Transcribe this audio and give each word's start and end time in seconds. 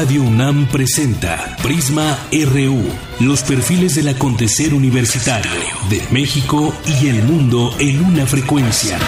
Radio 0.00 0.22
UNAM 0.22 0.66
presenta 0.68 1.58
Prisma 1.62 2.16
RU, 2.32 2.82
los 3.20 3.42
perfiles 3.42 3.96
del 3.96 4.08
acontecer 4.08 4.72
universitario 4.72 5.50
de 5.90 6.02
México 6.10 6.72
y 6.86 7.08
el 7.08 7.22
mundo 7.22 7.70
en 7.78 8.02
una 8.02 8.24
frecuencia. 8.24 8.98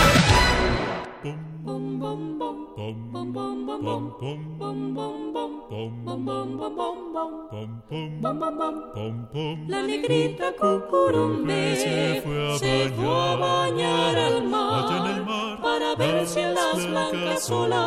La 9.67 9.83
negrita 9.83 10.53
cucurumbe 10.61 11.77
se 11.77 12.23
fue 12.23 13.11
a 13.11 13.37
bañar 13.37 14.19
al 14.19 14.45
mar 14.47 15.59
para 15.63 15.95
ver 15.95 16.27
si 16.27 16.43
las 16.43 16.87
blancas 16.87 17.51
olas 17.51 17.82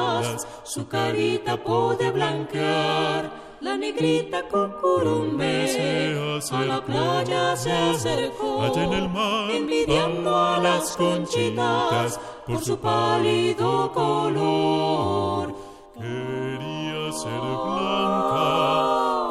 su 0.76 0.90
carita 0.90 1.56
puede 1.56 2.12
blanquear. 2.12 3.32
La 3.62 3.78
negrita 3.78 4.44
cucurumbe 4.44 6.42
a 6.52 6.66
la 6.66 6.84
playa 6.84 7.56
se 7.56 7.72
acercó, 7.72 8.62
allá 8.62 8.84
en 8.84 8.92
el 8.92 9.10
mar, 9.10 9.52
envidiando 9.52 10.36
a 10.36 10.60
las 10.60 10.98
conchitas 10.98 12.20
por 12.46 12.60
su 12.62 12.78
pálido 12.78 13.90
color. 13.94 15.56
Quería 15.94 17.12
ser 17.14 17.40
blanca 17.40 19.25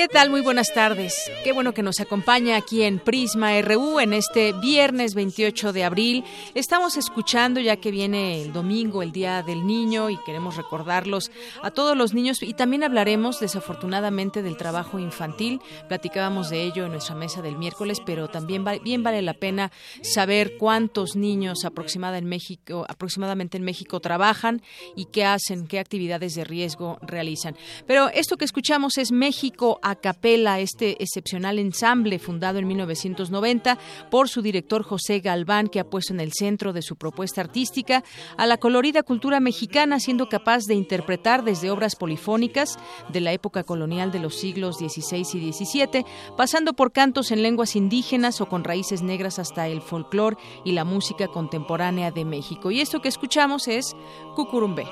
¿Qué 0.00 0.08
tal? 0.08 0.30
Muy 0.30 0.40
buenas 0.40 0.72
tardes. 0.72 1.30
Qué 1.44 1.52
bueno 1.52 1.74
que 1.74 1.82
nos 1.82 2.00
acompaña 2.00 2.56
aquí 2.56 2.84
en 2.84 3.00
Prisma 3.00 3.60
RU 3.60 4.00
en 4.00 4.14
este 4.14 4.54
viernes 4.54 5.14
28 5.14 5.74
de 5.74 5.84
abril. 5.84 6.24
Estamos 6.54 6.96
escuchando 6.96 7.60
ya 7.60 7.76
que 7.76 7.90
viene 7.90 8.40
el 8.40 8.54
domingo, 8.54 9.02
el 9.02 9.12
Día 9.12 9.42
del 9.42 9.66
Niño, 9.66 10.08
y 10.08 10.16
queremos 10.24 10.56
recordarlos 10.56 11.30
a 11.62 11.70
todos 11.70 11.98
los 11.98 12.14
niños 12.14 12.42
y 12.42 12.54
también 12.54 12.82
hablaremos 12.82 13.40
desafortunadamente 13.40 14.42
del 14.42 14.56
trabajo 14.56 14.98
infantil. 14.98 15.60
Platicábamos 15.88 16.48
de 16.48 16.62
ello 16.62 16.86
en 16.86 16.92
nuestra 16.92 17.14
mesa 17.14 17.42
del 17.42 17.58
miércoles, 17.58 17.98
pero 18.06 18.28
también 18.28 18.64
bien 18.82 19.02
vale 19.02 19.20
la 19.20 19.34
pena 19.34 19.70
saber 20.00 20.56
cuántos 20.56 21.14
niños 21.14 21.66
aproximada 21.66 22.16
en 22.16 22.24
México, 22.24 22.86
aproximadamente 22.88 23.58
en 23.58 23.64
México 23.64 24.00
trabajan 24.00 24.62
y 24.96 25.08
qué 25.12 25.26
hacen, 25.26 25.66
qué 25.66 25.78
actividades 25.78 26.36
de 26.36 26.44
riesgo 26.44 26.96
realizan. 27.02 27.54
Pero 27.86 28.08
esto 28.08 28.38
que 28.38 28.46
escuchamos 28.46 28.96
es 28.96 29.12
México 29.12 29.78
capela, 29.96 30.60
este 30.60 31.02
excepcional 31.02 31.58
ensamble 31.58 32.18
fundado 32.18 32.58
en 32.58 32.66
1990 32.66 33.78
por 34.10 34.28
su 34.28 34.42
director 34.42 34.82
José 34.82 35.20
Galván, 35.20 35.68
que 35.68 35.80
ha 35.80 35.84
puesto 35.84 36.12
en 36.12 36.20
el 36.20 36.32
centro 36.32 36.72
de 36.72 36.82
su 36.82 36.96
propuesta 36.96 37.40
artística 37.40 38.04
a 38.36 38.46
la 38.46 38.58
colorida 38.58 39.02
cultura 39.02 39.40
mexicana, 39.40 40.00
siendo 40.00 40.28
capaz 40.28 40.64
de 40.66 40.74
interpretar 40.74 41.44
desde 41.44 41.70
obras 41.70 41.96
polifónicas 41.96 42.78
de 43.08 43.20
la 43.20 43.32
época 43.32 43.64
colonial 43.64 44.12
de 44.12 44.20
los 44.20 44.36
siglos 44.36 44.76
XVI 44.76 45.20
y 45.20 45.52
XVII, 45.52 46.04
pasando 46.36 46.74
por 46.74 46.92
cantos 46.92 47.30
en 47.30 47.42
lenguas 47.42 47.76
indígenas 47.76 48.40
o 48.40 48.48
con 48.48 48.64
raíces 48.64 49.02
negras 49.02 49.38
hasta 49.38 49.68
el 49.68 49.82
folclore 49.82 50.36
y 50.64 50.72
la 50.72 50.84
música 50.84 51.28
contemporánea 51.28 52.10
de 52.10 52.24
México. 52.24 52.70
Y 52.70 52.80
esto 52.80 53.00
que 53.00 53.08
escuchamos 53.08 53.68
es 53.68 53.94
Cucurumbé. 54.34 54.86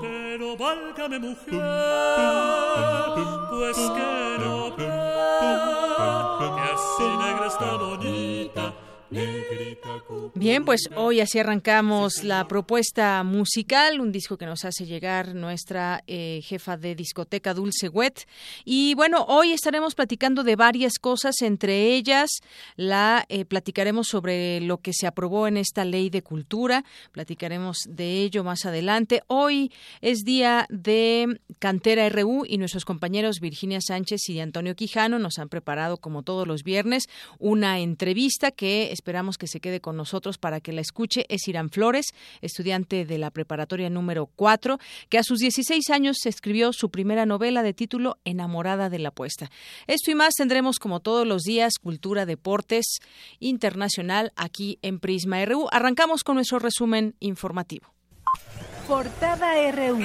Pero 0.00 0.56
válgame 0.56 1.18
mujer, 1.18 1.62
pues 3.50 3.76
que 3.76 4.38
no 4.40 4.76
ve 4.76 4.86
que 6.56 6.70
así 6.74 7.08
negra 7.18 7.46
está 7.46 7.76
bonita, 7.76 8.05
Bien, 10.34 10.64
pues 10.64 10.90
hoy 10.94 11.20
así 11.20 11.38
arrancamos 11.38 12.22
la 12.22 12.46
propuesta 12.46 13.22
musical, 13.22 14.00
un 14.00 14.12
disco 14.12 14.36
que 14.36 14.44
nos 14.44 14.64
hace 14.66 14.84
llegar 14.84 15.34
nuestra 15.34 16.04
eh, 16.06 16.40
jefa 16.44 16.76
de 16.76 16.94
discoteca 16.94 17.54
Dulce 17.54 17.88
Wet. 17.88 18.26
Y 18.64 18.94
bueno, 18.94 19.24
hoy 19.28 19.52
estaremos 19.52 19.94
platicando 19.94 20.44
de 20.44 20.56
varias 20.56 20.98
cosas, 20.98 21.40
entre 21.40 21.94
ellas 21.94 22.30
la 22.76 23.24
eh, 23.28 23.46
platicaremos 23.46 24.08
sobre 24.08 24.60
lo 24.60 24.78
que 24.78 24.92
se 24.92 25.06
aprobó 25.06 25.46
en 25.48 25.56
esta 25.56 25.84
ley 25.84 26.10
de 26.10 26.22
cultura, 26.22 26.84
platicaremos 27.12 27.78
de 27.88 28.22
ello 28.22 28.44
más 28.44 28.66
adelante. 28.66 29.22
Hoy 29.26 29.72
es 30.02 30.24
día 30.24 30.66
de 30.68 31.40
Cantera 31.58 32.08
RU 32.10 32.44
y 32.46 32.58
nuestros 32.58 32.84
compañeros 32.84 33.40
Virginia 33.40 33.80
Sánchez 33.80 34.28
y 34.28 34.40
Antonio 34.40 34.76
Quijano 34.76 35.18
nos 35.18 35.38
han 35.38 35.48
preparado, 35.48 35.96
como 35.96 36.22
todos 36.22 36.46
los 36.46 36.62
viernes, 36.62 37.08
una 37.38 37.80
entrevista 37.80 38.50
que 38.50 38.90
esperamos 39.06 39.38
que 39.38 39.46
se 39.46 39.60
quede 39.60 39.80
con 39.80 39.96
nosotros 39.96 40.36
para 40.36 40.60
que 40.60 40.72
la 40.72 40.80
escuche. 40.80 41.26
Es 41.28 41.46
Irán 41.46 41.70
Flores, 41.70 42.06
estudiante 42.40 43.04
de 43.04 43.18
la 43.18 43.30
preparatoria 43.30 43.88
número 43.88 44.26
4, 44.26 44.80
que 45.08 45.18
a 45.18 45.22
sus 45.22 45.38
16 45.38 45.90
años 45.90 46.26
escribió 46.26 46.72
su 46.72 46.90
primera 46.90 47.24
novela 47.24 47.62
de 47.62 47.72
título 47.72 48.18
Enamorada 48.24 48.90
de 48.90 48.98
la 48.98 49.10
apuesta. 49.10 49.48
Esto 49.86 50.10
y 50.10 50.16
más 50.16 50.34
tendremos 50.34 50.80
como 50.80 50.98
todos 50.98 51.24
los 51.24 51.42
días 51.42 51.74
cultura, 51.80 52.26
deportes 52.26 52.98
internacional 53.38 54.32
aquí 54.34 54.80
en 54.82 54.98
Prisma 54.98 55.44
RU. 55.44 55.68
Arrancamos 55.70 56.24
con 56.24 56.34
nuestro 56.34 56.58
resumen 56.58 57.14
informativo. 57.20 57.94
Portada 58.88 59.70
RU. 59.70 60.00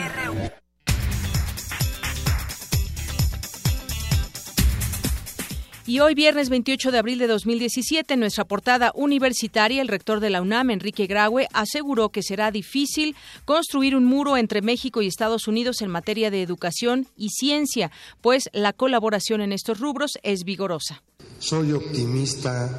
Y 5.92 6.00
hoy, 6.00 6.16
viernes 6.16 6.48
28 6.48 6.90
de 6.90 7.00
abril 7.00 7.20
de 7.20 7.28
2017, 7.28 8.14
en 8.14 8.22
nuestra 8.22 8.46
portada 8.46 8.94
universitaria, 8.96 9.82
el 9.82 9.90
rector 9.90 10.22
de 10.22 10.30
la 10.30 10.42
UNAM, 10.42 10.70
Enrique 10.70 11.06
Graue, 11.06 11.50
aseguró 11.52 12.08
que 12.14 12.24
será 12.24 12.50
difícil 12.50 13.14
construir 13.44 13.98
un 13.98 14.06
muro 14.06 14.38
entre 14.38 14.62
México 14.62 15.02
y 15.02 15.08
Estados 15.08 15.50
Unidos 15.50 15.82
en 15.82 15.90
materia 15.90 16.32
de 16.32 16.44
educación 16.44 17.08
y 17.18 17.28
ciencia, 17.32 17.92
pues 18.22 18.50
la 18.54 18.72
colaboración 18.72 19.42
en 19.42 19.52
estos 19.52 19.82
rubros 19.82 20.12
es 20.24 20.46
vigorosa. 20.46 21.04
Soy 21.40 21.74
optimista 21.74 22.70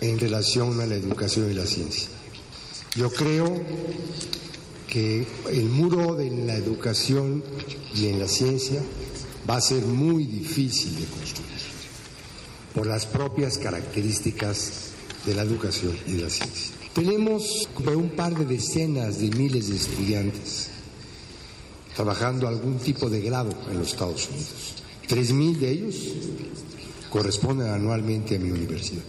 en 0.00 0.18
relación 0.18 0.80
a 0.80 0.86
la 0.86 0.96
educación 0.96 1.52
y 1.52 1.54
la 1.54 1.66
ciencia. 1.66 2.08
Yo 2.96 3.12
creo 3.12 3.62
que 4.88 5.24
el 5.52 5.66
muro 5.66 6.16
de 6.16 6.30
la 6.30 6.56
educación 6.56 7.44
y 7.94 8.08
en 8.08 8.18
la 8.18 8.26
ciencia 8.26 8.82
va 9.48 9.58
a 9.58 9.60
ser 9.60 9.84
muy 9.84 10.24
difícil 10.24 10.96
de 10.96 11.04
construir 11.04 11.59
por 12.74 12.86
las 12.86 13.06
propias 13.06 13.58
características 13.58 14.90
de 15.26 15.34
la 15.34 15.42
educación 15.42 15.96
y 16.06 16.12
de 16.12 16.22
la 16.22 16.30
ciencia. 16.30 16.74
Tenemos 16.94 17.68
un 17.94 18.10
par 18.10 18.36
de 18.36 18.44
decenas 18.44 19.18
de 19.18 19.30
miles 19.30 19.68
de 19.68 19.76
estudiantes 19.76 20.70
trabajando 21.94 22.48
algún 22.48 22.78
tipo 22.78 23.10
de 23.10 23.20
grado 23.20 23.50
en 23.70 23.78
los 23.78 23.92
Estados 23.92 24.28
Unidos. 24.28 24.74
Tres 25.06 25.32
mil 25.32 25.58
de 25.58 25.70
ellos 25.70 25.96
corresponden 27.10 27.68
anualmente 27.68 28.36
a 28.36 28.38
mi 28.38 28.50
universidad. 28.50 29.02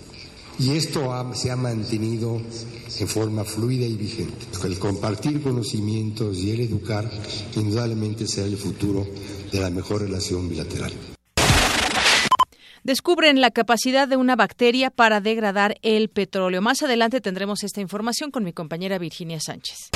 Y 0.60 0.72
esto 0.72 1.32
se 1.34 1.50
ha 1.50 1.56
mantenido 1.56 2.42
en 3.00 3.08
forma 3.08 3.44
fluida 3.44 3.86
y 3.86 3.96
vigente. 3.96 4.46
El 4.64 4.78
compartir 4.78 5.42
conocimientos 5.42 6.38
y 6.38 6.52
el 6.52 6.62
educar 6.62 7.10
indudablemente 7.56 8.28
será 8.28 8.48
el 8.48 8.58
futuro 8.58 9.08
de 9.52 9.60
la 9.60 9.70
mejor 9.70 10.02
relación 10.02 10.50
bilateral. 10.50 10.92
Descubren 12.84 13.42
la 13.42 13.52
capacidad 13.52 14.08
de 14.08 14.18
una 14.18 14.36
bacteria 14.36 14.90
para 14.90 15.22
degradar 15.22 15.78
el 15.84 16.10
petróleo. 16.10 16.62
Más 16.62 16.82
adelante 16.82 17.22
tendremos 17.22 17.64
esta 17.64 17.80
información 17.80 18.32
con 18.32 18.44
mi 18.44 18.54
compañera 18.54 18.98
Virginia 18.98 19.40
Sánchez. 19.40 19.92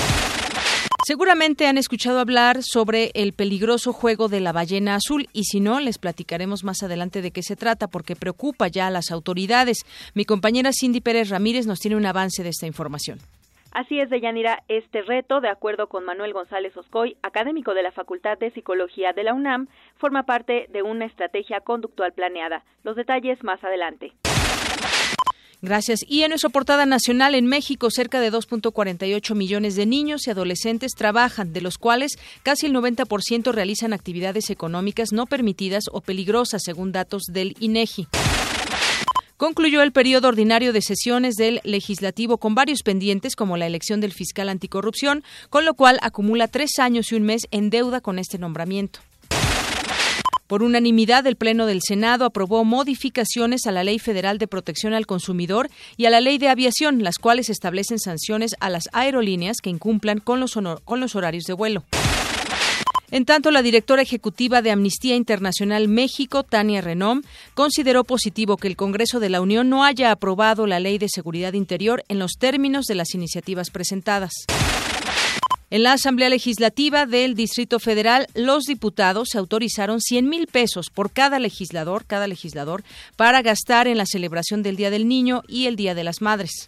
Seguramente 1.06 1.68
han 1.68 1.78
escuchado 1.78 2.20
hablar 2.20 2.62
sobre 2.64 3.12
el 3.16 3.34
peligroso 3.34 3.94
juego 3.94 4.28
de 4.28 4.40
la 4.40 4.52
ballena 4.52 4.96
azul 4.96 5.30
y 5.34 5.44
si 5.44 5.60
no, 5.60 5.80
les 5.80 5.98
platicaremos 5.98 6.64
más 6.64 6.84
adelante 6.84 7.22
de 7.22 7.32
qué 7.32 7.44
se 7.44 7.56
trata 7.56 7.88
porque 7.88 8.16
preocupa 8.16 8.68
ya 8.68 8.88
a 8.88 8.92
las 8.92 9.12
autoridades. 9.12 9.80
Mi 10.14 10.26
compañera 10.26 10.72
Cindy 10.72 11.02
Pérez 11.02 11.30
Ramírez 11.30 11.68
nos 11.68 11.80
tiene 11.80 11.98
un 11.98 12.06
avance 12.06 12.44
de 12.44 12.50
esta 12.50 12.66
información. 12.68 13.20
Así 13.76 14.00
es, 14.00 14.10
Deyanira, 14.10 14.64
este 14.70 15.02
reto, 15.02 15.42
de 15.42 15.50
acuerdo 15.50 15.90
con 15.90 16.06
Manuel 16.06 16.32
González 16.32 16.78
Oscoy, 16.78 17.18
académico 17.22 17.74
de 17.74 17.84
la 17.84 17.92
Facultad 17.92 18.38
de 18.38 18.50
Psicología 18.52 19.12
de 19.12 19.26
la 19.26 19.34
UNAM, 19.34 19.68
forma 19.98 20.24
parte 20.24 20.68
de 20.70 20.82
una 20.82 21.04
estrategia 21.04 21.60
conductual 21.60 22.14
planeada. 22.14 22.64
Los 22.86 22.96
detalles 22.96 23.44
más 23.44 23.62
adelante. 23.66 24.14
Gracias. 25.62 26.06
Y 26.08 26.22
en 26.22 26.30
nuestra 26.30 26.50
portada 26.50 26.86
nacional, 26.86 27.36
en 27.36 27.48
México, 27.48 27.92
cerca 27.92 28.22
de 28.22 28.32
2.48 28.32 29.36
millones 29.36 29.76
de 29.76 29.86
niños 29.86 30.26
y 30.26 30.32
adolescentes 30.32 30.94
trabajan, 30.94 31.52
de 31.52 31.60
los 31.60 31.78
cuales 31.78 32.14
casi 32.44 32.68
el 32.68 32.74
90% 32.74 33.52
realizan 33.52 33.92
actividades 33.92 34.50
económicas 34.52 35.12
no 35.12 35.26
permitidas 35.26 35.84
o 35.92 36.00
peligrosas, 36.00 36.62
según 36.64 36.94
datos 36.94 37.24
del 37.24 37.58
INEGI. 37.60 38.08
Concluyó 39.38 39.82
el 39.82 39.92
periodo 39.92 40.30
ordinario 40.30 40.72
de 40.72 40.82
sesiones 40.82 41.36
del 41.36 41.60
legislativo 41.66 42.38
con 42.38 42.56
varios 42.56 42.84
pendientes, 42.84 43.36
como 43.36 43.58
la 43.58 43.68
elección 43.68 44.00
del 44.00 44.14
fiscal 44.14 44.48
anticorrupción, 44.48 45.26
con 45.50 45.66
lo 45.66 45.74
cual 45.74 46.00
acumula 46.02 46.48
tres 46.48 46.80
años 46.80 47.12
y 47.12 47.16
un 47.16 47.24
mes 47.24 47.42
en 47.52 47.70
deuda 47.70 48.00
con 48.00 48.18
este 48.18 48.38
nombramiento. 48.38 49.02
Por 50.48 50.64
unanimidad, 50.64 51.28
el 51.28 51.36
Pleno 51.36 51.66
del 51.66 51.82
Senado 51.82 52.24
aprobó 52.24 52.64
modificaciones 52.64 53.66
a 53.66 53.72
la 53.72 53.84
Ley 53.84 54.00
Federal 54.00 54.38
de 54.38 54.48
Protección 54.48 54.94
al 54.94 55.08
Consumidor 55.08 55.70
y 55.98 56.06
a 56.06 56.12
la 56.12 56.22
Ley 56.22 56.38
de 56.38 56.48
Aviación, 56.48 57.04
las 57.04 57.18
cuales 57.18 57.50
establecen 57.50 58.00
sanciones 58.00 58.56
a 58.62 58.70
las 58.70 58.88
aerolíneas 58.94 59.58
que 59.62 59.72
incumplan 59.72 60.20
con 60.20 60.40
los, 60.40 60.54
con 60.86 61.00
los 61.02 61.16
horarios 61.16 61.44
de 61.44 61.54
vuelo. 61.54 61.84
En 63.16 63.24
tanto, 63.24 63.50
la 63.50 63.62
directora 63.62 64.02
ejecutiva 64.02 64.62
de 64.62 64.72
Amnistía 64.72 65.16
Internacional 65.16 65.88
México, 65.88 66.44
Tania 66.44 66.82
Renom, 66.82 67.22
consideró 67.54 68.04
positivo 68.04 68.58
que 68.58 68.68
el 68.68 68.76
Congreso 68.76 69.22
de 69.22 69.30
la 69.30 69.40
Unión 69.40 69.70
no 69.70 69.86
haya 69.86 70.12
aprobado 70.12 70.68
la 70.68 70.82
Ley 70.82 70.98
de 70.98 71.08
Seguridad 71.08 71.54
Interior 71.54 72.04
en 72.10 72.20
los 72.20 72.34
términos 72.34 72.88
de 72.88 72.96
las 72.96 73.16
iniciativas 73.16 73.70
presentadas. 73.70 74.34
En 75.70 75.84
la 75.84 75.94
Asamblea 75.94 76.28
Legislativa 76.28 77.06
del 77.06 77.36
Distrito 77.36 77.80
Federal, 77.80 78.28
los 78.34 78.66
diputados 78.66 79.30
se 79.32 79.38
autorizaron 79.38 80.02
100 80.02 80.28
mil 80.28 80.48
pesos 80.48 80.90
por 80.90 81.10
cada 81.10 81.40
legislador, 81.40 82.04
cada 82.04 82.28
legislador, 82.28 82.84
para 83.16 83.42
gastar 83.42 83.88
en 83.88 83.98
la 83.98 84.06
celebración 84.06 84.62
del 84.62 84.76
Día 84.76 84.90
del 84.90 85.08
Niño 85.08 85.42
y 85.48 85.68
el 85.68 85.78
Día 85.78 85.96
de 85.96 86.04
las 86.04 86.22
Madres. 86.22 86.68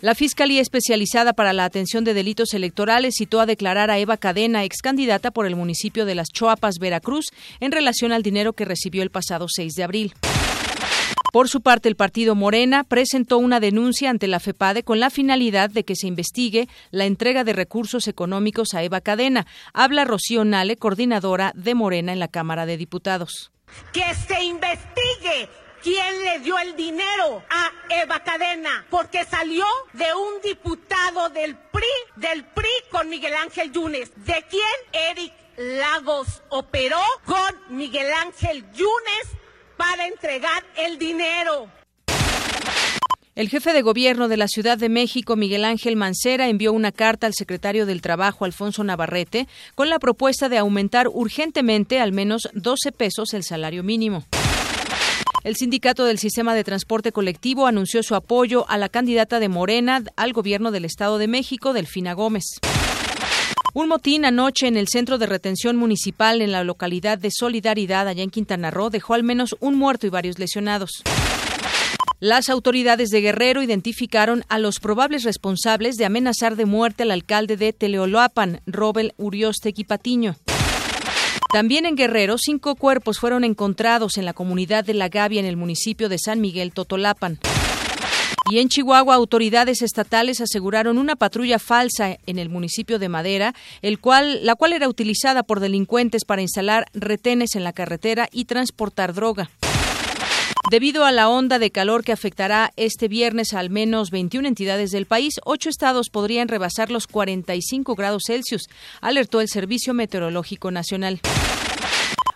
La 0.00 0.14
Fiscalía 0.14 0.60
Especializada 0.60 1.32
para 1.32 1.52
la 1.52 1.64
Atención 1.64 2.04
de 2.04 2.14
Delitos 2.14 2.54
Electorales 2.54 3.16
citó 3.18 3.40
a 3.40 3.46
declarar 3.46 3.90
a 3.90 3.98
Eva 3.98 4.16
Cadena, 4.16 4.62
ex 4.62 4.80
candidata 4.80 5.32
por 5.32 5.44
el 5.44 5.56
municipio 5.56 6.06
de 6.06 6.14
Las 6.14 6.28
Choapas, 6.28 6.78
Veracruz, 6.78 7.32
en 7.58 7.72
relación 7.72 8.12
al 8.12 8.22
dinero 8.22 8.52
que 8.52 8.64
recibió 8.64 9.02
el 9.02 9.10
pasado 9.10 9.46
6 9.48 9.74
de 9.74 9.82
abril. 9.82 10.14
Por 11.32 11.48
su 11.48 11.62
parte, 11.62 11.88
el 11.88 11.96
partido 11.96 12.36
Morena 12.36 12.84
presentó 12.84 13.38
una 13.38 13.58
denuncia 13.58 14.08
ante 14.08 14.28
la 14.28 14.38
FEPADE 14.38 14.84
con 14.84 15.00
la 15.00 15.10
finalidad 15.10 15.68
de 15.68 15.82
que 15.84 15.96
se 15.96 16.06
investigue 16.06 16.68
la 16.92 17.04
entrega 17.04 17.42
de 17.42 17.54
recursos 17.54 18.06
económicos 18.06 18.74
a 18.74 18.84
Eva 18.84 19.00
Cadena. 19.00 19.48
Habla 19.74 20.04
Rocío 20.04 20.44
Nale, 20.44 20.76
coordinadora 20.76 21.50
de 21.56 21.74
Morena 21.74 22.12
en 22.12 22.20
la 22.20 22.28
Cámara 22.28 22.66
de 22.66 22.76
Diputados. 22.76 23.50
Que 23.92 24.14
se 24.14 24.44
investigue 24.44 25.48
quién 25.82 26.24
le 26.24 26.40
dio 26.40 26.58
el 26.58 26.76
dinero 26.76 27.42
a 27.50 27.70
Eva 27.90 28.20
Cadena, 28.20 28.86
porque 28.90 29.24
salió 29.24 29.64
de 29.92 30.06
un 30.14 30.40
diputado 30.42 31.28
del 31.30 31.56
PRI, 31.56 31.86
del 32.16 32.44
PRI 32.44 32.70
con 32.90 33.08
Miguel 33.08 33.34
Ángel 33.34 33.72
Yunes. 33.72 34.10
¿De 34.16 34.44
quién? 34.48 34.62
Eric 35.10 35.32
Lagos 35.56 36.42
operó 36.50 37.02
con 37.24 37.76
Miguel 37.76 38.12
Ángel 38.12 38.64
Yunes 38.72 39.38
para 39.76 40.06
entregar 40.06 40.64
el 40.76 40.98
dinero. 40.98 41.68
El 43.38 43.48
jefe 43.48 43.72
de 43.72 43.82
gobierno 43.82 44.26
de 44.26 44.36
la 44.36 44.48
Ciudad 44.48 44.78
de 44.78 44.88
México, 44.88 45.36
Miguel 45.36 45.64
Ángel 45.64 45.94
Mancera, 45.94 46.48
envió 46.48 46.72
una 46.72 46.90
carta 46.90 47.28
al 47.28 47.34
secretario 47.34 47.86
del 47.86 48.02
Trabajo, 48.02 48.44
Alfonso 48.44 48.82
Navarrete, 48.82 49.46
con 49.76 49.88
la 49.88 50.00
propuesta 50.00 50.48
de 50.48 50.58
aumentar 50.58 51.06
urgentemente 51.06 52.00
al 52.00 52.10
menos 52.10 52.48
12 52.54 52.90
pesos 52.90 53.34
el 53.34 53.44
salario 53.44 53.84
mínimo. 53.84 54.24
El 55.44 55.54
sindicato 55.54 56.04
del 56.04 56.18
sistema 56.18 56.54
de 56.54 56.64
transporte 56.64 57.12
colectivo 57.12 57.66
anunció 57.66 58.02
su 58.02 58.16
apoyo 58.16 58.68
a 58.68 58.76
la 58.76 58.88
candidata 58.88 59.38
de 59.38 59.48
Morena 59.48 60.02
al 60.16 60.32
gobierno 60.32 60.72
del 60.72 60.84
Estado 60.84 61.16
de 61.18 61.28
México, 61.28 61.72
Delfina 61.72 62.12
Gómez. 62.12 62.44
Un 63.72 63.88
motín 63.88 64.24
anoche 64.24 64.66
en 64.66 64.76
el 64.76 64.88
centro 64.88 65.16
de 65.16 65.26
retención 65.26 65.76
municipal 65.76 66.42
en 66.42 66.50
la 66.50 66.64
localidad 66.64 67.18
de 67.18 67.30
Solidaridad, 67.30 68.08
allá 68.08 68.24
en 68.24 68.30
Quintana 68.30 68.72
Roo, 68.72 68.90
dejó 68.90 69.14
al 69.14 69.22
menos 69.22 69.54
un 69.60 69.76
muerto 69.76 70.08
y 70.08 70.10
varios 70.10 70.40
lesionados. 70.40 71.02
Las 72.18 72.48
autoridades 72.48 73.10
de 73.10 73.20
Guerrero 73.20 73.62
identificaron 73.62 74.42
a 74.48 74.58
los 74.58 74.80
probables 74.80 75.22
responsables 75.22 75.94
de 75.94 76.04
amenazar 76.04 76.56
de 76.56 76.64
muerte 76.64 77.04
al 77.04 77.12
alcalde 77.12 77.56
de 77.56 77.72
Teleoloapan, 77.72 78.60
Robel 78.66 79.14
Urioste 79.18 79.72
Patiño. 79.86 80.34
También 81.52 81.86
en 81.86 81.96
Guerrero, 81.96 82.36
cinco 82.36 82.74
cuerpos 82.74 83.18
fueron 83.18 83.42
encontrados 83.42 84.18
en 84.18 84.26
la 84.26 84.34
comunidad 84.34 84.84
de 84.84 84.92
La 84.92 85.08
Gavia, 85.08 85.40
en 85.40 85.46
el 85.46 85.56
municipio 85.56 86.10
de 86.10 86.18
San 86.18 86.40
Miguel 86.40 86.72
Totolapan. 86.72 87.38
Y 88.50 88.60
en 88.60 88.68
Chihuahua, 88.68 89.14
autoridades 89.14 89.82
estatales 89.82 90.40
aseguraron 90.40 90.98
una 90.98 91.16
patrulla 91.16 91.58
falsa 91.58 92.18
en 92.26 92.38
el 92.38 92.48
municipio 92.48 92.98
de 92.98 93.08
Madera, 93.08 93.54
el 93.82 93.98
cual, 93.98 94.44
la 94.44 94.54
cual 94.56 94.72
era 94.74 94.88
utilizada 94.88 95.42
por 95.42 95.60
delincuentes 95.60 96.24
para 96.24 96.42
instalar 96.42 96.86
retenes 96.94 97.56
en 97.56 97.64
la 97.64 97.72
carretera 97.72 98.28
y 98.30 98.44
transportar 98.44 99.14
droga. 99.14 99.50
Debido 100.70 101.06
a 101.06 101.12
la 101.12 101.30
onda 101.30 101.58
de 101.58 101.70
calor 101.70 102.04
que 102.04 102.12
afectará 102.12 102.72
este 102.76 103.08
viernes 103.08 103.54
a 103.54 103.58
al 103.58 103.70
menos 103.70 104.10
21 104.10 104.46
entidades 104.46 104.90
del 104.90 105.06
país, 105.06 105.40
ocho 105.46 105.70
estados 105.70 106.10
podrían 106.10 106.46
rebasar 106.46 106.90
los 106.90 107.06
45 107.06 107.94
grados 107.94 108.24
Celsius, 108.26 108.68
alertó 109.00 109.40
el 109.40 109.48
Servicio 109.48 109.94
Meteorológico 109.94 110.70
Nacional. 110.70 111.20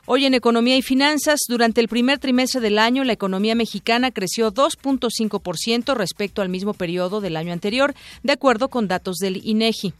Hoy 0.07 0.25
en 0.25 0.33
Economía 0.33 0.79
y 0.79 0.83
Finanzas, 0.83 1.41
durante 1.47 1.83
el 1.83 1.89
primer 1.89 2.21
trimestre 2.21 2.63
del 2.63 2.79
año, 2.79 3.05
la 3.05 3.13
economía 3.13 3.55
mexicana 3.55 4.11
creció 4.11 4.51
2.5% 4.51 5.95
respecto 5.95 6.41
al 6.41 6.49
mismo 6.49 6.73
periodo 6.73 7.21
del 7.21 7.37
año 7.37 7.53
anterior, 7.53 7.95
de 8.23 8.33
acuerdo 8.33 8.69
con 8.69 8.89
datos 8.89 9.17
del 9.17 9.47
INEGI. 9.47 9.93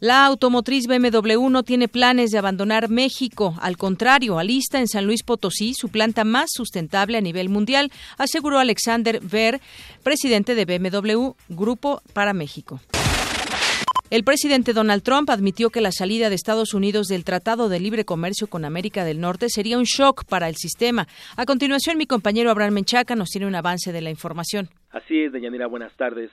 La 0.00 0.26
automotriz 0.26 0.86
BMW 0.86 1.48
no 1.48 1.62
tiene 1.62 1.88
planes 1.88 2.30
de 2.30 2.38
abandonar 2.38 2.90
México. 2.90 3.54
Al 3.60 3.78
contrario, 3.78 4.38
alista 4.38 4.78
en 4.78 4.88
San 4.88 5.06
Luis 5.06 5.22
Potosí 5.22 5.72
su 5.74 5.88
planta 5.88 6.24
más 6.24 6.50
sustentable 6.52 7.16
a 7.16 7.22
nivel 7.22 7.48
mundial, 7.48 7.90
aseguró 8.18 8.58
Alexander 8.58 9.20
Ver, 9.22 9.60
presidente 10.02 10.54
de 10.54 10.66
BMW 10.66 11.30
Grupo 11.48 12.02
para 12.12 12.34
México. 12.34 12.80
El 14.08 14.22
presidente 14.22 14.72
Donald 14.72 15.02
Trump 15.02 15.30
admitió 15.30 15.70
que 15.70 15.80
la 15.80 15.90
salida 15.90 16.28
de 16.28 16.36
Estados 16.36 16.74
Unidos 16.74 17.08
del 17.08 17.24
Tratado 17.24 17.68
de 17.68 17.80
Libre 17.80 18.04
Comercio 18.04 18.46
con 18.46 18.64
América 18.64 19.04
del 19.04 19.20
Norte 19.20 19.48
sería 19.48 19.78
un 19.78 19.84
shock 19.84 20.24
para 20.26 20.48
el 20.48 20.54
sistema. 20.56 21.08
A 21.36 21.44
continuación, 21.44 21.98
mi 21.98 22.06
compañero 22.06 22.50
Abraham 22.50 22.74
Menchaca 22.74 23.16
nos 23.16 23.30
tiene 23.30 23.48
un 23.48 23.54
avance 23.56 23.92
de 23.92 24.02
la 24.02 24.10
información. 24.10 24.68
Así 24.90 25.22
es, 25.22 25.32
Deyanira, 25.32 25.66
buenas 25.66 25.92
tardes. 25.96 26.30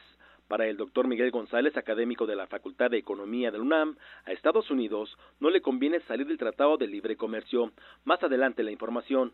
Para 0.53 0.67
el 0.67 0.77
doctor 0.77 1.07
Miguel 1.07 1.31
González, 1.31 1.75
académico 1.77 2.27
de 2.27 2.35
la 2.35 2.45
Facultad 2.45 2.91
de 2.91 2.99
Economía 2.99 3.49
del 3.49 3.61
UNAM, 3.61 3.97
a 4.23 4.33
Estados 4.33 4.69
Unidos 4.69 5.09
no 5.39 5.49
le 5.49 5.61
conviene 5.61 5.99
salir 6.01 6.27
del 6.27 6.37
Tratado 6.37 6.77
de 6.77 6.85
Libre 6.85 7.15
Comercio. 7.15 7.71
Más 8.05 8.21
adelante 8.21 8.61
la 8.61 8.69
información. 8.69 9.33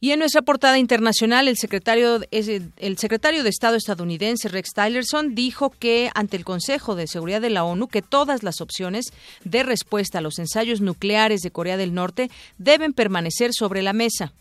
Y 0.00 0.10
en 0.10 0.18
nuestra 0.18 0.42
portada 0.42 0.76
internacional, 0.76 1.46
el 1.46 1.56
secretario, 1.56 2.18
el 2.32 2.98
secretario 2.98 3.44
de 3.44 3.48
Estado 3.48 3.76
estadounidense 3.76 4.48
Rex 4.48 4.70
Tillerson 4.74 5.36
dijo 5.36 5.70
que 5.70 6.10
ante 6.16 6.36
el 6.36 6.44
Consejo 6.44 6.96
de 6.96 7.06
Seguridad 7.06 7.40
de 7.40 7.50
la 7.50 7.62
ONU 7.62 7.86
que 7.86 8.02
todas 8.02 8.42
las 8.42 8.60
opciones 8.60 9.12
de 9.44 9.62
respuesta 9.62 10.18
a 10.18 10.20
los 10.20 10.40
ensayos 10.40 10.80
nucleares 10.80 11.42
de 11.42 11.52
Corea 11.52 11.76
del 11.76 11.94
Norte 11.94 12.28
deben 12.58 12.92
permanecer 12.92 13.52
sobre 13.52 13.82
la 13.82 13.92
mesa. 13.92 14.32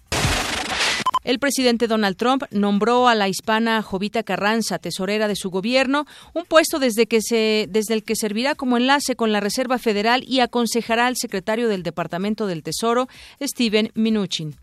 El 1.24 1.40
presidente 1.40 1.88
Donald 1.88 2.16
Trump 2.16 2.44
nombró 2.52 3.08
a 3.08 3.16
la 3.16 3.28
hispana 3.28 3.82
Jovita 3.82 4.24
Carranza, 4.24 4.80
tesorera 4.80 5.28
de 5.28 5.36
su 5.36 5.50
gobierno, 5.50 6.06
un 6.34 6.46
puesto 6.46 6.80
desde, 6.80 7.04
el 7.04 8.04
que 8.04 8.16
servirá 8.16 8.56
como 8.56 8.78
enlace 8.78 9.16
con 9.16 9.32
la 9.32 9.40
Reserva 9.40 9.78
Federal 9.78 10.24
y 10.26 10.40
aconsejará 10.40 11.08
al 11.08 11.18
secretario 11.18 11.68
del 11.68 11.84
Departamento 11.84 12.48
del 12.48 12.64
Tesoro, 12.64 13.08
Steven 13.42 13.92
Mnuchin. 13.96 14.56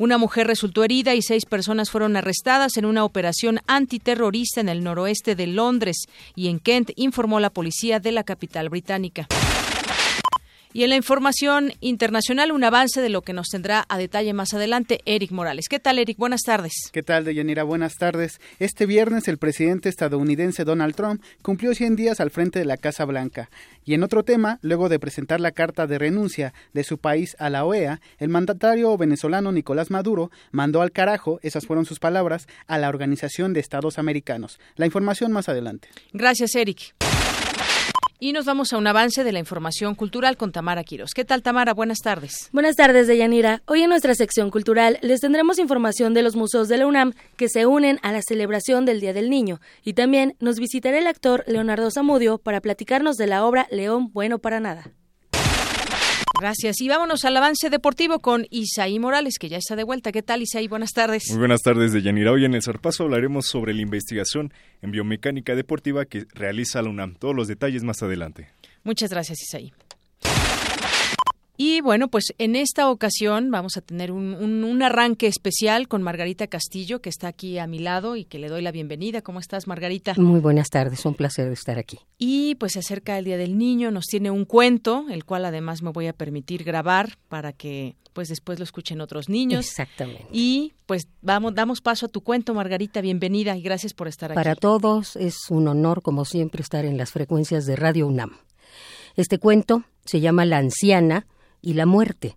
Una 0.00 0.16
mujer 0.16 0.46
resultó 0.46 0.84
herida 0.84 1.14
y 1.14 1.22
seis 1.22 1.44
personas 1.44 1.90
fueron 1.90 2.16
arrestadas 2.16 2.76
en 2.76 2.84
una 2.84 3.04
operación 3.04 3.60
antiterrorista 3.66 4.60
en 4.60 4.68
el 4.68 4.84
noroeste 4.84 5.34
de 5.34 5.48
Londres 5.48 6.04
y 6.36 6.48
en 6.48 6.60
Kent, 6.60 6.90
informó 6.94 7.40
la 7.40 7.50
policía 7.50 7.98
de 7.98 8.12
la 8.12 8.22
capital 8.22 8.68
británica. 8.68 9.26
Y 10.78 10.84
en 10.84 10.90
la 10.90 10.96
información 10.96 11.72
internacional, 11.80 12.52
un 12.52 12.62
avance 12.62 13.00
de 13.00 13.08
lo 13.08 13.22
que 13.22 13.32
nos 13.32 13.48
tendrá 13.48 13.84
a 13.88 13.98
detalle 13.98 14.32
más 14.32 14.54
adelante 14.54 15.00
Eric 15.06 15.32
Morales. 15.32 15.66
¿Qué 15.68 15.80
tal, 15.80 15.98
Eric? 15.98 16.16
Buenas 16.18 16.42
tardes. 16.42 16.72
¿Qué 16.92 17.02
tal, 17.02 17.24
Deyanira? 17.24 17.64
Buenas 17.64 17.96
tardes. 17.96 18.40
Este 18.60 18.86
viernes, 18.86 19.26
el 19.26 19.38
presidente 19.38 19.88
estadounidense 19.88 20.62
Donald 20.62 20.94
Trump 20.94 21.20
cumplió 21.42 21.74
100 21.74 21.96
días 21.96 22.20
al 22.20 22.30
frente 22.30 22.60
de 22.60 22.64
la 22.64 22.76
Casa 22.76 23.04
Blanca. 23.06 23.50
Y 23.84 23.94
en 23.94 24.04
otro 24.04 24.22
tema, 24.22 24.60
luego 24.62 24.88
de 24.88 25.00
presentar 25.00 25.40
la 25.40 25.50
carta 25.50 25.88
de 25.88 25.98
renuncia 25.98 26.54
de 26.72 26.84
su 26.84 26.98
país 26.98 27.34
a 27.40 27.50
la 27.50 27.64
OEA, 27.64 28.00
el 28.18 28.28
mandatario 28.28 28.96
venezolano 28.96 29.50
Nicolás 29.50 29.90
Maduro 29.90 30.30
mandó 30.52 30.80
al 30.80 30.92
carajo, 30.92 31.40
esas 31.42 31.66
fueron 31.66 31.86
sus 31.86 31.98
palabras, 31.98 32.46
a 32.68 32.78
la 32.78 32.88
Organización 32.88 33.52
de 33.52 33.58
Estados 33.58 33.98
Americanos. 33.98 34.60
La 34.76 34.86
información 34.86 35.32
más 35.32 35.48
adelante. 35.48 35.88
Gracias, 36.12 36.54
Eric. 36.54 36.94
Y 38.20 38.32
nos 38.32 38.46
vamos 38.46 38.72
a 38.72 38.78
un 38.78 38.86
avance 38.88 39.22
de 39.22 39.30
la 39.30 39.38
información 39.38 39.94
cultural 39.94 40.36
con 40.36 40.50
Tamara 40.50 40.82
Quiros. 40.82 41.12
¿Qué 41.14 41.24
tal, 41.24 41.40
Tamara? 41.44 41.72
Buenas 41.72 41.98
tardes. 41.98 42.48
Buenas 42.52 42.74
tardes, 42.74 43.06
Deyanira. 43.06 43.62
Hoy 43.66 43.82
en 43.82 43.90
nuestra 43.90 44.12
sección 44.16 44.50
cultural 44.50 44.98
les 45.02 45.20
tendremos 45.20 45.60
información 45.60 46.14
de 46.14 46.22
los 46.22 46.34
museos 46.34 46.66
de 46.66 46.78
la 46.78 46.88
UNAM 46.88 47.12
que 47.36 47.48
se 47.48 47.66
unen 47.66 48.00
a 48.02 48.10
la 48.10 48.20
celebración 48.22 48.84
del 48.84 48.98
Día 48.98 49.12
del 49.12 49.30
Niño. 49.30 49.60
Y 49.84 49.92
también 49.92 50.34
nos 50.40 50.58
visitará 50.58 50.98
el 50.98 51.06
actor 51.06 51.44
Leonardo 51.46 51.92
Zamudio 51.92 52.38
para 52.38 52.60
platicarnos 52.60 53.14
de 53.18 53.28
la 53.28 53.44
obra 53.44 53.68
León 53.70 54.10
Bueno 54.12 54.40
para 54.40 54.58
Nada. 54.58 54.90
Gracias. 56.40 56.80
Y 56.80 56.88
vámonos 56.88 57.24
al 57.24 57.36
avance 57.36 57.68
deportivo 57.68 58.20
con 58.20 58.46
Isaí 58.50 58.98
Morales, 58.98 59.38
que 59.38 59.48
ya 59.48 59.56
está 59.56 59.74
de 59.74 59.82
vuelta. 59.84 60.12
¿Qué 60.12 60.22
tal, 60.22 60.42
Isaí? 60.42 60.68
Buenas 60.68 60.92
tardes. 60.92 61.24
Muy 61.30 61.38
buenas 61.38 61.62
tardes, 61.62 61.92
Deyanira. 61.92 62.30
Hoy 62.30 62.44
en 62.44 62.54
el 62.54 62.62
Zarpazo 62.62 63.04
hablaremos 63.04 63.46
sobre 63.46 63.74
la 63.74 63.82
investigación 63.82 64.52
en 64.80 64.92
biomecánica 64.92 65.56
deportiva 65.56 66.04
que 66.04 66.26
realiza 66.34 66.80
la 66.80 66.90
UNAM. 66.90 67.16
Todos 67.16 67.34
los 67.34 67.48
detalles 67.48 67.82
más 67.82 68.02
adelante. 68.02 68.50
Muchas 68.84 69.10
gracias, 69.10 69.42
Isaí. 69.42 69.72
Y 71.60 71.80
bueno, 71.80 72.06
pues 72.06 72.32
en 72.38 72.54
esta 72.54 72.88
ocasión 72.88 73.50
vamos 73.50 73.76
a 73.76 73.80
tener 73.80 74.12
un, 74.12 74.32
un, 74.62 74.80
arranque 74.80 75.26
especial 75.26 75.88
con 75.88 76.02
Margarita 76.02 76.46
Castillo, 76.46 77.02
que 77.02 77.08
está 77.08 77.26
aquí 77.26 77.58
a 77.58 77.66
mi 77.66 77.80
lado 77.80 78.14
y 78.14 78.24
que 78.24 78.38
le 78.38 78.48
doy 78.48 78.62
la 78.62 78.70
bienvenida. 78.70 79.22
¿Cómo 79.22 79.40
estás, 79.40 79.66
Margarita? 79.66 80.14
Muy 80.18 80.38
buenas 80.38 80.70
tardes, 80.70 81.04
un 81.04 81.14
placer 81.14 81.50
estar 81.50 81.76
aquí. 81.76 81.98
Y 82.16 82.54
pues 82.54 82.74
se 82.74 82.78
acerca 82.78 83.18
el 83.18 83.24
Día 83.24 83.36
del 83.36 83.58
Niño, 83.58 83.90
nos 83.90 84.04
tiene 84.04 84.30
un 84.30 84.44
cuento, 84.44 85.06
el 85.10 85.24
cual 85.24 85.46
además 85.46 85.82
me 85.82 85.90
voy 85.90 86.06
a 86.06 86.12
permitir 86.12 86.62
grabar 86.62 87.18
para 87.28 87.52
que 87.52 87.96
pues 88.12 88.28
después 88.28 88.60
lo 88.60 88.64
escuchen 88.64 89.00
otros 89.00 89.28
niños. 89.28 89.66
Exactamente. 89.66 90.28
Y 90.30 90.74
pues 90.86 91.08
vamos, 91.22 91.56
damos 91.56 91.80
paso 91.80 92.06
a 92.06 92.08
tu 92.08 92.20
cuento, 92.20 92.54
Margarita, 92.54 93.00
bienvenida 93.00 93.56
y 93.56 93.62
gracias 93.62 93.94
por 93.94 94.06
estar 94.06 94.30
aquí. 94.30 94.36
Para 94.36 94.54
todos 94.54 95.16
es 95.16 95.50
un 95.50 95.66
honor, 95.66 96.02
como 96.02 96.24
siempre, 96.24 96.62
estar 96.62 96.84
en 96.84 96.96
las 96.96 97.10
frecuencias 97.10 97.66
de 97.66 97.74
Radio 97.74 98.06
UNAM. 98.06 98.36
Este 99.16 99.40
cuento 99.40 99.82
se 100.04 100.20
llama 100.20 100.44
La 100.44 100.58
Anciana 100.58 101.26
y 101.60 101.74
la 101.74 101.86
muerte, 101.86 102.36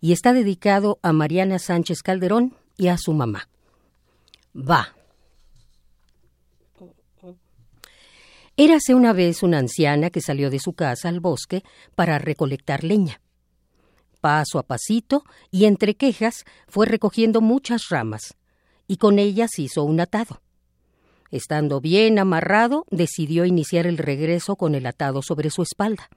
y 0.00 0.12
está 0.12 0.32
dedicado 0.32 0.98
a 1.02 1.12
Mariana 1.12 1.58
Sánchez 1.58 2.02
Calderón 2.02 2.54
y 2.76 2.88
a 2.88 2.98
su 2.98 3.12
mamá. 3.12 3.48
Va. 4.54 4.94
Érase 8.56 8.94
una 8.94 9.12
vez 9.12 9.42
una 9.42 9.58
anciana 9.58 10.10
que 10.10 10.20
salió 10.20 10.50
de 10.50 10.58
su 10.58 10.72
casa 10.72 11.08
al 11.08 11.20
bosque 11.20 11.62
para 11.94 12.18
recolectar 12.18 12.84
leña. 12.84 13.20
Paso 14.20 14.58
a 14.58 14.64
pasito 14.64 15.24
y 15.50 15.64
entre 15.64 15.94
quejas 15.94 16.44
fue 16.68 16.86
recogiendo 16.86 17.40
muchas 17.40 17.88
ramas, 17.88 18.36
y 18.86 18.96
con 18.96 19.18
ellas 19.18 19.58
hizo 19.58 19.84
un 19.84 20.00
atado. 20.00 20.42
Estando 21.30 21.80
bien 21.80 22.18
amarrado, 22.18 22.84
decidió 22.90 23.44
iniciar 23.44 23.86
el 23.86 23.96
regreso 23.96 24.56
con 24.56 24.74
el 24.74 24.84
atado 24.84 25.22
sobre 25.22 25.50
su 25.50 25.62
espalda 25.62 26.10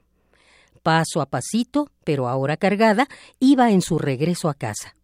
paso 0.84 1.20
a 1.22 1.26
pasito, 1.26 1.88
pero 2.04 2.28
ahora 2.28 2.56
cargada, 2.56 3.08
iba 3.40 3.72
en 3.72 3.82
su 3.82 3.98
regreso 3.98 4.48
a 4.48 4.54
casa. 4.54 4.94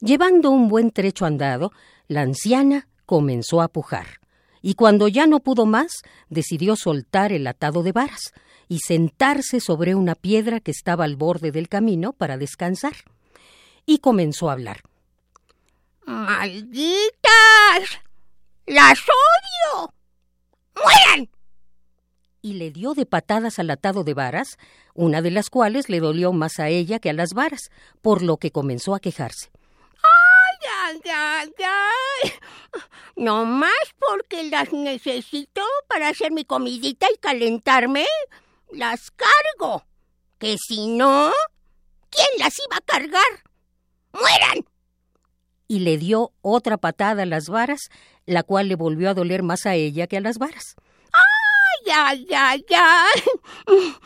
Llevando 0.00 0.50
un 0.50 0.68
buen 0.68 0.92
trecho 0.92 1.24
andado, 1.24 1.72
la 2.06 2.20
anciana 2.20 2.86
comenzó 3.06 3.62
a 3.62 3.68
pujar, 3.68 4.20
y 4.60 4.74
cuando 4.74 5.08
ya 5.08 5.26
no 5.26 5.40
pudo 5.40 5.64
más, 5.64 6.02
decidió 6.28 6.76
soltar 6.76 7.32
el 7.32 7.46
atado 7.46 7.82
de 7.82 7.92
varas 7.92 8.34
y 8.68 8.80
sentarse 8.80 9.60
sobre 9.60 9.94
una 9.94 10.14
piedra 10.14 10.60
que 10.60 10.72
estaba 10.72 11.04
al 11.04 11.16
borde 11.16 11.52
del 11.52 11.68
camino 11.68 12.12
para 12.12 12.36
descansar. 12.36 12.96
Y 13.86 13.98
comenzó 13.98 14.50
a 14.50 14.52
hablar. 14.52 14.82
¡Malditas! 16.04 17.00
¡Las 18.66 18.98
odio! 18.98 19.94
¡Mueran! 20.74 21.35
Y 22.46 22.52
le 22.52 22.70
dio 22.70 22.94
de 22.94 23.06
patadas 23.06 23.58
al 23.58 23.70
atado 23.70 24.04
de 24.04 24.14
varas, 24.14 24.56
una 24.94 25.20
de 25.20 25.32
las 25.32 25.50
cuales 25.50 25.88
le 25.88 25.98
dolió 25.98 26.32
más 26.32 26.60
a 26.60 26.68
ella 26.68 27.00
que 27.00 27.10
a 27.10 27.12
las 27.12 27.34
varas, 27.34 27.70
por 28.02 28.22
lo 28.22 28.36
que 28.36 28.52
comenzó 28.52 28.94
a 28.94 29.00
quejarse. 29.00 29.50
¡Ay, 30.00 30.70
ay, 30.84 31.10
ay, 31.12 31.52
ay! 31.58 32.32
No 33.16 33.44
más 33.44 33.72
porque 33.98 34.44
las 34.44 34.72
necesito 34.72 35.60
para 35.88 36.08
hacer 36.08 36.30
mi 36.30 36.44
comidita 36.44 37.08
y 37.12 37.18
calentarme, 37.18 38.06
las 38.70 39.10
cargo. 39.10 39.84
Que 40.38 40.56
si 40.56 40.86
no, 40.86 41.32
¿quién 42.10 42.28
las 42.38 42.54
iba 42.64 42.76
a 42.76 42.80
cargar? 42.80 43.42
¡Mueran! 44.12 44.64
Y 45.66 45.80
le 45.80 45.98
dio 45.98 46.30
otra 46.42 46.76
patada 46.76 47.24
a 47.24 47.26
las 47.26 47.48
varas, 47.48 47.88
la 48.24 48.44
cual 48.44 48.68
le 48.68 48.76
volvió 48.76 49.10
a 49.10 49.14
doler 49.14 49.42
más 49.42 49.66
a 49.66 49.74
ella 49.74 50.06
que 50.06 50.18
a 50.18 50.20
las 50.20 50.38
varas 50.38 50.76
ay, 51.92 52.26
ay, 52.34 52.66
ay. 52.70 53.96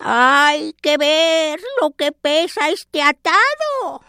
Hay 0.00 0.72
que 0.74 0.96
ver 0.96 1.60
lo 1.80 1.90
que 1.90 2.12
pesa 2.12 2.68
este 2.70 3.02
atado. 3.02 4.02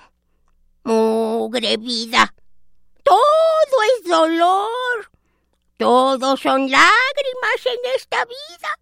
Mugre 0.84 1.78
vida. 1.78 2.34
Todo 3.04 3.84
es 3.98 4.10
dolor. 4.10 5.12
Todo 5.78 6.38
son 6.38 6.70
lágrimas 6.70 7.66
en 7.66 7.92
esta 7.96 8.26
vida. 8.26 8.80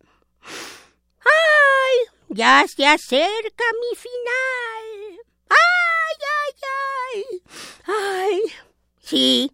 Ay, 1.22 1.98
ya 2.30 2.66
se 2.68 2.86
acerca 2.86 3.64
mi 3.80 3.96
final. 3.96 5.20
Ay, 5.50 6.16
ay, 6.38 6.54
ay. 7.14 7.42
Ay, 7.86 8.42
sí, 9.00 9.52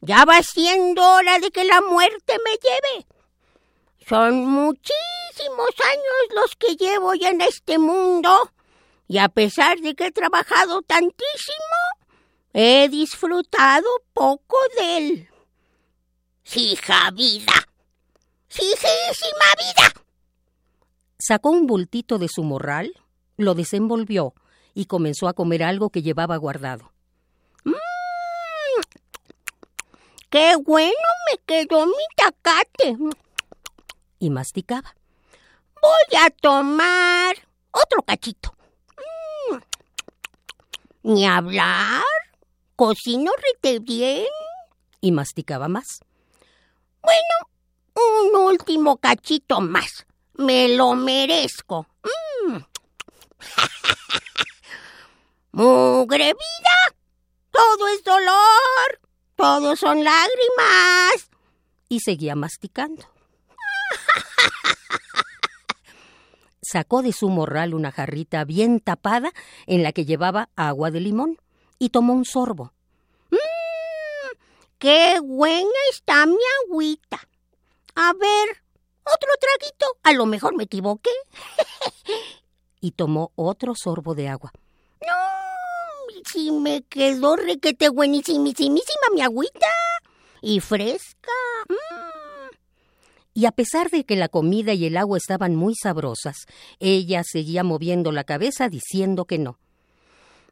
ya 0.00 0.24
va 0.24 0.42
siendo 0.42 1.02
hora 1.02 1.38
de 1.40 1.50
que 1.50 1.64
la 1.64 1.80
muerte 1.80 2.36
me 2.44 2.52
lleve. 2.52 3.06
Son 4.08 4.46
muchísimos 4.46 5.70
años 5.84 6.34
los 6.34 6.54
que 6.54 6.76
llevo 6.76 7.14
ya 7.14 7.30
en 7.30 7.40
este 7.40 7.76
mundo 7.76 8.52
y 9.08 9.18
a 9.18 9.28
pesar 9.28 9.78
de 9.80 9.96
que 9.96 10.06
he 10.06 10.12
trabajado 10.12 10.82
tantísimo, 10.82 11.76
he 12.52 12.88
disfrutado 12.88 13.86
poco 14.12 14.56
de 14.78 14.96
él. 14.96 15.28
Hija 16.54 17.10
vida. 17.10 17.52
Hijísima 18.48 19.50
vida. 19.58 19.92
Sacó 21.18 21.50
un 21.50 21.66
bultito 21.66 22.18
de 22.18 22.28
su 22.28 22.44
morral, 22.44 22.92
lo 23.36 23.54
desenvolvió 23.54 24.34
y 24.72 24.86
comenzó 24.86 25.26
a 25.26 25.34
comer 25.34 25.64
algo 25.64 25.90
que 25.90 26.02
llevaba 26.02 26.36
guardado. 26.36 26.92
¡Mmm! 27.64 27.74
¡Qué 30.30 30.54
bueno 30.56 30.92
me 31.30 31.38
quedó 31.44 31.86
mi 31.86 31.92
tacate! 32.16 32.96
Y 34.18 34.30
masticaba. 34.30 34.94
Voy 35.80 36.18
a 36.18 36.30
tomar 36.30 37.36
otro 37.70 38.02
cachito. 38.02 38.54
Mm. 39.50 39.56
Ni 41.02 41.26
hablar. 41.26 42.02
Cocino 42.74 43.30
rete 43.36 43.78
bien. 43.78 44.26
Y 45.00 45.12
masticaba 45.12 45.68
más. 45.68 46.00
Bueno, 47.02 47.50
un 47.94 48.42
último 48.42 48.96
cachito 48.96 49.60
más. 49.60 50.06
Me 50.34 50.68
lo 50.68 50.94
merezco. 50.94 51.86
Mm. 52.02 52.56
Mugre 55.52 56.34
vida. 56.34 56.96
Todo 57.50 57.88
es 57.88 58.04
dolor. 58.04 59.00
Todo 59.36 59.76
son 59.76 60.02
lágrimas. 60.02 61.30
Y 61.88 62.00
seguía 62.00 62.34
masticando. 62.34 63.15
Sacó 66.62 67.02
de 67.02 67.12
su 67.12 67.28
morral 67.28 67.74
una 67.74 67.92
jarrita 67.92 68.44
bien 68.44 68.80
tapada 68.80 69.32
en 69.66 69.84
la 69.84 69.92
que 69.92 70.04
llevaba 70.04 70.48
agua 70.56 70.90
de 70.90 71.00
limón 71.00 71.38
y 71.78 71.90
tomó 71.90 72.12
un 72.12 72.24
sorbo. 72.24 72.72
¡Mmm! 73.30 73.36
¡Qué 74.78 75.20
buena 75.22 75.78
está 75.90 76.26
mi 76.26 76.38
agüita! 76.64 77.20
A 77.94 78.12
ver, 78.14 78.62
otro 79.04 79.30
traguito. 79.40 79.86
A 80.02 80.12
lo 80.12 80.26
mejor 80.26 80.56
me 80.56 80.64
equivoqué. 80.64 81.10
y 82.80 82.90
tomó 82.90 83.30
otro 83.36 83.74
sorbo 83.76 84.14
de 84.14 84.28
agua. 84.28 84.52
No, 85.00 86.22
si 86.24 86.50
me 86.50 86.82
quedó 86.82 87.36
requete 87.36 87.90
buenísimísima 87.90 89.08
mi 89.14 89.22
agüita. 89.22 89.70
Y 90.42 90.60
fresca. 90.60 91.32
¡Mmm! 91.68 92.05
Y 93.36 93.44
a 93.44 93.52
pesar 93.52 93.90
de 93.90 94.06
que 94.06 94.16
la 94.16 94.30
comida 94.30 94.72
y 94.72 94.86
el 94.86 94.96
agua 94.96 95.18
estaban 95.18 95.54
muy 95.56 95.74
sabrosas, 95.74 96.46
ella 96.80 97.22
seguía 97.22 97.62
moviendo 97.64 98.10
la 98.10 98.24
cabeza 98.24 98.70
diciendo 98.70 99.26
que 99.26 99.36
no. 99.38 99.58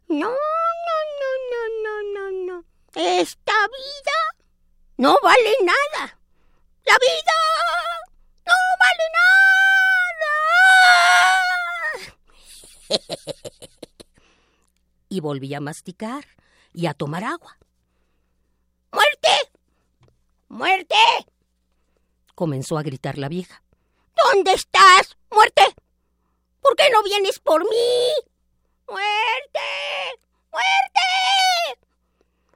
No, 0.07 0.29
no, 0.29 0.99
no, 1.23 1.31
no, 1.51 1.63
no, 1.83 2.03
no, 2.13 2.31
no. 2.45 2.65
Esta 2.95 3.55
vida 3.69 4.45
no 4.99 5.17
vale 5.23 5.57
nada. 5.63 6.19
La 6.85 6.99
vida 7.01 7.33
no 8.45 8.53
vale 8.85 9.05
nada. 12.91 13.15
y 15.09 15.21
volví 15.21 15.55
a 15.55 15.61
masticar 15.61 16.27
y 16.75 16.85
a 16.85 16.93
tomar 16.93 17.25
agua. 17.25 17.57
¡Muerte! 18.93 19.31
¡Muerte! 20.49 20.97
Comenzó 22.45 22.77
a 22.77 22.83
gritar 22.83 23.17
la 23.17 23.31
vieja. 23.31 23.63
¡No 24.19 24.35
¿Dónde 24.35 24.53
estás, 24.53 25.17
muerte? 25.31 25.63
¿Por 26.61 26.77
qué 26.77 26.91
no 26.91 27.03
vienes 27.03 27.39
por 27.39 27.63
mí? 27.63 27.97
¡Muerte! 28.87 29.69
¡Muerte! 30.53 31.81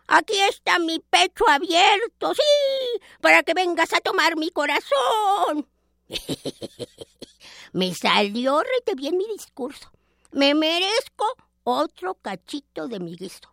Aquí 0.08 0.38
está 0.40 0.78
mi 0.78 0.98
pecho 0.98 1.48
abierto, 1.48 2.34
sí, 2.34 3.00
para 3.22 3.42
que 3.42 3.54
vengas 3.54 3.94
a 3.94 4.00
tomar 4.00 4.36
mi 4.36 4.50
corazón. 4.50 5.66
Me 7.72 7.94
salió 7.94 8.62
rete 8.62 8.94
bien 8.94 9.16
mi 9.16 9.24
discurso. 9.28 9.90
Me 10.32 10.52
merezco 10.54 11.34
otro 11.64 12.12
cachito 12.16 12.88
de 12.88 13.00
mi 13.00 13.16
guiso 13.16 13.48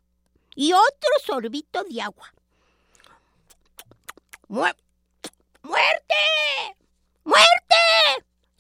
y 0.54 0.74
otro 0.74 1.12
sorbito 1.26 1.86
de 1.86 2.02
agua. 2.02 2.34
¡Muerte! 4.50 4.85
¡Muerte! 5.66 6.16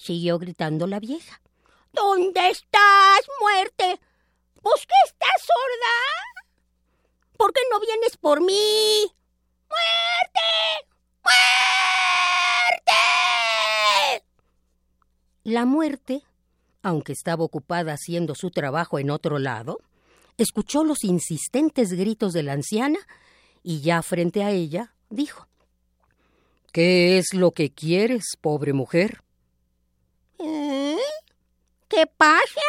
siguió 0.05 0.38
gritando 0.38 0.85
la 0.85 1.00
vieja. 1.00 1.41
¿Dónde 1.91 2.50
estás, 2.50 3.21
muerte? 3.41 4.00
¿Pues 4.62 4.85
qué 4.85 4.93
estás 5.05 5.41
sorda? 5.41 5.95
¿Por 7.38 7.51
qué 7.53 7.62
no 7.71 7.79
vienes 7.79 8.15
por 8.17 8.39
mí? 8.41 9.12
¡Muerte! 9.67 10.88
¡Muerte! 11.24 12.93
La 15.43 15.65
muerte, 15.65 16.21
aunque 16.83 17.13
estaba 17.13 17.43
ocupada 17.43 17.93
haciendo 17.93 18.35
su 18.35 18.51
trabajo 18.51 19.00
en 19.00 19.09
otro 19.09 19.39
lado, 19.39 19.79
escuchó 20.38 20.83
los 20.83 21.03
insistentes 21.03 21.93
gritos 21.93 22.33
de 22.33 22.43
la 22.43 22.53
anciana 22.53 23.00
y 23.63 23.81
ya 23.81 24.03
frente 24.03 24.43
a 24.43 24.51
ella 24.51 24.93
dijo 25.09 25.47
¿Qué 26.75 27.17
es 27.17 27.34
lo 27.34 27.51
que 27.51 27.72
quieres, 27.72 28.36
pobre 28.41 28.74
mujer? 28.74 29.24
¿Eh? 30.39 30.98
¿Qué 31.88 32.05
pasa? 32.05 32.67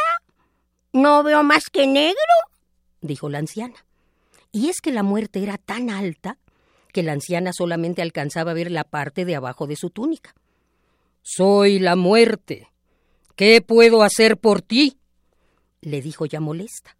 ¿No 0.93 1.25
veo 1.25 1.43
más 1.43 1.65
que 1.65 1.89
negro? 1.89 2.15
dijo 3.01 3.29
la 3.29 3.39
anciana. 3.39 3.85
Y 4.53 4.69
es 4.69 4.81
que 4.81 4.93
la 4.93 5.03
muerte 5.03 5.43
era 5.43 5.59
tan 5.59 5.91
alta 5.91 6.39
que 6.93 7.03
la 7.03 7.15
anciana 7.15 7.53
solamente 7.53 8.01
alcanzaba 8.01 8.53
a 8.53 8.55
ver 8.55 8.71
la 8.71 8.85
parte 8.85 9.25
de 9.25 9.35
abajo 9.35 9.67
de 9.67 9.75
su 9.75 9.91
túnica. 9.91 10.37
Soy 11.23 11.81
la 11.81 11.97
muerte. 11.97 12.71
¿Qué 13.35 13.61
puedo 13.61 14.05
hacer 14.05 14.37
por 14.37 14.63
ti? 14.63 15.01
le 15.81 16.01
dijo 16.01 16.27
ya 16.27 16.39
molesta. 16.39 16.97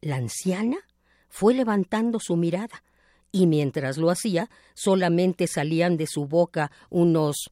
La 0.00 0.16
anciana 0.16 0.78
fue 1.28 1.54
levantando 1.54 2.18
su 2.18 2.34
mirada, 2.34 2.82
y 3.32 3.46
mientras 3.46 3.96
lo 3.96 4.10
hacía, 4.10 4.50
solamente 4.74 5.46
salían 5.46 5.96
de 5.96 6.06
su 6.06 6.26
boca 6.26 6.70
unos 6.90 7.50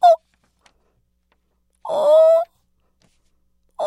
¡Oh! 0.00 0.22
¡Oh! 1.82 2.42
¡Oh! 3.76 3.84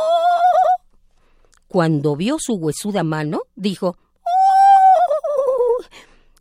Cuando 1.67 2.15
vio 2.15 2.37
su 2.39 2.53
huesuda 2.53 3.03
mano, 3.03 3.41
dijo 3.55 3.97
¡Oh! 4.23 5.83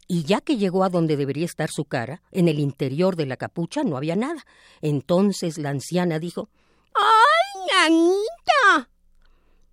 Y 0.06 0.24
ya 0.24 0.42
que 0.42 0.58
llegó 0.58 0.84
a 0.84 0.90
donde 0.90 1.16
debería 1.16 1.46
estar 1.46 1.70
su 1.70 1.86
cara, 1.86 2.20
en 2.30 2.48
el 2.48 2.58
interior 2.58 3.16
de 3.16 3.24
la 3.24 3.38
capucha 3.38 3.82
no 3.82 3.96
había 3.96 4.14
nada. 4.14 4.44
Entonces 4.82 5.56
la 5.56 5.70
anciana 5.70 6.18
dijo 6.18 6.50
¡Ay, 6.94 7.86
Anita! 7.86 8.90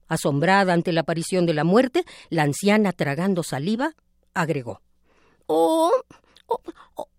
Asombrada 0.07 0.71
ante 0.71 0.93
la 0.93 1.01
aparición 1.01 1.45
de 1.45 1.53
la 1.53 1.65
muerte, 1.65 2.05
la 2.29 2.43
anciana, 2.43 2.93
tragando 2.93 3.43
saliva, 3.43 3.95
agregó 4.33 4.81
Oh, 5.51 5.91
oh, 6.45 6.61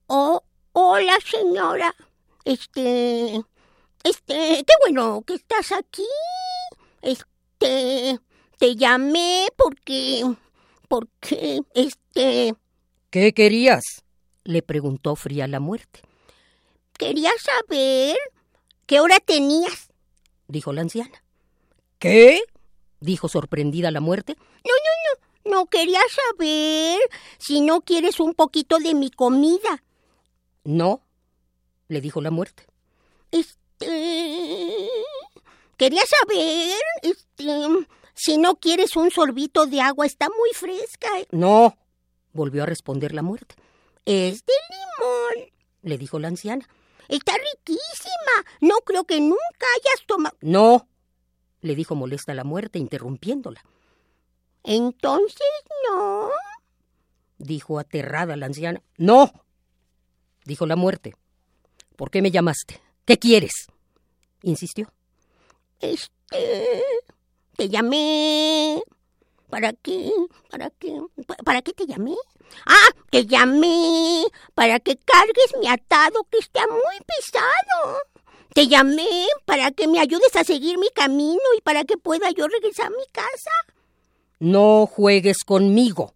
oh, 0.06 0.42
hola 0.72 1.18
señora. 1.28 1.92
Este, 2.44 3.42
este, 4.04 4.64
qué 4.64 4.72
bueno 4.82 5.24
que 5.26 5.34
estás 5.34 5.72
aquí. 5.72 6.06
Este, 7.02 8.20
te 8.56 8.76
llamé 8.76 9.48
porque, 9.56 10.22
porque, 10.86 11.62
este... 11.74 12.54
¿Qué 13.10 13.32
querías? 13.34 14.04
le 14.44 14.62
preguntó 14.62 15.16
fría 15.16 15.48
la 15.48 15.58
muerte. 15.58 16.00
Quería 16.96 17.32
saber 17.40 18.16
qué 18.86 19.00
hora 19.00 19.18
tenías, 19.18 19.88
dijo 20.46 20.72
la 20.72 20.82
anciana. 20.82 21.24
¿Qué? 21.98 22.40
dijo 23.00 23.28
sorprendida 23.28 23.90
la 23.90 24.00
muerte. 24.00 24.36
No, 24.38 24.44
no, 24.70 25.20
no, 25.20 25.29
no 25.44 25.66
quería 25.66 26.00
saber 26.08 26.98
si 27.38 27.60
no 27.60 27.82
quieres 27.82 28.20
un 28.20 28.34
poquito 28.34 28.78
de 28.78 28.94
mi 28.94 29.10
comida. 29.10 29.82
No, 30.64 31.02
le 31.88 32.00
dijo 32.00 32.20
la 32.20 32.30
muerte. 32.30 32.66
Este... 33.30 34.88
Quería 35.76 36.02
saber, 36.06 36.76
este... 37.02 37.86
Si 38.14 38.36
no 38.36 38.56
quieres 38.56 38.96
un 38.96 39.10
sorbito 39.10 39.64
de 39.64 39.80
agua, 39.80 40.04
está 40.04 40.28
muy 40.28 40.50
fresca. 40.52 41.08
No, 41.30 41.78
volvió 42.34 42.64
a 42.64 42.66
responder 42.66 43.14
la 43.14 43.22
muerte. 43.22 43.54
Es 44.04 44.44
de 44.44 44.52
limón, 44.68 45.50
le 45.82 45.96
dijo 45.96 46.18
la 46.18 46.28
anciana. 46.28 46.68
Está 47.08 47.32
riquísima. 47.32 48.44
No 48.60 48.76
creo 48.84 49.04
que 49.04 49.20
nunca 49.20 49.66
hayas 49.74 50.06
tomado. 50.06 50.36
No, 50.42 50.86
le 51.62 51.74
dijo 51.74 51.94
molesta 51.94 52.34
la 52.34 52.44
muerte, 52.44 52.78
interrumpiéndola. 52.78 53.64
Entonces 54.62 55.48
no, 55.88 56.30
dijo 57.38 57.78
aterrada 57.78 58.36
la 58.36 58.46
anciana. 58.46 58.82
No, 58.96 59.32
dijo 60.44 60.66
la 60.66 60.76
muerte. 60.76 61.14
¿Por 61.96 62.10
qué 62.10 62.22
me 62.22 62.30
llamaste? 62.30 62.80
¿Qué 63.04 63.18
quieres? 63.18 63.66
insistió. 64.42 64.92
Este. 65.80 66.82
Te 67.56 67.68
llamé. 67.68 68.82
¿Para 69.50 69.72
qué? 69.72 70.12
¿Para 70.50 70.70
qué? 70.70 70.98
¿Para 71.44 71.60
qué 71.62 71.72
te 71.72 71.86
llamé? 71.86 72.14
Ah, 72.66 72.90
te 73.10 73.26
llamé 73.26 74.24
para 74.54 74.80
que 74.80 74.96
cargues 74.96 75.54
mi 75.58 75.68
atado 75.68 76.24
que 76.30 76.38
está 76.38 76.66
muy 76.68 76.96
pesado. 77.06 77.98
Te 78.54 78.66
llamé 78.66 79.26
para 79.44 79.70
que 79.72 79.88
me 79.88 80.00
ayudes 80.00 80.34
a 80.36 80.44
seguir 80.44 80.78
mi 80.78 80.88
camino 80.90 81.40
y 81.56 81.60
para 81.60 81.84
que 81.84 81.96
pueda 81.96 82.30
yo 82.30 82.48
regresar 82.48 82.86
a 82.86 82.90
mi 82.90 83.06
casa. 83.12 83.50
No 84.40 84.86
juegues 84.86 85.44
conmigo. 85.44 86.14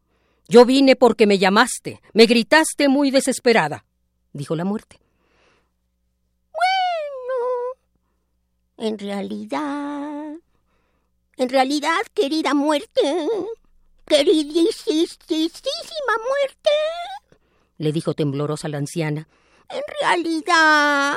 Yo 0.48 0.64
vine 0.64 0.96
porque 0.96 1.26
me 1.26 1.38
llamaste. 1.38 2.00
Me 2.12 2.26
gritaste 2.26 2.88
muy 2.88 3.10
desesperada, 3.10 3.84
dijo 4.32 4.56
la 4.56 4.64
muerte. 4.64 4.98
Bueno, 6.50 7.78
en 8.88 8.98
realidad, 8.98 10.34
en 11.36 11.48
realidad, 11.48 12.00
querida 12.14 12.54
muerte, 12.54 13.28
queridísima 14.06 15.04
muerte, 16.28 16.70
le 17.78 17.92
dijo 17.92 18.14
temblorosa 18.14 18.68
la 18.68 18.78
anciana, 18.78 19.28
en 19.68 19.82
realidad, 20.00 21.14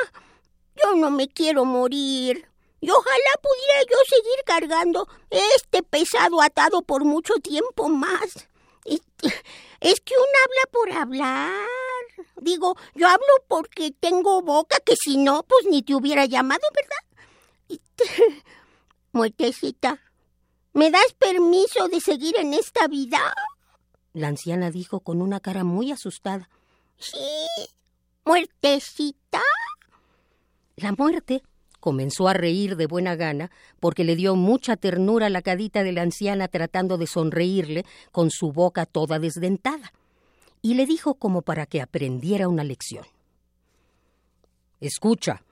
yo 0.76 0.96
no 0.96 1.12
me 1.12 1.28
quiero 1.28 1.66
morir. 1.66 2.48
Y 2.80 2.90
ojalá 2.90 3.32
pudiera 3.42 3.82
yo 3.90 3.98
seguir 4.08 4.44
cargando 4.46 5.08
este 5.30 5.82
pesado 5.84 6.42
atado 6.42 6.82
por 6.84 7.06
mucho 7.06 7.36
tiempo 7.36 7.90
más. 7.90 8.48
Es, 9.80 10.00
que 10.02 10.14
uno 10.16 10.38
habla 10.46 10.72
por 10.72 10.92
hablar. 10.92 11.68
Digo, 12.38 12.76
yo 12.96 13.08
hablo 13.08 13.26
porque 13.48 13.92
tengo 13.92 14.42
boca, 14.42 14.80
que 14.80 14.96
si 14.96 15.18
no, 15.18 15.44
pues 15.44 15.66
ni 15.70 15.82
te 15.82 15.96
hubiera 15.96 16.26
llamado, 16.26 16.62
¿verdad? 16.74 17.82
Muertecita, 19.12 20.00
¿me 20.74 20.92
das 20.92 21.14
permiso 21.18 21.88
de 21.88 22.00
seguir 22.00 22.38
en 22.38 22.54
esta 22.54 22.88
vida? 22.88 23.34
La 24.14 24.28
anciana 24.28 24.72
dijo 24.72 25.00
con 25.00 25.22
una 25.22 25.40
cara 25.40 25.64
muy 25.64 25.92
asustada. 25.92 26.50
Sí, 26.98 27.18
muertecita. 28.24 29.42
La 30.76 30.92
muerte 30.92 31.44
comenzó 31.88 32.28
a 32.28 32.34
reír 32.34 32.76
de 32.76 32.86
buena 32.86 33.16
gana 33.16 33.50
porque 33.80 34.04
le 34.04 34.18
dio 34.18 34.36
mucha 34.36 34.76
ternura 34.76 35.30
la 35.30 35.42
cadita 35.42 35.84
de 35.84 35.94
la 35.94 36.02
anciana 36.02 36.50
tratando 36.50 36.98
de 36.98 37.08
sonreírle 37.08 37.86
con 38.12 38.30
su 38.30 38.52
boca 38.52 38.86
toda 38.86 39.20
desdentada, 39.20 39.94
y 40.62 40.74
le 40.74 40.86
dijo 40.86 41.14
como 41.14 41.44
para 41.44 41.66
que 41.66 41.80
aprendiera 41.80 42.50
una 42.50 42.66
lección. 42.66 43.06
Escucha, 44.82 45.44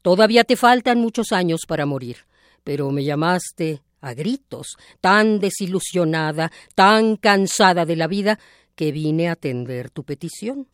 todavía 0.00 0.44
te 0.44 0.54
faltan 0.54 1.00
muchos 1.00 1.32
años 1.32 1.62
para 1.66 1.86
morir, 1.86 2.18
pero 2.62 2.92
me 2.92 3.02
llamaste 3.02 3.82
a 4.00 4.14
gritos, 4.14 4.76
tan 5.00 5.40
desilusionada, 5.40 6.52
tan 6.76 7.16
cansada 7.16 7.84
de 7.84 7.96
la 7.96 8.06
vida, 8.06 8.38
que 8.76 8.92
vine 8.92 9.28
a 9.28 9.32
atender 9.32 9.90
tu 9.90 10.04
petición. 10.04 10.68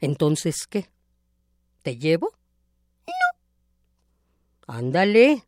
Entonces, 0.00 0.68
¿qué? 0.70 0.86
¿Te 1.82 1.96
llevo? 1.98 2.30
No. 4.72 4.78
Ándale, 4.78 5.44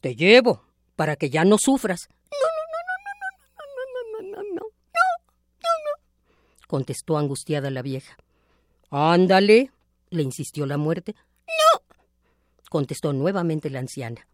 te 0.00 0.16
llevo, 0.16 0.64
para 0.96 1.16
que 1.16 1.30
ya 1.30 1.44
no 1.44 1.56
sufras. 1.58 2.08
No, 2.30 2.46
no, 2.46 2.78
no, 2.82 2.94
no, 3.06 3.12
no, 3.56 3.66
no, 3.66 3.72
no, 4.02 4.22
no, 4.22 4.24
no, 4.32 4.32
no, 4.32 4.42
no, 4.52 4.60
no, 4.62 4.66
contestó 6.66 7.16
angustiada 7.16 7.70
la 7.70 7.82
vieja. 7.82 8.16
Ándale, 8.90 9.70
le 10.10 10.22
insistió 10.22 10.66
la 10.66 10.78
muerte. 10.78 11.14
contestó 12.68 13.12
nuevamente 13.12 13.68
la 13.68 13.80
anciana. 13.80 14.26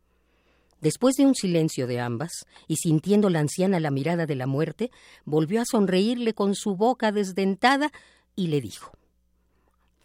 Después 0.80 1.16
de 1.16 1.24
un 1.24 1.34
silencio 1.34 1.86
de 1.86 2.00
ambas, 2.00 2.44
y 2.68 2.76
sintiendo 2.76 3.30
la 3.30 3.40
anciana 3.40 3.80
la 3.80 3.90
mirada 3.90 4.26
de 4.26 4.34
la 4.34 4.46
muerte, 4.46 4.90
volvió 5.24 5.62
a 5.62 5.64
sonreírle 5.64 6.34
con 6.34 6.54
su 6.54 6.76
boca 6.76 7.12
desdentada 7.12 7.90
y 8.34 8.48
le 8.48 8.60
dijo 8.60 8.92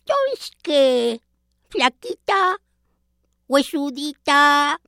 ¿Sabes 0.05 0.51
qué? 0.61 1.19
Flaquita, 1.69 2.57
huesudita, 3.51 4.79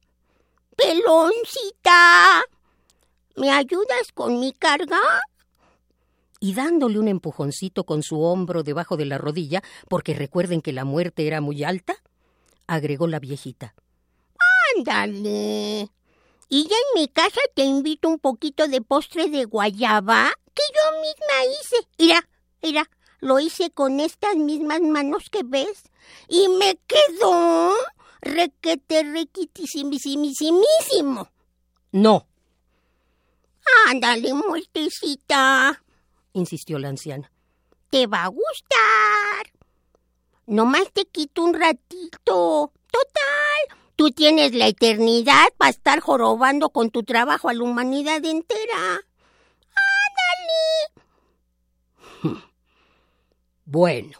peloncita, 0.77 2.43
¿me 3.35 3.51
ayudas 3.51 4.13
con 4.13 4.39
mi 4.39 4.53
carga? 4.53 5.01
Y 6.39 6.53
dándole 6.53 6.97
un 6.97 7.09
empujoncito 7.09 7.83
con 7.83 8.03
su 8.03 8.21
hombro 8.21 8.63
debajo 8.63 8.95
de 8.95 9.03
la 9.03 9.17
rodilla, 9.17 9.61
porque 9.89 10.13
recuerden 10.13 10.61
que 10.61 10.71
la 10.71 10.85
muerte 10.85 11.27
era 11.27 11.41
muy 11.41 11.65
alta, 11.65 11.95
agregó 12.65 13.07
la 13.07 13.19
viejita. 13.19 13.75
Ándale. 14.77 15.89
Y 16.47 16.63
ya 16.69 16.75
en 16.77 17.01
mi 17.01 17.09
casa 17.09 17.41
te 17.55 17.63
invito 17.63 18.07
un 18.07 18.17
poquito 18.17 18.69
de 18.69 18.81
postre 18.81 19.27
de 19.29 19.43
guayaba 19.43 20.31
que 20.53 20.63
yo 20.73 21.01
misma 21.01 21.51
hice. 21.51 21.87
Mira, 21.99 22.29
mira, 22.61 22.89
lo 23.19 23.41
hice 23.41 23.71
con 23.71 23.99
estas 23.99 24.37
mismas 24.37 24.79
manos 24.79 25.29
que 25.29 25.43
ves 25.43 25.83
y 26.29 26.47
me 26.47 26.77
quedó 26.87 27.73
requete 28.23 29.03
requitísimísimísimo. 29.03 31.29
No. 31.91 32.25
Ándale, 33.89 34.33
muertecita, 34.33 35.83
insistió 36.33 36.79
la 36.79 36.89
anciana. 36.89 37.31
Te 37.89 38.07
va 38.07 38.23
a 38.23 38.27
gustar. 38.27 39.53
Nomás 40.47 40.91
te 40.91 41.05
quito 41.05 41.43
un 41.43 41.53
ratito. 41.53 42.73
Total, 42.91 43.77
tú 43.95 44.11
tienes 44.11 44.53
la 44.53 44.67
eternidad 44.67 45.47
para 45.57 45.71
estar 45.71 46.01
jorobando 46.01 46.69
con 46.69 46.89
tu 46.89 47.03
trabajo 47.03 47.47
a 47.49 47.53
la 47.53 47.63
humanidad 47.63 48.23
entera. 48.25 49.01
Ándale. 52.21 52.43
Bueno, 53.65 54.19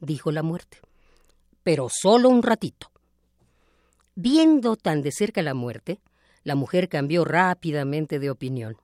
dijo 0.00 0.32
la 0.32 0.42
muerte, 0.42 0.80
pero 1.62 1.88
solo 1.90 2.30
un 2.30 2.42
ratito. 2.42 2.90
Viendo 4.20 4.74
tan 4.74 5.02
de 5.02 5.12
cerca 5.12 5.42
la 5.42 5.54
muerte, 5.54 6.00
la 6.42 6.56
mujer 6.56 6.88
cambió 6.88 7.24
rápidamente 7.24 8.18
de 8.18 8.30
opinión. 8.30 8.76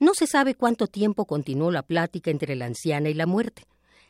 No 0.00 0.12
se 0.12 0.26
sabe 0.26 0.56
cuánto 0.56 0.88
tiempo 0.88 1.24
continuó 1.24 1.70
la 1.70 1.84
plática 1.84 2.32
entre 2.32 2.56
la 2.56 2.64
anciana 2.64 3.08
y 3.08 3.14
la 3.14 3.26
muerte. 3.26 3.62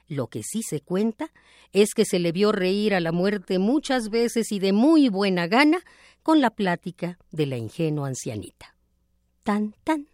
Lo 0.09 0.29
que 0.29 0.43
sí 0.43 0.63
se 0.63 0.81
cuenta 0.81 1.31
es 1.75 1.93
que 1.93 2.07
se 2.07 2.19
le 2.19 2.33
vio 2.33 2.53
reír 2.53 2.95
a 2.95 3.01
la 3.01 3.13
muerte 3.13 3.59
muchas 3.59 4.09
veces 4.09 4.51
y 4.51 4.59
de 4.59 4.73
muy 4.73 5.11
buena 5.11 5.47
gana 5.47 5.81
con 6.23 6.41
la 6.41 6.49
plática 6.49 7.19
de 7.31 7.45
la 7.45 7.59
ingenua 7.59 8.09
ancianita. 8.09 8.75
Tan, 9.43 9.75
tan. 9.85 10.09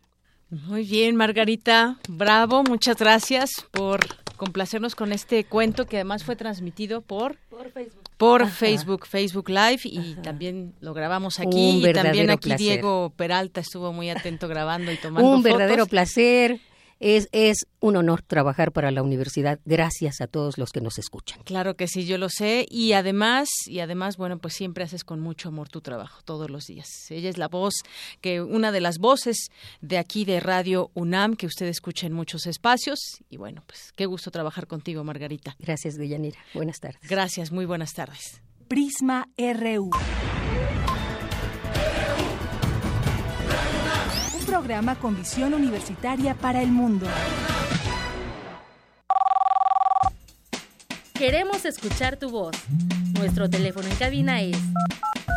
Muy 0.51 0.83
bien, 0.83 1.15
Margarita. 1.15 2.01
Bravo, 2.09 2.65
muchas 2.65 2.97
gracias 2.97 3.49
por 3.71 4.01
complacernos 4.37 4.97
con 4.97 5.13
este 5.13 5.45
cuento 5.45 5.87
que 5.87 5.99
además 5.99 6.25
fue 6.25 6.35
transmitido 6.35 7.01
por 7.01 7.37
por 7.49 7.71
Facebook. 7.71 8.02
Por 8.23 8.49
Facebook, 8.49 9.09
Facebook 9.09 9.49
Live 9.49 9.81
y 9.83 10.15
también 10.23 10.75
lo 10.79 10.95
grabamos 10.95 11.41
aquí 11.41 11.85
y 11.85 11.93
también 11.93 12.31
aquí 12.31 12.55
Diego 12.55 13.13
Peralta 13.17 13.61
estuvo 13.61 13.93
muy 13.93 14.11
atento 14.11 14.47
grabando 14.47 14.93
y 14.93 14.97
tomando 14.97 15.29
Un 15.29 15.43
verdadero 15.43 15.87
placer. 15.87 16.61
Es, 17.03 17.29
es 17.33 17.67
un 17.81 17.97
honor 17.97 18.23
trabajar 18.23 18.71
para 18.71 18.93
la 18.93 19.03
universidad. 19.03 19.59
Gracias 19.65 20.21
a 20.21 20.29
todos 20.29 20.57
los 20.57 20.71
que 20.71 20.81
nos 20.81 20.99
escuchan. 20.99 21.43
Claro 21.43 21.75
que 21.75 21.89
sí, 21.89 22.07
yo 22.07 22.17
lo 22.17 22.29
sé. 22.29 22.65
Y 22.71 22.93
además, 22.93 23.49
y 23.67 23.81
además, 23.81 24.17
bueno, 24.17 24.39
pues 24.39 24.55
siempre 24.55 24.85
haces 24.85 25.03
con 25.03 25.19
mucho 25.19 25.49
amor 25.49 25.69
tu 25.69 25.81
trabajo, 25.81 26.23
todos 26.25 26.49
los 26.49 26.67
días. 26.67 26.87
Ella 27.11 27.29
es 27.29 27.39
la 27.39 27.49
voz, 27.49 27.75
que 28.21 28.41
una 28.41 28.71
de 28.71 28.81
las 28.81 28.99
voces 28.99 29.49
de 29.81 29.99
aquí 29.99 30.25
de 30.25 30.39
Radio 30.39 30.93
UNAM, 30.95 31.35
que 31.35 31.47
usted 31.47 31.67
escucha 31.67 32.07
en 32.07 32.13
muchos 32.13 32.47
espacios. 32.47 33.01
Y 33.29 33.37
bueno, 33.37 33.65
pues 33.67 33.93
qué 33.97 34.07
gusto 34.07 34.31
trabajar 34.31 34.69
contigo, 34.69 35.03
Margarita. 35.03 35.57
Gracias, 35.59 35.97
Deyanira. 35.97 36.39
Buenas 36.55 36.79
tardes. 36.79 37.01
Gracias, 37.03 37.51
muy 37.51 37.65
buenas 37.65 37.95
tardes. 37.95 38.41
Prisma 38.69 39.29
RU. 39.37 39.91
Programa 44.53 44.97
con 44.97 45.17
visión 45.17 45.55
universitaria 45.55 46.35
para 46.35 46.61
el 46.61 46.69
mundo. 46.69 47.07
Queremos 51.15 51.65
escuchar 51.65 52.19
tu 52.19 52.29
voz. 52.29 52.55
Nuestro 53.15 53.49
teléfono 53.49 53.89
en 53.89 53.97
cabina 53.97 54.43
es 54.43 54.59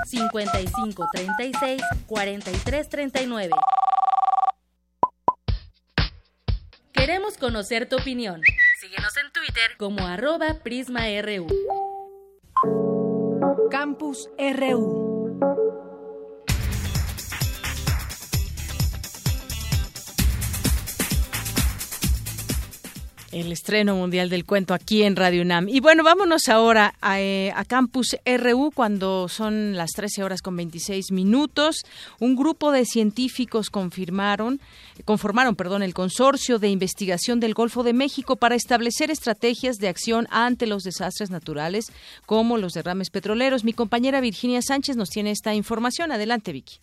55 0.08 1.08
36 1.14 1.82
43 2.08 2.90
39. 2.90 3.52
Queremos 6.92 7.38
conocer 7.38 7.88
tu 7.88 7.96
opinión. 7.96 8.42
Síguenos 8.82 9.16
en 9.16 9.32
Twitter 9.32 9.78
como 9.78 10.06
arroba 10.06 10.56
PrismaRU. 10.62 11.48
Campus 13.72 14.30
RU. 14.38 15.05
El 23.36 23.52
estreno 23.52 23.98
mundial 23.98 24.30
del 24.30 24.46
cuento 24.46 24.74
aquí 24.74 25.04
en 25.04 25.18
Radio 25.18 25.42
UNAM. 25.42 25.68
Y 25.68 25.82
bueno, 25.82 26.04
vámonos 26.04 26.48
ahora 26.48 26.94
eh, 27.18 27.52
a, 27.54 27.66
Campus 27.66 28.16
RU 28.26 28.72
cuando 28.74 29.28
son 29.28 29.76
las 29.76 29.92
13 29.92 30.24
horas 30.24 30.42
con 30.42 30.56
26 30.56 31.12
minutos. 31.12 31.84
Un 32.20 32.38
grupo 32.38 32.72
de 32.72 32.86
científicos 32.86 33.70
confirmaron, 33.70 34.62
conformaron 35.04 35.58
perdón, 35.58 35.84
el 35.84 35.94
consorcio 35.94 36.60
de 36.60 36.70
investigación 36.70 37.42
del 37.42 37.54
Golfo 37.54 37.84
de 37.84 37.92
México 37.92 38.38
para 38.38 38.56
establecer 38.56 39.12
estrategias 39.12 39.76
de 39.78 39.90
acción 39.90 40.28
ante 40.32 40.66
los 40.66 40.84
desastres 40.84 41.30
naturales 41.30 41.92
como 42.26 42.58
los 42.58 42.72
derrames 42.72 43.10
petroleros. 43.10 43.66
Mi 43.66 43.74
compañera 43.74 44.22
Virginia 44.22 44.62
Sánchez 44.62 44.96
nos 44.96 45.10
tiene 45.10 45.32
esta 45.32 45.54
información. 45.54 46.14
Adelante, 46.14 46.54
Vicky. 46.54 46.78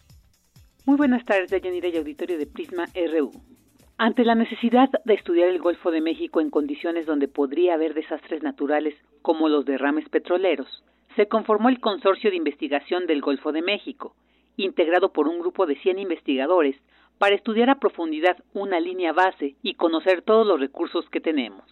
Muy 0.84 0.98
buenas 0.98 1.24
tardes, 1.24 1.50
Yanira 1.62 1.88
y 1.88 1.96
auditorio 1.96 2.36
de 2.36 2.46
Prisma 2.46 2.84
RU. 2.94 3.51
Ante 3.98 4.24
la 4.24 4.34
necesidad 4.34 4.88
de 5.04 5.14
estudiar 5.14 5.48
el 5.48 5.60
Golfo 5.60 5.90
de 5.90 6.00
México 6.00 6.40
en 6.40 6.50
condiciones 6.50 7.06
donde 7.06 7.28
podría 7.28 7.74
haber 7.74 7.94
desastres 7.94 8.42
naturales 8.42 8.94
como 9.20 9.48
los 9.48 9.64
derrames 9.64 10.08
petroleros, 10.08 10.82
se 11.14 11.28
conformó 11.28 11.68
el 11.68 11.80
Consorcio 11.80 12.30
de 12.30 12.36
Investigación 12.36 13.06
del 13.06 13.20
Golfo 13.20 13.52
de 13.52 13.62
México, 13.62 14.16
integrado 14.56 15.12
por 15.12 15.28
un 15.28 15.38
grupo 15.38 15.66
de 15.66 15.76
100 15.76 15.98
investigadores 15.98 16.76
para 17.18 17.34
estudiar 17.34 17.70
a 17.70 17.78
profundidad 17.78 18.36
una 18.54 18.80
línea 18.80 19.12
base 19.12 19.54
y 19.62 19.74
conocer 19.74 20.22
todos 20.22 20.46
los 20.46 20.58
recursos 20.58 21.08
que 21.10 21.20
tenemos. 21.20 21.64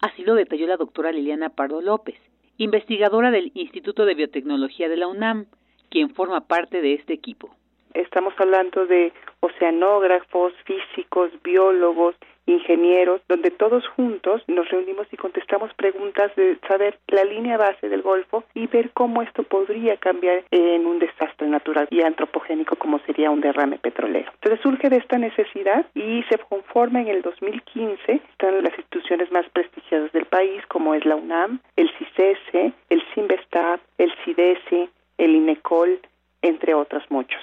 Así 0.00 0.22
lo 0.22 0.34
detalló 0.34 0.66
la 0.66 0.76
doctora 0.76 1.12
Liliana 1.12 1.50
Pardo 1.50 1.80
López, 1.80 2.16
investigadora 2.58 3.30
del 3.30 3.52
Instituto 3.54 4.04
de 4.04 4.14
Biotecnología 4.14 4.88
de 4.88 4.96
la 4.96 5.08
UNAM, 5.08 5.46
quien 5.90 6.10
forma 6.10 6.48
parte 6.48 6.80
de 6.80 6.94
este 6.94 7.12
equipo. 7.12 7.54
Estamos 7.96 8.34
hablando 8.36 8.84
de 8.84 9.10
oceanógrafos, 9.40 10.52
físicos, 10.64 11.30
biólogos, 11.42 12.14
ingenieros, 12.44 13.22
donde 13.26 13.50
todos 13.50 13.88
juntos 13.88 14.42
nos 14.48 14.68
reunimos 14.68 15.06
y 15.10 15.16
contestamos 15.16 15.72
preguntas 15.74 16.30
de 16.36 16.58
saber 16.68 16.98
la 17.08 17.24
línea 17.24 17.56
base 17.56 17.88
del 17.88 18.02
Golfo 18.02 18.44
y 18.52 18.66
ver 18.66 18.90
cómo 18.90 19.22
esto 19.22 19.44
podría 19.44 19.96
cambiar 19.96 20.44
en 20.50 20.86
un 20.86 20.98
desastre 20.98 21.48
natural 21.48 21.88
y 21.90 22.02
antropogénico 22.02 22.76
como 22.76 22.98
sería 23.00 23.30
un 23.30 23.40
derrame 23.40 23.78
petrolero. 23.78 24.30
Entonces 24.34 24.60
surge 24.60 24.90
de 24.90 24.98
esta 24.98 25.16
necesidad 25.16 25.86
y 25.94 26.22
se 26.24 26.36
conforma 26.38 27.00
en 27.00 27.08
el 27.08 27.22
2015, 27.22 28.12
están 28.12 28.62
las 28.62 28.76
instituciones 28.76 29.32
más 29.32 29.48
prestigiosas 29.54 30.12
del 30.12 30.26
país 30.26 30.64
como 30.68 30.94
es 30.94 31.04
la 31.06 31.16
UNAM, 31.16 31.60
el 31.76 31.90
CICESE, 31.96 32.72
el 32.90 33.02
CIMBESTAB, 33.14 33.80
el 33.96 34.12
CIDESE, 34.22 34.90
el 35.16 35.34
INECOL, 35.34 35.98
entre 36.42 36.74
otros 36.74 37.02
muchos. 37.08 37.40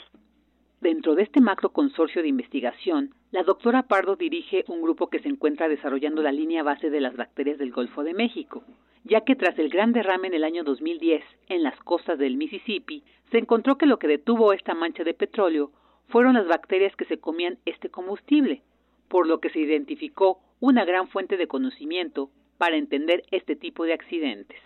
Dentro 0.84 1.16
de 1.16 1.24
este 1.24 1.40
macro 1.40 1.70
consorcio 1.70 2.22
de 2.22 2.28
investigación, 2.28 3.12
la 3.32 3.44
doctora 3.44 3.84
Pardo 3.84 4.18
dirige 4.18 4.66
un 4.68 4.82
grupo 4.82 5.08
que 5.08 5.20
se 5.20 5.30
encuentra 5.30 5.70
desarrollando 5.70 6.22
la 6.22 6.34
línea 6.34 6.62
base 6.62 6.90
de 6.90 7.00
las 7.00 7.16
bacterias 7.16 7.58
del 7.58 7.72
Golfo 7.72 8.04
de 8.04 8.14
México, 8.14 8.66
ya 9.06 9.22
que 9.22 9.38
tras 9.38 9.58
el 9.60 9.70
gran 9.70 9.94
derrame 9.94 10.28
en 10.28 10.34
el 10.34 10.44
año 10.44 10.66
2010 10.66 11.24
en 11.48 11.64
las 11.64 11.80
costas 11.80 12.20
del 12.20 12.36
Mississippi, 12.36 13.02
se 13.32 13.38
encontró 13.38 13.78
que 13.78 13.86
lo 13.86 13.98
que 13.98 14.10
detuvo 14.10 14.52
esta 14.52 14.74
mancha 14.74 15.06
de 15.06 15.14
petróleo 15.14 15.72
fueron 16.10 16.34
las 16.34 16.50
bacterias 16.50 16.94
que 16.98 17.06
se 17.06 17.18
comían 17.18 17.60
este 17.66 17.88
combustible, 17.88 18.62
por 19.08 19.26
lo 19.26 19.40
que 19.40 19.52
se 19.52 19.60
identificó 19.60 20.42
una 20.60 20.84
gran 20.84 21.08
fuente 21.08 21.38
de 21.38 21.48
conocimiento 21.48 22.30
para 22.58 22.76
entender 22.76 23.24
este 23.32 23.56
tipo 23.56 23.86
de 23.86 23.94
accidentes. 23.94 24.60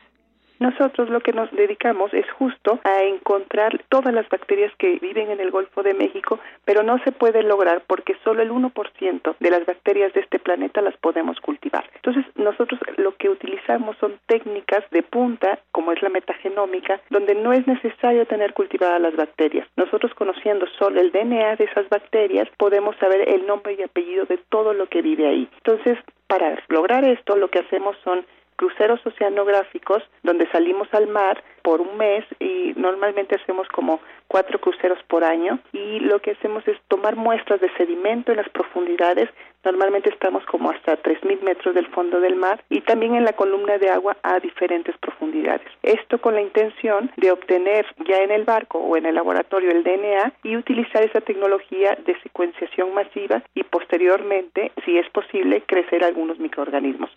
Nosotros 0.60 1.10
lo 1.10 1.22
que 1.22 1.34
nos 1.34 1.52
dedicamos 1.52 2.14
es 2.14 2.30
justo 2.32 2.80
a 2.84 3.04
encontrar 3.04 3.84
todas 3.90 4.14
las 4.14 4.28
bacterias 4.30 4.74
que 4.78 5.00
viven 5.00 5.32
en 5.32 5.40
el 5.40 5.52
Golfo 5.52 5.84
de 5.84 5.94
México, 5.94 6.40
pero 6.66 6.84
no 6.84 6.98
se 7.04 7.12
puede 7.12 7.44
lograr 7.44 7.84
porque 7.88 8.16
solo 8.24 8.42
el 8.42 8.52
1% 8.52 9.36
de 9.40 9.50
las 9.52 9.66
bacterias 9.66 10.14
de 10.14 10.22
este 10.22 10.40
planeta 10.40 10.82
las 10.82 10.98
podemos 10.98 11.40
cultivar. 11.40 11.90
Entonces, 11.96 12.26
nosotros 12.36 12.80
lo 12.98 13.16
que 13.16 13.30
utilizamos 13.30 13.98
son 13.98 14.20
técnicas 14.26 14.84
de 14.92 15.04
punta, 15.04 15.60
como 15.72 15.92
es 15.92 16.02
la 16.02 16.10
metagenómica, 16.10 17.00
donde 17.10 17.36
no 17.36 17.54
es 17.54 17.68
necesario 17.68 18.26
tener 18.26 18.54
cultivadas 18.54 19.02
las 19.02 19.16
bacterias. 19.16 19.68
Nosotros 19.76 20.14
conociendo 20.14 20.66
solo 20.80 21.00
el 21.00 21.12
DNA 21.12 21.56
de 21.58 21.66
esas 21.66 21.88
bacterias, 21.90 22.48
podemos 22.58 22.96
saber 22.98 23.28
el 23.30 23.46
nombre 23.46 23.76
y 23.78 23.84
apellido 23.84 24.26
de 24.26 24.38
todo 24.50 24.74
lo 24.74 24.88
que 24.88 25.02
vive 25.02 25.28
ahí. 25.28 25.50
Entonces, 25.58 25.98
para 26.28 26.58
lograr 26.68 27.04
esto, 27.06 27.36
lo 27.36 27.50
que 27.50 27.60
hacemos 27.60 27.96
son 28.04 28.26
cruceros 28.58 29.00
oceanográficos 29.06 30.04
donde 30.24 30.50
salimos 30.52 30.88
al 30.94 31.08
mar 31.08 31.42
por 31.62 31.80
un 31.80 31.98
mes 31.98 32.26
y 32.40 32.74
normalmente 32.76 33.36
hacemos 33.36 33.68
como 33.70 34.02
cuatro 34.28 34.60
cruceros 34.60 35.00
por 35.08 35.24
año 35.24 35.60
y 35.72 36.00
lo 36.02 36.20
que 36.20 36.32
hacemos 36.32 36.68
es 36.68 36.78
tomar 36.90 37.16
muestras 37.16 37.62
de 37.62 37.72
sedimento 37.78 38.32
en 38.32 38.38
las 38.38 38.50
profundidades 38.50 39.30
normalmente 39.68 40.10
estamos 40.10 40.46
como 40.46 40.72
hasta 40.72 41.02
3.000 41.02 41.42
metros 41.42 41.76
del 41.76 41.88
fondo 41.88 42.22
del 42.22 42.36
mar 42.36 42.64
y 42.70 42.82
también 42.82 43.16
en 43.16 43.26
la 43.26 43.34
columna 43.34 43.78
de 43.78 43.90
agua 43.90 44.16
a 44.24 44.40
diferentes 44.40 44.98
profundidades. 44.98 45.68
Esto 45.84 46.20
con 46.20 46.36
la 46.36 46.42
intención 46.42 47.12
de 47.18 47.32
obtener 47.32 47.86
ya 48.08 48.18
en 48.24 48.32
el 48.32 48.46
barco 48.46 48.80
o 48.80 48.96
en 48.96 49.06
el 49.06 49.16
laboratorio 49.16 49.72
el 49.72 49.84
DNA 49.84 50.34
y 50.44 50.56
utilizar 50.56 51.04
esa 51.04 51.22
tecnología 51.22 51.98
de 52.06 52.20
secuenciación 52.22 52.94
masiva 52.94 53.44
y 53.54 53.64
posteriormente, 53.64 54.72
si 54.86 54.98
es 54.98 55.10
posible, 55.10 55.64
crecer 55.66 56.04
algunos 56.04 56.40
microorganismos. 56.40 57.10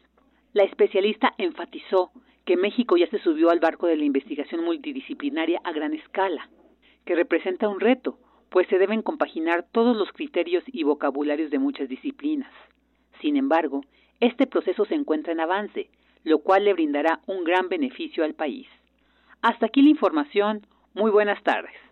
La 0.52 0.64
especialista 0.64 1.34
enfatizó 1.38 2.10
que 2.44 2.56
México 2.56 2.96
ya 2.96 3.08
se 3.08 3.20
subió 3.20 3.50
al 3.50 3.60
barco 3.60 3.86
de 3.86 3.96
la 3.96 4.04
investigación 4.04 4.64
multidisciplinaria 4.64 5.60
a 5.62 5.72
gran 5.72 5.94
escala, 5.94 6.50
que 7.04 7.14
representa 7.14 7.68
un 7.68 7.78
reto, 7.78 8.18
pues 8.50 8.66
se 8.68 8.78
deben 8.78 9.02
compaginar 9.02 9.66
todos 9.70 9.96
los 9.96 10.10
criterios 10.12 10.64
y 10.66 10.82
vocabularios 10.82 11.50
de 11.50 11.60
muchas 11.60 11.88
disciplinas. 11.88 12.52
Sin 13.20 13.36
embargo, 13.36 13.82
este 14.18 14.46
proceso 14.46 14.84
se 14.86 14.94
encuentra 14.96 15.32
en 15.32 15.40
avance, 15.40 15.88
lo 16.24 16.40
cual 16.40 16.64
le 16.64 16.72
brindará 16.72 17.20
un 17.26 17.44
gran 17.44 17.68
beneficio 17.68 18.24
al 18.24 18.34
país. 18.34 18.66
Hasta 19.42 19.66
aquí 19.66 19.82
la 19.82 19.90
información. 19.90 20.66
Muy 20.94 21.12
buenas 21.12 21.40
tardes. 21.44 21.89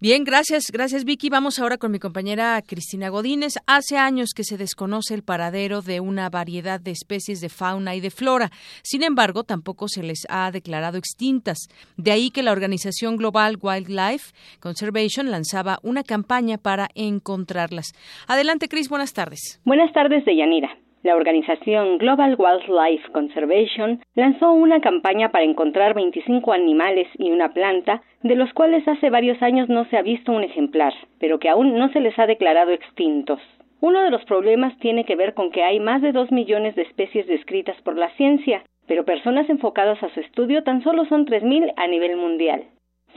Bien, 0.00 0.22
gracias, 0.22 0.70
gracias 0.72 1.04
Vicky. 1.04 1.28
Vamos 1.28 1.58
ahora 1.58 1.76
con 1.76 1.90
mi 1.90 1.98
compañera 1.98 2.62
Cristina 2.64 3.08
Godínez. 3.08 3.54
Hace 3.66 3.96
años 3.96 4.30
que 4.32 4.44
se 4.44 4.56
desconoce 4.56 5.12
el 5.12 5.24
paradero 5.24 5.82
de 5.82 5.98
una 5.98 6.30
variedad 6.30 6.78
de 6.78 6.92
especies 6.92 7.40
de 7.40 7.48
fauna 7.48 7.96
y 7.96 8.00
de 8.00 8.12
flora. 8.12 8.50
Sin 8.84 9.02
embargo, 9.02 9.42
tampoco 9.42 9.88
se 9.88 10.04
les 10.04 10.24
ha 10.28 10.52
declarado 10.52 10.98
extintas. 10.98 11.66
De 11.96 12.12
ahí 12.12 12.30
que 12.30 12.44
la 12.44 12.52
organización 12.52 13.16
Global 13.16 13.58
Wildlife 13.60 14.32
Conservation 14.60 15.32
lanzaba 15.32 15.80
una 15.82 16.04
campaña 16.04 16.58
para 16.58 16.86
encontrarlas. 16.94 17.86
Adelante, 18.28 18.68
Cris, 18.68 18.88
buenas 18.88 19.12
tardes. 19.12 19.60
Buenas 19.64 19.92
tardes, 19.92 20.24
Deyanira. 20.24 20.78
La 21.04 21.14
organización 21.14 21.98
Global 21.98 22.34
Wildlife 22.36 23.12
Conservation 23.12 24.00
lanzó 24.16 24.52
una 24.52 24.80
campaña 24.80 25.30
para 25.30 25.44
encontrar 25.44 25.94
25 25.94 26.52
animales 26.52 27.06
y 27.18 27.30
una 27.30 27.52
planta, 27.52 28.02
de 28.24 28.34
los 28.34 28.52
cuales 28.52 28.86
hace 28.88 29.08
varios 29.08 29.40
años 29.40 29.68
no 29.68 29.84
se 29.84 29.96
ha 29.96 30.02
visto 30.02 30.32
un 30.32 30.42
ejemplar, 30.42 30.92
pero 31.20 31.38
que 31.38 31.48
aún 31.48 31.78
no 31.78 31.88
se 31.92 32.00
les 32.00 32.18
ha 32.18 32.26
declarado 32.26 32.72
extintos. 32.72 33.40
Uno 33.80 34.02
de 34.02 34.10
los 34.10 34.24
problemas 34.24 34.76
tiene 34.80 35.04
que 35.04 35.14
ver 35.14 35.34
con 35.34 35.52
que 35.52 35.62
hay 35.62 35.78
más 35.78 36.02
de 36.02 36.10
dos 36.10 36.32
millones 36.32 36.74
de 36.74 36.82
especies 36.82 37.28
descritas 37.28 37.80
por 37.82 37.96
la 37.96 38.10
ciencia, 38.16 38.64
pero 38.88 39.04
personas 39.04 39.48
enfocadas 39.48 40.02
a 40.02 40.08
su 40.08 40.18
estudio 40.18 40.64
tan 40.64 40.82
solo 40.82 41.04
son 41.04 41.26
3.000 41.26 41.74
a 41.76 41.86
nivel 41.86 42.16
mundial 42.16 42.64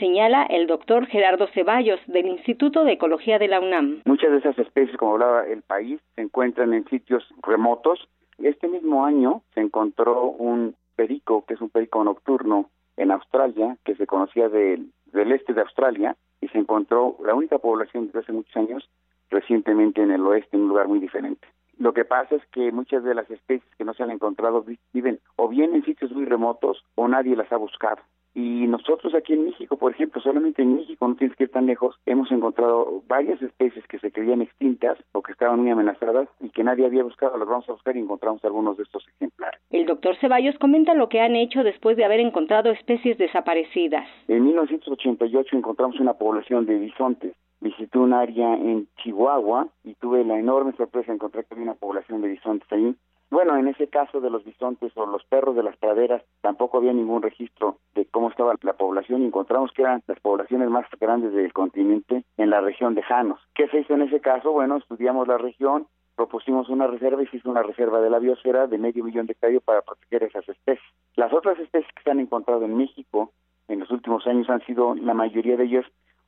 señala 0.01 0.47
el 0.49 0.65
doctor 0.65 1.05
Gerardo 1.05 1.45
Ceballos 1.53 1.99
del 2.07 2.25
Instituto 2.25 2.83
de 2.83 2.93
Ecología 2.93 3.37
de 3.37 3.47
la 3.47 3.59
UNAM. 3.59 4.01
Muchas 4.05 4.31
de 4.31 4.37
esas 4.39 4.57
especies, 4.57 4.97
como 4.97 5.11
hablaba 5.11 5.45
el 5.45 5.61
país, 5.61 6.01
se 6.15 6.21
encuentran 6.21 6.73
en 6.73 6.85
sitios 6.85 7.23
remotos. 7.43 8.09
Este 8.39 8.67
mismo 8.67 9.05
año 9.05 9.43
se 9.53 9.61
encontró 9.61 10.23
un 10.23 10.73
perico, 10.95 11.45
que 11.45 11.53
es 11.53 11.61
un 11.61 11.69
perico 11.69 12.03
nocturno 12.03 12.71
en 12.97 13.11
Australia, 13.11 13.77
que 13.85 13.93
se 13.93 14.07
conocía 14.07 14.49
del, 14.49 14.91
este 15.13 15.53
de 15.53 15.61
Australia, 15.61 16.15
y 16.41 16.47
se 16.47 16.57
encontró 16.57 17.17
la 17.23 17.35
única 17.35 17.59
población 17.59 18.07
desde 18.07 18.21
hace 18.21 18.31
muchos 18.31 18.57
años 18.57 18.89
recientemente 19.29 20.01
en 20.01 20.09
el 20.09 20.25
oeste, 20.25 20.57
en 20.57 20.63
un 20.63 20.69
lugar 20.69 20.87
muy 20.87 20.97
diferente. 20.97 21.47
Lo 21.77 21.93
que 21.93 22.05
pasa 22.05 22.35
es 22.35 22.45
que 22.47 22.71
muchas 22.71 23.03
de 23.03 23.13
las 23.13 23.29
especies 23.29 23.75
que 23.77 23.85
no 23.85 23.93
se 23.93 24.01
han 24.01 24.09
encontrado 24.09 24.65
viven 24.93 25.19
o 25.35 25.47
bien 25.47 25.75
en 25.75 25.85
sitios 25.85 26.11
muy 26.11 26.25
remotos 26.25 26.83
o 26.95 27.07
nadie 27.07 27.35
las 27.35 27.51
ha 27.51 27.57
buscado. 27.57 28.01
Y 28.33 28.67
nosotros 28.67 29.13
aquí 29.13 29.33
en 29.33 29.45
México, 29.45 29.77
por 29.77 29.91
ejemplo, 29.91 30.21
solamente 30.21 30.61
en 30.61 30.75
México, 30.75 31.07
no 31.07 31.15
tienes 31.15 31.35
que 31.35 31.43
ir 31.43 31.51
tan 31.51 31.65
lejos, 31.65 31.99
hemos 32.05 32.31
encontrado 32.31 33.03
varias 33.07 33.41
especies 33.41 33.85
que 33.87 33.99
se 33.99 34.11
creían 34.11 34.41
extintas 34.41 34.97
o 35.11 35.21
que 35.21 35.33
estaban 35.33 35.59
muy 35.59 35.69
amenazadas 35.69 36.29
y 36.39 36.49
que 36.49 36.63
nadie 36.63 36.85
había 36.85 37.03
buscado. 37.03 37.37
Las 37.37 37.47
vamos 37.47 37.67
a 37.67 37.73
buscar 37.73 37.95
y 37.97 37.99
encontramos 37.99 38.43
algunos 38.45 38.77
de 38.77 38.83
estos 38.83 39.05
ejemplares. 39.15 39.59
El 39.69 39.85
doctor 39.85 40.15
Ceballos 40.17 40.57
comenta 40.59 40.93
lo 40.93 41.09
que 41.09 41.19
han 41.19 41.35
hecho 41.35 41.63
después 41.63 41.97
de 41.97 42.05
haber 42.05 42.19
encontrado 42.19 42.71
especies 42.71 43.17
desaparecidas. 43.17 44.07
En 44.27 44.45
1988 44.45 45.57
encontramos 45.57 45.99
una 45.99 46.13
población 46.13 46.65
de 46.65 46.79
bisontes 46.79 47.35
visité 47.61 47.99
un 47.99 48.11
área 48.11 48.55
en 48.55 48.87
Chihuahua 48.97 49.67
y 49.83 49.93
tuve 49.95 50.25
la 50.25 50.37
enorme 50.37 50.73
sorpresa 50.73 51.11
de 51.11 51.15
encontrar 51.15 51.45
que 51.45 51.53
había 51.53 51.63
una 51.63 51.75
población 51.75 52.21
de 52.21 52.29
bisontes 52.29 52.69
ahí. 52.71 52.95
Bueno, 53.31 53.55
en 53.55 53.69
ese 53.69 53.87
caso 53.87 54.19
de 54.19 54.29
los 54.29 54.43
bisontes 54.43 54.91
o 54.95 55.05
los 55.05 55.23
perros 55.23 55.55
de 55.55 55.63
las 55.63 55.77
praderas, 55.77 56.21
tampoco 56.41 56.77
había 56.77 56.91
ningún 56.91 57.21
registro 57.21 57.77
de 57.95 58.05
cómo 58.05 58.29
estaba 58.29 58.55
la 58.61 58.73
población 58.73 59.21
y 59.21 59.25
encontramos 59.25 59.71
que 59.71 59.83
eran 59.83 60.03
las 60.05 60.19
poblaciones 60.19 60.69
más 60.69 60.85
grandes 60.99 61.31
del 61.31 61.53
continente 61.53 62.25
en 62.35 62.49
la 62.49 62.59
región 62.59 62.93
de 62.93 63.03
Janos. 63.03 63.39
¿Qué 63.55 63.69
se 63.69 63.79
hizo 63.79 63.93
en 63.93 64.01
ese 64.01 64.19
caso? 64.19 64.51
Bueno, 64.51 64.75
estudiamos 64.75 65.29
la 65.29 65.37
región, 65.37 65.87
propusimos 66.17 66.67
una 66.67 66.87
reserva 66.87 67.23
y 67.23 67.27
se 67.27 67.37
hizo 67.37 67.49
una 67.49 67.63
reserva 67.63 68.01
de 68.01 68.09
la 68.09 68.19
biosfera 68.19 68.67
de 68.67 68.77
medio 68.77 69.05
millón 69.05 69.27
de 69.27 69.31
hectáreas 69.31 69.63
para 69.63 69.81
proteger 69.81 70.23
esas 70.23 70.47
especies. 70.49 70.93
Las 71.15 71.31
otras 71.31 71.57
especies 71.57 71.91
que 71.95 72.03
se 72.03 72.11
han 72.11 72.19
encontrado 72.19 72.65
en 72.65 72.75
México 72.75 73.31
en 73.69 73.79
los 73.79 73.89
últimos 73.91 74.27
años 74.27 74.49
han 74.49 74.61
sido, 74.65 74.93
la 74.95 75.13
mayoría 75.13 75.55
de 75.55 75.63
ellas, 75.63 75.85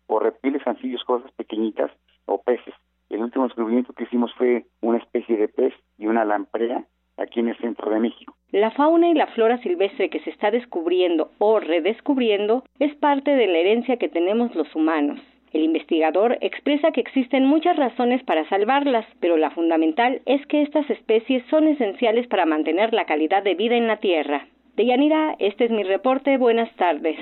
o 0.08 0.20
reptiles, 0.20 0.66
anfibios, 0.66 1.04
cosas 1.04 1.32
pequeñitas 1.34 1.92
o 2.28 2.42
peces. 2.42 2.74
El 3.10 3.22
último 3.22 3.46
descubrimiento 3.46 3.94
que 3.94 4.04
hicimos 4.04 4.34
fue 4.36 4.66
una 4.82 4.98
especie 4.98 5.38
de 5.38 5.48
pez 5.48 5.74
y 5.98 6.08
una 6.08 6.26
lamprea 6.26 6.86
aquí 7.18 7.40
en 7.40 7.50
el 7.50 7.58
centro 7.58 7.92
de 7.92 8.00
México. 8.00 8.36
La 8.52 8.72
fauna 8.72 9.10
y 9.10 9.14
la 9.14 9.28
flora 9.28 9.58
silvestre 9.60 10.10
que 10.10 10.20
se 10.22 10.30
está 10.30 10.52
descubriendo 10.52 11.32
o 11.40 11.60
redescubriendo 11.60 12.64
es 12.80 12.96
parte 12.96 13.32
de 13.32 13.48
la 13.48 13.60
herencia 13.60 13.98
que 13.98 14.10
tenemos 14.10 14.56
los 14.56 14.74
humanos. 14.76 15.20
El 15.54 15.64
investigador 15.64 16.40
expresa 16.42 16.92
que 16.92 17.02
existen 17.02 17.46
muchas 17.46 17.78
razones 17.78 18.24
para 18.24 18.48
salvarlas, 18.50 19.06
pero 19.20 19.38
la 19.38 19.52
fundamental 19.52 20.22
es 20.26 20.44
que 20.48 20.64
estas 20.64 20.90
especies 20.90 21.44
son 21.52 21.68
esenciales 21.68 22.28
para 22.28 22.48
mantener 22.48 22.92
la 22.92 23.06
calidad 23.06 23.44
de 23.44 23.54
vida 23.54 23.76
en 23.76 23.86
la 23.86 23.98
Tierra. 23.98 24.48
Deyanira, 24.76 25.36
este 25.40 25.66
es 25.66 25.72
mi 25.72 25.84
reporte. 25.84 26.38
Buenas 26.38 26.76
tardes. 26.76 27.18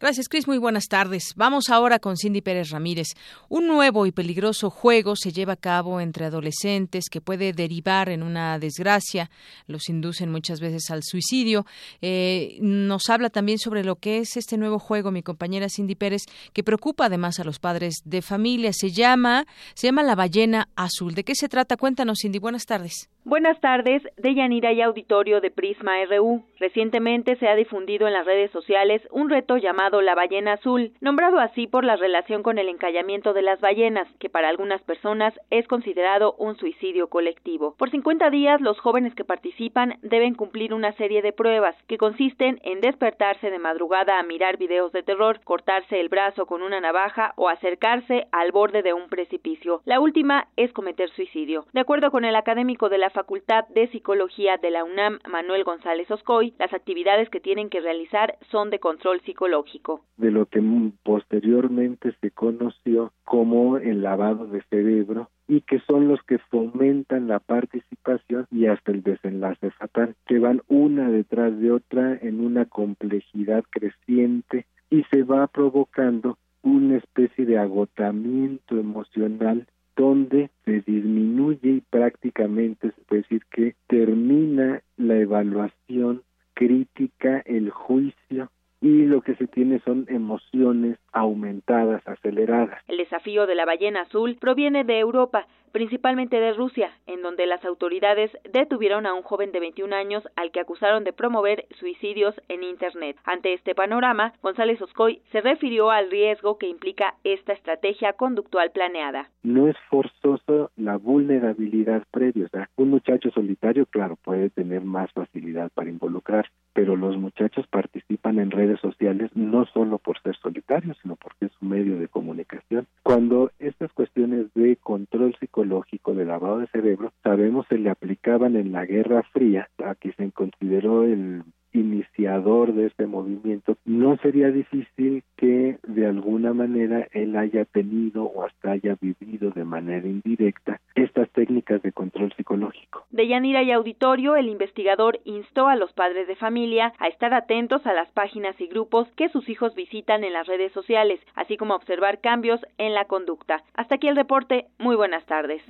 Gracias, 0.00 0.28
Cris. 0.28 0.46
Muy 0.46 0.58
buenas 0.58 0.86
tardes. 0.86 1.32
Vamos 1.34 1.70
ahora 1.70 1.98
con 1.98 2.16
Cindy 2.16 2.40
Pérez 2.40 2.70
Ramírez. 2.70 3.08
Un 3.48 3.66
nuevo 3.66 4.06
y 4.06 4.12
peligroso 4.12 4.70
juego 4.70 5.16
se 5.16 5.32
lleva 5.32 5.54
a 5.54 5.56
cabo 5.56 6.00
entre 6.00 6.24
adolescentes 6.24 7.06
que 7.10 7.20
puede 7.20 7.52
derivar 7.52 8.08
en 8.08 8.22
una 8.22 8.60
desgracia. 8.60 9.28
Los 9.66 9.88
inducen 9.88 10.30
muchas 10.30 10.60
veces 10.60 10.90
al 10.90 11.02
suicidio. 11.02 11.66
Eh, 12.00 12.58
nos 12.60 13.10
habla 13.10 13.28
también 13.28 13.58
sobre 13.58 13.82
lo 13.82 13.96
que 13.96 14.18
es 14.18 14.36
este 14.36 14.56
nuevo 14.56 14.78
juego, 14.78 15.10
mi 15.10 15.22
compañera 15.22 15.68
Cindy 15.68 15.96
Pérez, 15.96 16.22
que 16.52 16.62
preocupa 16.62 17.06
además 17.06 17.40
a 17.40 17.44
los 17.44 17.58
padres 17.58 17.96
de 18.04 18.22
familia. 18.22 18.72
Se 18.72 18.90
llama, 18.90 19.46
se 19.74 19.88
llama 19.88 20.04
La 20.04 20.14
Ballena 20.14 20.68
Azul. 20.76 21.14
¿De 21.14 21.24
qué 21.24 21.34
se 21.34 21.48
trata? 21.48 21.76
Cuéntanos, 21.76 22.18
Cindy. 22.22 22.38
Buenas 22.38 22.66
tardes. 22.66 23.08
Buenas 23.28 23.60
tardes, 23.60 24.02
de 24.16 24.34
Yanira 24.34 24.72
y 24.72 24.80
Auditorio 24.80 25.42
de 25.42 25.50
Prisma 25.50 26.02
RU. 26.06 26.46
Recientemente 26.58 27.36
se 27.36 27.46
ha 27.46 27.54
difundido 27.56 28.06
en 28.06 28.14
las 28.14 28.24
redes 28.24 28.50
sociales 28.52 29.02
un 29.10 29.28
reto 29.28 29.58
llamado 29.58 30.00
La 30.00 30.14
Ballena 30.14 30.54
Azul, 30.54 30.92
nombrado 31.02 31.38
así 31.38 31.66
por 31.66 31.84
la 31.84 31.96
relación 31.96 32.42
con 32.42 32.56
el 32.56 32.70
encallamiento 32.70 33.34
de 33.34 33.42
las 33.42 33.60
ballenas, 33.60 34.08
que 34.18 34.30
para 34.30 34.48
algunas 34.48 34.80
personas 34.80 35.34
es 35.50 35.68
considerado 35.68 36.36
un 36.38 36.56
suicidio 36.56 37.08
colectivo. 37.08 37.74
Por 37.76 37.90
50 37.90 38.30
días, 38.30 38.62
los 38.62 38.80
jóvenes 38.80 39.14
que 39.14 39.26
participan 39.26 39.98
deben 40.00 40.34
cumplir 40.34 40.72
una 40.72 40.92
serie 40.92 41.20
de 41.20 41.34
pruebas, 41.34 41.76
que 41.86 41.98
consisten 41.98 42.58
en 42.62 42.80
despertarse 42.80 43.50
de 43.50 43.58
madrugada 43.58 44.18
a 44.18 44.22
mirar 44.22 44.56
videos 44.56 44.90
de 44.92 45.02
terror, 45.02 45.40
cortarse 45.44 46.00
el 46.00 46.08
brazo 46.08 46.46
con 46.46 46.62
una 46.62 46.80
navaja 46.80 47.34
o 47.36 47.50
acercarse 47.50 48.26
al 48.32 48.52
borde 48.52 48.80
de 48.80 48.94
un 48.94 49.10
precipicio. 49.10 49.82
La 49.84 50.00
última 50.00 50.48
es 50.56 50.72
cometer 50.72 51.10
suicidio. 51.10 51.66
De 51.74 51.80
acuerdo 51.80 52.10
con 52.10 52.24
el 52.24 52.34
académico 52.34 52.88
de 52.88 52.96
la 52.96 53.10
Facultad 53.18 53.66
de 53.74 53.88
Psicología 53.88 54.58
de 54.58 54.70
la 54.70 54.84
UNAM, 54.84 55.18
Manuel 55.28 55.64
González 55.64 56.08
Oscoy, 56.08 56.54
las 56.56 56.72
actividades 56.72 57.28
que 57.30 57.40
tienen 57.40 57.68
que 57.68 57.80
realizar 57.80 58.38
son 58.52 58.70
de 58.70 58.78
control 58.78 59.20
psicológico. 59.22 60.04
De 60.18 60.30
lo 60.30 60.46
que 60.46 60.62
posteriormente 61.02 62.14
se 62.20 62.30
conoció 62.30 63.12
como 63.24 63.76
el 63.76 64.02
lavado 64.02 64.46
de 64.46 64.62
cerebro 64.70 65.30
y 65.48 65.62
que 65.62 65.80
son 65.80 66.06
los 66.06 66.22
que 66.22 66.38
fomentan 66.38 67.26
la 67.26 67.40
participación 67.40 68.46
y 68.52 68.66
hasta 68.66 68.92
el 68.92 69.02
desenlace 69.02 69.72
fatal, 69.72 70.14
que 70.24 70.38
van 70.38 70.62
una 70.68 71.10
detrás 71.10 71.58
de 71.58 71.72
otra 71.72 72.16
en 72.22 72.38
una 72.38 72.66
complejidad 72.66 73.64
creciente 73.68 74.66
y 74.90 75.02
se 75.10 75.24
va 75.24 75.48
provocando 75.48 76.38
una 76.62 76.98
especie 76.98 77.46
de 77.46 77.58
agotamiento 77.58 78.78
emocional 78.78 79.66
donde 79.98 80.50
se 80.64 80.80
disminuye 80.80 81.70
y 81.70 81.80
prácticamente 81.80 82.92
decir 83.18 83.42
que 83.50 83.74
termina 83.86 84.82
la 84.96 85.16
evaluación 85.16 86.22
crítica, 86.54 87.42
el 87.46 87.70
juicio 87.70 88.50
y 88.80 89.04
lo 89.06 89.22
que 89.22 89.34
se 89.36 89.46
tiene 89.46 89.80
son 89.80 90.06
emociones 90.08 90.98
aumentadas, 91.12 92.06
aceleradas. 92.06 92.77
El 92.88 92.96
desafío 92.96 93.46
de 93.46 93.54
la 93.54 93.66
ballena 93.66 94.00
azul 94.00 94.36
proviene 94.40 94.82
de 94.82 94.98
Europa, 94.98 95.46
principalmente 95.72 96.40
de 96.40 96.54
Rusia, 96.54 96.90
en 97.06 97.20
donde 97.20 97.46
las 97.46 97.62
autoridades 97.66 98.30
detuvieron 98.50 99.04
a 99.04 99.12
un 99.12 99.22
joven 99.22 99.52
de 99.52 99.60
21 99.60 99.94
años 99.94 100.26
al 100.36 100.50
que 100.50 100.60
acusaron 100.60 101.04
de 101.04 101.12
promover 101.12 101.66
suicidios 101.78 102.34
en 102.48 102.62
Internet. 102.62 103.16
Ante 103.24 103.52
este 103.52 103.74
panorama, 103.74 104.32
González 104.42 104.80
Oscoy 104.80 105.20
se 105.32 105.42
refirió 105.42 105.90
al 105.90 106.10
riesgo 106.10 106.56
que 106.56 106.66
implica 106.66 107.14
esta 107.24 107.52
estrategia 107.52 108.14
conductual 108.14 108.70
planeada. 108.70 109.28
No 109.42 109.68
es 109.68 109.76
forzoso 109.90 110.70
la 110.76 110.96
vulnerabilidad 110.96 112.04
previa, 112.10 112.46
o 112.46 112.48
sea, 112.48 112.70
un 112.76 112.88
muchacho 112.88 113.30
solitario, 113.30 113.86
claro, 113.86 114.16
puede 114.16 114.50
tener 114.50 114.82
más 114.82 115.12
facilidad 115.12 115.70
para 115.74 115.90
involucrarse, 115.90 116.50
pero 116.72 116.96
los 116.96 117.16
muchachos 117.16 117.66
participan 117.66 118.38
en 118.38 118.50
redes 118.50 118.80
sociales 118.80 119.30
no 119.34 119.66
solo 119.66 119.98
por 119.98 120.20
ser 120.22 120.36
solitarios, 120.36 120.96
sino 121.02 121.16
porque 121.16 121.46
es 121.46 121.52
un 121.60 121.70
medio 121.70 121.98
de 121.98 122.08
comunicación. 122.08 122.77
Cuando 123.02 123.50
estas 123.58 123.92
cuestiones 123.92 124.46
de 124.54 124.76
control 124.76 125.34
psicológico, 125.38 126.14
de 126.14 126.24
lavado 126.24 126.58
de 126.58 126.66
cerebro, 126.68 127.12
sabemos 127.22 127.66
se 127.68 127.78
le 127.78 127.90
aplicaban 127.90 128.56
en 128.56 128.72
la 128.72 128.84
Guerra 128.84 129.22
Fría, 129.32 129.68
a 129.84 129.94
que 129.94 130.12
se 130.12 130.30
consideró 130.32 131.04
el 131.04 131.42
iniciador 131.72 132.74
de 132.74 132.86
este 132.86 133.06
movimiento, 133.06 133.76
no 133.84 134.16
sería 134.18 134.50
difícil 134.50 135.22
que 135.36 135.78
de 135.86 136.06
alguna 136.06 136.52
manera 136.52 137.06
él 137.12 137.36
haya 137.36 137.64
tenido 137.64 138.24
o 138.24 138.44
hasta 138.44 138.72
haya 138.72 138.96
vivido 139.00 139.50
de 139.50 139.64
manera 139.64 140.06
indirecta 140.06 140.80
estas 140.94 141.30
técnicas 141.30 141.82
de 141.82 141.92
control 141.92 142.32
psicológico. 142.32 142.87
De 143.18 143.26
Yanira 143.26 143.64
y 143.64 143.72
Auditorio, 143.72 144.36
el 144.36 144.48
investigador 144.48 145.18
instó 145.24 145.66
a 145.66 145.74
los 145.74 145.92
padres 145.92 146.28
de 146.28 146.36
familia 146.36 146.92
a 147.00 147.08
estar 147.08 147.34
atentos 147.34 147.84
a 147.84 147.92
las 147.92 148.08
páginas 148.12 148.54
y 148.60 148.68
grupos 148.68 149.08
que 149.16 149.28
sus 149.28 149.48
hijos 149.48 149.74
visitan 149.74 150.22
en 150.22 150.32
las 150.32 150.46
redes 150.46 150.70
sociales, 150.70 151.18
así 151.34 151.56
como 151.56 151.74
observar 151.74 152.20
cambios 152.20 152.60
en 152.78 152.94
la 152.94 153.06
conducta. 153.06 153.64
Hasta 153.74 153.96
aquí 153.96 154.06
el 154.06 154.14
reporte. 154.14 154.68
Muy 154.78 154.94
buenas 154.94 155.26
tardes. 155.26 155.60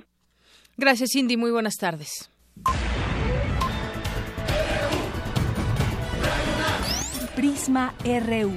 Gracias, 0.77 1.09
Cindy. 1.11 1.37
Muy 1.37 1.49
buenas 1.49 1.77
tardes. 1.77 2.31
Prisma 7.35 7.95
RU. 8.03 8.51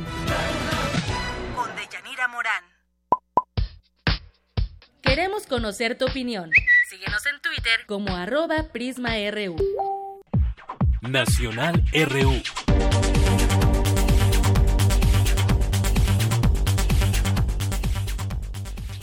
Con 1.56 1.76
Deyanira 1.76 2.28
Morán. 2.28 2.71
Queremos 5.14 5.46
conocer 5.46 5.98
tu 5.98 6.06
opinión. 6.06 6.50
Síguenos 6.88 7.26
en 7.26 7.38
Twitter 7.42 7.84
como 7.84 8.16
arroba 8.16 8.68
PrismaRU. 8.72 9.56
Nacional 11.02 11.84
RU. 11.92 13.01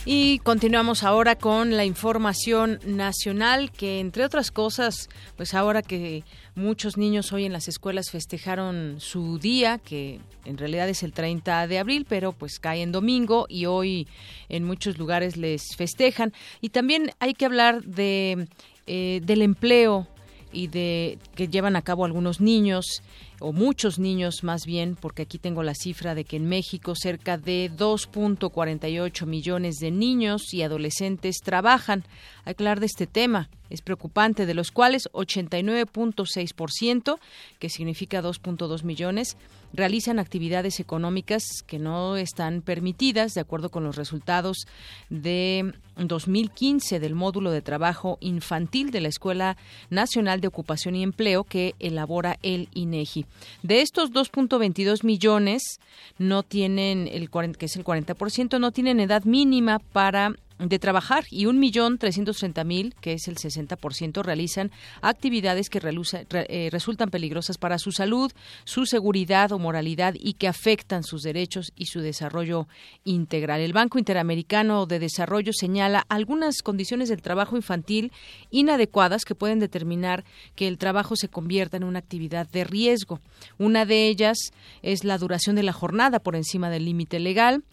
Y 0.06 0.38
continuamos 0.38 1.04
ahora 1.04 1.36
con 1.36 1.76
la 1.76 1.84
información 1.84 2.80
nacional 2.86 3.70
que 3.70 4.00
entre 4.00 4.24
otras 4.24 4.50
cosas, 4.50 5.10
pues 5.36 5.52
ahora 5.52 5.82
que 5.82 6.24
muchos 6.54 6.96
niños 6.96 7.34
hoy 7.34 7.44
en 7.44 7.52
las 7.52 7.68
escuelas 7.68 8.10
festejaron 8.10 8.96
su 8.98 9.38
día, 9.38 9.78
que 9.78 10.20
en 10.46 10.56
realidad 10.56 10.88
es 10.88 11.02
el 11.02 11.12
30 11.12 11.66
de 11.66 11.78
abril, 11.78 12.06
pero 12.08 12.32
pues 12.32 12.58
cae 12.58 12.80
en 12.80 12.92
domingo 12.92 13.44
y 13.48 13.66
hoy 13.66 14.08
en 14.48 14.64
muchos 14.64 14.96
lugares 14.96 15.36
les 15.36 15.76
festejan. 15.76 16.32
Y 16.62 16.70
también 16.70 17.10
hay 17.20 17.34
que 17.34 17.44
hablar 17.44 17.82
de 17.84 18.48
eh, 18.86 19.20
del 19.22 19.42
empleo 19.42 20.08
y 20.52 20.68
de 20.68 21.18
que 21.34 21.48
llevan 21.48 21.76
a 21.76 21.82
cabo 21.82 22.04
algunos 22.04 22.40
niños 22.40 23.02
o 23.40 23.52
muchos 23.52 23.98
niños 23.98 24.44
más 24.44 24.66
bien, 24.66 24.96
porque 25.00 25.22
aquí 25.22 25.38
tengo 25.38 25.62
la 25.62 25.74
cifra 25.74 26.14
de 26.14 26.24
que 26.24 26.36
en 26.36 26.46
México 26.46 26.94
cerca 26.94 27.38
de 27.38 27.70
2.48 27.76 29.26
millones 29.26 29.76
de 29.76 29.90
niños 29.90 30.54
y 30.54 30.62
adolescentes 30.62 31.38
trabajan. 31.42 32.04
Hay 32.44 32.54
que 32.54 32.64
de 32.64 32.86
este 32.86 33.08
tema, 33.08 33.50
es 33.70 33.82
preocupante, 33.82 34.46
de 34.46 34.54
los 34.54 34.70
cuales 34.70 35.08
89.6%, 35.12 37.18
que 37.58 37.68
significa 37.68 38.22
2.2 38.22 38.84
millones, 38.84 39.36
realizan 39.72 40.18
actividades 40.18 40.80
económicas 40.80 41.44
que 41.66 41.78
no 41.78 42.16
están 42.16 42.62
permitidas, 42.62 43.34
de 43.34 43.40
acuerdo 43.40 43.70
con 43.70 43.84
los 43.84 43.96
resultados 43.96 44.66
de 45.08 45.72
2015 45.96 47.00
del 47.00 47.14
módulo 47.14 47.50
de 47.50 47.62
trabajo 47.62 48.18
infantil 48.20 48.90
de 48.90 49.00
la 49.00 49.08
Escuela 49.08 49.56
Nacional 49.88 50.40
de 50.40 50.48
Ocupación 50.48 50.96
y 50.96 51.02
Empleo 51.02 51.44
que 51.44 51.74
elabora 51.78 52.38
el 52.42 52.68
INEGI. 52.74 53.26
De 53.62 53.80
estos 53.80 54.12
2.22 54.12 55.04
millones 55.04 55.80
no 56.18 56.42
tienen 56.42 57.08
el 57.08 57.30
que 57.30 57.66
es 57.66 57.76
el 57.76 57.84
40%, 57.84 58.58
no 58.58 58.72
tienen 58.72 59.00
edad 59.00 59.24
mínima 59.24 59.78
para 59.78 60.34
de 60.68 60.78
trabajar 60.78 61.24
y 61.30 61.46
un 61.46 61.58
millón 61.58 61.98
trescientos 61.98 62.44
mil, 62.64 62.94
que 63.00 63.14
es 63.14 63.28
el 63.28 63.36
60%, 63.36 64.22
realizan 64.22 64.70
actividades 65.00 65.70
que 65.70 65.80
eh, 65.80 66.68
resultan 66.70 67.10
peligrosas 67.10 67.58
para 67.58 67.78
su 67.78 67.92
salud, 67.92 68.30
su 68.64 68.86
seguridad 68.86 69.52
o 69.52 69.58
moralidad 69.58 70.14
y 70.18 70.34
que 70.34 70.48
afectan 70.48 71.02
sus 71.02 71.22
derechos 71.22 71.72
y 71.76 71.86
su 71.86 72.00
desarrollo 72.00 72.68
integral. 73.04 73.60
El 73.60 73.72
Banco 73.72 73.98
Interamericano 73.98 74.86
de 74.86 74.98
Desarrollo 74.98 75.52
señala 75.52 76.04
algunas 76.08 76.62
condiciones 76.62 77.08
del 77.08 77.22
trabajo 77.22 77.56
infantil 77.56 78.12
inadecuadas 78.50 79.24
que 79.24 79.34
pueden 79.34 79.60
determinar 79.60 80.24
que 80.54 80.68
el 80.68 80.78
trabajo 80.78 81.16
se 81.16 81.28
convierta 81.28 81.76
en 81.76 81.84
una 81.84 81.98
actividad 81.98 82.48
de 82.48 82.64
riesgo. 82.64 83.20
Una 83.58 83.86
de 83.86 84.08
ellas 84.08 84.52
es 84.82 85.04
la 85.04 85.18
duración 85.18 85.56
de 85.56 85.62
la 85.62 85.72
jornada 85.72 86.18
por 86.18 86.36
encima 86.36 86.70
del 86.70 86.84
límite 86.84 87.18
legal 87.18 87.64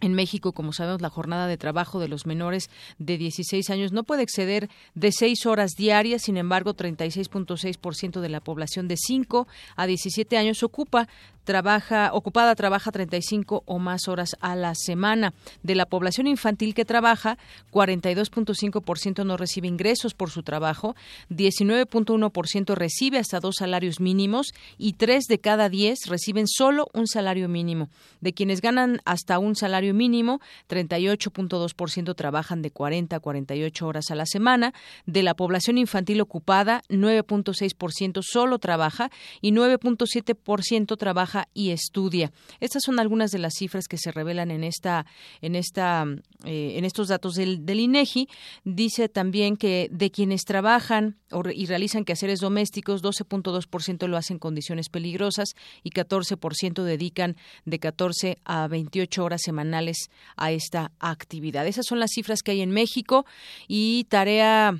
en 0.00 0.12
México, 0.12 0.52
como 0.52 0.72
sabemos, 0.72 1.00
la 1.00 1.08
jornada 1.08 1.46
de 1.46 1.56
trabajo 1.56 1.98
de 2.00 2.08
los 2.08 2.26
menores 2.26 2.68
de 2.98 3.16
16 3.16 3.70
años 3.70 3.92
no 3.92 4.04
puede 4.04 4.22
exceder 4.22 4.68
de 4.94 5.10
6 5.10 5.46
horas 5.46 5.72
diarias. 5.76 6.22
Sin 6.22 6.36
embargo, 6.36 6.74
36.6% 6.74 8.20
de 8.20 8.28
la 8.28 8.40
población 8.40 8.88
de 8.88 8.96
5 8.98 9.46
a 9.74 9.86
17 9.86 10.36
años 10.36 10.62
ocupa 10.62 11.08
trabaja 11.46 12.10
ocupada 12.12 12.54
trabaja 12.54 12.90
35 12.90 13.62
o 13.64 13.78
más 13.78 14.08
horas 14.08 14.36
a 14.40 14.54
la 14.56 14.74
semana. 14.74 15.32
De 15.62 15.74
la 15.74 15.86
población 15.86 16.26
infantil 16.26 16.74
que 16.74 16.84
trabaja, 16.84 17.38
42.5% 17.72 19.24
no 19.24 19.38
recibe 19.38 19.68
ingresos 19.68 20.12
por 20.12 20.30
su 20.30 20.42
trabajo, 20.42 20.94
19.1% 21.30 22.74
recibe 22.74 23.18
hasta 23.18 23.40
dos 23.40 23.56
salarios 23.58 24.00
mínimos 24.00 24.52
y 24.76 24.94
3 24.94 25.24
de 25.24 25.38
cada 25.38 25.68
10 25.68 26.06
reciben 26.08 26.46
solo 26.48 26.88
un 26.92 27.06
salario 27.06 27.48
mínimo. 27.48 27.88
De 28.20 28.34
quienes 28.34 28.60
ganan 28.60 29.00
hasta 29.04 29.38
un 29.38 29.54
salario 29.54 29.94
mínimo, 29.94 30.40
38.2% 30.68 32.14
trabajan 32.16 32.60
de 32.60 32.70
40 32.72 33.16
a 33.16 33.20
48 33.20 33.86
horas 33.86 34.10
a 34.10 34.16
la 34.16 34.26
semana. 34.26 34.74
De 35.06 35.22
la 35.22 35.34
población 35.34 35.78
infantil 35.78 36.20
ocupada, 36.20 36.82
9.6% 36.88 38.20
solo 38.22 38.58
trabaja 38.58 39.10
y 39.40 39.52
9.7% 39.52 40.98
trabaja 40.98 41.35
y 41.54 41.70
estudia. 41.70 42.32
Estas 42.60 42.82
son 42.84 42.98
algunas 42.98 43.30
de 43.30 43.38
las 43.38 43.54
cifras 43.54 43.88
que 43.88 43.98
se 43.98 44.12
revelan 44.12 44.50
en 44.50 44.64
esta, 44.64 45.06
en 45.40 45.56
esta, 45.56 46.04
eh, 46.44 46.74
en 46.76 46.84
estos 46.84 47.08
datos 47.08 47.34
del, 47.34 47.64
del, 47.66 47.80
INEGI. 47.80 48.28
Dice 48.64 49.08
también 49.08 49.56
que 49.56 49.88
de 49.90 50.10
quienes 50.10 50.44
trabajan 50.44 51.16
y 51.54 51.66
realizan 51.66 52.04
quehaceres 52.04 52.40
domésticos, 52.40 53.02
12.2% 53.02 54.06
lo 54.06 54.16
hacen 54.16 54.36
en 54.36 54.38
condiciones 54.38 54.88
peligrosas 54.88 55.54
y 55.82 55.90
14% 55.90 56.82
dedican 56.82 57.36
de 57.64 57.78
14 57.78 58.38
a 58.44 58.68
28 58.68 59.24
horas 59.24 59.40
semanales 59.42 60.10
a 60.36 60.52
esta 60.52 60.92
actividad. 61.00 61.66
Esas 61.66 61.86
son 61.86 62.00
las 62.00 62.10
cifras 62.12 62.42
que 62.42 62.52
hay 62.52 62.60
en 62.60 62.70
México 62.70 63.26
y 63.68 64.04
tarea 64.04 64.74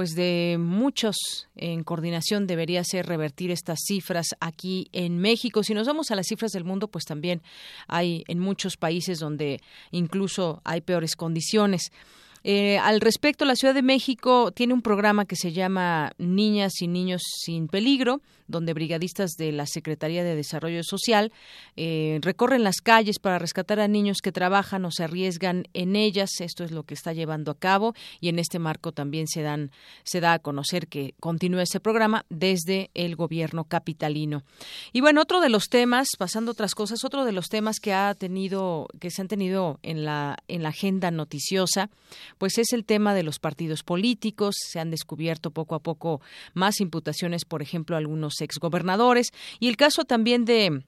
pues 0.00 0.14
de 0.14 0.56
muchos 0.58 1.46
en 1.56 1.84
coordinación 1.84 2.46
debería 2.46 2.82
ser 2.84 3.04
revertir 3.04 3.50
estas 3.50 3.80
cifras 3.86 4.28
aquí 4.40 4.88
en 4.92 5.18
México. 5.18 5.62
Si 5.62 5.74
nos 5.74 5.86
vamos 5.86 6.10
a 6.10 6.16
las 6.16 6.26
cifras 6.26 6.52
del 6.52 6.64
mundo, 6.64 6.88
pues 6.88 7.04
también 7.04 7.42
hay 7.86 8.24
en 8.26 8.38
muchos 8.38 8.78
países 8.78 9.18
donde 9.18 9.60
incluso 9.90 10.62
hay 10.64 10.80
peores 10.80 11.16
condiciones. 11.16 11.92
Eh, 12.44 12.78
al 12.78 13.02
respecto, 13.02 13.44
la 13.44 13.56
Ciudad 13.56 13.74
de 13.74 13.82
México 13.82 14.52
tiene 14.52 14.72
un 14.72 14.80
programa 14.80 15.26
que 15.26 15.36
se 15.36 15.52
llama 15.52 16.12
Niñas 16.16 16.80
y 16.80 16.88
Niños 16.88 17.20
sin 17.44 17.68
Peligro, 17.68 18.22
donde 18.50 18.74
brigadistas 18.74 19.32
de 19.36 19.52
la 19.52 19.66
Secretaría 19.66 20.24
de 20.24 20.34
Desarrollo 20.34 20.82
Social 20.82 21.32
eh, 21.76 22.18
recorren 22.22 22.64
las 22.64 22.80
calles 22.82 23.18
para 23.18 23.38
rescatar 23.38 23.80
a 23.80 23.88
niños 23.88 24.18
que 24.22 24.32
trabajan 24.32 24.84
o 24.84 24.90
se 24.90 25.04
arriesgan 25.04 25.64
en 25.72 25.96
ellas. 25.96 26.40
Esto 26.40 26.64
es 26.64 26.72
lo 26.72 26.82
que 26.82 26.94
está 26.94 27.12
llevando 27.12 27.50
a 27.50 27.58
cabo 27.58 27.94
y 28.20 28.28
en 28.28 28.38
este 28.38 28.58
marco 28.58 28.92
también 28.92 29.26
se 29.26 29.42
dan 29.42 29.70
se 30.04 30.20
da 30.20 30.34
a 30.34 30.38
conocer 30.38 30.88
que 30.88 31.14
continúa 31.20 31.62
ese 31.62 31.80
programa 31.80 32.26
desde 32.28 32.90
el 32.94 33.16
gobierno 33.16 33.64
capitalino. 33.64 34.42
Y 34.92 35.00
bueno, 35.00 35.22
otro 35.22 35.40
de 35.40 35.48
los 35.48 35.68
temas, 35.68 36.08
pasando 36.18 36.52
otras 36.52 36.74
cosas, 36.74 37.04
otro 37.04 37.24
de 37.24 37.32
los 37.32 37.48
temas 37.48 37.78
que 37.80 37.92
ha 37.92 38.14
tenido 38.14 38.88
que 38.98 39.10
se 39.10 39.22
han 39.22 39.28
tenido 39.28 39.78
en 39.82 40.04
la 40.04 40.36
en 40.48 40.62
la 40.62 40.70
agenda 40.70 41.10
noticiosa, 41.10 41.90
pues 42.38 42.58
es 42.58 42.72
el 42.72 42.84
tema 42.84 43.14
de 43.14 43.22
los 43.22 43.38
partidos 43.38 43.82
políticos. 43.82 44.56
Se 44.58 44.80
han 44.80 44.90
descubierto 44.90 45.50
poco 45.50 45.74
a 45.74 45.80
poco 45.80 46.20
más 46.54 46.80
imputaciones, 46.80 47.44
por 47.44 47.62
ejemplo, 47.62 47.96
algunos 47.96 48.39
exgobernadores 48.40 49.30
y 49.58 49.68
el 49.68 49.76
caso 49.76 50.04
también 50.04 50.44
de 50.44 50.82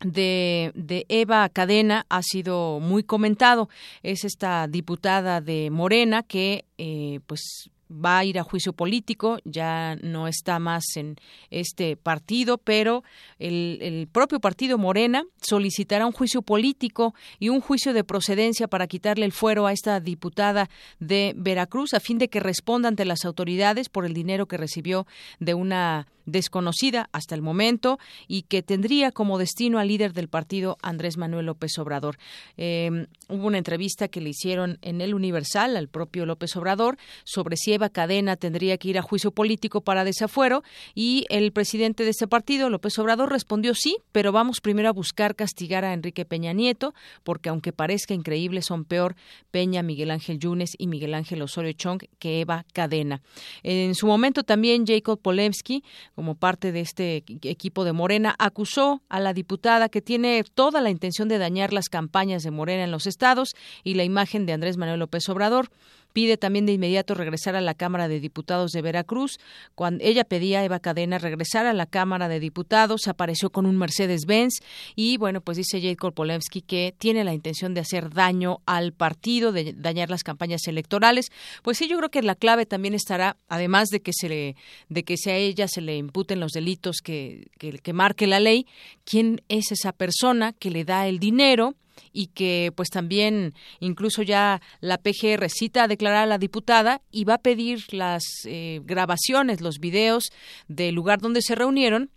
de, 0.00 1.06
Eva 1.08 1.48
Cadena 1.48 2.06
ha 2.08 2.22
sido 2.22 2.80
muy 2.80 3.02
comentado. 3.02 3.68
Es 4.02 4.24
esta 4.24 4.66
diputada 4.68 5.40
de 5.40 5.70
Morena 5.70 6.22
que, 6.22 6.64
eh, 6.78 7.20
pues, 7.26 7.70
va 7.90 8.18
a 8.18 8.24
ir 8.24 8.38
a 8.38 8.42
juicio 8.42 8.72
político, 8.74 9.38
ya 9.44 9.96
no 10.02 10.28
está 10.28 10.58
más 10.58 10.84
en 10.96 11.16
este 11.50 11.96
partido, 11.96 12.58
pero 12.58 13.02
el, 13.38 13.78
el, 13.80 14.08
propio 14.08 14.40
partido 14.40 14.76
Morena 14.76 15.24
solicitará 15.40 16.06
un 16.06 16.12
juicio 16.12 16.42
político 16.42 17.14
y 17.38 17.48
un 17.48 17.62
juicio 17.62 17.94
de 17.94 18.04
procedencia 18.04 18.68
para 18.68 18.86
quitarle 18.88 19.24
el 19.24 19.32
fuero 19.32 19.66
a 19.66 19.72
esta 19.72 20.00
diputada 20.00 20.68
de 21.00 21.32
Veracruz 21.34 21.94
a 21.94 22.00
fin 22.00 22.18
de 22.18 22.28
que 22.28 22.40
responda 22.40 22.88
ante 22.88 23.06
las 23.06 23.24
autoridades 23.24 23.88
por 23.88 24.04
el 24.04 24.12
dinero 24.12 24.46
que 24.46 24.58
recibió 24.58 25.06
de 25.40 25.54
una 25.54 26.06
desconocida 26.28 27.08
hasta 27.12 27.34
el 27.34 27.42
momento 27.42 27.98
y 28.26 28.42
que 28.42 28.62
tendría 28.62 29.10
como 29.12 29.38
destino 29.38 29.78
al 29.78 29.88
líder 29.88 30.12
del 30.12 30.28
partido 30.28 30.76
Andrés 30.82 31.16
Manuel 31.16 31.46
López 31.46 31.78
Obrador. 31.78 32.18
Eh, 32.56 33.06
hubo 33.28 33.46
una 33.46 33.58
entrevista 33.58 34.08
que 34.08 34.20
le 34.20 34.30
hicieron 34.30 34.78
en 34.82 35.00
el 35.00 35.14
Universal 35.14 35.76
al 35.76 35.88
propio 35.88 36.26
López 36.26 36.54
Obrador 36.56 36.98
sobre 37.24 37.56
si 37.56 37.72
Eva 37.72 37.88
Cadena 37.88 38.36
tendría 38.36 38.76
que 38.78 38.88
ir 38.88 38.98
a 38.98 39.02
juicio 39.02 39.30
político 39.30 39.80
para 39.80 40.04
desafuero 40.04 40.62
y 40.94 41.26
el 41.30 41.52
presidente 41.52 42.04
de 42.04 42.10
ese 42.10 42.28
partido, 42.28 42.70
López 42.70 42.98
Obrador, 42.98 43.30
respondió 43.30 43.74
sí, 43.74 43.96
pero 44.12 44.32
vamos 44.32 44.60
primero 44.60 44.88
a 44.88 44.92
buscar 44.92 45.34
castigar 45.34 45.84
a 45.84 45.92
Enrique 45.92 46.24
Peña 46.24 46.52
Nieto 46.52 46.94
porque 47.24 47.48
aunque 47.48 47.72
parezca 47.72 48.14
increíble 48.14 48.62
son 48.62 48.84
peor 48.84 49.16
Peña, 49.50 49.82
Miguel 49.82 50.10
Ángel 50.10 50.38
Yunes 50.38 50.72
y 50.78 50.86
Miguel 50.86 51.14
Ángel 51.14 51.42
Osorio 51.42 51.72
Chong 51.72 52.02
que 52.18 52.40
Eva 52.40 52.66
Cadena. 52.72 53.22
En 53.62 53.94
su 53.94 54.06
momento 54.06 54.42
también 54.42 54.86
Jacob 54.86 55.20
Polemski 55.20 55.84
como 56.18 56.34
parte 56.34 56.72
de 56.72 56.80
este 56.80 57.22
equipo 57.42 57.84
de 57.84 57.92
Morena, 57.92 58.34
acusó 58.40 59.02
a 59.08 59.20
la 59.20 59.32
diputada 59.32 59.88
que 59.88 60.02
tiene 60.02 60.42
toda 60.42 60.80
la 60.80 60.90
intención 60.90 61.28
de 61.28 61.38
dañar 61.38 61.72
las 61.72 61.88
campañas 61.88 62.42
de 62.42 62.50
Morena 62.50 62.82
en 62.82 62.90
los 62.90 63.06
estados 63.06 63.54
y 63.84 63.94
la 63.94 64.02
imagen 64.02 64.44
de 64.44 64.52
Andrés 64.52 64.78
Manuel 64.78 64.98
López 64.98 65.28
Obrador. 65.28 65.70
Pide 66.12 66.36
también 66.36 66.66
de 66.66 66.72
inmediato 66.72 67.14
regresar 67.14 67.54
a 67.54 67.60
la 67.60 67.74
Cámara 67.74 68.08
de 68.08 68.20
Diputados 68.20 68.72
de 68.72 68.82
Veracruz. 68.82 69.38
Cuando 69.74 70.02
ella 70.04 70.24
pedía 70.24 70.60
a 70.60 70.64
Eva 70.64 70.80
Cadena 70.80 71.18
regresar 71.18 71.66
a 71.66 71.72
la 71.72 71.86
Cámara 71.86 72.28
de 72.28 72.40
Diputados, 72.40 73.08
apareció 73.08 73.50
con 73.50 73.66
un 73.66 73.76
Mercedes-Benz 73.78 74.60
y, 74.96 75.16
bueno, 75.16 75.40
pues 75.40 75.56
dice 75.56 75.80
Jacob 75.80 76.14
Polewski 76.14 76.62
que 76.62 76.94
tiene 76.98 77.24
la 77.24 77.34
intención 77.34 77.74
de 77.74 77.80
hacer 77.80 78.10
daño 78.10 78.60
al 78.66 78.92
partido, 78.92 79.52
de 79.52 79.74
dañar 79.74 80.10
las 80.10 80.24
campañas 80.24 80.66
electorales. 80.66 81.30
Pues 81.62 81.78
sí, 81.78 81.88
yo 81.88 81.96
creo 81.98 82.10
que 82.10 82.22
la 82.22 82.34
clave 82.34 82.66
también 82.66 82.94
estará, 82.94 83.36
además 83.48 83.88
de 83.88 84.00
que 84.00 84.12
se 84.12 84.28
le, 84.28 84.56
de 84.88 85.04
que 85.04 85.16
sea 85.16 85.36
ella 85.36 85.68
se 85.68 85.80
le 85.80 85.96
imputen 85.96 86.40
los 86.40 86.52
delitos 86.52 86.98
que, 87.02 87.48
que, 87.58 87.78
que 87.78 87.92
marque 87.92 88.26
la 88.26 88.40
ley, 88.40 88.66
quién 89.04 89.42
es 89.48 89.72
esa 89.72 89.92
persona 89.92 90.52
que 90.52 90.70
le 90.70 90.84
da 90.84 91.06
el 91.06 91.18
dinero 91.18 91.74
y 92.12 92.28
que 92.28 92.72
pues 92.74 92.88
también 92.90 93.54
incluso 93.80 94.22
ya 94.22 94.60
la 94.80 94.98
PGR 94.98 95.48
cita 95.48 95.84
a 95.84 95.88
declarar 95.88 96.24
a 96.24 96.26
la 96.26 96.38
diputada 96.38 97.00
y 97.10 97.24
va 97.24 97.34
a 97.34 97.42
pedir 97.42 97.84
las 97.92 98.22
eh, 98.44 98.80
grabaciones, 98.84 99.60
los 99.60 99.78
videos 99.78 100.24
del 100.68 100.94
lugar 100.94 101.20
donde 101.20 101.42
se 101.42 101.54
reunieron 101.54 102.10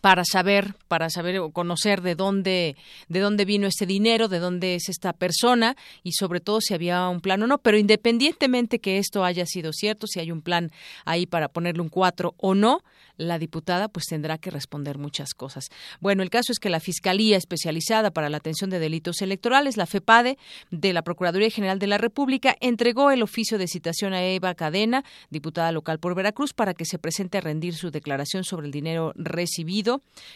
para 0.00 0.24
saber 0.24 0.74
para 0.88 1.10
saber 1.10 1.38
o 1.38 1.50
conocer 1.50 2.02
de 2.02 2.14
dónde 2.14 2.76
de 3.08 3.20
dónde 3.20 3.44
vino 3.44 3.66
este 3.66 3.86
dinero 3.86 4.28
de 4.28 4.38
dónde 4.38 4.74
es 4.74 4.88
esta 4.88 5.12
persona 5.12 5.76
y 6.02 6.12
sobre 6.12 6.40
todo 6.40 6.60
si 6.60 6.74
había 6.74 7.08
un 7.08 7.20
plan 7.20 7.42
o 7.42 7.46
no 7.46 7.58
pero 7.58 7.78
independientemente 7.78 8.78
que 8.78 8.98
esto 8.98 9.24
haya 9.24 9.46
sido 9.46 9.72
cierto 9.72 10.06
si 10.06 10.20
hay 10.20 10.30
un 10.30 10.42
plan 10.42 10.70
ahí 11.04 11.26
para 11.26 11.48
ponerle 11.48 11.82
un 11.82 11.88
cuatro 11.88 12.34
o 12.38 12.54
no 12.54 12.82
la 13.16 13.38
diputada 13.38 13.88
pues 13.88 14.06
tendrá 14.06 14.38
que 14.38 14.50
responder 14.50 14.98
muchas 14.98 15.34
cosas. 15.34 15.68
Bueno, 16.00 16.22
el 16.22 16.30
caso 16.30 16.52
es 16.52 16.58
que 16.58 16.70
la 16.70 16.80
Fiscalía 16.80 17.36
Especializada 17.36 18.10
para 18.10 18.28
la 18.28 18.36
Atención 18.36 18.70
de 18.70 18.78
Delitos 18.78 19.22
Electorales, 19.22 19.76
la 19.76 19.86
FEPADE, 19.86 20.38
de 20.70 20.92
la 20.92 21.02
Procuraduría 21.02 21.50
General 21.50 21.78
de 21.78 21.86
la 21.86 21.98
República, 21.98 22.56
entregó 22.60 23.10
el 23.10 23.22
oficio 23.22 23.58
de 23.58 23.68
citación 23.68 24.12
a 24.12 24.22
Eva 24.22 24.54
Cadena, 24.54 25.04
diputada 25.30 25.72
local 25.72 25.98
por 25.98 26.14
Veracruz, 26.14 26.52
para 26.52 26.74
que 26.74 26.84
se 26.84 26.98
presente 26.98 27.38
a 27.38 27.40
rendir 27.40 27.74
su 27.74 27.90
declaración 27.90 28.44
sobre 28.44 28.66
el 28.66 28.72
dinero 28.72 29.12
recibido 29.16 29.85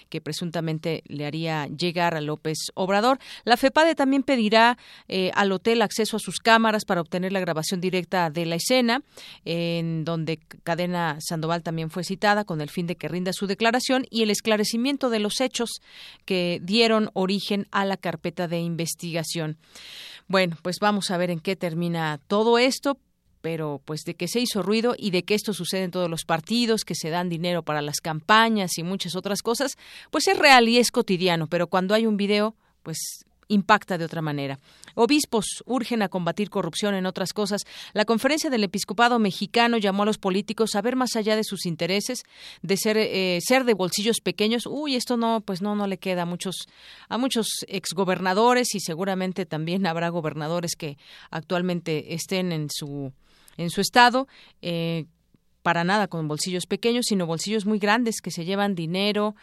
que 0.08 0.20
presuntamente 0.20 1.02
le 1.06 1.26
haría 1.26 1.66
llegar 1.66 2.14
a 2.14 2.20
López 2.20 2.58
Obrador. 2.74 3.18
La 3.44 3.56
FEPADE 3.56 3.94
también 3.94 4.22
pedirá 4.22 4.78
eh, 5.08 5.30
al 5.34 5.52
hotel 5.52 5.82
acceso 5.82 6.16
a 6.16 6.20
sus 6.20 6.38
cámaras 6.38 6.84
para 6.84 7.00
obtener 7.00 7.32
la 7.32 7.40
grabación 7.40 7.80
directa 7.80 8.30
de 8.30 8.46
la 8.46 8.56
escena, 8.56 9.02
en 9.44 10.04
donde 10.04 10.38
Cadena 10.62 11.18
Sandoval 11.20 11.62
también 11.62 11.90
fue 11.90 12.04
citada 12.04 12.44
con 12.44 12.60
el 12.60 12.70
fin 12.70 12.86
de 12.86 12.96
que 12.96 13.08
rinda 13.08 13.32
su 13.32 13.46
declaración 13.46 14.04
y 14.10 14.22
el 14.22 14.30
esclarecimiento 14.30 15.10
de 15.10 15.20
los 15.20 15.40
hechos 15.40 15.80
que 16.24 16.60
dieron 16.62 17.10
origen 17.14 17.66
a 17.70 17.84
la 17.84 17.96
carpeta 17.96 18.48
de 18.48 18.60
investigación. 18.60 19.58
Bueno, 20.28 20.56
pues 20.62 20.76
vamos 20.80 21.10
a 21.10 21.16
ver 21.16 21.30
en 21.30 21.40
qué 21.40 21.56
termina 21.56 22.20
todo 22.28 22.58
esto 22.58 22.98
pero 23.40 23.80
pues 23.84 24.02
de 24.04 24.14
que 24.14 24.28
se 24.28 24.40
hizo 24.40 24.62
ruido 24.62 24.94
y 24.96 25.10
de 25.10 25.24
que 25.24 25.34
esto 25.34 25.52
sucede 25.52 25.84
en 25.84 25.90
todos 25.90 26.10
los 26.10 26.24
partidos, 26.24 26.84
que 26.84 26.94
se 26.94 27.10
dan 27.10 27.28
dinero 27.28 27.62
para 27.62 27.82
las 27.82 28.00
campañas 28.00 28.78
y 28.78 28.82
muchas 28.82 29.16
otras 29.16 29.42
cosas, 29.42 29.76
pues 30.10 30.28
es 30.28 30.38
real 30.38 30.68
y 30.68 30.78
es 30.78 30.90
cotidiano, 30.90 31.46
pero 31.46 31.66
cuando 31.66 31.94
hay 31.94 32.06
un 32.06 32.16
video, 32.16 32.54
pues 32.82 33.24
impacta 33.50 33.98
de 33.98 34.04
otra 34.04 34.22
manera. 34.22 34.58
Obispos 34.94 35.62
urgen 35.66 36.02
a 36.02 36.08
combatir 36.08 36.50
corrupción 36.50 36.94
en 36.94 37.06
otras 37.06 37.32
cosas. 37.32 37.62
La 37.92 38.04
conferencia 38.04 38.48
del 38.48 38.64
episcopado 38.64 39.18
mexicano 39.18 39.76
llamó 39.76 40.04
a 40.04 40.06
los 40.06 40.18
políticos 40.18 40.74
a 40.74 40.82
ver 40.82 40.96
más 40.96 41.16
allá 41.16 41.36
de 41.36 41.44
sus 41.44 41.66
intereses, 41.66 42.22
de 42.62 42.76
ser 42.76 42.96
eh, 42.96 43.38
ser 43.42 43.64
de 43.64 43.74
bolsillos 43.74 44.20
pequeños. 44.20 44.66
Uy, 44.66 44.96
esto 44.96 45.16
no, 45.16 45.40
pues 45.40 45.62
no, 45.62 45.74
no 45.74 45.86
le 45.86 45.98
queda 45.98 46.22
a 46.22 46.26
muchos 46.26 46.68
a 47.08 47.18
muchos 47.18 47.48
exgobernadores 47.68 48.74
y 48.74 48.80
seguramente 48.80 49.46
también 49.46 49.86
habrá 49.86 50.08
gobernadores 50.08 50.76
que 50.76 50.96
actualmente 51.30 52.14
estén 52.14 52.52
en 52.52 52.68
su 52.70 53.12
en 53.60 53.70
su 53.70 53.80
estado. 53.80 54.26
Eh, 54.62 55.04
para 55.62 55.84
nada 55.84 56.08
con 56.08 56.26
bolsillos 56.26 56.64
pequeños, 56.66 57.04
sino 57.06 57.26
bolsillos 57.26 57.66
muy 57.66 57.78
grandes 57.78 58.22
que 58.22 58.30
se 58.30 58.46
llevan 58.46 58.74
dinero 58.74 59.34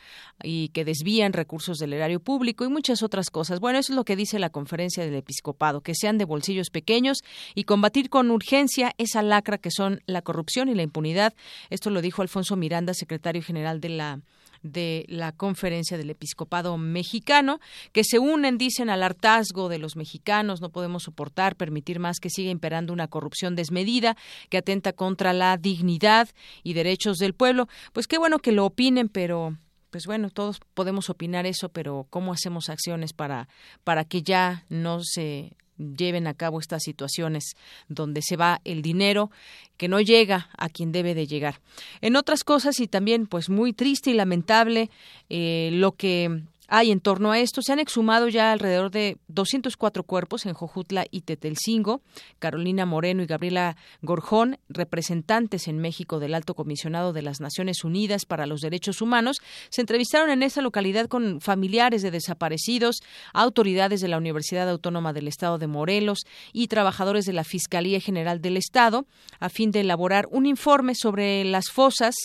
y 0.42 0.70
que 0.70 0.84
desvían 0.84 1.32
recursos 1.32 1.78
del 1.78 1.94
erario 1.94 2.20
público 2.20 2.66
y 2.66 2.70
muchas 2.70 3.04
otras 3.04 3.30
cosas. 3.30 3.60
Bueno, 3.60 3.78
eso 3.78 3.94
es 3.94 3.96
lo 3.96 4.04
que 4.04 4.16
dice 4.16 4.40
la 4.40 4.50
conferencia 4.50 5.06
del 5.06 5.14
episcopado, 5.14 5.82
que 5.82 5.94
sean 5.94 6.18
de 6.18 6.26
bolsillos 6.26 6.72
pequeños 6.72 7.20
y 7.54 7.66
combatir 7.66 8.10
con 8.10 8.32
urgencia 8.32 8.94
esa 8.98 9.22
lacra 9.22 9.60
que 9.60 9.70
son 9.70 10.02
la 10.08 10.24
corrupción 10.24 10.70
y 10.70 10.76
la 10.76 10.82
impunidad. 10.82 11.36
Esto 11.70 11.92
lo 11.92 12.02
dijo 12.02 12.24
Alfonso 12.24 12.56
Miranda, 12.56 12.96
secretario 12.96 13.44
general 13.44 13.80
de 13.80 13.90
la 13.90 14.20
de 14.64 15.06
la 15.08 15.32
conferencia 15.32 15.98
del 15.98 16.10
episcopado 16.10 16.78
mexicano, 16.78 17.60
que 17.92 18.04
se 18.04 18.20
unen, 18.20 18.58
dicen, 18.58 18.90
al 18.90 19.04
hartazgo 19.04 19.70
de 19.70 19.80
los 19.80 19.96
mexicanos. 19.96 20.62
No 20.62 20.70
podemos 20.70 21.04
soportar, 21.04 21.56
permitir 21.56 22.00
más 22.00 22.20
que 22.20 22.30
siga 22.30 22.52
imperando 22.52 22.94
una 22.94 23.08
corrupción 23.08 23.56
desmedida 23.56 24.18
que 24.50 24.58
atenta 24.58 24.94
contra 24.94 25.34
la 25.34 25.58
dignidad 25.58 26.30
y 26.64 26.74
derechos 26.74 27.18
del 27.18 27.34
pueblo. 27.34 27.68
Pues 27.94 28.08
qué 28.08 28.18
bueno 28.18 28.40
que 28.40 28.52
lo 28.52 28.66
opinen, 28.66 29.10
pero 29.10 29.58
pues 29.90 30.06
bueno, 30.06 30.30
todos 30.30 30.60
podemos 30.74 31.10
opinar 31.10 31.46
eso, 31.46 31.70
pero 31.70 32.08
¿cómo 32.10 32.34
hacemos 32.34 32.70
acciones 32.70 33.14
para, 33.14 33.48
para 33.84 34.04
que 34.04 34.22
ya 34.22 34.66
no 34.70 35.00
se 35.02 35.56
lleven 35.78 36.28
a 36.28 36.34
cabo 36.34 36.60
estas 36.60 36.84
situaciones 36.84 37.56
donde 37.88 38.22
se 38.22 38.38
va 38.38 38.62
el 38.64 38.82
dinero 38.82 39.32
que 39.78 39.88
no 39.88 40.02
llega 40.02 40.50
a 40.58 40.70
quien 40.70 40.92
debe 40.92 41.14
de 41.14 41.28
llegar. 41.28 41.60
En 42.02 42.16
otras 42.16 42.44
cosas 42.44 42.80
y 42.80 42.88
también 42.88 43.28
pues 43.28 43.50
muy 43.50 43.74
triste 43.74 44.10
y 44.10 44.14
lamentable 44.14 44.90
eh, 45.30 45.70
lo 45.74 45.92
que 45.92 46.42
hay 46.68 46.92
en 46.92 47.00
torno 47.00 47.32
a 47.32 47.40
esto. 47.40 47.62
Se 47.62 47.74
han 47.74 47.80
exhumado 47.80 48.28
ya 48.28 48.52
alrededor 48.52 48.92
de 48.92 49.18
204 49.28 50.04
cuerpos 50.04 50.46
en 50.46 50.54
Jojutla 50.54 51.06
y 51.10 51.22
Tetelcingo. 51.22 52.02
Carolina 52.40 52.86
Moreno 52.86 53.24
y 53.24 53.26
Gabriela 53.26 53.78
Gorjón, 54.02 54.60
representantes 54.70 55.68
en 55.68 55.80
México 55.80 56.20
del 56.20 56.34
Alto 56.34 56.56
Comisionado 56.56 57.14
de 57.14 57.22
las 57.22 57.40
Naciones 57.40 57.84
Unidas 57.84 58.26
para 58.26 58.46
los 58.46 58.62
Derechos 58.62 59.02
Humanos, 59.02 59.38
se 59.70 59.82
entrevistaron 59.82 60.30
en 60.30 60.44
esa 60.44 60.62
localidad 60.62 61.08
con 61.08 61.42
familiares 61.42 62.02
de 62.02 62.12
desaparecidos, 62.12 62.98
autoridades 63.34 64.02
de 64.02 64.08
la 64.08 64.18
Universidad 64.18 64.70
Autónoma 64.70 65.14
del 65.14 65.28
Estado 65.28 65.58
de 65.58 65.68
Morelos 65.68 66.20
y 66.54 66.68
trabajadores 66.68 67.26
de 67.26 67.34
la 67.34 67.44
Fiscalía 67.44 68.00
General 68.00 68.42
del 68.42 68.58
Estado 68.58 69.06
a 69.40 69.50
fin 69.50 69.72
de 69.72 69.82
elaborar 69.82 70.28
un 70.32 70.46
informe 70.46 70.96
sobre 70.96 71.44
las 71.46 71.70
fosas, 71.72 72.16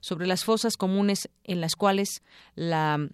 sobre 0.00 0.26
las 0.26 0.44
fosas 0.44 0.76
comunes 0.76 1.28
en 1.44 1.60
las 1.60 1.76
cuales 1.76 2.22
la 2.54 3.08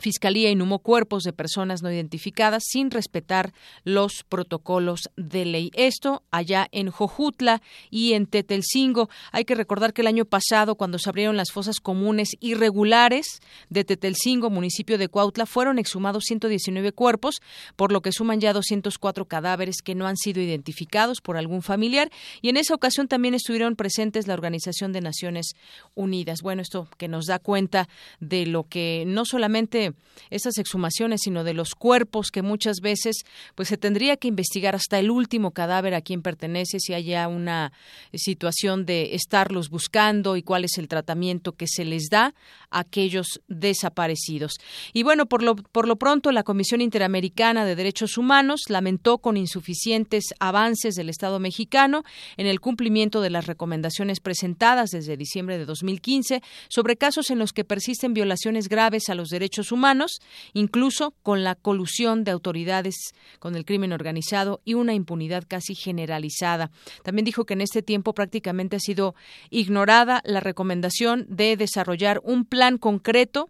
Fiscalía 0.00 0.50
inhumó 0.50 0.78
cuerpos 0.78 1.22
de 1.24 1.32
personas 1.32 1.82
no 1.82 1.92
identificadas 1.92 2.64
sin 2.66 2.90
respetar 2.90 3.52
los 3.84 4.24
protocolos 4.28 5.10
de 5.16 5.44
ley. 5.44 5.70
Esto 5.74 6.22
allá 6.30 6.68
en 6.72 6.90
Jojutla 6.90 7.62
y 7.90 8.14
en 8.14 8.26
Tetelcingo. 8.26 9.10
Hay 9.30 9.44
que 9.44 9.54
recordar 9.54 9.92
que 9.92 10.00
el 10.00 10.06
año 10.06 10.24
pasado, 10.24 10.74
cuando 10.74 10.98
se 10.98 11.08
abrieron 11.08 11.36
las 11.36 11.52
fosas 11.52 11.80
comunes 11.80 12.30
irregulares 12.40 13.40
de 13.68 13.84
Tetelcingo, 13.84 14.48
municipio 14.48 14.98
de 14.98 15.08
Cuautla, 15.08 15.46
fueron 15.46 15.78
exhumados 15.78 16.24
119 16.26 16.92
cuerpos, 16.92 17.42
por 17.76 17.92
lo 17.92 18.00
que 18.00 18.12
suman 18.12 18.40
ya 18.40 18.52
204 18.52 19.26
cadáveres 19.26 19.82
que 19.84 19.94
no 19.94 20.06
han 20.06 20.16
sido 20.16 20.40
identificados 20.40 21.20
por 21.20 21.36
algún 21.36 21.62
familiar. 21.62 22.10
Y 22.40 22.48
en 22.48 22.56
esa 22.56 22.74
ocasión 22.74 23.06
también 23.06 23.34
estuvieron 23.34 23.76
presentes 23.76 24.26
la 24.26 24.34
Organización 24.34 24.92
de 24.92 25.02
Naciones 25.02 25.52
Unidas. 25.94 26.40
Bueno, 26.42 26.62
esto 26.62 26.88
que 26.96 27.08
nos 27.08 27.26
da 27.26 27.38
cuenta 27.38 27.88
de 28.18 28.46
lo 28.46 28.64
que 28.64 29.04
no 29.06 29.24
solamente 29.24 29.89
esas 30.30 30.58
exhumaciones, 30.58 31.20
sino 31.24 31.44
de 31.44 31.54
los 31.54 31.74
cuerpos 31.74 32.30
que 32.30 32.42
muchas 32.42 32.80
veces 32.80 33.24
pues 33.54 33.68
se 33.68 33.76
tendría 33.76 34.16
que 34.16 34.28
investigar 34.28 34.74
hasta 34.74 34.98
el 34.98 35.10
último 35.10 35.52
cadáver 35.52 35.94
a 35.94 36.00
quien 36.00 36.22
pertenece, 36.22 36.78
si 36.80 36.94
haya 36.94 37.28
una 37.28 37.72
situación 38.14 38.86
de 38.86 39.14
estarlos 39.14 39.70
buscando 39.70 40.36
y 40.36 40.42
cuál 40.42 40.64
es 40.64 40.78
el 40.78 40.88
tratamiento 40.88 41.52
que 41.52 41.66
se 41.66 41.84
les 41.84 42.08
da 42.10 42.34
a 42.70 42.80
aquellos 42.80 43.40
desaparecidos. 43.48 44.54
Y 44.92 45.02
bueno, 45.02 45.26
por 45.26 45.42
lo, 45.42 45.56
por 45.56 45.88
lo 45.88 45.96
pronto 45.96 46.32
la 46.32 46.42
Comisión 46.42 46.80
Interamericana 46.80 47.64
de 47.64 47.76
Derechos 47.76 48.18
Humanos 48.18 48.62
lamentó 48.68 49.18
con 49.18 49.36
insuficientes 49.36 50.24
avances 50.38 50.94
del 50.94 51.08
Estado 51.08 51.38
mexicano 51.38 52.04
en 52.36 52.46
el 52.46 52.60
cumplimiento 52.60 53.20
de 53.20 53.30
las 53.30 53.46
recomendaciones 53.46 54.20
presentadas 54.20 54.90
desde 54.90 55.16
diciembre 55.16 55.58
de 55.58 55.64
2015 55.64 56.42
sobre 56.68 56.96
casos 56.96 57.30
en 57.30 57.38
los 57.38 57.52
que 57.52 57.64
persisten 57.64 58.14
violaciones 58.14 58.68
graves 58.68 59.08
a 59.08 59.14
los 59.14 59.28
derechos 59.28 59.69
humanos, 59.72 60.20
incluso 60.52 61.14
con 61.22 61.44
la 61.44 61.54
colusión 61.54 62.24
de 62.24 62.30
autoridades 62.30 63.14
con 63.38 63.56
el 63.56 63.64
crimen 63.64 63.92
organizado 63.92 64.60
y 64.64 64.74
una 64.74 64.94
impunidad 64.94 65.44
casi 65.46 65.74
generalizada. 65.74 66.70
También 67.02 67.24
dijo 67.24 67.44
que 67.44 67.54
en 67.54 67.60
este 67.60 67.82
tiempo 67.82 68.14
prácticamente 68.14 68.76
ha 68.76 68.80
sido 68.80 69.14
ignorada 69.50 70.22
la 70.24 70.40
recomendación 70.40 71.26
de 71.28 71.56
desarrollar 71.56 72.20
un 72.24 72.44
plan 72.44 72.78
concreto 72.78 73.48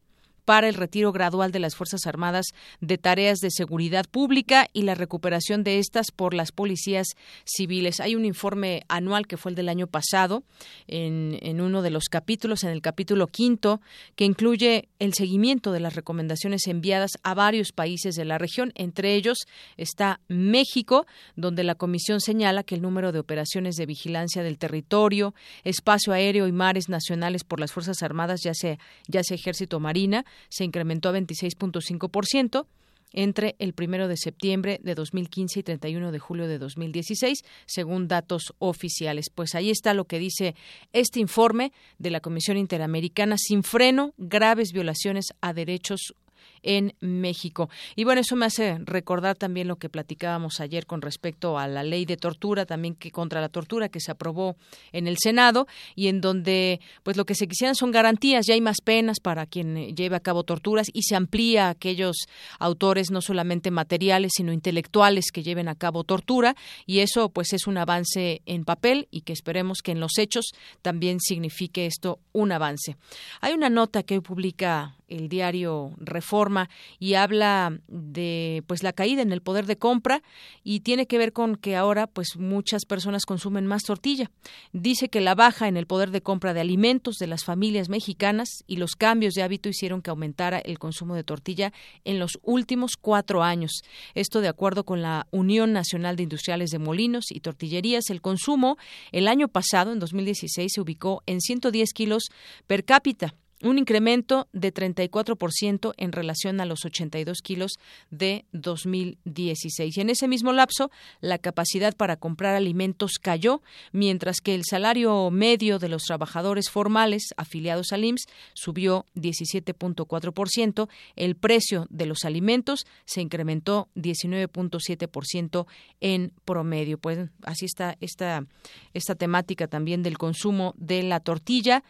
para 0.50 0.66
el 0.66 0.74
retiro 0.74 1.12
gradual 1.12 1.52
de 1.52 1.60
las 1.60 1.76
Fuerzas 1.76 2.08
Armadas 2.08 2.46
de 2.80 2.98
tareas 2.98 3.38
de 3.38 3.52
seguridad 3.52 4.04
pública 4.10 4.66
y 4.72 4.82
la 4.82 4.96
recuperación 4.96 5.62
de 5.62 5.78
estas 5.78 6.10
por 6.10 6.34
las 6.34 6.50
policías 6.50 7.06
civiles. 7.44 8.00
Hay 8.00 8.16
un 8.16 8.24
informe 8.24 8.82
anual 8.88 9.28
que 9.28 9.36
fue 9.36 9.52
el 9.52 9.54
del 9.54 9.68
año 9.68 9.86
pasado 9.86 10.42
en, 10.88 11.38
en 11.42 11.60
uno 11.60 11.82
de 11.82 11.90
los 11.90 12.06
capítulos, 12.08 12.64
en 12.64 12.70
el 12.70 12.82
capítulo 12.82 13.28
quinto, 13.28 13.80
que 14.16 14.24
incluye 14.24 14.88
el 14.98 15.14
seguimiento 15.14 15.70
de 15.70 15.78
las 15.78 15.94
recomendaciones 15.94 16.66
enviadas 16.66 17.12
a 17.22 17.34
varios 17.34 17.70
países 17.70 18.16
de 18.16 18.24
la 18.24 18.36
región. 18.36 18.72
Entre 18.74 19.14
ellos 19.14 19.46
está 19.76 20.18
México, 20.26 21.06
donde 21.36 21.62
la 21.62 21.76
Comisión 21.76 22.20
señala 22.20 22.64
que 22.64 22.74
el 22.74 22.82
número 22.82 23.12
de 23.12 23.20
operaciones 23.20 23.76
de 23.76 23.86
vigilancia 23.86 24.42
del 24.42 24.58
territorio, 24.58 25.32
espacio 25.62 26.12
aéreo 26.12 26.48
y 26.48 26.52
mares 26.52 26.88
nacionales 26.88 27.44
por 27.44 27.60
las 27.60 27.70
Fuerzas 27.70 28.02
Armadas, 28.02 28.40
ya 28.42 28.52
sea, 28.52 28.78
ya 29.06 29.22
sea 29.22 29.36
Ejército 29.36 29.78
Marina, 29.78 30.24
se 30.48 30.64
incrementó 30.64 31.10
a 31.10 31.18
26.5% 31.18 32.66
entre 33.12 33.56
el 33.58 33.72
primero 33.72 34.08
de 34.08 34.16
septiembre 34.16 34.80
de 34.82 34.94
2015 34.94 35.60
y 35.60 35.62
31 35.62 36.12
de 36.12 36.18
julio 36.18 36.46
de 36.46 36.58
2016, 36.58 37.40
según 37.66 38.08
datos 38.08 38.54
oficiales. 38.58 39.30
Pues 39.34 39.54
ahí 39.54 39.70
está 39.70 39.94
lo 39.94 40.04
que 40.04 40.18
dice 40.18 40.54
este 40.92 41.20
informe 41.20 41.72
de 41.98 42.10
la 42.10 42.20
Comisión 42.20 42.56
Interamericana 42.56 43.36
sin 43.38 43.62
freno, 43.62 44.14
graves 44.16 44.72
violaciones 44.72 45.26
a 45.40 45.52
derechos 45.52 46.14
en 46.62 46.94
México. 47.00 47.68
Y 47.96 48.04
bueno, 48.04 48.20
eso 48.20 48.36
me 48.36 48.46
hace 48.46 48.78
recordar 48.78 49.36
también 49.36 49.68
lo 49.68 49.76
que 49.76 49.88
platicábamos 49.88 50.60
ayer 50.60 50.86
con 50.86 51.02
respecto 51.02 51.58
a 51.58 51.68
la 51.68 51.82
ley 51.82 52.04
de 52.04 52.16
tortura, 52.16 52.66
también 52.66 52.94
que 52.94 53.10
contra 53.10 53.40
la 53.40 53.48
tortura 53.48 53.88
que 53.88 54.00
se 54.00 54.10
aprobó 54.10 54.56
en 54.92 55.06
el 55.06 55.16
Senado 55.18 55.66
y 55.94 56.08
en 56.08 56.20
donde 56.20 56.80
pues 57.02 57.16
lo 57.16 57.24
que 57.24 57.34
se 57.34 57.46
quisieran 57.46 57.74
son 57.74 57.90
garantías, 57.90 58.46
ya 58.46 58.54
hay 58.54 58.60
más 58.60 58.78
penas 58.84 59.20
para 59.20 59.46
quien 59.46 59.94
lleve 59.94 60.16
a 60.16 60.20
cabo 60.20 60.44
torturas 60.44 60.88
y 60.92 61.02
se 61.02 61.16
amplía 61.16 61.66
a 61.66 61.70
aquellos 61.70 62.16
autores 62.58 63.10
no 63.10 63.20
solamente 63.20 63.70
materiales, 63.70 64.32
sino 64.36 64.52
intelectuales 64.52 65.26
que 65.32 65.42
lleven 65.42 65.68
a 65.68 65.74
cabo 65.74 66.04
tortura 66.04 66.56
y 66.86 67.00
eso 67.00 67.30
pues 67.30 67.52
es 67.52 67.66
un 67.66 67.78
avance 67.78 68.42
en 68.46 68.64
papel 68.64 69.08
y 69.10 69.22
que 69.22 69.32
esperemos 69.32 69.78
que 69.82 69.92
en 69.92 70.00
los 70.00 70.18
hechos 70.18 70.52
también 70.82 71.20
signifique 71.20 71.86
esto 71.86 72.20
un 72.32 72.52
avance. 72.52 72.96
Hay 73.40 73.54
una 73.54 73.70
nota 73.70 74.02
que 74.02 74.20
publica 74.20 74.96
el 75.10 75.28
diario 75.28 75.92
Reforma 75.98 76.70
y 76.98 77.14
habla 77.14 77.78
de 77.88 78.62
pues 78.66 78.82
la 78.82 78.92
caída 78.92 79.22
en 79.22 79.32
el 79.32 79.42
poder 79.42 79.66
de 79.66 79.76
compra 79.76 80.22
y 80.64 80.80
tiene 80.80 81.06
que 81.06 81.18
ver 81.18 81.32
con 81.32 81.56
que 81.56 81.76
ahora 81.76 82.06
pues 82.06 82.36
muchas 82.36 82.84
personas 82.86 83.26
consumen 83.26 83.66
más 83.66 83.82
tortilla. 83.82 84.30
Dice 84.72 85.08
que 85.08 85.20
la 85.20 85.34
baja 85.34 85.68
en 85.68 85.76
el 85.76 85.86
poder 85.86 86.10
de 86.10 86.22
compra 86.22 86.54
de 86.54 86.60
alimentos 86.60 87.16
de 87.16 87.26
las 87.26 87.44
familias 87.44 87.88
mexicanas 87.88 88.48
y 88.66 88.76
los 88.76 88.96
cambios 88.96 89.34
de 89.34 89.42
hábito 89.42 89.68
hicieron 89.68 90.02
que 90.02 90.10
aumentara 90.10 90.58
el 90.58 90.78
consumo 90.78 91.14
de 91.14 91.24
tortilla 91.24 91.72
en 92.04 92.18
los 92.18 92.38
últimos 92.42 92.96
cuatro 92.96 93.42
años. 93.42 93.82
Esto 94.14 94.40
de 94.40 94.48
acuerdo 94.48 94.84
con 94.84 95.02
la 95.02 95.26
Unión 95.30 95.72
Nacional 95.72 96.16
de 96.16 96.22
Industriales 96.22 96.70
de 96.70 96.78
Molinos 96.78 97.26
y 97.30 97.40
Tortillerías. 97.40 98.10
El 98.10 98.20
consumo 98.20 98.78
el 99.12 99.28
año 99.28 99.48
pasado, 99.48 99.92
en 99.92 99.98
2016, 99.98 100.72
se 100.74 100.80
ubicó 100.80 101.22
en 101.26 101.40
110 101.40 101.92
kilos 101.92 102.30
per 102.66 102.84
cápita 102.84 103.34
un 103.62 103.78
incremento 103.78 104.48
de 104.52 104.72
34% 104.72 105.92
en 105.96 106.12
relación 106.12 106.60
a 106.60 106.64
los 106.64 106.84
82 106.84 107.38
kilos 107.42 107.72
de 108.10 108.44
2016. 108.52 109.96
Y 109.96 110.00
en 110.00 110.10
ese 110.10 110.28
mismo 110.28 110.52
lapso, 110.52 110.90
la 111.20 111.38
capacidad 111.38 111.94
para 111.96 112.16
comprar 112.16 112.54
alimentos 112.54 113.18
cayó, 113.20 113.62
mientras 113.92 114.40
que 114.40 114.54
el 114.54 114.64
salario 114.64 115.30
medio 115.30 115.78
de 115.78 115.88
los 115.88 116.04
trabajadores 116.04 116.70
formales 116.70 117.34
afiliados 117.36 117.92
al 117.92 118.04
IMSS 118.04 118.26
subió 118.54 119.06
17.4%, 119.14 120.88
el 121.16 121.36
precio 121.36 121.86
de 121.90 122.06
los 122.06 122.24
alimentos 122.24 122.86
se 123.04 123.20
incrementó 123.20 123.88
19.7% 123.94 125.66
en 126.00 126.32
promedio. 126.44 126.98
Pues 126.98 127.30
así 127.42 127.66
está 127.66 127.96
esta, 128.00 128.46
esta 128.94 129.14
temática 129.14 129.66
también 129.66 130.02
del 130.02 130.18
consumo 130.18 130.74
de 130.76 131.02
la 131.02 131.20
tortilla, 131.20 131.84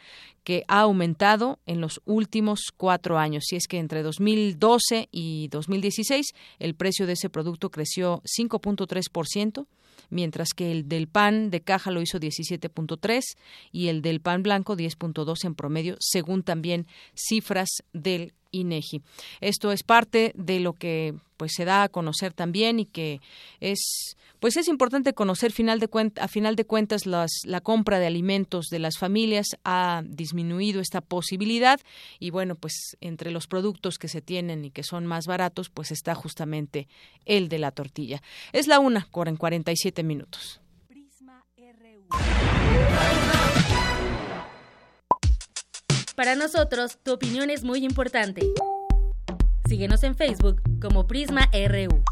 que 0.45 0.65
ha 0.69 0.81
aumentado 0.81 1.59
en 1.67 1.81
los 1.81 2.01
últimos 2.05 2.73
cuatro 2.77 3.19
años. 3.19 3.45
Si 3.47 3.57
es 3.57 3.67
que 3.67 3.79
entre 3.79 4.03
2012 4.03 5.09
y 5.11 5.49
2016 5.49 6.27
el 6.59 6.75
precio 6.75 7.07
de 7.07 7.15
ese 7.15 7.31
producto 7.31 7.71
creció 7.71 8.23
5.3%, 8.39 9.67
mientras 10.09 10.49
que 10.55 10.73
el 10.73 10.89
del 10.89 11.09
pan 11.09 11.51
de 11.51 11.61
caja 11.61 11.91
lo 11.91 12.01
hizo 12.01 12.19
17.3 12.19 13.21
y 13.73 13.89
el 13.89 14.03
del 14.03 14.21
pan 14.21 14.43
blanco 14.43 14.77
10.2 14.77 15.45
en 15.45 15.55
promedio, 15.55 15.97
según 16.01 16.43
también 16.43 16.87
cifras 17.15 17.69
del 17.93 18.33
INEGI. 18.51 19.03
Esto 19.41 19.73
es 19.73 19.83
parte 19.83 20.33
de 20.35 20.61
lo 20.61 20.73
que 20.73 21.15
pues 21.37 21.53
se 21.55 21.65
da 21.65 21.85
a 21.85 21.89
conocer 21.89 22.33
también 22.35 22.81
y 22.81 22.87
que 22.87 23.21
es 23.61 24.17
pues 24.41 24.57
es 24.57 24.69
importante 24.69 25.13
conocer 25.13 25.51
a 25.51 26.29
final 26.29 26.57
de 26.57 26.65
cuentas 26.65 27.07
la 27.07 27.61
compra 27.63 27.99
de 27.99 28.07
alimentos 28.07 28.67
de 28.71 28.79
las 28.79 28.99
familias 28.99 29.49
ha 29.65 30.03
disminuido 30.07 30.81
esta 30.81 31.01
posibilidad 31.01 31.81
y 32.19 32.31
bueno 32.31 32.55
pues 32.55 32.97
entre 33.01 33.31
los 33.31 33.47
productos 33.47 33.99
que 33.99 34.09
se 34.09 34.23
tienen 34.23 34.65
y 34.65 34.71
que 34.71 34.83
son 34.83 35.07
más 35.07 35.27
baratos 35.27 35.69
pues 35.71 35.91
está 35.93 36.15
justamente 36.15 36.89
el 37.27 37.49
de 37.49 37.59
la 37.59 37.71
tortilla. 37.71 38.23
Es 38.53 38.67
la 38.67 38.79
una 38.79 39.09
en 39.27 39.37
47 39.37 40.03
minutos 40.03 40.61
Para 46.21 46.35
nosotros, 46.35 46.99
tu 47.03 47.15
opinión 47.15 47.49
es 47.49 47.65
muy 47.65 47.83
importante. 47.83 48.43
Síguenos 49.67 50.03
en 50.03 50.15
Facebook 50.15 50.61
como 50.79 51.07
Prisma 51.07 51.49
RU. 51.51 52.05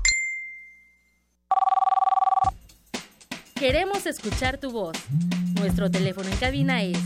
Queremos 3.54 4.06
escuchar 4.06 4.56
tu 4.56 4.70
voz. 4.70 4.96
Nuestro 5.60 5.90
teléfono 5.90 6.26
en 6.30 6.36
cabina 6.38 6.82
es 6.82 6.96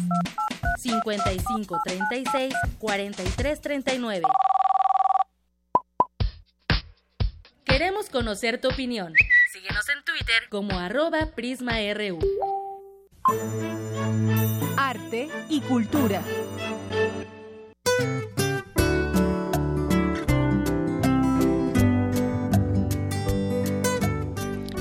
55 0.79 1.81
36 1.85 2.55
43 2.79 3.61
39. 3.61 4.23
Queremos 7.65 8.11
conocer 8.11 8.61
tu 8.61 8.69
opinión. 8.69 9.13
Síguenos 9.53 9.89
en 9.89 10.05
Twitter 10.05 10.49
como 10.51 10.79
arroba 10.79 11.27
PrismaRU. 11.35 12.21
Arte 14.77 15.29
y 15.49 15.61
cultura. 15.63 16.23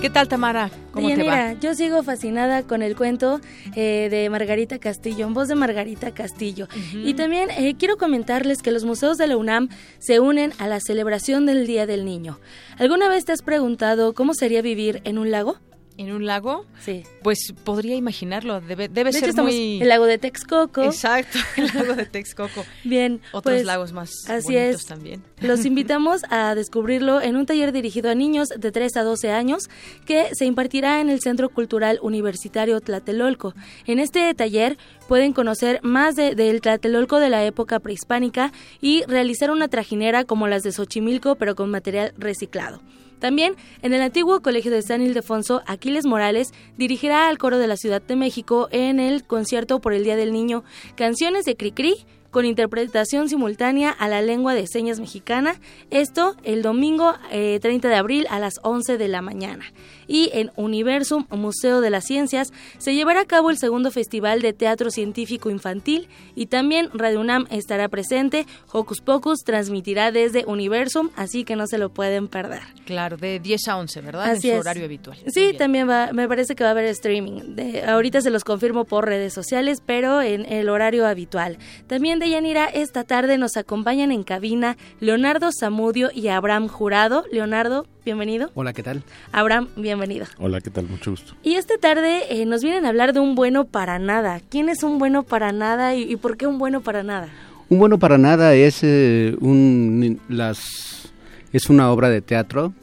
¿Qué 0.02 0.10
tal, 0.10 0.28
Tamara? 0.28 0.72
¿Cómo 0.94 1.10
te 1.10 1.22
va? 1.22 1.54
Yo 1.54 1.76
sigo 1.76 2.02
fascinada 2.02 2.64
con 2.64 2.82
el 2.82 2.96
cuento 2.96 3.40
eh, 3.76 4.08
de 4.10 4.32
Margarita 4.32 4.80
Castillo, 4.80 5.28
en 5.28 5.36
voz 5.36 5.48
de 5.48 5.54
Margarita 5.54 6.12
Castillo. 6.12 6.68
Y 6.92 7.14
también 7.14 7.52
eh, 7.52 7.76
quiero 7.78 7.98
comentarles 7.98 8.64
que 8.64 8.72
los 8.72 8.84
museos 8.84 9.20
de 9.20 9.28
la 9.28 9.38
UNAM 9.38 9.70
se 10.00 10.20
unen 10.20 10.54
a 10.58 10.68
la 10.68 10.80
celebración 10.80 11.46
del 11.46 11.68
Día 11.68 11.86
del 11.86 12.04
Niño. 12.04 12.40
¿Alguna 12.80 13.10
vez 13.10 13.26
te 13.26 13.32
has 13.32 13.44
preguntado 13.44 14.14
cómo 14.14 14.34
sería 14.34 14.64
vivir 14.64 15.02
en 15.04 15.20
un 15.20 15.30
lago? 15.30 15.60
¿En 16.02 16.12
un 16.12 16.26
lago? 16.26 16.66
Sí. 16.80 17.04
Pues 17.22 17.54
podría 17.64 17.96
imaginarlo, 17.96 18.60
debe, 18.60 18.90
debe 18.90 19.12
De 19.12 19.20
ser 19.20 19.30
hecho, 19.30 19.44
muy... 19.44 19.80
el 19.82 19.88
lago 19.88 20.06
de 20.06 20.18
Texcoco. 20.18 20.84
Exacto, 20.84 21.38
el 21.58 21.68
lago 21.68 21.94
de 21.94 22.06
Texcoco. 22.08 22.66
Bien, 22.84 23.22
Otros 23.32 23.54
pues, 23.58 23.66
lagos 23.66 23.94
más 23.94 24.10
así 24.28 24.54
bonitos 24.56 24.82
es. 24.82 24.88
también. 24.88 25.24
Los 25.42 25.64
invitamos 25.66 26.22
a 26.32 26.56
descubrirlo 26.56 27.22
en 27.22 27.36
un 27.36 27.46
taller 27.46 27.72
dirigido 27.72 28.10
a 28.10 28.16
niños 28.16 28.50
de 28.50 28.72
3 28.72 28.98
a 28.98 29.04
12 29.04 29.32
años 29.32 29.70
que 30.06 30.34
se 30.34 30.46
impartirá 30.46 31.02
en 31.02 31.10
el 31.10 31.22
Centro 31.22 31.50
Cultural 31.50 32.00
Universitario 32.02 32.82
Tlatelolco. 32.82 33.54
En 33.86 34.00
este 34.00 34.34
taller 34.34 34.78
pueden 35.08 35.34
conocer 35.34 35.80
más 35.84 36.16
de- 36.16 36.34
del 36.34 36.62
Tlatelolco 36.62 37.20
de 37.20 37.30
la 37.30 37.46
época 37.46 37.80
prehispánica 37.80 38.52
y 38.82 39.04
realizar 39.06 39.52
una 39.52 39.68
trajinera 39.68 40.24
como 40.24 40.48
las 40.48 40.64
de 40.64 40.72
Xochimilco 40.72 41.36
pero 41.36 41.54
con 41.56 41.70
material 41.70 42.14
reciclado. 42.18 42.82
También, 43.22 43.56
en 43.84 43.94
el 43.94 44.02
antiguo 44.02 44.42
Colegio 44.42 44.72
de 44.72 44.82
San 44.82 45.04
Ildefonso, 45.04 45.62
Aquiles 45.68 46.08
Morales 46.08 46.54
dirigirá 46.76 47.30
al 47.30 47.38
coro 47.38 47.60
de 47.60 47.68
la 47.68 47.78
Ciudad 47.78 48.02
de 48.02 48.16
México 48.16 48.68
en 48.72 49.00
el 49.00 49.24
concierto 49.24 49.80
por 49.80 49.94
el 49.94 50.04
Día 50.04 50.16
del 50.16 50.34
Niño 50.34 50.64
canciones 50.96 51.46
de 51.46 51.56
Cricri 51.56 52.04
con 52.32 52.46
interpretación 52.46 53.30
simultánea 53.30 53.92
a 53.92 54.08
la 54.08 54.22
lengua 54.22 54.56
de 54.56 54.66
señas 54.66 55.00
mexicana, 55.00 55.60
esto 55.92 56.36
el 56.44 56.62
domingo 56.64 57.14
eh, 57.30 57.60
30 57.62 57.90
de 57.90 57.96
abril 57.96 58.26
a 58.30 58.40
las 58.40 58.56
11 58.64 58.98
de 58.98 59.08
la 59.08 59.22
mañana. 59.22 59.66
Y 60.12 60.30
en 60.34 60.52
Universum, 60.58 61.26
Museo 61.30 61.80
de 61.80 61.90
las 61.90 62.04
Ciencias, 62.04 62.52
se 62.80 62.94
llevará 62.94 63.22
a 63.22 63.26
cabo 63.26 63.50
el 63.50 63.58
segundo 63.58 63.92
Festival 63.92 64.42
de 64.42 64.52
Teatro 64.52 64.92
Científico 64.92 65.50
Infantil 65.50 66.10
y 66.36 66.48
también 66.48 66.90
Radio 66.94 67.22
UNAM 67.22 67.48
estará 67.50 67.88
presente. 67.88 68.46
Hocus 68.74 69.00
Pocus 69.00 69.40
transmitirá 69.46 70.12
desde 70.12 70.44
Universum, 70.46 71.12
así 71.16 71.46
que 71.46 71.56
no 71.56 71.66
se 71.66 71.78
lo 71.78 71.94
pueden 71.94 72.28
perder. 72.28 72.60
Claro, 72.86 73.16
de 73.16 73.40
10 73.40 73.68
a 73.70 73.78
11, 73.78 74.02
¿verdad? 74.02 74.24
Así 74.32 74.50
en 74.50 74.56
su 74.56 74.60
es. 74.60 74.66
horario 74.66 74.84
habitual. 74.84 75.18
Sí, 75.28 75.54
también 75.58 75.90
va, 75.90 76.12
me 76.12 76.28
parece 76.28 76.56
que 76.56 76.64
va 76.66 76.72
a 76.72 76.74
haber 76.74 76.86
streaming. 76.88 77.56
De- 77.56 77.86
ahorita 77.86 78.20
se 78.20 78.32
los 78.32 78.44
confirmo 78.44 78.84
por 78.84 79.06
redes 79.06 79.34
sociales, 79.34 79.82
pero 79.86 80.22
en 80.22 80.46
el 80.52 80.68
horario 80.68 81.08
habitual. 81.08 81.58
También 81.88 82.20
de 82.20 82.30
Yanira, 82.30 82.66
esta 82.66 83.06
tarde 83.06 83.38
nos 83.38 83.56
acompañan 83.56 84.12
en 84.12 84.24
cabina 84.24 84.76
Leonardo 85.00 85.52
Zamudio 85.58 86.10
y 86.14 86.28
Abraham 86.28 86.68
Jurado. 86.68 87.24
Leonardo, 87.32 87.86
bienvenido. 88.04 88.52
Hola, 88.56 88.74
¿qué 88.74 88.84
tal? 88.84 89.04
Abraham, 89.32 89.70
bienvenido. 89.78 90.01
Hola, 90.38 90.62
¿qué 90.62 90.70
tal? 90.70 90.88
Mucho 90.88 91.12
gusto. 91.12 91.34
Y 91.44 91.56
esta 91.56 91.78
tarde 91.78 92.22
eh, 92.30 92.46
nos 92.46 92.62
vienen 92.62 92.86
a 92.86 92.90
hablar 92.90 93.14
de 93.14 93.20
un 93.20 93.36
bueno 93.36 93.66
para 93.66 94.00
nada. 94.00 94.42
¿Quién 94.50 94.70
es 94.70 94.84
un 94.84 94.98
bueno 94.98 95.24
para 95.24 95.52
nada 95.52 95.96
y, 95.96 96.12
y 96.12 96.16
por 96.16 96.38
qué 96.38 96.48
un 96.48 96.58
bueno 96.58 96.82
para 96.82 97.04
nada? 97.04 97.30
Un 97.70 97.80
bueno 97.80 98.00
para 98.00 98.18
nada 98.18 98.54
es 98.54 98.80
eh, 98.84 99.36
un 99.40 100.20
las 100.28 101.12
es 101.54 101.70
una 101.70 101.92
obra 101.92 102.10
de 102.10 102.22
teatro 102.22 102.74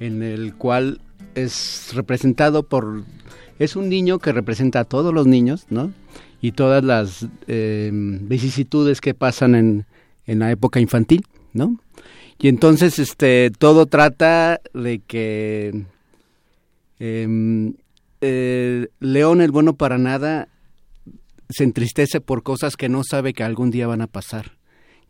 en 0.00 0.22
el 0.22 0.54
cual 0.54 1.00
es 1.34 1.92
representado 1.94 2.62
por 2.62 3.04
es 3.58 3.76
un 3.76 3.88
niño 3.88 4.18
que 4.18 4.32
representa 4.32 4.80
a 4.80 4.84
todos 4.84 5.14
los 5.14 5.26
niños, 5.26 5.66
¿no? 5.70 5.92
Y 6.40 6.52
todas 6.52 6.84
las 6.84 7.26
eh, 7.46 7.90
vicisitudes 7.92 9.00
que 9.00 9.14
pasan 9.14 9.54
en, 9.54 9.86
en 10.26 10.40
la 10.40 10.50
época 10.50 10.80
infantil, 10.80 11.24
¿no? 11.52 11.78
Y 12.38 12.48
entonces 12.48 12.98
este 12.98 13.50
todo 13.56 13.86
trata 13.86 14.60
de 14.74 14.98
que 14.98 15.84
em, 16.98 17.74
eh, 18.20 18.88
León 19.00 19.40
el 19.40 19.50
bueno 19.50 19.76
para 19.76 19.98
nada 19.98 20.48
se 21.48 21.64
entristece 21.64 22.20
por 22.20 22.42
cosas 22.42 22.76
que 22.76 22.88
no 22.88 23.02
sabe 23.04 23.34
que 23.34 23.44
algún 23.44 23.70
día 23.70 23.86
van 23.86 24.02
a 24.02 24.06
pasar, 24.06 24.52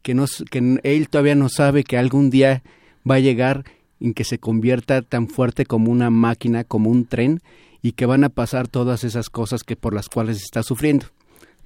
que, 0.03 0.14
no, 0.14 0.26
que 0.51 0.80
él 0.82 1.09
todavía 1.09 1.34
no 1.34 1.49
sabe 1.49 1.84
que 1.84 1.97
algún 1.97 2.30
día 2.30 2.62
va 3.09 3.16
a 3.16 3.20
llegar 3.20 3.64
en 4.01 4.12
que 4.12 4.24
se 4.24 4.39
convierta 4.39 5.03
tan 5.03 5.28
fuerte 5.28 5.64
como 5.64 5.91
una 5.91 6.11
máquina, 6.11 6.64
como 6.64 6.91
un 6.91 7.07
tren, 7.07 7.41
y 7.82 7.93
que 7.93 8.07
van 8.07 8.24
a 8.24 8.28
pasar 8.28 8.68
todas 8.68 9.05
esas 9.05 9.30
cosas 9.30 9.62
que 9.62 9.76
por 9.76 9.95
las 9.95 10.09
cuales 10.09 10.43
está 10.43 10.62
sufriendo, 10.62 11.07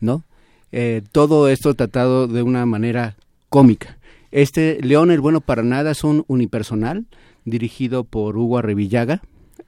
¿no? 0.00 0.24
Eh, 0.72 1.02
todo 1.12 1.48
esto 1.48 1.74
tratado 1.74 2.28
de 2.28 2.42
una 2.42 2.66
manera 2.66 3.16
cómica. 3.48 3.98
Este 4.30 4.78
León 4.82 5.10
el 5.10 5.20
bueno 5.20 5.40
para 5.40 5.62
nada 5.62 5.90
es 5.90 6.04
un 6.04 6.24
unipersonal 6.28 7.06
dirigido 7.44 8.04
por 8.04 8.36
Hugo 8.36 8.58
Arrevillaga, 8.58 9.22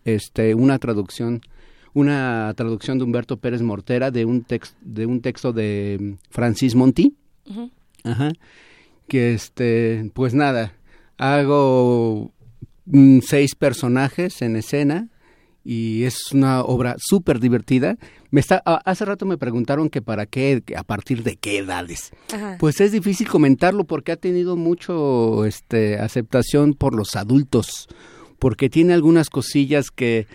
este 0.05 0.55
una 0.55 0.79
traducción 0.79 1.43
una 1.95 2.53
traducción 2.57 2.99
de 2.99 3.05
Humberto 3.05 3.37
Pérez 3.37 3.63
Mortera 3.63 4.11
de 4.11 4.25
un 4.25 4.45
text, 4.45 4.77
de 4.81 5.07
un 5.07 5.21
texto 5.21 5.53
de 5.53 6.17
Francis 6.31 6.75
Monti. 6.75 7.15
Ajá. 8.05 8.33
Que 9.09 9.35
este, 9.35 10.11
pues 10.15 10.33
nada, 10.33 10.73
hago 11.19 12.33
mm, 12.87 13.19
seis 13.21 13.55
personajes 13.55 14.41
en 14.43 14.57
escena 14.57 15.09
y 15.65 16.05
es 16.05 16.33
una 16.33 16.63
obra 16.63 16.97
súper 16.99 17.39
divertida. 17.39 17.97
Me 18.31 18.41
está, 18.41 18.57
hace 18.59 19.05
rato 19.05 19.27
me 19.27 19.39
preguntaron 19.39 19.91
que 19.91 20.03
para 20.03 20.27
qué, 20.27 20.63
a 20.77 20.83
partir 20.83 21.23
de 21.23 21.37
qué 21.37 21.59
edades. 21.59 22.13
Ajá. 22.33 22.57
Pues 22.59 22.81
es 22.81 22.91
difícil 22.91 23.29
comentarlo 23.29 23.85
porque 23.85 24.13
ha 24.13 24.17
tenido 24.17 24.57
mucho 24.57 25.45
este, 25.45 25.99
aceptación 25.99 26.75
por 26.75 26.95
los 26.95 27.15
adultos, 27.17 27.89
porque 28.43 28.69
tiene 28.69 28.93
algunas 28.93 29.31
cosillas 29.31 29.93
que 29.93 30.27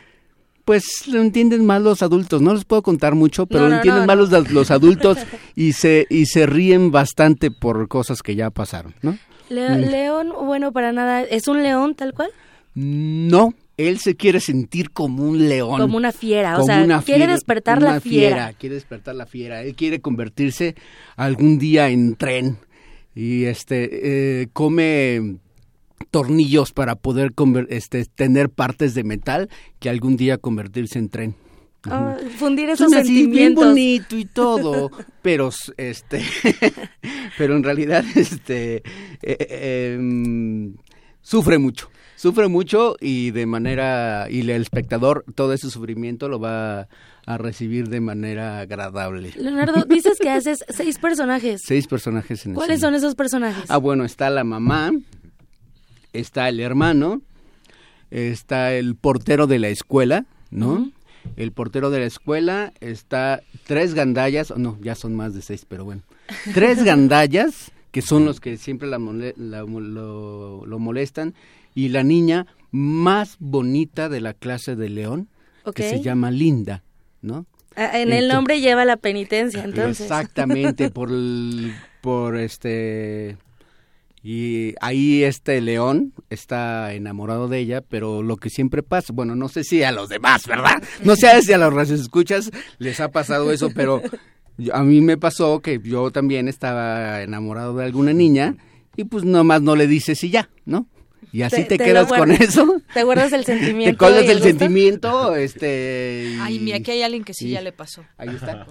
pues 0.64 1.08
lo 1.08 1.20
entienden 1.22 1.66
más 1.66 1.82
los 1.82 2.02
adultos. 2.02 2.42
No 2.42 2.54
les 2.54 2.64
puedo 2.64 2.82
contar 2.82 3.16
mucho, 3.16 3.48
pero 3.48 3.64
No, 3.64 3.70
lo 3.70 3.76
entienden 3.76 4.04
no, 4.04 4.08
más 4.08 4.18
los, 4.18 4.52
los 4.52 4.72
adultos 4.72 5.18
y 5.56 5.74
se 5.74 6.08
y 6.10 6.26
se 6.28 6.46
ríen 6.46 6.90
bastante 6.90 7.52
por 7.52 7.90
cosas 7.90 8.22
que 8.24 8.36
ya 8.36 8.50
pasaron, 8.50 8.96
¿no? 9.02 9.18
Le- 9.50 9.70
Mm. 9.78 9.92
León, 9.92 10.34
bueno 10.46 10.72
para 10.72 10.94
nada, 10.94 11.22
¿es 11.24 11.50
un 11.50 11.64
león 11.64 11.96
tal 11.96 12.14
cual? 12.14 12.30
No, 12.76 13.54
él 13.76 14.00
se 14.00 14.16
quiere 14.16 14.40
sentir 14.40 14.92
como 14.92 15.24
un 15.24 15.50
león. 15.50 15.82
Como 15.82 15.98
una 15.98 16.12
fiera, 16.14 16.60
o 16.60 16.64
sea, 16.64 16.84
una 16.84 17.02
quiere 17.02 17.20
fiera- 17.22 17.34
despertar 17.34 17.82
la 17.82 18.00
fiera. 18.00 18.54
Quiere 18.54 18.76
despertar 18.76 19.16
la 19.16 19.26
fiera. 19.26 19.64
Él 19.64 19.76
quiere 19.76 20.00
convertirse 20.00 20.76
algún 21.18 21.60
día 21.60 21.90
en 21.90 22.16
tren 22.16 22.58
y 23.16 23.46
este 23.46 24.42
eh, 24.44 24.48
come 24.54 25.38
tornillos 26.10 26.72
para 26.74 26.96
poder 26.96 27.34
conver- 27.34 27.68
este, 27.70 28.06
tener 28.06 28.50
partes 28.50 28.94
de 28.94 29.04
metal 29.04 29.50
que 29.80 29.90
algún 29.90 30.18
día 30.18 30.38
convertirse 30.38 31.00
en 31.00 31.10
tren. 31.10 31.36
Ah, 31.90 32.18
fundir 32.38 32.70
esos 32.70 32.90
Suena 32.90 33.02
así 33.02 33.14
bien 33.14 33.26
sentimientos. 33.56 33.66
bonito 33.68 34.18
y 34.18 34.26
todo, 34.26 34.92
pero 35.22 35.50
este, 35.78 36.22
pero 37.38 37.56
en 37.56 37.64
realidad 37.64 38.04
este 38.16 38.78
eh, 38.78 38.84
eh, 39.22 39.94
em, 39.98 40.76
sufre 41.22 41.58
mucho, 41.60 41.90
sufre 42.16 42.48
mucho 42.50 42.96
y 43.00 43.32
de 43.32 43.46
manera 43.46 44.28
y 44.30 44.42
el 44.42 44.50
espectador 44.50 45.24
todo 45.36 45.54
ese 45.54 45.70
sufrimiento 45.70 46.28
lo 46.28 46.40
va 46.40 46.88
a 47.26 47.38
recibir 47.38 47.88
de 47.90 48.02
manera 48.02 48.60
agradable. 48.60 49.32
Leonardo, 49.38 49.86
dices 49.90 50.18
que 50.20 50.30
haces 50.30 50.66
seis 50.70 50.98
personajes. 50.98 51.62
Seis 51.64 51.88
personajes 51.88 52.46
en 52.46 52.54
¿Cuáles 52.54 52.80
son 52.82 52.96
esos 52.96 53.16
personajes? 53.16 53.66
Ah, 53.70 53.78
bueno, 53.78 54.04
está 54.04 54.30
la 54.30 54.44
mamá, 54.44 54.92
está 56.14 56.50
el 56.50 56.60
hermano, 56.60 57.22
está 58.12 58.74
el 58.74 58.96
portero 58.96 59.48
de 59.48 59.60
la 59.60 59.70
escuela, 59.70 60.26
¿no? 60.52 60.92
El 61.36 61.52
portero 61.52 61.90
de 61.90 62.00
la 62.00 62.06
escuela, 62.06 62.74
está 62.80 63.42
tres 63.66 63.94
gandallas, 63.94 64.52
oh, 64.52 64.58
no, 64.58 64.78
ya 64.82 64.96
son 64.96 65.14
más 65.16 65.34
de 65.34 65.42
seis, 65.42 65.66
pero 65.68 65.84
bueno. 65.84 66.02
Tres 66.54 66.84
gandallas, 66.84 67.72
que 67.92 68.02
son 68.02 68.26
los 68.26 68.40
que 68.40 68.58
siempre 68.58 68.88
la 68.88 68.98
mole- 69.00 69.34
la- 69.38 69.62
lo, 69.64 70.66
lo 70.66 70.80
molestan, 70.80 71.34
y 71.76 71.90
la 71.90 72.04
niña 72.04 72.48
más 72.72 73.36
bonita 73.40 74.08
de 74.10 74.22
la 74.22 74.34
clase 74.34 74.76
de 74.76 74.90
León, 74.90 75.28
que 75.76 75.84
se 75.90 76.02
llama 76.02 76.32
Linda, 76.32 76.82
¿no? 77.22 77.46
Ah, 77.76 78.00
en 78.00 78.12
el 78.14 78.28
nombre 78.30 78.60
lleva 78.62 78.86
la 78.86 78.96
penitencia, 78.98 79.64
entonces. 79.64 80.02
Exactamente, 80.02 80.90
por, 80.90 81.10
por 82.02 82.38
este... 82.38 83.38
Y 84.24 84.74
ahí 84.82 85.24
este 85.24 85.62
león 85.62 86.14
está 86.30 86.94
enamorado 86.94 87.48
de 87.48 87.60
ella, 87.60 87.82
pero 87.82 88.24
lo 88.24 88.38
que 88.38 88.50
siempre 88.50 88.84
pasa, 88.84 89.14
bueno, 89.14 89.36
no 89.36 89.48
sé 89.48 89.64
si 89.64 89.84
a 89.84 89.92
los 89.92 90.10
demás, 90.10 90.48
¿verdad? 90.48 90.82
No 91.04 91.16
sé 91.16 91.42
si 91.44 91.54
a 91.54 91.58
los 91.58 91.90
escuchas 91.90 92.52
les 92.80 93.00
ha 93.00 93.10
pasado 93.10 93.52
eso, 93.52 93.70
pero 93.74 94.02
a 94.74 94.84
mí 94.84 95.02
me 95.02 95.18
pasó 95.18 95.62
que 95.62 95.80
yo 95.84 96.12
también 96.12 96.48
estaba 96.48 97.22
enamorado 97.22 97.76
de 97.76 97.86
alguna 97.86 98.14
niña 98.14 98.58
y 98.96 99.04
pues 99.04 99.24
nomás 99.24 99.62
no 99.62 99.76
le 99.76 99.88
dices 99.88 100.24
y 100.24 100.32
ya, 100.32 100.50
¿no? 100.66 100.88
Y 101.32 101.42
así 101.42 101.66
te, 101.66 101.78
quedas 101.78 102.08
con 102.08 102.32
eso. 102.32 102.82
Te 102.94 103.04
guardas 103.04 103.34
el 103.34 103.46
sentimiento. 103.46 103.98
Te 103.98 104.06
acuerdas 104.06 104.28
del 104.28 104.42
sentimiento, 104.42 105.36
este. 105.36 106.38
Ay, 106.42 106.60
mira, 106.60 106.78
aquí 106.78 106.92
hay 106.92 107.02
alguien 107.04 107.24
que 107.24 107.34
sí, 107.34 107.50
ya 107.50 107.62
le 107.62 107.72
pasó. 107.72 108.06
Ahí 108.18 108.30
está. 108.30 108.66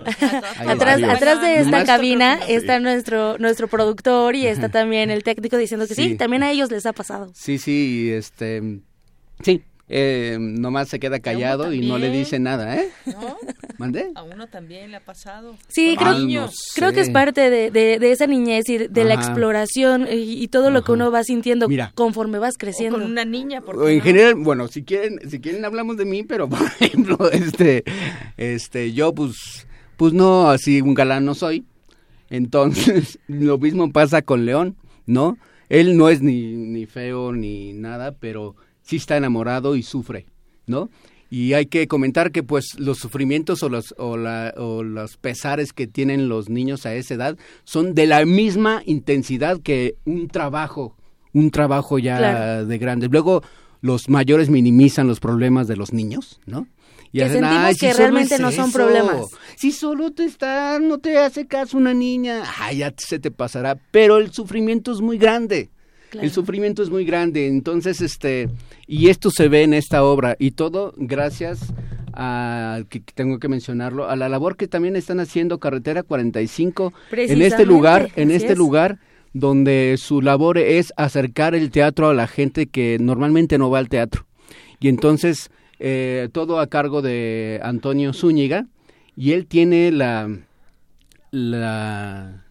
atrás, 0.66 1.02
atrás 1.02 1.42
de 1.42 1.60
esta 1.60 1.84
cabina 1.84 2.40
está 2.48 2.80
nuestro 2.80 3.38
nuestro 3.38 3.68
productor 3.68 4.34
y 4.36 4.46
está 4.46 4.68
también 4.68 5.10
el 5.10 5.22
técnico 5.22 5.56
diciendo 5.56 5.86
que 5.86 5.94
sí. 5.94 6.16
también 6.16 6.42
a 6.42 6.50
ellos 6.50 6.70
les 6.70 6.86
ha 6.86 6.92
pasado. 6.92 7.30
Sí, 7.34 7.58
sí, 7.58 8.10
este, 8.10 8.80
sí, 9.42 9.62
eh, 9.88 10.38
nomás 10.40 10.88
se 10.88 10.98
queda 10.98 11.20
callado 11.20 11.72
y 11.72 11.86
no 11.86 11.98
le 11.98 12.10
dice 12.10 12.38
nada, 12.38 12.76
¿eh? 12.76 12.88
¿No? 13.06 13.36
¿Mandé? 13.78 14.10
A 14.14 14.22
uno 14.22 14.46
también 14.46 14.90
le 14.90 14.98
ha 14.98 15.04
pasado. 15.04 15.56
Sí, 15.68 15.96
creo, 15.98 16.48
creo 16.74 16.92
que 16.92 17.00
es 17.00 17.10
parte 17.10 17.50
de, 17.50 17.70
de, 17.70 18.10
esa 18.10 18.26
niñez 18.26 18.68
y 18.68 18.78
de 18.78 19.04
la 19.04 19.14
exploración 19.14 20.06
y, 20.10 20.46
todo 20.48 20.70
lo 20.70 20.84
que 20.84 20.92
uno 20.92 21.10
va 21.10 21.24
sintiendo 21.24 21.68
conforme 21.94 22.38
vas 22.38 22.54
creciendo. 22.56 22.98
con 22.98 23.10
una 23.10 23.24
niña, 23.24 23.60
por 23.60 23.88
En 23.90 24.00
general, 24.00 24.34
bueno, 24.36 24.68
si 24.68 24.84
quieren, 24.84 25.18
si 25.28 25.40
quieren 25.40 25.64
hablamos 25.64 25.96
de 25.96 26.04
mí, 26.04 26.22
pero 26.22 26.48
por 26.48 26.60
ejemplo, 26.80 27.30
este, 27.30 27.84
este, 28.36 28.92
yo 28.92 29.14
pues, 29.14 29.66
pues 29.96 30.12
no, 30.12 30.48
así 30.48 30.80
un 30.80 30.94
galán 30.94 31.24
no 31.24 31.34
soy. 31.34 31.64
Entonces, 32.30 33.18
lo 33.28 33.58
mismo 33.58 33.92
pasa 33.92 34.22
con 34.22 34.46
León, 34.46 34.76
¿no? 35.06 35.38
Él 35.68 35.96
no 35.96 36.08
es 36.08 36.22
ni, 36.22 36.54
ni 36.54 36.86
feo 36.86 37.32
ni 37.32 37.72
nada, 37.72 38.12
pero 38.12 38.54
sí 38.82 38.96
está 38.96 39.16
enamorado 39.16 39.76
y 39.76 39.82
sufre, 39.82 40.26
¿no? 40.66 40.90
Y 41.28 41.54
hay 41.54 41.66
que 41.66 41.88
comentar 41.88 42.30
que 42.30 42.42
pues 42.42 42.78
los 42.78 42.98
sufrimientos 42.98 43.62
o 43.62 43.68
los, 43.68 43.94
o, 43.98 44.16
la, 44.16 44.54
o 44.56 44.82
los 44.82 45.16
pesares 45.16 45.72
que 45.72 45.86
tienen 45.86 46.28
los 46.28 46.48
niños 46.48 46.86
a 46.86 46.94
esa 46.94 47.14
edad 47.14 47.36
son 47.64 47.94
de 47.94 48.06
la 48.06 48.24
misma 48.24 48.82
intensidad 48.86 49.60
que 49.60 49.96
un 50.04 50.28
trabajo, 50.28 50.96
un 51.32 51.50
trabajo 51.50 51.98
ya 51.98 52.64
de 52.64 52.78
grande. 52.78 53.08
Luego 53.08 53.42
los 53.80 54.08
mayores 54.08 54.50
minimizan 54.50 55.08
los 55.08 55.20
problemas 55.20 55.66
de 55.68 55.76
los 55.76 55.92
niños, 55.92 56.40
¿no? 56.46 56.66
Y 57.12 57.20
que 57.20 57.28
sentimos 57.30 57.76
que 57.78 57.94
realmente 57.94 58.38
no 58.38 58.52
son 58.52 58.72
problemas. 58.72 59.26
Si 59.56 59.72
solo 59.72 60.12
te 60.12 60.24
está, 60.24 60.78
no 60.78 60.98
te 60.98 61.18
hace 61.18 61.46
caso 61.46 61.78
una 61.78 61.94
niña, 61.94 62.42
ay, 62.58 62.78
ya 62.78 62.92
se 62.96 63.18
te 63.18 63.30
pasará. 63.30 63.78
Pero 63.90 64.18
el 64.18 64.32
sufrimiento 64.32 64.92
es 64.92 65.00
muy 65.00 65.16
grande. 65.16 65.70
El 66.12 66.30
sufrimiento 66.30 66.82
es 66.82 66.90
muy 66.90 67.04
grande, 67.04 67.46
entonces, 67.46 68.00
este, 68.00 68.48
y 68.86 69.08
esto 69.08 69.30
se 69.30 69.48
ve 69.48 69.62
en 69.62 69.74
esta 69.74 70.04
obra, 70.04 70.36
y 70.38 70.52
todo 70.52 70.94
gracias 70.96 71.72
a, 72.12 72.80
que 72.88 73.00
tengo 73.00 73.38
que 73.38 73.48
mencionarlo, 73.48 74.08
a 74.08 74.16
la 74.16 74.28
labor 74.28 74.56
que 74.56 74.68
también 74.68 74.96
están 74.96 75.20
haciendo 75.20 75.58
Carretera 75.58 76.02
45 76.02 76.92
en 77.12 77.42
este 77.42 77.66
lugar, 77.66 78.10
en 78.16 78.30
este 78.30 78.56
lugar 78.56 78.98
donde 79.32 79.96
su 79.98 80.22
labor 80.22 80.56
es 80.56 80.94
acercar 80.96 81.54
el 81.54 81.70
teatro 81.70 82.08
a 82.08 82.14
la 82.14 82.26
gente 82.26 82.68
que 82.68 82.96
normalmente 82.98 83.58
no 83.58 83.68
va 83.68 83.78
al 83.78 83.90
teatro. 83.90 84.26
Y 84.80 84.88
entonces, 84.88 85.50
eh, 85.78 86.30
todo 86.32 86.58
a 86.58 86.68
cargo 86.68 87.02
de 87.02 87.60
Antonio 87.62 88.14
Zúñiga, 88.14 88.66
y 89.14 89.32
él 89.32 89.46
tiene 89.46 89.90
la, 89.92 90.30
la 91.30 92.45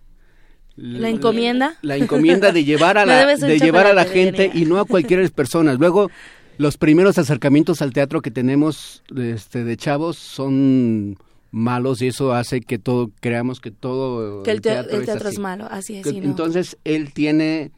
la 0.76 1.09
encomienda. 1.09 1.76
La, 1.82 1.97
encomienda 1.97 2.51
de 2.51 2.63
llevar 2.63 2.97
a 2.97 3.05
la, 3.05 3.36
de 3.36 3.59
llevar 3.59 3.88
a 3.88 3.93
la 3.93 4.05
gente 4.05 4.51
y 4.53 4.65
no 4.65 4.80
a 4.80 4.86
cualquier 4.86 5.32
persona. 5.32 5.73
Luego, 5.76 6.09
los 6.57 6.78
primeros 6.78 7.17
acercamientos 7.17 7.82
al 7.82 7.93
teatro 7.93 8.21
que 8.21 8.32
tenemos 8.32 9.03
este, 9.15 9.63
de 9.63 9.78
chavos 9.78 10.17
son 10.17 11.17
malos 11.51 12.01
y 12.01 12.07
eso 12.07 12.34
hace 12.34 12.61
que 12.61 12.78
todo 12.78 13.11
creamos 13.21 13.61
que 13.61 13.71
todo 13.71 14.43
el, 14.43 14.61
teatro, 14.61 15.30
es, 15.30 15.39
malo 15.39 15.67
así 15.71 15.95
es 15.95 16.07
entonces 16.07 16.78
él 16.84 17.13
tiene 17.13 17.71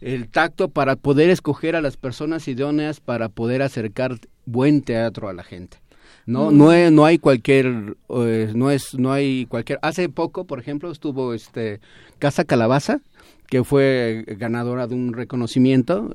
el 0.00 0.28
tacto 0.28 0.68
para 0.68 0.96
poder 0.96 1.30
escoger 1.30 1.76
a 1.76 1.80
las 1.80 1.96
personas 1.96 2.48
idóneas 2.48 2.98
para 2.98 3.28
poder 3.28 3.62
acercar 3.62 4.18
buen 4.46 4.82
teatro 4.82 5.28
a 5.28 5.32
la 5.32 5.44
gente 5.44 5.78
no 6.26 6.50
no, 6.50 6.90
no 6.90 7.04
hay 7.04 7.18
cualquier 7.18 7.96
eh, 8.08 8.52
no 8.54 8.70
es 8.70 8.94
no 8.94 9.12
hay 9.12 9.46
cualquier 9.46 9.78
hace 9.82 10.08
poco 10.08 10.44
por 10.46 10.58
ejemplo 10.58 10.90
estuvo 10.90 11.34
este 11.34 11.80
Casa 12.18 12.44
Calabaza 12.44 13.00
que 13.46 13.62
fue 13.62 14.24
ganadora 14.38 14.86
de 14.86 14.94
un 14.94 15.12
reconocimiento 15.12 16.10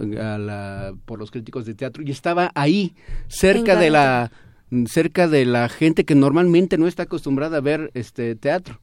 por 1.05 1.19
los 1.19 1.31
críticos 1.31 1.65
de 1.65 1.75
teatro 1.75 2.03
y 2.03 2.11
estaba 2.11 2.51
ahí 2.55 2.95
cerca 3.27 3.75
de 3.75 3.89
la 3.89 4.31
cerca 4.87 5.27
de 5.27 5.45
la 5.45 5.69
gente 5.69 6.03
que 6.03 6.15
normalmente 6.15 6.77
no 6.77 6.87
está 6.87 7.03
acostumbrada 7.03 7.57
a 7.57 7.61
ver 7.61 7.91
este 7.93 8.35
teatro. 8.35 8.79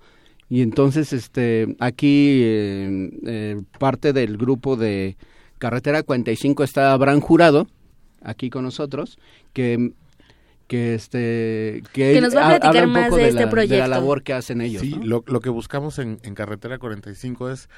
Y 0.48 0.62
entonces 0.62 1.12
este 1.12 1.76
aquí 1.80 2.40
eh, 2.42 3.10
eh, 3.26 3.62
parte 3.78 4.12
del 4.12 4.36
grupo 4.36 4.76
de 4.76 5.16
Carretera 5.58 6.02
45 6.02 6.62
está 6.62 6.92
Abraham 6.92 7.20
Jurado 7.20 7.66
aquí 8.22 8.48
con 8.50 8.64
nosotros 8.64 9.18
que 9.52 9.92
que 10.66 10.94
este 10.94 11.82
que, 11.92 12.20
nos 12.20 12.34
va 12.34 12.46
a 12.46 12.58
platicar 12.58 12.86
más 12.86 13.14
de, 13.14 13.28
este 13.28 13.46
proyecto 13.46 13.74
de 13.74 13.80
la 13.80 13.88
labor 13.88 14.22
que 14.22 14.32
hacen 14.32 14.60
ellos 14.60 14.82
sí 14.82 14.98
lo, 15.02 15.22
lo, 15.26 15.40
que 15.40 15.50
buscamos 15.50 15.98
en, 15.98 16.18
en, 16.22 16.34
carretera 16.34 16.78
45 16.78 17.50
es 17.50 17.68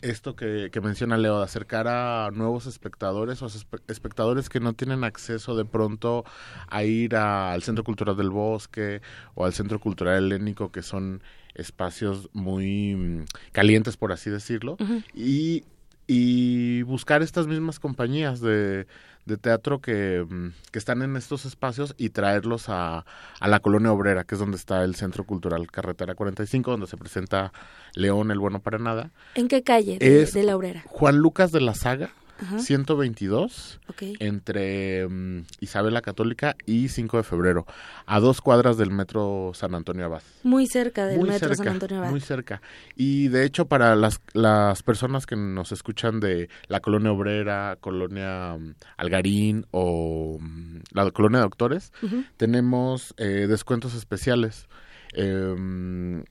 esto 0.00 0.36
que, 0.36 0.70
que, 0.72 0.80
menciona 0.80 1.18
Leo 1.18 1.38
de 1.38 1.44
acercar 1.44 1.88
a 1.88 2.30
nuevos 2.32 2.66
espectadores 2.66 3.42
o 3.42 3.48
espectadores 3.88 4.48
que 4.48 4.60
no 4.60 4.72
tienen 4.72 5.02
acceso 5.02 5.56
de 5.56 5.64
pronto 5.64 6.24
a 6.68 6.84
ir 6.84 7.16
al 7.16 7.62
centro 7.62 7.82
cultural 7.82 8.16
del 8.16 8.30
bosque 8.30 9.02
o 9.34 9.44
al 9.44 9.52
centro 9.52 9.80
cultural 9.80 10.24
helénico 10.24 10.70
que 10.70 10.82
son 10.82 11.22
espacios 11.54 12.30
muy 12.32 12.94
mm, 12.94 13.24
calientes 13.52 13.96
por 13.96 14.12
así 14.12 14.30
decirlo 14.30 14.76
y 15.14 15.64
y 16.10 16.82
buscar 16.84 17.22
estas 17.22 17.46
mismas 17.46 17.78
compañías 17.78 18.40
de, 18.40 18.86
de 19.28 19.36
teatro 19.36 19.80
que, 19.80 20.26
mm, 20.28 20.48
que, 20.72 20.78
están 20.78 21.02
en 21.02 21.16
estos 21.16 21.44
espacios 21.44 21.94
y 21.96 22.10
traerlos 22.10 22.68
a, 22.68 23.04
a, 23.38 23.48
la 23.48 23.60
colonia 23.60 23.92
obrera, 23.92 24.24
que 24.24 24.34
es 24.34 24.38
donde 24.40 24.56
está 24.56 24.82
el 24.82 24.96
Centro 24.96 25.24
Cultural 25.24 25.70
Carretera 25.70 26.14
45, 26.14 26.72
donde 26.72 26.86
se 26.88 26.96
presenta 26.96 27.52
León 27.94 28.30
el 28.30 28.38
Bueno 28.38 28.60
para 28.60 28.78
Nada. 28.78 29.10
¿En 29.34 29.46
qué 29.46 29.62
calle 29.62 29.98
de 29.98 30.42
la 30.42 30.56
obrera? 30.56 30.82
Juan 30.86 31.18
Lucas 31.18 31.52
de 31.52 31.60
la 31.60 31.74
Saga, 31.74 32.10
122 32.58 33.80
entre 34.20 35.06
mm, 35.08 35.42
Isabel 35.60 35.94
la 35.94 36.02
Católica 36.02 36.56
y 36.66 36.88
5 36.88 37.18
de 37.18 37.22
febrero, 37.22 37.66
a 38.06 38.20
dos 38.20 38.40
cuadras 38.40 38.76
del 38.76 38.90
metro 38.90 39.52
San 39.54 39.74
Antonio 39.74 40.06
Abad. 40.06 40.22
Muy 40.42 40.66
cerca 40.66 41.06
del 41.06 41.20
metro 41.20 41.54
San 41.54 41.68
Antonio 41.68 41.98
Abad. 41.98 42.10
Muy 42.10 42.20
cerca. 42.20 42.62
Y 42.96 43.28
de 43.28 43.44
hecho, 43.44 43.66
para 43.66 43.96
las, 43.96 44.20
las 44.32 44.82
personas 44.82 45.26
que 45.26 45.36
nos 45.36 45.72
escuchan 45.72 46.20
de 46.20 46.48
la 46.68 46.80
colonia 46.80 47.12
obrera, 47.12 47.76
colonia 47.80 48.56
mm, 48.56 48.74
Algarín 48.96 49.66
o 49.70 50.38
mm, 50.40 50.78
la 50.92 51.10
colonia 51.10 51.40
Doctores, 51.40 51.92
tenemos 52.36 53.14
eh, 53.16 53.46
descuentos 53.48 53.94
especiales 53.94 54.68
em, 55.12 56.24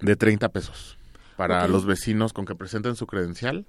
de 0.00 0.16
30 0.16 0.48
pesos 0.50 0.98
para 1.36 1.68
los 1.68 1.84
vecinos 1.84 2.32
con 2.32 2.46
que 2.46 2.54
presenten 2.54 2.96
su 2.96 3.06
credencial 3.06 3.66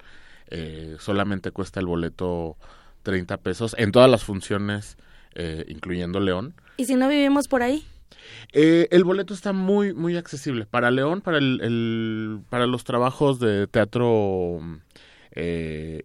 eh, 0.50 0.96
solamente 1.00 1.52
cuesta 1.52 1.80
el 1.80 1.86
boleto 1.86 2.58
30 3.04 3.38
pesos 3.38 3.76
en 3.78 3.92
todas 3.92 4.10
las 4.10 4.24
funciones, 4.24 4.98
eh, 5.36 5.66
incluyendo 5.68 6.20
León. 6.20 6.54
¿Y 6.78 6.86
si 6.86 6.96
no 6.96 7.08
vivimos 7.08 7.48
por 7.48 7.64
ahí? 7.64 7.86
Eh, 8.54 8.88
el 8.92 9.04
boleto 9.04 9.34
está 9.34 9.54
muy, 9.54 9.94
muy 9.94 10.18
accesible. 10.18 10.66
Para 10.66 10.92
León, 10.92 11.22
para, 11.22 11.38
el, 11.38 12.40
para 12.50 12.68
los 12.68 12.84
trabajos 12.84 13.40
de 13.40 13.68
teatro 13.68 14.60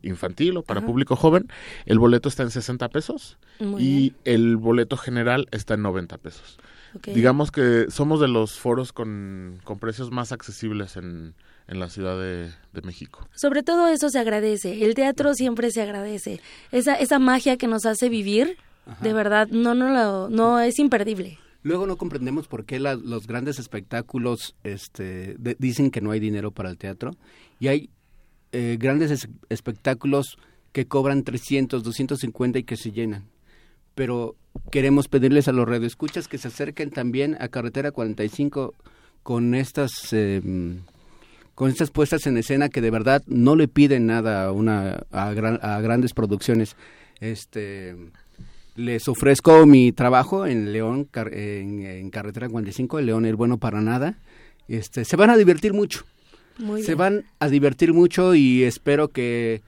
infantil 0.02 0.58
o 0.58 0.62
para 0.62 0.82
público 0.82 1.16
joven, 1.16 1.48
el 1.86 1.98
boleto 1.98 2.28
está 2.28 2.42
en 2.42 2.50
60 2.50 2.90
pesos 2.90 3.38
y 3.78 4.12
el 4.26 4.58
boleto 4.58 4.98
general 4.98 5.48
está 5.52 5.74
en 5.74 5.82
90 5.82 6.18
pesos. 6.18 6.58
Digamos 7.06 7.50
que 7.50 7.86
somos 7.88 8.20
de 8.20 8.28
los 8.28 8.58
foros 8.58 8.92
con, 8.92 9.58
con 9.64 9.78
precios 9.78 10.10
más 10.10 10.32
accesibles 10.32 10.98
en, 10.98 11.34
en 11.68 11.80
la 11.80 11.88
Ciudad 11.88 12.18
de, 12.18 12.50
México. 12.82 13.28
Sobre 13.34 13.62
todo 13.62 13.88
eso 13.88 14.08
se 14.10 14.18
agradece, 14.18 14.84
el 14.84 14.94
teatro 14.94 15.34
siempre 15.34 15.70
se 15.70 15.82
agradece, 15.82 16.40
esa, 16.72 16.94
esa 16.94 17.18
magia 17.18 17.56
que 17.56 17.66
nos 17.66 17.86
hace 17.86 18.08
vivir, 18.08 18.56
de 19.00 19.12
verdad, 19.12 19.48
no, 19.48 19.74
no, 19.74 20.28
no 20.28 20.60
es 20.60 20.78
imperdible. 20.78 21.38
Luego 21.62 21.86
no 21.86 21.96
comprendemos 21.96 22.48
por 22.48 22.64
qué 22.64 22.80
los 22.80 23.26
grandes 23.26 23.60
espectáculos 23.60 24.56
este, 24.64 25.36
dicen 25.58 25.92
que 25.92 26.00
no 26.00 26.10
hay 26.10 26.18
dinero 26.18 26.50
para 26.50 26.70
el 26.70 26.76
teatro 26.76 27.12
y 27.60 27.68
hay 27.68 27.90
eh, 28.50 28.76
grandes 28.80 29.28
espectáculos 29.48 30.38
que 30.72 30.86
cobran 30.86 31.22
300, 31.22 31.84
250 31.84 32.58
y 32.58 32.64
que 32.64 32.76
se 32.76 32.90
llenan. 32.90 33.28
Pero 33.94 34.36
queremos 34.70 35.06
pedirles 35.06 35.46
a 35.46 35.52
los 35.52 35.68
radioescuchas 35.68 36.26
que 36.26 36.38
se 36.38 36.48
acerquen 36.48 36.90
también 36.90 37.36
a 37.40 37.48
Carretera 37.48 37.92
45 37.92 38.74
con 39.22 39.54
estas 39.54 40.12
em, 40.12 40.80
con 41.54 41.70
estas 41.70 41.90
puestas 41.90 42.26
en 42.26 42.36
escena 42.36 42.68
que 42.68 42.80
de 42.80 42.90
verdad 42.90 43.22
no 43.26 43.56
le 43.56 43.68
piden 43.68 44.06
nada 44.06 44.44
a 44.46 44.52
una 44.52 45.04
a, 45.10 45.32
grandes 45.32 46.14
producciones. 46.14 46.76
Este 47.20 47.96
les 48.74 49.06
ofrezco 49.06 49.66
mi 49.66 49.92
trabajo 49.92 50.46
en 50.46 50.72
León 50.72 51.08
en, 51.14 52.10
carretera 52.10 52.48
45, 52.48 52.98
el 52.98 53.06
León 53.06 53.26
el 53.26 53.36
bueno 53.36 53.58
para 53.58 53.80
nada. 53.80 54.18
Este 54.68 55.04
se 55.04 55.16
van 55.16 55.30
a 55.30 55.36
divertir 55.36 55.72
mucho. 55.74 56.04
se 56.82 56.94
van 56.94 57.24
a 57.38 57.48
divertir 57.48 57.92
mucho 57.92 58.34
y 58.34 58.62
espero 58.62 59.08
que 59.08 59.62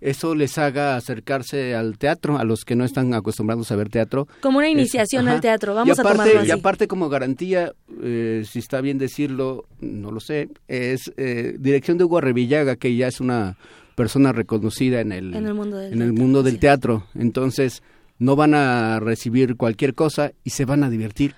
eso 0.00 0.34
les 0.34 0.58
haga 0.58 0.96
acercarse 0.96 1.74
al 1.74 1.98
teatro, 1.98 2.38
a 2.38 2.44
los 2.44 2.64
que 2.64 2.76
no 2.76 2.84
están 2.84 3.14
acostumbrados 3.14 3.70
a 3.72 3.76
ver 3.76 3.88
teatro. 3.88 4.28
Como 4.40 4.58
una 4.58 4.68
iniciación 4.68 5.28
al 5.28 5.40
teatro, 5.40 5.74
vamos 5.74 5.98
aparte, 5.98 6.08
a 6.08 6.12
tomarlo 6.12 6.40
así. 6.40 6.48
Y 6.48 6.52
aparte 6.52 6.88
como 6.88 7.08
garantía, 7.08 7.72
eh, 8.02 8.44
si 8.48 8.58
está 8.58 8.80
bien 8.80 8.98
decirlo, 8.98 9.66
no 9.80 10.10
lo 10.10 10.20
sé, 10.20 10.48
es 10.68 11.12
eh, 11.16 11.56
dirección 11.58 11.98
de 11.98 12.04
Hugo 12.04 12.20
Revillaga, 12.20 12.76
que 12.76 12.94
ya 12.96 13.08
es 13.08 13.20
una 13.20 13.56
persona 13.94 14.32
reconocida 14.32 15.00
en 15.00 15.12
el, 15.12 15.34
en 15.34 15.46
el 15.46 15.54
mundo 15.54 15.76
del, 15.78 15.92
en 15.92 16.02
el 16.02 16.08
teatro, 16.08 16.22
mundo 16.22 16.42
del 16.42 16.54
sí. 16.54 16.60
teatro. 16.60 17.06
Entonces, 17.14 17.82
no 18.18 18.36
van 18.36 18.54
a 18.54 19.00
recibir 19.00 19.56
cualquier 19.56 19.94
cosa 19.94 20.32
y 20.44 20.50
se 20.50 20.64
van 20.64 20.84
a 20.84 20.90
divertir 20.90 21.34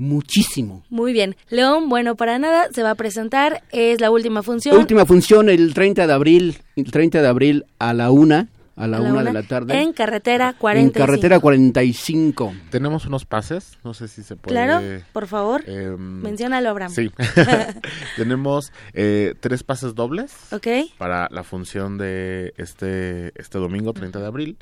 muchísimo. 0.00 0.82
Muy 0.90 1.12
bien. 1.12 1.36
León, 1.50 1.88
bueno, 1.88 2.16
para 2.16 2.38
nada, 2.38 2.68
se 2.72 2.82
va 2.82 2.90
a 2.90 2.94
presentar. 2.96 3.62
Es 3.70 4.00
la 4.00 4.10
última 4.10 4.42
función. 4.42 4.76
Última 4.76 5.06
función 5.06 5.48
el 5.48 5.72
30 5.74 6.06
de 6.06 6.12
abril, 6.12 6.58
el 6.76 6.90
30 6.90 7.22
de 7.22 7.28
abril 7.28 7.64
a 7.78 7.92
la 7.94 8.10
una, 8.10 8.48
a 8.76 8.86
la, 8.86 8.96
A 8.96 9.00
la 9.00 9.10
una, 9.10 9.20
una, 9.20 9.24
de 9.24 9.32
la 9.34 9.42
tarde. 9.42 9.80
En 9.82 9.92
carretera 9.92 10.54
45. 10.58 10.98
En 10.98 11.06
carretera 11.06 11.38
45. 11.38 12.52
Tenemos 12.70 13.04
unos 13.04 13.26
pases, 13.26 13.76
no 13.84 13.92
sé 13.92 14.08
si 14.08 14.22
se 14.22 14.36
puede. 14.36 14.54
Claro, 14.54 14.80
por 15.12 15.26
favor. 15.26 15.62
eh, 15.66 15.94
Menciónalo, 15.98 16.70
Abraham. 16.70 16.92
Sí. 16.92 17.10
Tenemos 18.16 18.72
eh, 18.94 19.34
tres 19.40 19.62
pases 19.64 19.94
dobles 19.94 20.32
Ok. 20.52 20.66
para 20.98 21.28
la 21.30 21.44
función 21.44 21.98
de 21.98 22.54
este, 22.56 23.32
este 23.40 23.58
domingo 23.58 23.92
30 23.92 24.18
de 24.18 24.26
abril. 24.26 24.56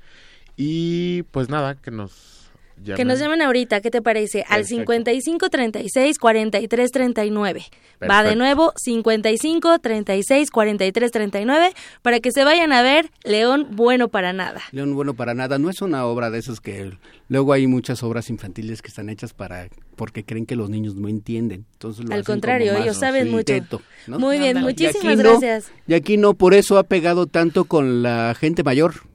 Y 0.56 1.22
pues 1.30 1.48
nada, 1.48 1.76
que 1.76 1.92
nos 1.92 2.37
llamen. 2.82 2.96
Que 2.96 3.04
nos 3.04 3.18
llamen 3.18 3.42
ahorita, 3.42 3.80
¿qué 3.80 3.90
te 3.90 4.02
parece? 4.02 4.42
Al 4.42 4.62
Perfecto. 4.62 4.92
55 4.92 5.50
36 5.50 6.18
43 6.18 6.90
39. 6.90 7.64
Va 8.08 8.22
de 8.22 8.36
nuevo 8.36 8.72
55 8.76 9.78
36 9.80 10.50
43 10.50 11.10
39 11.10 11.72
para 12.02 12.20
que 12.20 12.30
se 12.30 12.44
vayan 12.44 12.72
a 12.72 12.82
ver 12.82 13.10
León 13.24 13.68
bueno 13.72 14.08
para 14.08 14.32
nada. 14.32 14.60
León 14.72 14.94
Bueno 14.94 15.14
para 15.14 15.34
nada, 15.34 15.58
no 15.58 15.70
es 15.70 15.80
una 15.82 16.04
obra 16.06 16.30
de 16.30 16.38
esas 16.38 16.60
que 16.60 16.92
luego 17.28 17.52
hay 17.52 17.66
muchas 17.66 18.02
obras 18.02 18.30
infantiles 18.30 18.82
que 18.82 18.88
están 18.88 19.08
hechas 19.08 19.32
para 19.34 19.68
porque 19.96 20.24
creen 20.24 20.46
que 20.46 20.54
los 20.56 20.70
niños 20.70 20.94
no 20.94 21.08
entienden. 21.08 21.66
Entonces 21.72 22.04
lo 22.04 22.14
Al 22.14 22.24
contrario, 22.24 22.74
ellos 22.76 22.96
saben 22.96 23.30
mucho. 23.30 23.44
teto, 23.44 23.82
¿no? 24.06 24.18
Muy 24.18 24.38
bien, 24.38 24.60
muchísimas 24.60 25.16
no, 25.16 25.22
gracias. 25.22 25.72
y 25.86 25.94
aquí 25.94 26.16
no, 26.16 26.34
por 26.34 26.54
eso 26.54 26.78
ha 26.78 26.84
pegado 26.84 27.26
tanto 27.26 27.64
con 27.64 28.02
la 28.02 28.34
gente 28.38 28.62
mayor. 28.62 29.07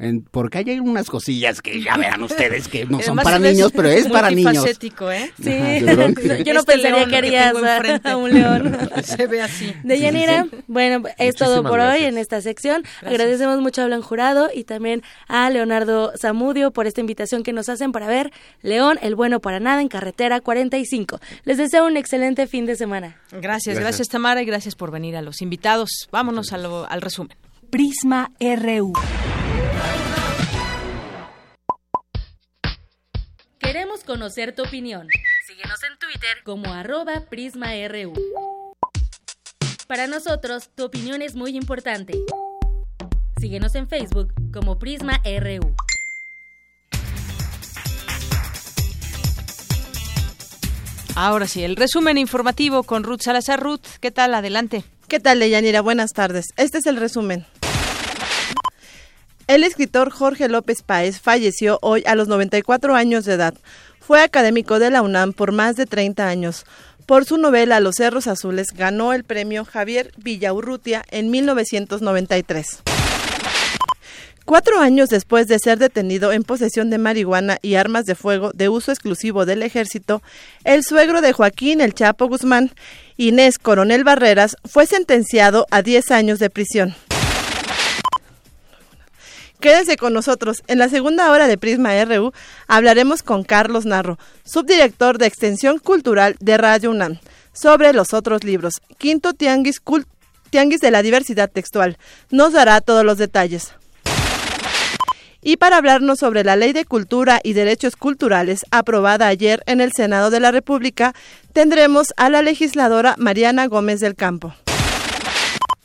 En- 0.00 0.22
porque 0.22 0.58
hay 0.58 0.80
unas 0.80 1.08
cosillas 1.08 1.60
que 1.62 1.80
ya 1.82 1.96
verán 1.96 2.22
ustedes 2.22 2.66
que 2.68 2.86
no 2.86 2.98
son 3.02 3.18
Además, 3.18 3.24
para 3.24 3.36
es 3.36 3.42
niños, 3.42 3.72
pero 3.76 3.88
es 3.88 4.08
para 4.08 4.30
niños. 4.30 4.64
¿eh? 4.66 5.30
Sí, 5.42 5.50
Ajá, 5.50 5.84
yo 6.44 6.54
no 6.54 6.60
Este 6.60 6.72
pensaría 6.72 7.06
que 7.06 7.16
harías 7.16 7.54
a, 8.04 8.16
un 8.16 8.32
león. 8.32 8.78
Se 9.04 9.26
ve 9.26 9.42
así. 9.42 9.72
Deyanira, 9.84 10.46
bueno, 10.66 11.02
es 11.18 11.34
todo 11.36 11.62
por 11.62 11.80
hoy 11.80 12.04
en 12.04 12.18
esta 12.18 12.40
sección. 12.40 12.82
Agradecemos 13.04 13.60
mucho 13.60 13.82
a 13.82 13.86
Blan 13.86 14.02
Jurado 14.02 14.48
y 14.54 14.64
también 14.64 15.02
a 15.28 15.48
Leonardo 15.50 16.12
Zamudio 16.20 16.70
por 16.72 16.86
esta 16.86 17.00
invitación 17.00 17.42
que 17.42 17.52
nos 17.52 17.68
hacen 17.68 17.92
para 17.92 18.06
ver 18.06 18.32
León, 18.62 18.98
el 19.02 19.14
bueno 19.14 19.40
para 19.40 19.60
nada 19.60 19.80
en 19.82 19.88
carretera 19.88 20.40
45. 20.40 21.20
Les 21.44 21.58
deseo 21.58 21.86
un 21.86 21.96
excelente 21.96 22.46
fin 22.46 22.64
de 22.66 22.76
semana. 22.76 23.16
Gracias, 23.32 23.78
gracias, 23.78 24.08
Tamara 24.08 24.40
y 24.42 24.44
gracias 24.46 24.74
por 24.74 24.90
venir 24.90 25.16
a 25.16 25.22
los 25.22 25.42
invitados. 25.42 26.08
Vámonos 26.10 26.52
a 26.52 26.58
lo- 26.58 26.88
al 26.90 27.02
resumen. 27.02 27.36
Prisma 27.70 28.30
RU. 28.40 28.92
Queremos 33.72 34.02
conocer 34.02 34.52
tu 34.52 34.64
opinión. 34.64 35.06
Síguenos 35.46 35.78
en 35.84 35.96
Twitter 35.96 36.42
como 36.42 36.72
arroba 36.72 37.26
PrismaRU. 37.30 38.14
Para 39.86 40.08
nosotros, 40.08 40.70
tu 40.74 40.86
opinión 40.86 41.22
es 41.22 41.36
muy 41.36 41.56
importante. 41.56 42.14
Síguenos 43.40 43.76
en 43.76 43.86
Facebook 43.86 44.34
como 44.52 44.80
Prisma 44.80 45.22
RU. 45.24 45.72
Ahora 51.14 51.46
sí, 51.46 51.62
el 51.62 51.76
resumen 51.76 52.18
informativo 52.18 52.82
con 52.82 53.04
Ruth 53.04 53.20
Salazar. 53.22 53.62
Ruth, 53.62 53.86
¿qué 54.00 54.10
tal? 54.10 54.34
Adelante. 54.34 54.82
¿Qué 55.06 55.20
tal, 55.20 55.38
Deyanira? 55.38 55.80
Buenas 55.80 56.10
tardes. 56.10 56.46
Este 56.56 56.78
es 56.78 56.86
el 56.86 56.96
resumen. 56.96 57.46
El 59.50 59.64
escritor 59.64 60.12
Jorge 60.12 60.48
López 60.48 60.82
Páez 60.82 61.18
falleció 61.18 61.80
hoy 61.82 62.04
a 62.06 62.14
los 62.14 62.28
94 62.28 62.94
años 62.94 63.24
de 63.24 63.32
edad. 63.32 63.52
Fue 63.98 64.22
académico 64.22 64.78
de 64.78 64.90
la 64.90 65.02
UNAM 65.02 65.32
por 65.32 65.50
más 65.50 65.74
de 65.74 65.86
30 65.86 66.28
años. 66.28 66.64
Por 67.04 67.24
su 67.24 67.36
novela 67.36 67.80
Los 67.80 67.96
Cerros 67.96 68.28
Azules 68.28 68.68
ganó 68.72 69.12
el 69.12 69.24
premio 69.24 69.64
Javier 69.64 70.12
Villaurrutia 70.18 71.02
en 71.10 71.32
1993. 71.32 72.78
Cuatro 74.44 74.78
años 74.78 75.08
después 75.08 75.48
de 75.48 75.58
ser 75.58 75.78
detenido 75.80 76.30
en 76.30 76.44
posesión 76.44 76.88
de 76.88 76.98
marihuana 76.98 77.58
y 77.60 77.74
armas 77.74 78.04
de 78.04 78.14
fuego 78.14 78.52
de 78.54 78.68
uso 78.68 78.92
exclusivo 78.92 79.46
del 79.46 79.64
ejército, 79.64 80.22
el 80.62 80.84
suegro 80.84 81.22
de 81.22 81.32
Joaquín 81.32 81.80
El 81.80 81.94
Chapo 81.94 82.28
Guzmán, 82.28 82.70
Inés 83.16 83.58
Coronel 83.58 84.04
Barreras, 84.04 84.56
fue 84.64 84.86
sentenciado 84.86 85.66
a 85.72 85.82
10 85.82 86.12
años 86.12 86.38
de 86.38 86.50
prisión. 86.50 86.94
Quédense 89.60 89.96
con 89.96 90.12
nosotros. 90.14 90.62
En 90.68 90.78
la 90.78 90.88
segunda 90.88 91.30
hora 91.30 91.46
de 91.46 91.58
Prisma 91.58 92.02
RU 92.04 92.32
hablaremos 92.66 93.22
con 93.22 93.44
Carlos 93.44 93.84
Narro, 93.84 94.18
subdirector 94.44 95.18
de 95.18 95.26
Extensión 95.26 95.78
Cultural 95.78 96.36
de 96.40 96.56
Radio 96.56 96.90
UNAM, 96.90 97.18
sobre 97.52 97.92
los 97.92 98.14
otros 98.14 98.42
libros. 98.42 98.74
Quinto 98.98 99.34
Tianguis, 99.34 99.82
Cul- 99.84 100.06
Tianguis 100.48 100.80
de 100.80 100.90
la 100.90 101.02
Diversidad 101.02 101.50
Textual. 101.50 101.98
Nos 102.30 102.52
dará 102.54 102.80
todos 102.80 103.04
los 103.04 103.18
detalles. 103.18 103.72
Y 105.42 105.56
para 105.56 105.76
hablarnos 105.78 106.18
sobre 106.18 106.44
la 106.44 106.56
Ley 106.56 106.72
de 106.72 106.84
Cultura 106.84 107.40
y 107.42 107.52
Derechos 107.54 107.96
Culturales 107.96 108.60
aprobada 108.70 109.26
ayer 109.26 109.62
en 109.66 109.80
el 109.80 109.92
Senado 109.92 110.30
de 110.30 110.40
la 110.40 110.52
República, 110.52 111.14
tendremos 111.52 112.08
a 112.16 112.28
la 112.30 112.42
legisladora 112.42 113.14
Mariana 113.18 113.66
Gómez 113.66 114.00
del 114.00 114.16
Campo. 114.16 114.54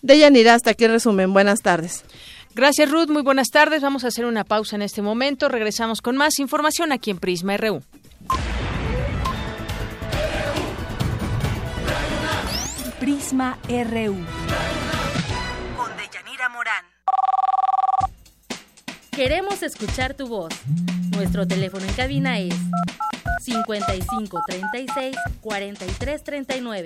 Deyanira, 0.02 0.54
hasta 0.54 0.72
aquí 0.72 0.84
el 0.86 0.92
resumen. 0.92 1.34
Buenas 1.34 1.62
tardes. 1.62 2.04
Gracias, 2.56 2.90
Ruth. 2.90 3.10
Muy 3.10 3.22
buenas 3.22 3.50
tardes. 3.50 3.82
Vamos 3.82 4.06
a 4.06 4.08
hacer 4.08 4.26
una 4.26 4.46
pausa 4.46 4.78
en 4.78 4.82
este 4.82 5.02
momento. 5.02 5.50
Regresamos 5.50 6.02
con 6.02 6.16
más 6.16 6.40
información 6.40 6.94
aquí 6.94 7.12
en 7.12 7.20
Prisma 7.20 7.58
RU. 7.58 7.84
Prisma 12.98 13.58
RU. 13.68 14.16
Con 15.76 15.98
Deyanira 15.98 16.48
Morán. 16.48 16.86
Queremos 19.12 19.62
escuchar 19.62 20.14
tu 20.14 20.28
voz. 20.28 20.54
Nuestro 21.12 21.46
teléfono 21.46 21.86
en 21.86 21.94
cabina 21.94 22.40
es 22.40 22.56
55 23.42 24.42
36 24.48 25.18
43 25.42 26.24
39. 26.24 26.86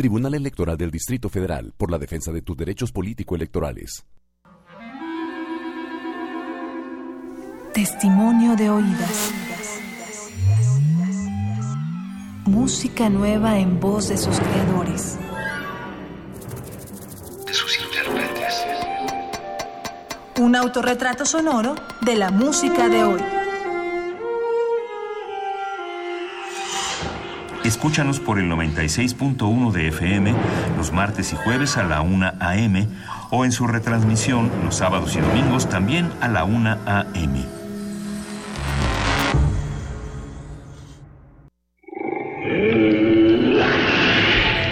Tribunal 0.00 0.32
Electoral 0.32 0.78
del 0.78 0.90
Distrito 0.90 1.28
Federal 1.28 1.74
por 1.76 1.90
la 1.90 1.98
defensa 1.98 2.32
de 2.32 2.40
tus 2.40 2.56
derechos 2.56 2.90
político-electorales. 2.90 4.06
Testimonio 7.74 8.56
de 8.56 8.70
oídas. 8.70 9.30
Música 12.46 13.10
nueva 13.10 13.58
en 13.58 13.78
voz 13.78 14.08
de 14.08 14.16
sus 14.16 14.40
creadores. 14.40 15.18
de 17.46 17.52
sus 17.52 17.78
intérpretes. 17.78 18.54
Un 20.38 20.56
autorretrato 20.56 21.26
sonoro 21.26 21.74
de 22.00 22.16
la 22.16 22.30
música 22.30 22.88
de 22.88 23.04
hoy. 23.04 23.39
Escúchanos 27.70 28.18
por 28.18 28.40
el 28.40 28.50
96.1 28.50 29.70
de 29.70 29.86
FM 29.86 30.34
los 30.76 30.90
martes 30.90 31.32
y 31.32 31.36
jueves 31.36 31.76
a 31.76 31.84
la 31.84 32.00
1 32.00 32.32
a.m. 32.40 32.88
o 33.30 33.44
en 33.44 33.52
su 33.52 33.68
retransmisión 33.68 34.50
los 34.64 34.74
sábados 34.74 35.14
y 35.14 35.20
domingos 35.20 35.68
también 35.68 36.10
a 36.20 36.26
la 36.26 36.42
1 36.42 36.78
a.m. 36.84 37.44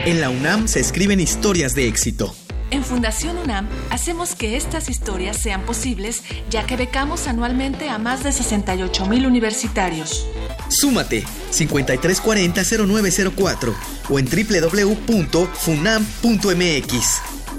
En 0.04 0.20
la 0.20 0.30
UNAM 0.30 0.66
se 0.66 0.80
escriben 0.80 1.20
historias 1.20 1.76
de 1.76 1.86
éxito. 1.86 2.34
En 2.72 2.82
Fundación 2.82 3.38
UNAM 3.38 3.68
hacemos 3.90 4.34
que 4.34 4.56
estas 4.56 4.90
historias 4.90 5.36
sean 5.36 5.62
posibles 5.62 6.24
ya 6.50 6.66
que 6.66 6.76
becamos 6.76 7.28
anualmente 7.28 7.90
a 7.90 7.98
más 7.98 8.24
de 8.24 8.32
68 8.32 9.06
mil 9.06 9.24
universitarios. 9.24 10.26
Súmate 10.68 11.24
5340-0904 11.52 13.74
o 14.10 14.18
en 14.18 14.26
www.funam.mx. 14.26 15.42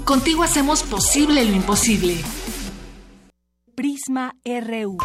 Contigo 0.04 0.42
hacemos 0.42 0.82
posible 0.82 1.44
lo 1.44 1.54
imposible. 1.54 2.16
Prisma 3.74 4.34
RU. 4.44 4.98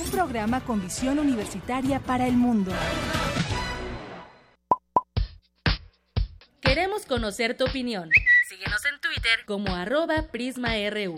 Un 0.00 0.10
programa 0.10 0.64
con 0.64 0.82
visión 0.82 1.18
universitaria 1.18 2.00
para 2.00 2.26
el 2.26 2.36
mundo. 2.36 2.72
Queremos 6.60 7.06
conocer 7.06 7.56
tu 7.56 7.64
opinión. 7.64 8.10
Síguenos 8.48 8.84
en 8.84 9.00
Twitter 9.00 9.44
como 9.46 9.74
arroba 9.74 10.26
PrismaRU. 10.30 11.14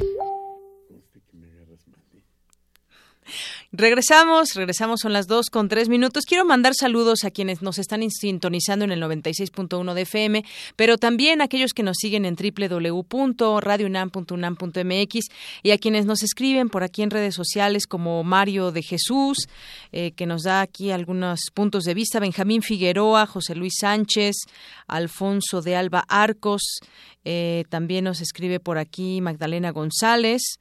Regresamos, 3.73 4.55
regresamos, 4.55 4.99
son 4.99 5.13
las 5.13 5.29
dos 5.29 5.49
con 5.49 5.69
tres 5.69 5.89
minutos. 5.89 6.25
Quiero 6.27 6.45
mandar 6.45 6.75
saludos 6.75 7.23
a 7.23 7.31
quienes 7.31 7.63
nos 7.63 7.79
están 7.79 8.03
sintonizando 8.11 8.85
en 8.85 8.91
el 8.91 9.01
96.1 9.01 9.95
de 9.95 10.03
FM, 10.03 10.45
pero 10.75 10.99
también 10.99 11.41
a 11.41 11.45
aquellos 11.45 11.73
que 11.73 11.85
nos 11.85 11.99
siguen 11.99 12.25
en 12.25 12.35
www.radiounam.unam.mx 12.35 15.29
y 15.63 15.71
a 15.71 15.79
quienes 15.79 16.05
nos 16.05 16.25
escriben 16.25 16.69
por 16.69 16.83
aquí 16.83 17.03
en 17.03 17.11
redes 17.11 17.37
sociales 17.37 17.87
como 17.87 18.25
Mario 18.25 18.73
de 18.73 18.83
Jesús, 18.83 19.47
eh, 19.93 20.11
que 20.17 20.27
nos 20.27 20.43
da 20.43 20.63
aquí 20.63 20.91
algunos 20.91 21.43
puntos 21.55 21.85
de 21.85 21.95
vista, 21.95 22.19
Benjamín 22.19 22.63
Figueroa, 22.63 23.27
José 23.27 23.55
Luis 23.55 23.75
Sánchez, 23.79 24.35
Alfonso 24.89 25.63
de 25.63 25.77
Alba 25.77 26.05
Arcos, 26.09 26.81
eh, 27.25 27.63
también 27.69 28.03
nos 28.03 28.21
escribe 28.21 28.59
por 28.59 28.79
aquí 28.79 29.21
Magdalena 29.21 29.71
González. 29.71 30.59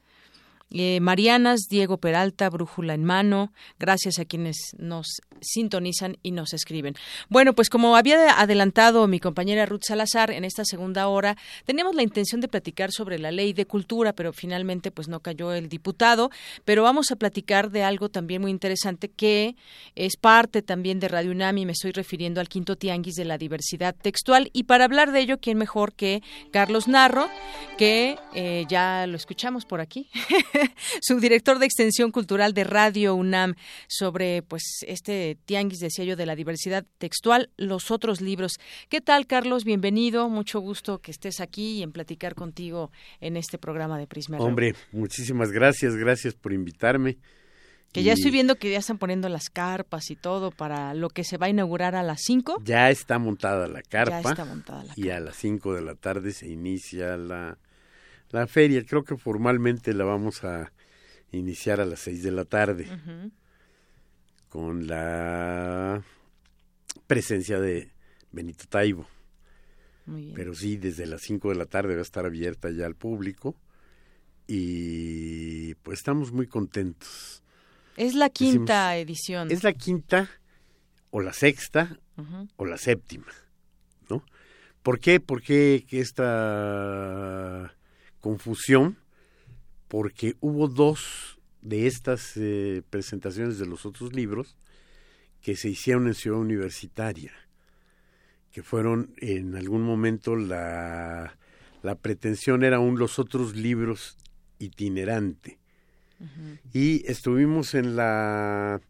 Eh, 0.71 0.99
Marianas, 0.99 1.61
Diego 1.69 1.97
Peralta, 1.97 2.49
Brújula 2.49 2.93
en 2.93 3.03
Mano, 3.03 3.51
gracias 3.79 4.19
a 4.19 4.25
quienes 4.25 4.75
nos 4.77 5.21
sintonizan 5.41 6.17
y 6.21 6.31
nos 6.31 6.53
escriben. 6.53 6.95
Bueno, 7.27 7.53
pues 7.53 7.69
como 7.69 7.95
había 7.95 8.39
adelantado 8.39 9.07
mi 9.07 9.19
compañera 9.19 9.65
Ruth 9.65 9.83
Salazar 9.87 10.29
en 10.31 10.45
esta 10.45 10.65
segunda 10.65 11.07
hora, 11.07 11.37
teníamos 11.65 11.95
la 11.95 12.03
intención 12.03 12.39
de 12.41 12.47
platicar 12.47 12.91
sobre 12.91 13.17
la 13.17 13.31
ley 13.31 13.53
de 13.53 13.65
cultura, 13.65 14.13
pero 14.13 14.31
finalmente 14.31 14.91
pues 14.91 15.07
no 15.07 15.21
cayó 15.21 15.53
el 15.53 15.69
diputado, 15.69 16.29
pero 16.65 16.83
vamos 16.83 17.11
a 17.11 17.15
platicar 17.15 17.71
de 17.71 17.83
algo 17.83 18.09
también 18.09 18.41
muy 18.41 18.51
interesante 18.51 19.09
que 19.09 19.55
es 19.95 20.17
parte 20.17 20.61
también 20.61 20.99
de 20.99 21.07
Radio 21.07 21.31
UNAM 21.31 21.57
y 21.57 21.65
me 21.65 21.71
estoy 21.71 21.91
refiriendo 21.91 22.41
al 22.41 22.49
quinto 22.49 22.75
tianguis 22.75 23.15
de 23.15 23.25
la 23.25 23.37
diversidad 23.37 23.95
textual 23.99 24.49
y 24.53 24.63
para 24.63 24.85
hablar 24.85 25.11
de 25.11 25.21
ello, 25.21 25.39
¿quién 25.39 25.57
mejor 25.57 25.93
que 25.93 26.21
Carlos 26.51 26.87
Narro, 26.87 27.27
que 27.77 28.17
eh, 28.35 28.65
ya 28.69 29.07
lo 29.07 29.15
escuchamos 29.15 29.65
por 29.65 29.81
aquí? 29.81 30.09
subdirector 31.01 31.59
de 31.59 31.65
Extensión 31.65 32.11
Cultural 32.11 32.53
de 32.53 32.63
Radio 32.63 33.15
UNAM, 33.15 33.55
sobre 33.87 34.41
pues 34.41 34.63
este 34.87 35.37
tianguis, 35.45 35.79
decía 35.79 36.05
yo, 36.05 36.15
de 36.15 36.25
la 36.25 36.35
diversidad 36.35 36.85
textual, 36.97 37.49
los 37.57 37.91
otros 37.91 38.21
libros. 38.21 38.53
¿Qué 38.89 39.01
tal, 39.01 39.27
Carlos? 39.27 39.63
Bienvenido, 39.63 40.29
mucho 40.29 40.59
gusto 40.59 40.99
que 40.99 41.11
estés 41.11 41.39
aquí 41.39 41.77
y 41.77 41.83
en 41.83 41.91
platicar 41.91 42.35
contigo 42.35 42.91
en 43.19 43.37
este 43.37 43.57
programa 43.57 43.97
de 43.97 44.07
Prisma. 44.07 44.37
Hombre, 44.37 44.75
muchísimas 44.91 45.51
gracias, 45.51 45.95
gracias 45.95 46.33
por 46.33 46.53
invitarme. 46.53 47.17
Que 47.91 48.03
ya 48.03 48.13
estoy 48.13 48.29
viendo 48.29 48.55
que 48.55 48.69
ya 48.69 48.77
están 48.77 48.99
poniendo 48.99 49.29
las 49.29 49.49
carpas 49.49 50.11
y 50.11 50.15
todo 50.15 50.51
para 50.51 50.93
lo 50.93 51.09
que 51.09 51.23
se 51.23 51.37
va 51.37 51.47
a 51.47 51.49
inaugurar 51.49 51.95
a 51.95 52.03
las 52.03 52.21
5. 52.23 52.61
Ya 52.63 52.91
está 52.91 53.17
montada 53.17 53.67
la 53.67 53.81
carpa. 53.81 54.21
Ya 54.21 54.29
está 54.29 54.45
montada 54.45 54.83
la 54.83 54.93
Y 54.95 55.09
a 55.09 55.19
las 55.19 55.35
5 55.37 55.73
de 55.73 55.81
la 55.81 55.95
tarde 55.95 56.31
se 56.31 56.47
inicia 56.47 57.17
la, 57.17 57.57
la 58.31 58.47
feria. 58.47 58.83
Creo 58.85 59.03
que 59.03 59.17
formalmente 59.17 59.93
la 59.93 60.05
vamos 60.05 60.43
a 60.43 60.71
iniciar 61.31 61.79
a 61.79 61.85
las 61.85 61.99
6 62.01 62.23
de 62.23 62.31
la 62.31 62.45
tarde. 62.45 62.87
Con 64.49 64.87
la 64.87 66.01
presencia 67.07 67.59
de 67.59 67.91
Benito 68.31 68.65
Taibo. 68.67 69.07
Pero 70.33 70.55
sí, 70.55 70.77
desde 70.77 71.05
las 71.05 71.21
5 71.21 71.49
de 71.49 71.55
la 71.55 71.65
tarde 71.65 71.93
va 71.93 71.99
a 71.99 72.03
estar 72.03 72.25
abierta 72.25 72.71
ya 72.71 72.85
al 72.87 72.95
público. 72.95 73.55
Y 74.47 75.75
pues 75.75 75.99
estamos 75.99 76.31
muy 76.31 76.47
contentos. 76.47 77.43
Es 77.95 78.15
la 78.15 78.29
quinta 78.29 78.97
edición. 78.97 79.51
Es 79.51 79.63
la 79.63 79.73
quinta 79.73 80.29
o 81.11 81.21
la 81.21 81.33
sexta 81.33 81.99
o 82.55 82.65
la 82.65 82.77
séptima, 82.77 83.27
¿no? 84.09 84.23
¿Por 84.81 84.99
qué? 84.99 85.19
Porque 85.19 85.85
esta 85.91 87.75
confusión? 88.19 88.97
Porque 89.87 90.35
hubo 90.39 90.67
dos 90.67 91.39
de 91.61 91.87
estas 91.87 92.37
eh, 92.37 92.83
presentaciones 92.89 93.59
de 93.59 93.65
los 93.65 93.85
otros 93.85 94.13
libros 94.13 94.55
que 95.41 95.55
se 95.55 95.69
hicieron 95.69 96.07
en 96.07 96.13
Ciudad 96.13 96.39
Universitaria, 96.39 97.33
que 98.51 98.63
fueron 98.63 99.13
en 99.17 99.55
algún 99.55 99.81
momento 99.81 100.35
la, 100.35 101.37
la 101.81 101.95
pretensión 101.95 102.63
era 102.63 102.79
un 102.79 102.99
los 102.99 103.19
otros 103.19 103.55
libros 103.55 104.17
itinerante 104.59 105.59
y 106.73 107.09
estuvimos 107.09 107.73
en 107.73 107.95
la 107.95 108.81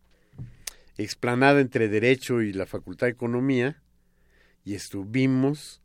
explanada 0.98 1.62
entre 1.62 1.88
Derecho 1.88 2.42
y 2.42 2.54
la 2.54 2.66
Facultad 2.66 3.08
de 3.08 3.12
Economía 3.12 3.82
y 4.66 4.74
estuvimos 4.74 5.82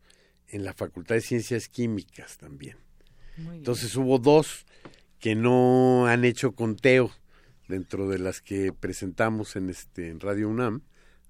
en 0.48 0.64
la 0.64 0.72
Facultad 0.72 1.16
de 1.16 1.20
Ciencias 1.20 1.68
Químicas 1.68 2.38
también. 2.38 2.83
Entonces 3.36 3.94
hubo 3.96 4.18
dos 4.18 4.66
que 5.18 5.34
no 5.34 6.06
han 6.06 6.24
hecho 6.24 6.52
conteo 6.52 7.10
dentro 7.68 8.08
de 8.08 8.18
las 8.18 8.40
que 8.40 8.72
presentamos 8.72 9.56
en 9.56 9.70
este 9.70 10.08
en 10.08 10.20
Radio 10.20 10.48
UNAM, 10.48 10.82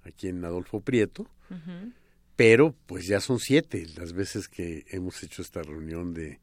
aquí 0.03 0.29
en 0.29 0.45
Adolfo 0.45 0.81
Prieto, 0.81 1.29
pero 2.37 2.75
pues 2.87 3.07
ya 3.07 3.21
son 3.21 3.39
siete 3.39 3.87
las 3.97 4.13
veces 4.13 4.49
que 4.49 4.85
hemos 4.89 5.23
hecho 5.23 5.43
esta 5.43 5.63
reunión 5.63 6.13
de, 6.13 6.41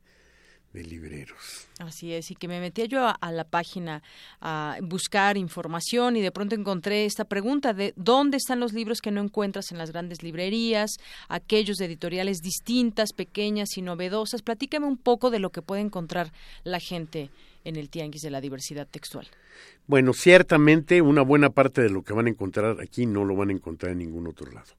de 0.73 0.83
libreros. 0.83 1.67
Así 1.79 2.13
es, 2.13 2.31
y 2.31 2.35
que 2.35 2.47
me 2.47 2.59
metía 2.59 2.85
yo 2.85 3.05
a, 3.07 3.31
la 3.31 3.43
página 3.43 4.03
a 4.39 4.77
buscar 4.81 5.37
información 5.37 6.15
y 6.15 6.21
de 6.21 6.31
pronto 6.31 6.55
encontré 6.55 7.05
esta 7.05 7.25
pregunta 7.25 7.73
de 7.73 7.93
dónde 7.95 8.37
están 8.37 8.59
los 8.59 8.73
libros 8.73 9.01
que 9.01 9.11
no 9.11 9.21
encuentras 9.21 9.71
en 9.71 9.77
las 9.77 9.91
grandes 9.91 10.23
librerías, 10.23 10.91
aquellos 11.27 11.77
de 11.77 11.85
editoriales 11.85 12.37
distintas, 12.39 13.13
pequeñas 13.13 13.77
y 13.77 13.81
novedosas. 13.81 14.41
Platícame 14.41 14.85
un 14.85 14.97
poco 14.97 15.29
de 15.29 15.39
lo 15.39 15.49
que 15.49 15.61
puede 15.61 15.81
encontrar 15.81 16.31
la 16.63 16.79
gente 16.79 17.29
en 17.63 17.75
el 17.75 17.89
Tianguis 17.89 18.21
de 18.21 18.31
la 18.31 18.41
Diversidad 18.41 18.87
Textual. 18.87 19.27
Bueno, 19.87 20.13
ciertamente 20.13 21.01
una 21.01 21.21
buena 21.21 21.49
parte 21.49 21.81
de 21.81 21.89
lo 21.89 22.03
que 22.03 22.13
van 22.13 22.27
a 22.27 22.29
encontrar 22.29 22.77
aquí 22.81 23.05
no 23.05 23.25
lo 23.25 23.35
van 23.35 23.49
a 23.49 23.53
encontrar 23.53 23.91
en 23.91 23.99
ningún 23.99 24.27
otro 24.27 24.51
lado. 24.51 24.73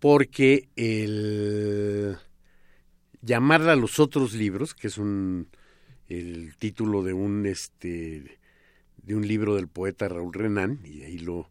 Porque 0.00 0.68
el 0.74 2.16
llamarla 3.22 3.76
los 3.76 3.98
otros 3.98 4.34
libros, 4.34 4.74
que 4.74 4.88
es 4.88 4.98
un 4.98 5.48
el 6.08 6.56
título 6.58 7.02
de 7.02 7.14
un 7.14 7.46
este 7.46 8.38
de 9.02 9.14
un 9.14 9.26
libro 9.26 9.54
del 9.54 9.68
poeta 9.68 10.08
Raúl 10.08 10.34
Renán 10.34 10.80
y 10.84 11.02
ahí 11.02 11.18
lo 11.18 11.48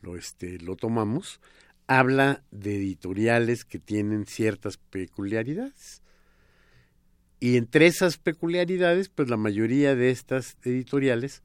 lo 0.00 0.16
este 0.16 0.58
lo 0.58 0.76
tomamos, 0.76 1.40
habla 1.86 2.42
de 2.50 2.76
editoriales 2.76 3.64
que 3.64 3.78
tienen 3.78 4.26
ciertas 4.26 4.78
peculiaridades. 4.78 6.02
Y 7.42 7.56
entre 7.56 7.86
esas 7.86 8.18
peculiaridades, 8.18 9.08
pues 9.08 9.30
la 9.30 9.38
mayoría 9.38 9.94
de 9.94 10.10
estas 10.10 10.58
editoriales 10.62 11.42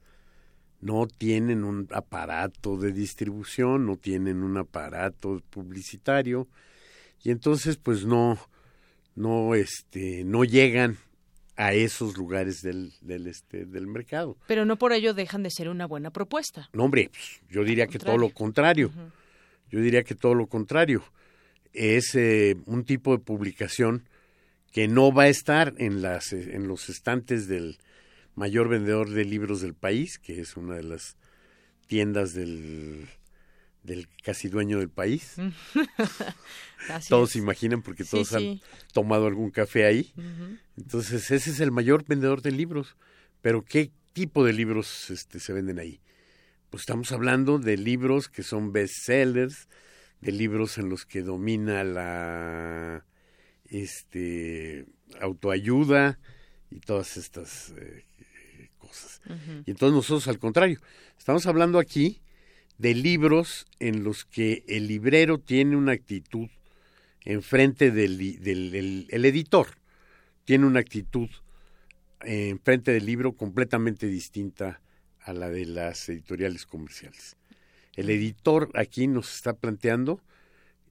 no 0.80 1.06
tienen 1.06 1.64
un 1.64 1.88
aparato 1.90 2.76
de 2.76 2.92
distribución, 2.92 3.86
no 3.86 3.96
tienen 3.96 4.42
un 4.42 4.56
aparato 4.58 5.42
publicitario 5.50 6.48
y 7.22 7.30
entonces 7.30 7.76
pues 7.76 8.04
no 8.04 8.38
no 9.16 9.54
este 9.54 10.22
no 10.24 10.44
llegan 10.44 10.98
a 11.56 11.72
esos 11.72 12.16
lugares 12.16 12.60
del, 12.62 12.92
del 13.00 13.26
este 13.26 13.64
del 13.64 13.86
mercado. 13.86 14.36
Pero 14.46 14.64
no 14.64 14.76
por 14.76 14.92
ello 14.92 15.14
dejan 15.14 15.42
de 15.42 15.50
ser 15.50 15.68
una 15.68 15.86
buena 15.86 16.10
propuesta. 16.10 16.68
No, 16.72 16.84
hombre, 16.84 17.10
pues, 17.10 17.40
yo 17.50 17.64
diría 17.64 17.86
que 17.86 17.98
todo 17.98 18.18
lo 18.18 18.30
contrario. 18.30 18.92
Yo 19.70 19.80
diría 19.80 20.04
que 20.04 20.14
todo 20.14 20.34
lo 20.34 20.46
contrario. 20.46 21.02
es 21.72 22.14
eh, 22.14 22.56
un 22.66 22.84
tipo 22.84 23.16
de 23.16 23.22
publicación 23.22 24.08
que 24.72 24.88
no 24.88 25.12
va 25.12 25.24
a 25.24 25.28
estar 25.28 25.74
en, 25.78 26.02
las, 26.02 26.32
en 26.32 26.68
los 26.68 26.88
estantes 26.88 27.48
del 27.48 27.78
mayor 28.34 28.68
vendedor 28.68 29.10
de 29.10 29.24
libros 29.24 29.62
del 29.62 29.74
país, 29.74 30.18
que 30.18 30.40
es 30.40 30.56
una 30.56 30.76
de 30.76 30.82
las 30.82 31.16
tiendas 31.86 32.34
del, 32.34 33.08
del 33.86 34.08
casi 34.22 34.48
dueño 34.48 34.78
del 34.78 34.90
país. 34.90 35.36
todos 37.08 37.30
se 37.30 37.38
imaginan 37.38 37.82
porque 37.82 38.04
todos 38.04 38.32
han 38.34 38.60
tomado 38.92 39.26
algún 39.26 39.50
café 39.50 39.86
ahí. 39.86 40.12
Entonces, 40.76 41.30
ese 41.30 41.50
es 41.50 41.60
el 41.60 41.70
mayor 41.70 42.04
vendedor 42.04 42.42
de 42.42 42.50
libros. 42.50 42.96
Pero 43.40 43.64
¿qué 43.64 43.90
tipo 44.12 44.44
de 44.44 44.52
libros 44.52 45.10
este, 45.10 45.40
se 45.40 45.52
venden 45.52 45.78
ahí? 45.78 46.00
Pues 46.70 46.82
estamos 46.82 47.12
hablando 47.12 47.58
de 47.58 47.76
libros 47.76 48.28
que 48.28 48.42
son 48.42 48.72
bestsellers, 48.72 49.68
de 50.20 50.32
libros 50.32 50.78
en 50.78 50.88
los 50.88 51.06
que 51.06 51.22
domina 51.22 51.84
la 51.84 53.04
este 53.70 54.86
autoayuda 55.20 56.18
y 56.70 56.80
todas 56.80 57.16
estas 57.16 57.72
eh, 57.76 58.04
cosas. 58.78 59.20
Y 59.64 59.70
entonces 59.70 59.94
nosotros 59.94 60.26
al 60.28 60.38
contrario, 60.38 60.80
estamos 61.18 61.46
hablando 61.46 61.78
aquí 61.78 62.20
de 62.78 62.94
libros 62.94 63.66
en 63.78 64.04
los 64.04 64.24
que 64.24 64.64
el 64.68 64.86
librero 64.86 65.38
tiene 65.38 65.76
una 65.76 65.92
actitud 65.92 66.48
enfrente 67.24 67.90
del, 67.90 68.18
del 68.40 69.06
el 69.08 69.24
editor, 69.24 69.68
tiene 70.44 70.66
una 70.66 70.80
actitud 70.80 71.28
enfrente 72.20 72.92
del 72.92 73.06
libro 73.06 73.32
completamente 73.32 74.06
distinta 74.06 74.80
a 75.20 75.32
la 75.32 75.50
de 75.50 75.66
las 75.66 76.08
editoriales 76.08 76.66
comerciales. 76.66 77.36
El 77.94 78.10
editor 78.10 78.70
aquí 78.74 79.06
nos 79.06 79.34
está 79.34 79.54
planteando 79.54 80.20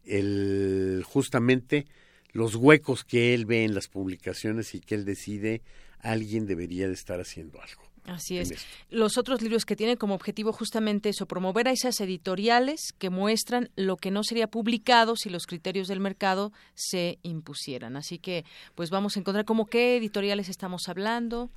el, 0.05 1.03
justamente 1.05 1.85
los 2.31 2.55
huecos 2.55 3.05
que 3.05 3.33
él 3.33 3.45
ve 3.45 3.63
en 3.63 3.73
las 3.73 3.87
publicaciones 3.87 4.75
y 4.75 4.81
que 4.81 4.95
él 4.95 5.05
decide 5.05 5.61
alguien 5.99 6.45
debería 6.45 6.87
de 6.87 6.93
estar 6.93 7.19
haciendo 7.19 7.61
algo. 7.61 7.83
Así 8.05 8.37
es. 8.37 8.53
Los 8.89 9.17
otros 9.17 9.41
libros 9.41 9.65
que 9.65 9.75
tienen 9.75 9.97
como 9.97 10.13
objetivo 10.13 10.51
justamente 10.51 11.09
eso, 11.09 11.25
promover 11.25 11.67
a 11.67 11.71
esas 11.71 11.99
editoriales 12.01 12.93
que 12.97 13.09
muestran 13.09 13.69
lo 13.75 13.97
que 13.97 14.11
no 14.11 14.23
sería 14.23 14.47
publicado 14.47 15.15
si 15.15 15.29
los 15.29 15.47
criterios 15.47 15.87
del 15.87 15.99
mercado 15.99 16.51
se 16.75 17.17
impusieran. 17.23 17.95
Así 17.97 18.19
que, 18.19 18.45
pues 18.75 18.89
vamos 18.89 19.17
a 19.17 19.19
encontrar 19.19 19.45
como 19.45 19.65
qué 19.65 19.97
editoriales 19.97 20.49
estamos 20.49 20.87
hablando. 20.87 21.49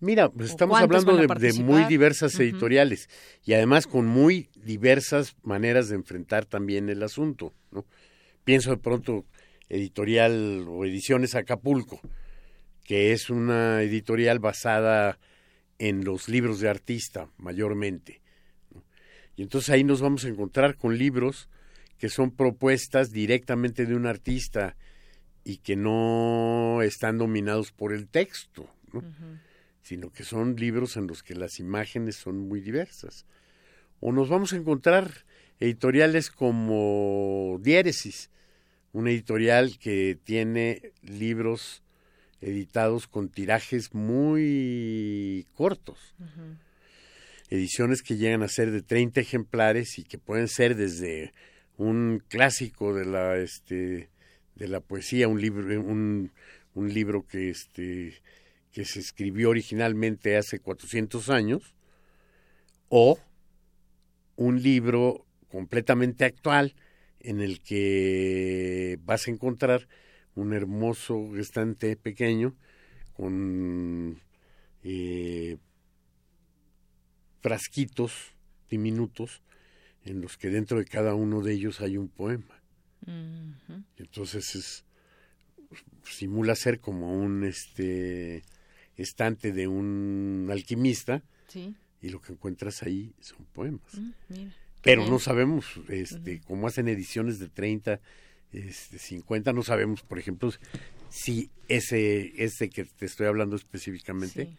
Mira, 0.00 0.28
pues 0.30 0.50
estamos 0.50 0.80
hablando 0.80 1.16
de, 1.16 1.52
muy 1.62 1.84
diversas 1.84 2.38
editoriales 2.38 3.08
y 3.44 3.52
además 3.52 3.86
con 3.86 4.06
muy 4.06 4.48
diversas 4.56 5.36
maneras 5.42 5.88
de 5.88 5.94
enfrentar 5.94 6.46
también 6.46 6.88
el 6.88 7.02
asunto. 7.02 7.52
¿no? 7.70 7.86
Pienso 8.42 8.70
de 8.70 8.76
pronto 8.78 9.24
editorial 9.68 10.66
o 10.68 10.84
ediciones 10.84 11.34
Acapulco, 11.34 12.00
que 12.84 13.12
es 13.12 13.30
una 13.30 13.82
editorial 13.82 14.40
basada 14.40 15.18
en 15.78 16.04
los 16.04 16.28
libros 16.28 16.60
de 16.60 16.68
artista 16.68 17.28
mayormente. 17.38 18.20
Y 19.36 19.42
entonces 19.42 19.70
ahí 19.70 19.84
nos 19.84 20.00
vamos 20.00 20.24
a 20.24 20.28
encontrar 20.28 20.76
con 20.76 20.96
libros 20.96 21.48
que 21.98 22.08
son 22.08 22.30
propuestas 22.30 23.10
directamente 23.12 23.86
de 23.86 23.94
un 23.94 24.06
artista 24.06 24.76
y 25.44 25.58
que 25.58 25.76
no 25.76 26.80
están 26.82 27.18
dominados 27.18 27.72
por 27.72 27.92
el 27.92 28.08
texto, 28.08 28.68
sino 29.82 30.10
que 30.10 30.24
son 30.24 30.56
libros 30.56 30.96
en 30.96 31.06
los 31.06 31.22
que 31.22 31.34
las 31.34 31.60
imágenes 31.60 32.16
son 32.16 32.48
muy 32.48 32.60
diversas. 32.60 33.26
O 34.00 34.12
nos 34.12 34.28
vamos 34.28 34.52
a 34.52 34.56
encontrar 34.56 35.24
editoriales 35.60 36.30
como 36.30 37.58
Diéresis, 37.62 38.30
una 38.92 39.10
editorial 39.10 39.78
que 39.78 40.18
tiene 40.24 40.92
libros 41.02 41.83
editados 42.44 43.06
con 43.06 43.30
tirajes 43.30 43.94
muy 43.94 45.46
cortos. 45.54 46.14
Ediciones 47.48 48.02
que 48.02 48.16
llegan 48.16 48.42
a 48.42 48.48
ser 48.48 48.70
de 48.70 48.82
30 48.82 49.20
ejemplares 49.20 49.98
y 49.98 50.04
que 50.04 50.18
pueden 50.18 50.48
ser 50.48 50.76
desde 50.76 51.32
un 51.78 52.22
clásico 52.28 52.94
de 52.94 53.06
la 53.06 53.36
este 53.38 54.10
de 54.56 54.68
la 54.68 54.80
poesía, 54.80 55.26
un 55.26 55.40
libro 55.40 55.64
un, 55.80 56.32
un 56.74 56.92
libro 56.92 57.26
que 57.26 57.50
este 57.50 58.22
que 58.72 58.84
se 58.84 59.00
escribió 59.00 59.50
originalmente 59.50 60.36
hace 60.36 60.58
400 60.58 61.30
años 61.30 61.74
o 62.88 63.18
un 64.36 64.62
libro 64.62 65.24
completamente 65.48 66.24
actual 66.24 66.74
en 67.20 67.40
el 67.40 67.60
que 67.60 68.98
vas 69.02 69.28
a 69.28 69.30
encontrar 69.30 69.88
un 70.34 70.52
hermoso 70.52 71.36
estante 71.36 71.96
pequeño 71.96 72.54
con 73.14 74.20
eh, 74.82 75.56
frasquitos 77.40 78.34
diminutos 78.70 79.42
en 80.04 80.20
los 80.20 80.36
que 80.36 80.50
dentro 80.50 80.78
de 80.78 80.84
cada 80.84 81.14
uno 81.14 81.42
de 81.42 81.52
ellos 81.54 81.80
hay 81.80 81.96
un 81.96 82.08
poema. 82.08 82.60
Entonces 83.96 84.54
es, 84.54 84.84
simula 86.04 86.54
ser 86.54 86.80
como 86.80 87.14
un 87.14 87.44
este 87.44 88.42
estante 88.96 89.52
de 89.52 89.68
un 89.68 90.48
alquimista 90.50 91.22
y 92.00 92.08
lo 92.08 92.20
que 92.20 92.32
encuentras 92.32 92.82
ahí 92.82 93.12
son 93.20 93.44
poemas. 93.52 93.94
Mm, 94.28 94.48
Pero 94.82 95.08
no 95.08 95.18
sabemos, 95.18 95.80
este, 95.88 96.40
cómo 96.40 96.66
hacen 96.66 96.88
ediciones 96.88 97.38
de 97.38 97.48
30 97.48 98.00
este, 98.54 98.98
50, 98.98 99.52
no 99.52 99.62
sabemos, 99.62 100.02
por 100.02 100.18
ejemplo, 100.18 100.50
si 101.08 101.50
ese, 101.68 102.32
ese 102.42 102.68
que 102.68 102.84
te 102.84 103.06
estoy 103.06 103.26
hablando 103.26 103.56
específicamente 103.56 104.56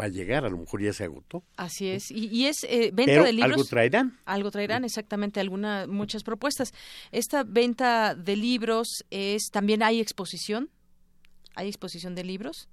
va 0.00 0.06
a 0.06 0.08
llegar, 0.08 0.44
a 0.44 0.48
lo 0.48 0.58
mejor 0.58 0.82
ya 0.82 0.92
se 0.92 1.04
agotó. 1.04 1.42
Así 1.56 1.88
es, 1.88 2.10
y, 2.10 2.46
es 2.46 2.64
eh, 2.64 2.90
venta 2.92 3.22
de 3.22 3.32
libros. 3.32 3.52
Algo 3.52 3.64
traerán. 3.64 4.18
Algo 4.24 4.50
traerán, 4.50 4.84
exactamente, 4.84 5.40
alguna, 5.40 5.86
muchas 5.86 6.22
propuestas. 6.22 6.72
Esta 7.10 7.42
venta 7.44 8.14
de 8.14 8.36
libros 8.36 9.04
es, 9.10 9.50
también 9.50 9.82
hay 9.82 10.00
exposición, 10.00 10.70
hay 11.54 11.68
exposición 11.68 12.14
de 12.14 12.24
libros, 12.24 12.68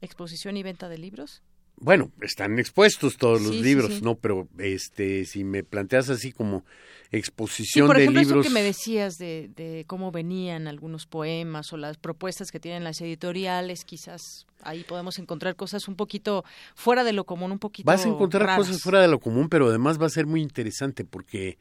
exposición 0.00 0.56
y 0.56 0.62
venta 0.62 0.88
de 0.88 0.98
libros. 0.98 1.42
Bueno, 1.76 2.10
están 2.20 2.58
expuestos 2.58 3.16
todos 3.16 3.42
los 3.42 3.56
libros, 3.56 4.00
¿no? 4.02 4.14
Pero 4.14 4.48
este, 4.58 5.24
si 5.24 5.44
me 5.44 5.64
planteas 5.64 6.08
así 6.08 6.32
como 6.32 6.64
exposición 7.10 7.86
por 7.86 7.96
de 7.96 8.04
ejemplo, 8.04 8.22
libros. 8.22 8.46
Eso 8.46 8.54
que 8.54 8.60
me 8.60 8.62
decías 8.64 9.18
de, 9.18 9.50
de, 9.54 9.84
cómo 9.86 10.10
venían 10.10 10.66
algunos 10.66 11.06
poemas 11.06 11.72
o 11.72 11.76
las 11.76 11.96
propuestas 11.96 12.50
que 12.50 12.60
tienen 12.60 12.84
las 12.84 13.00
editoriales, 13.00 13.84
quizás 13.84 14.46
ahí 14.62 14.84
podemos 14.84 15.18
encontrar 15.18 15.56
cosas 15.56 15.88
un 15.88 15.96
poquito 15.96 16.44
fuera 16.74 17.04
de 17.04 17.12
lo 17.12 17.24
común, 17.24 17.52
un 17.52 17.58
poquito. 17.58 17.86
Vas 17.86 18.04
a 18.04 18.08
encontrar 18.08 18.56
cosas 18.56 18.80
fuera 18.80 19.00
de 19.00 19.08
lo 19.08 19.20
común, 19.20 19.48
pero 19.48 19.68
además 19.68 20.00
va 20.00 20.06
a 20.06 20.10
ser 20.10 20.26
muy 20.26 20.42
interesante 20.42 21.04
porque 21.04 21.58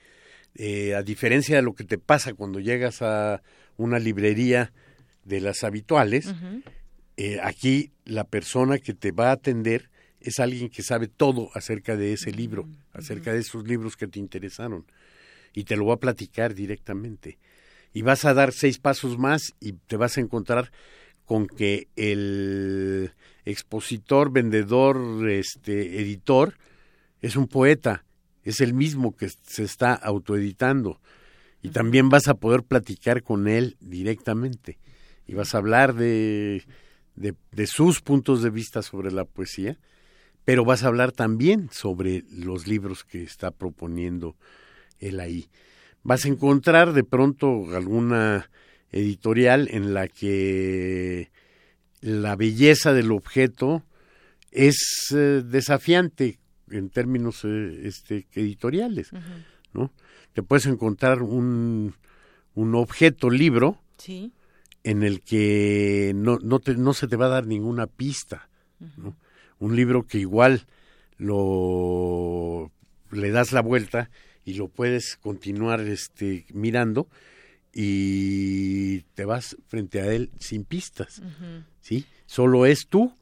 eh, 0.56 0.96
a 0.96 1.02
diferencia 1.02 1.56
de 1.56 1.62
lo 1.62 1.74
que 1.74 1.84
te 1.84 1.98
pasa 1.98 2.34
cuando 2.34 2.60
llegas 2.60 3.02
a 3.02 3.42
una 3.78 4.00
librería 4.00 4.72
de 5.26 5.42
las 5.42 5.64
habituales, 5.64 6.34
eh, 7.18 7.40
aquí 7.42 7.92
la 8.06 8.24
persona 8.24 8.78
que 8.78 8.94
te 8.94 9.12
va 9.12 9.30
a 9.30 9.34
atender 9.34 9.90
es 10.24 10.40
alguien 10.40 10.70
que 10.70 10.82
sabe 10.82 11.08
todo 11.08 11.50
acerca 11.54 11.96
de 11.96 12.14
ese 12.14 12.32
libro, 12.32 12.68
acerca 12.94 13.34
de 13.34 13.40
esos 13.40 13.68
libros 13.68 13.98
que 13.98 14.08
te 14.08 14.20
interesaron, 14.20 14.86
y 15.54 15.66
te 15.66 15.76
lo 15.76 15.86
va 15.86 15.96
a 15.96 16.00
platicar 16.00 16.56
directamente. 16.56 17.38
Y 17.94 18.02
vas 18.02 18.26
a 18.26 18.34
dar 18.34 18.54
seis 18.54 18.80
pasos 18.80 19.20
más 19.20 19.54
y 19.60 19.74
te 19.74 19.98
vas 19.98 20.18
a 20.18 20.22
encontrar 20.22 20.72
con 21.26 21.46
que 21.46 21.88
el 21.96 23.12
expositor, 23.46 24.32
vendedor, 24.32 25.30
este, 25.30 26.02
editor, 26.02 26.56
es 27.22 27.36
un 27.36 27.48
poeta, 27.48 28.04
es 28.44 28.62
el 28.62 28.74
mismo 28.74 29.16
que 29.16 29.30
se 29.30 29.64
está 29.64 29.94
autoeditando. 29.94 31.00
Y 31.62 31.70
también 31.70 32.10
vas 32.10 32.28
a 32.28 32.34
poder 32.34 32.64
platicar 32.64 33.24
con 33.24 33.48
él 33.48 33.78
directamente. 33.80 34.80
Y 35.28 35.34
vas 35.36 35.54
a 35.54 35.60
hablar 35.60 35.94
de, 35.94 36.64
de, 37.16 37.36
de 37.52 37.68
sus 37.68 38.02
puntos 38.02 38.42
de 38.42 38.50
vista 38.50 38.82
sobre 38.82 39.12
la 39.12 39.24
poesía 39.26 39.78
pero 40.46 40.66
vas 40.66 40.84
a 40.84 40.88
hablar 40.88 41.12
también 41.12 41.70
sobre 41.72 42.24
los 42.30 42.68
libros 42.68 43.04
que 43.04 43.24
está 43.24 43.52
proponiendo 43.52 44.36
él 45.00 45.20
ahí. 45.20 45.50
Vas 46.04 46.26
a 46.26 46.28
encontrar 46.28 46.94
de 46.94 47.04
pronto 47.04 47.76
alguna 47.76 48.50
editorial 48.92 49.68
en 49.72 49.94
la 49.94 50.08
que 50.08 51.32
la 52.02 52.36
belleza 52.36 52.94
del 52.94 53.12
objeto 53.12 53.84
es 54.52 55.08
eh, 55.16 55.42
desafiante 55.46 56.40
en 56.70 56.90
términos 56.90 57.44
eh, 57.46 57.82
este, 57.86 58.28
editoriales, 58.34 59.12
¿no? 59.74 59.92
Te 60.34 60.44
puedes 60.44 60.66
encontrar 60.66 61.22
un, 61.22 61.96
un 62.56 62.76
objeto 62.76 63.30
libro 63.30 63.80
en 64.84 65.04
el 65.04 65.22
que 65.22 66.12
no, 66.16 66.40
no, 66.40 66.60
te, 66.60 66.76
no 66.76 66.94
se 66.94 67.08
te 67.08 67.16
va 67.16 67.28
a 67.28 67.30
dar 67.30 67.48
ninguna 67.48 67.88
pista, 67.88 68.50
¿no? 68.98 69.16
Un 69.64 69.78
libro 69.78 70.06
que 70.06 70.20
igual 70.20 70.66
lo 71.18 72.70
le 73.12 73.32
das 73.32 73.54
la 73.54 73.62
vuelta 73.62 74.10
y 74.44 74.56
lo 74.56 74.68
puedes 74.68 75.16
continuar 75.16 75.80
este 75.80 76.46
mirando 76.54 77.08
y 77.72 79.02
te 79.16 79.24
vas 79.24 79.56
frente 79.68 80.02
a 80.02 80.12
él 80.12 80.32
sin 80.38 80.66
pistas, 80.66 81.22
¿sí? 81.80 82.06
Solo 82.26 82.66
es 82.66 82.88
tu 82.88 83.16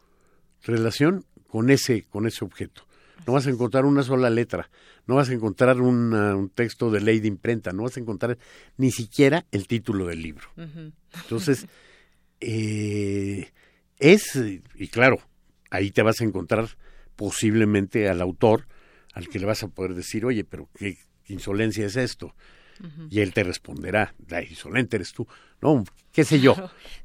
relación 0.64 1.26
con 1.48 1.70
ese, 1.70 2.04
con 2.10 2.26
ese 2.26 2.44
objeto. 2.44 2.88
No 3.28 3.34
vas 3.34 3.46
a 3.46 3.52
encontrar 3.52 3.86
una 3.86 4.02
sola 4.02 4.32
letra, 4.32 4.72
no 5.06 5.16
vas 5.16 5.30
a 5.30 5.34
encontrar 5.34 5.80
un 5.80 6.52
texto 6.56 6.90
de 6.90 7.02
ley 7.02 7.20
de 7.20 7.28
imprenta, 7.28 7.72
no 7.72 7.84
vas 7.84 7.98
a 7.98 8.00
encontrar 8.00 8.40
ni 8.78 8.90
siquiera 8.90 9.46
el 9.52 9.68
título 9.68 10.08
del 10.08 10.24
libro. 10.24 10.48
Entonces, 11.24 11.68
eh, 12.40 13.52
es, 14.00 14.36
y 14.76 14.88
claro, 14.88 15.22
ahí 15.72 15.90
te 15.90 16.04
vas 16.04 16.22
a 16.22 16.26
encontrar 16.26 16.68
posiblemente 17.16 18.08
al 18.08 18.22
autor, 18.22 18.68
al 19.14 19.28
que 19.28 19.40
le 19.40 19.48
vas 19.48 19.64
a 19.64 19.68
poder 19.70 19.96
decir, 19.96 20.26
oye, 20.26 20.44
pero 20.44 20.70
qué 20.76 20.98
insolencia 21.28 21.86
es 21.88 21.96
esto. 21.96 22.36
Y 23.12 23.20
él 23.20 23.32
te 23.32 23.44
responderá, 23.44 24.16
la 24.28 24.44
insolente 24.44 24.96
eres 24.96 25.14
tú. 25.14 25.28
No, 25.62 25.84
qué 26.12 26.24
sé 26.24 26.40
yo. 26.40 26.56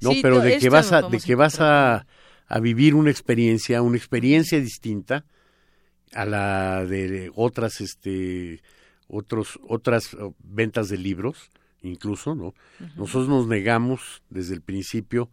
No, 0.00 0.12
pero 0.22 0.40
de 0.40 0.58
que 0.58 0.70
vas 0.70 0.92
a, 0.92 1.02
de 1.02 1.18
que 1.18 1.34
vas 1.34 1.60
a, 1.60 2.06
a 2.46 2.60
vivir 2.60 2.94
una 2.94 3.10
experiencia, 3.10 3.82
una 3.82 3.98
experiencia 3.98 4.58
distinta 4.58 5.26
a 6.14 6.24
la 6.24 6.86
de 6.86 7.30
otras, 7.34 7.82
este, 7.82 8.62
otros, 9.06 9.60
otras 9.68 10.16
ventas 10.38 10.88
de 10.88 10.96
libros, 10.96 11.50
incluso, 11.82 12.34
¿no? 12.34 12.54
Nosotros 12.96 13.28
nos 13.28 13.46
negamos 13.46 14.22
desde 14.30 14.54
el 14.54 14.62
principio 14.62 15.30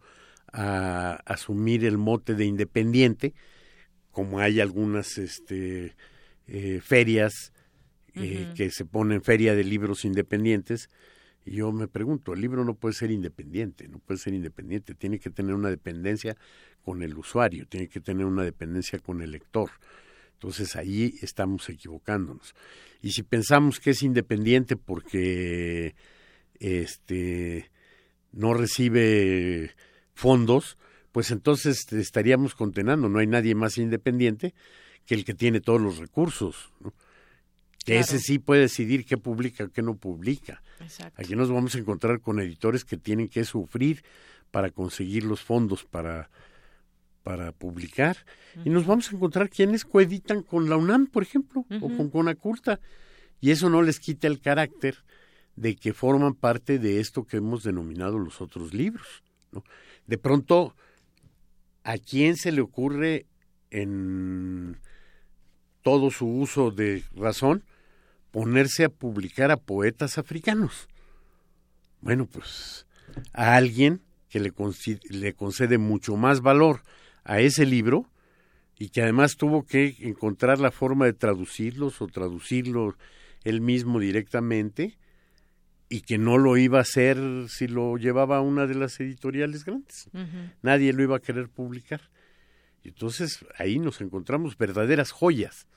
a 0.56 1.14
asumir 1.26 1.84
el 1.84 1.98
mote 1.98 2.34
de 2.34 2.44
independiente, 2.44 3.34
como 4.12 4.38
hay 4.38 4.60
algunas 4.60 5.18
este, 5.18 5.96
eh, 6.46 6.80
ferias 6.80 7.52
eh, 8.14 8.52
que 8.54 8.70
se 8.70 8.84
ponen 8.84 9.20
feria 9.20 9.56
de 9.56 9.64
libros 9.64 10.04
independientes, 10.04 10.88
y 11.44 11.56
yo 11.56 11.72
me 11.72 11.88
pregunto, 11.88 12.32
el 12.32 12.40
libro 12.40 12.64
no 12.64 12.74
puede 12.74 12.94
ser 12.94 13.10
independiente, 13.10 13.88
no 13.88 13.98
puede 13.98 14.18
ser 14.18 14.32
independiente, 14.32 14.94
tiene 14.94 15.18
que 15.18 15.28
tener 15.28 15.54
una 15.54 15.70
dependencia 15.70 16.36
con 16.82 17.02
el 17.02 17.18
usuario, 17.18 17.66
tiene 17.66 17.88
que 17.88 18.00
tener 18.00 18.24
una 18.24 18.44
dependencia 18.44 19.00
con 19.00 19.20
el 19.22 19.32
lector. 19.32 19.70
Entonces 20.34 20.76
ahí 20.76 21.14
estamos 21.20 21.68
equivocándonos. 21.68 22.54
Y 23.02 23.10
si 23.10 23.24
pensamos 23.24 23.80
que 23.80 23.90
es 23.90 24.02
independiente 24.02 24.76
porque 24.76 25.94
este 26.60 27.70
no 28.32 28.54
recibe 28.54 29.72
fondos, 30.14 30.78
pues 31.12 31.30
entonces 31.30 31.92
estaríamos 31.92 32.54
condenando. 32.54 33.08
No 33.08 33.18
hay 33.18 33.26
nadie 33.26 33.54
más 33.54 33.78
independiente 33.78 34.54
que 35.06 35.14
el 35.14 35.24
que 35.24 35.34
tiene 35.34 35.60
todos 35.60 35.80
los 35.80 35.98
recursos. 35.98 36.72
Que 37.84 37.98
ese 37.98 38.18
sí 38.18 38.38
puede 38.38 38.62
decidir 38.62 39.04
qué 39.04 39.18
publica, 39.18 39.68
qué 39.68 39.82
no 39.82 39.96
publica. 39.96 40.62
Aquí 41.16 41.36
nos 41.36 41.50
vamos 41.50 41.74
a 41.74 41.78
encontrar 41.78 42.20
con 42.20 42.40
editores 42.40 42.84
que 42.84 42.96
tienen 42.96 43.28
que 43.28 43.44
sufrir 43.44 44.02
para 44.50 44.70
conseguir 44.70 45.24
los 45.24 45.42
fondos 45.42 45.84
para, 45.84 46.30
para 47.22 47.52
publicar. 47.52 48.16
Y 48.64 48.70
nos 48.70 48.86
vamos 48.86 49.12
a 49.12 49.16
encontrar 49.16 49.50
quienes 49.50 49.84
coeditan 49.84 50.42
con 50.42 50.70
la 50.70 50.76
UNAM, 50.76 51.08
por 51.08 51.22
ejemplo, 51.22 51.66
o 51.80 51.88
con 51.96 52.08
Conaculta. 52.08 52.80
Y 53.40 53.50
eso 53.50 53.68
no 53.68 53.82
les 53.82 54.00
quita 54.00 54.26
el 54.26 54.40
carácter 54.40 54.96
de 55.56 55.76
que 55.76 55.92
forman 55.92 56.34
parte 56.34 56.78
de 56.78 57.00
esto 57.00 57.26
que 57.26 57.36
hemos 57.36 57.62
denominado 57.62 58.18
los 58.18 58.40
otros 58.40 58.72
libros. 58.72 59.22
De 60.06 60.18
pronto, 60.18 60.74
¿a 61.82 61.98
quién 61.98 62.36
se 62.36 62.52
le 62.52 62.60
ocurre 62.60 63.26
en 63.70 64.78
todo 65.82 66.10
su 66.10 66.26
uso 66.26 66.70
de 66.70 67.04
razón 67.14 67.64
ponerse 68.30 68.84
a 68.84 68.88
publicar 68.88 69.50
a 69.50 69.56
poetas 69.56 70.18
africanos? 70.18 70.88
Bueno, 72.00 72.26
pues 72.26 72.86
a 73.32 73.56
alguien 73.56 74.02
que 74.28 74.40
le, 74.40 74.52
le 75.10 75.34
concede 75.34 75.78
mucho 75.78 76.16
más 76.16 76.40
valor 76.40 76.82
a 77.24 77.40
ese 77.40 77.64
libro 77.64 78.10
y 78.78 78.88
que 78.88 79.02
además 79.02 79.36
tuvo 79.36 79.64
que 79.64 79.96
encontrar 80.00 80.58
la 80.58 80.70
forma 80.70 81.06
de 81.06 81.12
traducirlos 81.12 82.02
o 82.02 82.08
traducirlo 82.08 82.96
él 83.44 83.60
mismo 83.60 84.00
directamente 84.00 84.98
y 85.94 86.00
que 86.00 86.18
no 86.18 86.38
lo 86.38 86.56
iba 86.56 86.78
a 86.78 86.82
hacer 86.82 87.16
si 87.48 87.68
lo 87.68 87.96
llevaba 87.96 88.38
a 88.38 88.40
una 88.40 88.66
de 88.66 88.74
las 88.74 88.98
editoriales 88.98 89.64
grandes. 89.64 90.10
Nadie 90.60 90.92
lo 90.92 91.04
iba 91.04 91.16
a 91.16 91.20
querer 91.20 91.48
publicar. 91.48 92.00
Y 92.82 92.88
entonces 92.88 93.46
ahí 93.56 93.78
nos 93.78 94.00
encontramos 94.00 94.58
verdaderas 94.58 95.12
joyas 95.12 95.68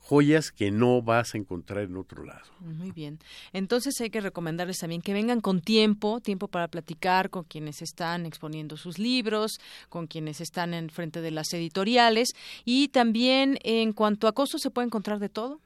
joyas 0.00 0.52
que 0.52 0.70
no 0.70 1.02
vas 1.02 1.34
a 1.34 1.38
encontrar 1.38 1.84
en 1.84 1.96
otro 1.98 2.24
lado. 2.24 2.46
Muy 2.60 2.92
bien. 2.92 3.18
Entonces 3.52 4.00
hay 4.00 4.08
que 4.08 4.22
recomendarles 4.22 4.78
también 4.78 5.02
que 5.02 5.12
vengan 5.12 5.42
con 5.42 5.60
tiempo, 5.60 6.20
tiempo 6.20 6.48
para 6.48 6.68
platicar 6.68 7.28
con 7.28 7.44
quienes 7.44 7.82
están 7.82 8.24
exponiendo 8.24 8.78
sus 8.78 8.98
libros, 8.98 9.60
con 9.90 10.06
quienes 10.06 10.40
están 10.40 10.72
en 10.72 10.88
frente 10.88 11.20
de 11.20 11.30
las 11.30 11.52
editoriales 11.52 12.30
y 12.64 12.88
también 12.88 13.58
en 13.64 13.92
cuanto 13.92 14.28
a 14.28 14.32
costos 14.32 14.62
se 14.62 14.70
puede 14.70 14.86
encontrar 14.86 15.18
de 15.18 15.28
todo. 15.28 15.60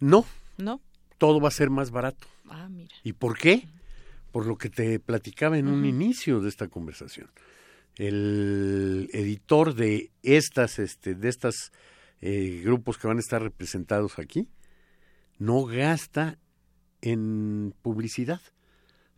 No. 0.00 0.26
No. 0.58 0.82
Todo 1.16 1.40
va 1.40 1.48
a 1.48 1.52
ser 1.52 1.70
más 1.70 1.90
barato. 1.90 2.26
Ah, 2.50 2.68
mira. 2.68 2.94
¿Y 3.02 3.12
por 3.12 3.38
qué? 3.38 3.68
Por 4.32 4.46
lo 4.46 4.56
que 4.56 4.70
te 4.70 4.98
platicaba 5.00 5.58
en 5.58 5.68
un 5.68 5.84
inicio 5.84 6.40
de 6.40 6.48
esta 6.48 6.68
conversación. 6.68 7.30
El 7.96 9.08
editor 9.12 9.74
de 9.74 10.10
estas, 10.22 10.78
este, 10.78 11.14
de 11.14 11.28
estas 11.28 11.72
eh, 12.20 12.62
grupos 12.64 12.98
que 12.98 13.08
van 13.08 13.16
a 13.16 13.20
estar 13.20 13.42
representados 13.42 14.18
aquí, 14.18 14.48
no 15.38 15.64
gasta 15.64 16.38
en 17.00 17.74
publicidad, 17.82 18.40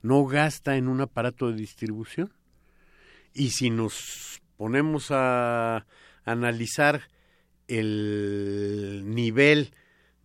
no 0.02 0.24
gasta 0.26 0.76
en 0.76 0.88
un 0.88 1.00
aparato 1.00 1.50
de 1.50 1.56
distribución. 1.56 2.32
Y 3.32 3.50
si 3.50 3.70
nos 3.70 4.40
ponemos 4.56 5.10
a 5.10 5.86
analizar 6.24 7.02
el 7.68 9.04
nivel 9.06 9.72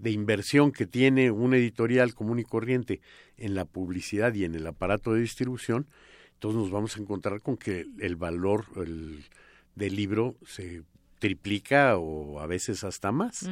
de 0.05 0.11
inversión 0.11 0.71
que 0.71 0.85
tiene 0.85 1.31
un 1.31 1.55
editorial 1.55 2.13
común 2.13 2.37
y 2.37 2.43
corriente 2.43 3.01
en 3.37 3.55
la 3.55 3.65
publicidad 3.65 4.35
y 4.35 4.45
en 4.45 4.53
el 4.53 4.67
aparato 4.67 5.13
de 5.13 5.21
distribución, 5.21 5.87
entonces 6.35 6.61
nos 6.61 6.69
vamos 6.69 6.95
a 6.95 6.99
encontrar 6.99 7.41
con 7.41 7.57
que 7.57 7.87
el 7.99 8.15
valor 8.15 8.65
del 8.75 9.95
libro 9.95 10.35
se 10.45 10.83
triplica 11.17 11.97
o 11.97 12.39
a 12.39 12.45
veces 12.45 12.83
hasta 12.83 13.11
más. 13.11 13.49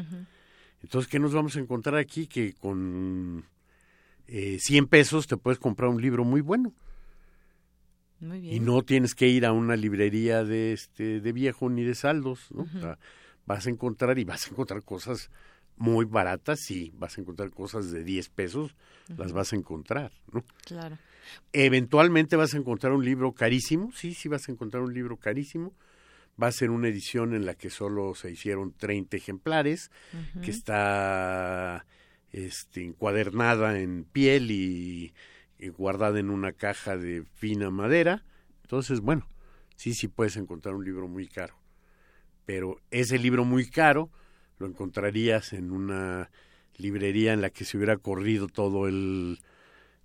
Entonces, 0.84 1.10
¿qué 1.10 1.18
nos 1.18 1.34
vamos 1.34 1.56
a 1.56 1.60
encontrar 1.60 1.96
aquí? 1.96 2.28
Que 2.28 2.54
con 2.54 3.46
eh, 4.28 4.60
100 4.60 4.86
pesos 4.86 5.26
te 5.26 5.38
puedes 5.38 5.58
comprar 5.58 5.90
un 5.90 6.04
libro 6.04 6.24
muy 6.24 6.42
bueno. 6.42 6.72
Y 8.22 8.60
no 8.60 8.84
tienes 8.84 9.16
que 9.16 9.28
ir 9.28 9.44
a 9.44 9.54
una 9.54 9.76
librería 9.76 10.44
de 10.44 10.74
este 10.74 11.20
de 11.20 11.32
viejo 11.32 11.68
ni 11.72 11.84
de 11.84 11.96
saldos, 11.96 12.52
¿no? 12.52 12.68
vas 13.48 13.66
a 13.66 13.72
encontrar 13.72 14.20
y 14.20 14.24
vas 14.24 14.46
a 14.46 14.52
encontrar 14.52 14.84
cosas 14.84 15.32
muy 15.78 16.06
baratas, 16.06 16.70
y 16.72 16.92
vas 16.96 17.18
a 17.18 17.22
encontrar 17.22 17.52
cosas 17.52 17.92
de 17.92 18.04
10 18.04 18.30
pesos, 18.30 18.76
las 19.18 19.34
vas 19.34 19.54
a 19.54 19.56
encontrar, 19.56 20.12
¿no? 20.32 20.44
Claro. 20.66 20.98
Eventualmente 21.52 22.36
vas 22.36 22.54
a 22.54 22.58
encontrar 22.58 22.94
un 22.94 23.04
libro 23.04 23.34
carísimo, 23.34 23.92
sí, 23.94 24.14
sí 24.14 24.30
vas 24.30 24.48
a 24.48 24.52
encontrar 24.52 24.84
un 24.84 24.94
libro 24.94 25.18
carísimo, 25.18 25.74
va 26.42 26.48
a 26.48 26.52
ser 26.52 26.72
una 26.72 26.88
edición 26.88 27.34
en 27.34 27.46
la 27.46 27.56
que 27.56 27.70
solo 27.70 28.16
se 28.16 28.32
hicieron 28.32 28.74
30 28.74 29.18
ejemplares, 29.18 29.92
que 30.44 30.52
está 30.52 31.86
este, 32.32 32.84
encuadernada 32.84 33.80
en 33.80 34.04
piel 34.06 34.52
y, 34.52 35.14
guardada 35.78 36.20
en 36.20 36.30
una 36.30 36.52
caja 36.52 36.98
de 36.98 37.24
fina 37.36 37.70
madera. 37.70 38.26
Entonces, 38.64 39.00
bueno, 39.00 39.28
sí, 39.76 39.94
sí 39.94 40.10
puedes 40.10 40.36
encontrar 40.36 40.76
un 40.76 40.84
libro 40.84 41.08
muy 41.08 41.28
caro. 41.28 41.56
Pero 42.46 42.82
ese 42.92 43.18
libro 43.18 43.46
muy 43.46 43.70
caro 43.70 44.10
lo 44.64 44.70
encontrarías 44.70 45.52
en 45.52 45.72
una 45.72 46.32
librería 46.78 47.34
en 47.34 47.42
la 47.42 47.50
que 47.50 47.66
se 47.66 47.76
hubiera 47.76 47.98
corrido 47.98 48.48
todo 48.48 48.88
el, 48.88 49.40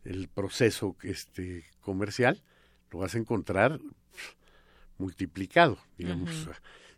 el 0.04 0.26
proceso 0.26 0.96
este, 1.02 1.64
comercial. 1.80 2.42
Lo 2.90 2.98
vas 2.98 3.14
a 3.14 3.18
encontrar 3.18 3.78
multiplicado, 4.98 5.78
digamos. 5.96 6.48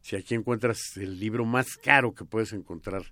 Si 0.01 0.17
aquí 0.17 0.35
encuentras 0.35 0.97
el 0.97 1.21
libro 1.21 1.45
más 1.45 1.77
caro 1.77 2.15
que 2.15 2.25
puedes 2.25 2.55
encontrar 2.55 3.03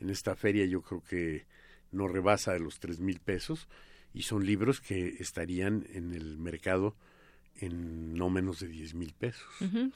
en 0.00 0.08
esta 0.08 0.34
feria, 0.34 0.64
yo 0.64 0.80
creo 0.80 1.02
que 1.02 1.44
no 1.92 2.08
rebasa 2.08 2.54
de 2.54 2.60
los 2.60 2.80
tres 2.80 3.00
mil 3.00 3.20
pesos 3.20 3.68
y 4.14 4.22
son 4.22 4.46
libros 4.46 4.80
que 4.80 5.16
estarían 5.20 5.86
en 5.92 6.14
el 6.14 6.38
mercado 6.38 6.96
en 7.56 8.14
no 8.14 8.30
menos 8.30 8.60
de 8.60 8.68
10 8.68 8.94
mil 8.94 9.12
pesos. 9.12 9.42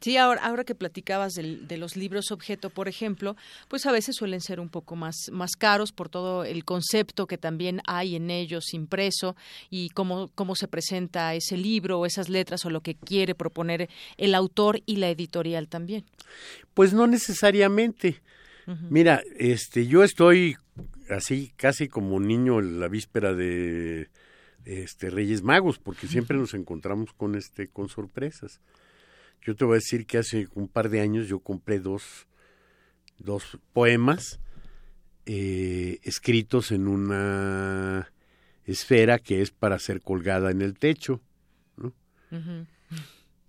Sí, 0.00 0.16
ahora, 0.16 0.44
ahora 0.44 0.64
que 0.64 0.74
platicabas 0.74 1.32
de 1.34 1.76
los 1.78 1.96
libros 1.96 2.30
objeto, 2.30 2.70
por 2.70 2.88
ejemplo, 2.88 3.36
pues 3.68 3.86
a 3.86 3.92
veces 3.92 4.16
suelen 4.16 4.40
ser 4.40 4.60
un 4.60 4.68
poco 4.68 4.96
más, 4.96 5.16
más 5.32 5.52
caros 5.52 5.92
por 5.92 6.08
todo 6.08 6.44
el 6.44 6.64
concepto 6.64 7.26
que 7.26 7.38
también 7.38 7.80
hay 7.86 8.16
en 8.16 8.30
ellos 8.30 8.74
impreso 8.74 9.34
y 9.70 9.88
cómo, 9.90 10.30
cómo 10.34 10.54
se 10.54 10.68
presenta 10.68 11.34
ese 11.34 11.56
libro 11.56 12.00
o 12.00 12.06
esas 12.06 12.28
letras 12.28 12.64
o 12.64 12.70
lo 12.70 12.82
que 12.82 12.94
quiere 12.94 13.34
proponer 13.34 13.88
el 14.18 14.34
autor 14.34 14.80
y 14.86 14.96
la 14.96 15.10
editorial 15.10 15.68
también. 15.68 16.04
Pues 16.74 16.92
no 16.92 17.06
necesariamente. 17.06 18.20
Mira, 18.88 19.22
este, 19.36 19.86
yo 19.86 20.04
estoy 20.04 20.56
así 21.10 21.52
casi 21.56 21.88
como 21.88 22.18
niño 22.18 22.60
en 22.60 22.80
la 22.80 22.88
víspera 22.88 23.34
de 23.34 24.08
este 24.64 25.10
Reyes 25.10 25.42
Magos, 25.42 25.78
porque 25.78 26.06
siempre 26.06 26.36
nos 26.36 26.54
encontramos 26.54 27.12
con 27.12 27.34
este 27.34 27.68
con 27.68 27.88
sorpresas. 27.88 28.60
Yo 29.42 29.54
te 29.54 29.64
voy 29.64 29.74
a 29.74 29.76
decir 29.76 30.06
que 30.06 30.18
hace 30.18 30.48
un 30.54 30.68
par 30.68 30.88
de 30.88 31.00
años 31.00 31.28
yo 31.28 31.38
compré 31.40 31.78
dos, 31.78 32.26
dos 33.18 33.58
poemas 33.72 34.40
eh, 35.26 36.00
escritos 36.02 36.72
en 36.72 36.86
una 36.86 38.10
esfera 38.64 39.18
que 39.18 39.42
es 39.42 39.50
para 39.50 39.78
ser 39.78 40.00
colgada 40.00 40.50
en 40.50 40.62
el 40.62 40.78
techo. 40.78 41.20
¿no? 41.76 41.92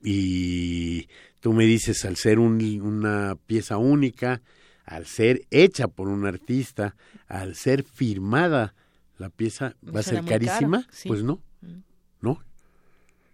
Y 0.04 1.08
tú 1.40 1.54
me 1.54 1.66
dices, 1.66 2.06
al 2.06 2.18
ser 2.18 2.40
una 2.40 3.38
pieza 3.48 3.78
única, 3.78 4.42
al 4.86 5.06
ser 5.06 5.46
hecha 5.50 5.88
por 5.88 6.10
un 6.10 6.26
artista, 6.26 6.96
al 7.28 7.56
ser 7.56 7.84
firmada, 7.84 8.76
la 9.18 9.30
pieza 9.30 9.76
va 9.84 10.00
a 10.00 10.04
ser 10.04 10.24
carísima. 10.26 10.88
Pues 11.06 11.24
no, 11.24 11.42
mm. 11.62 11.80
no. 12.22 12.44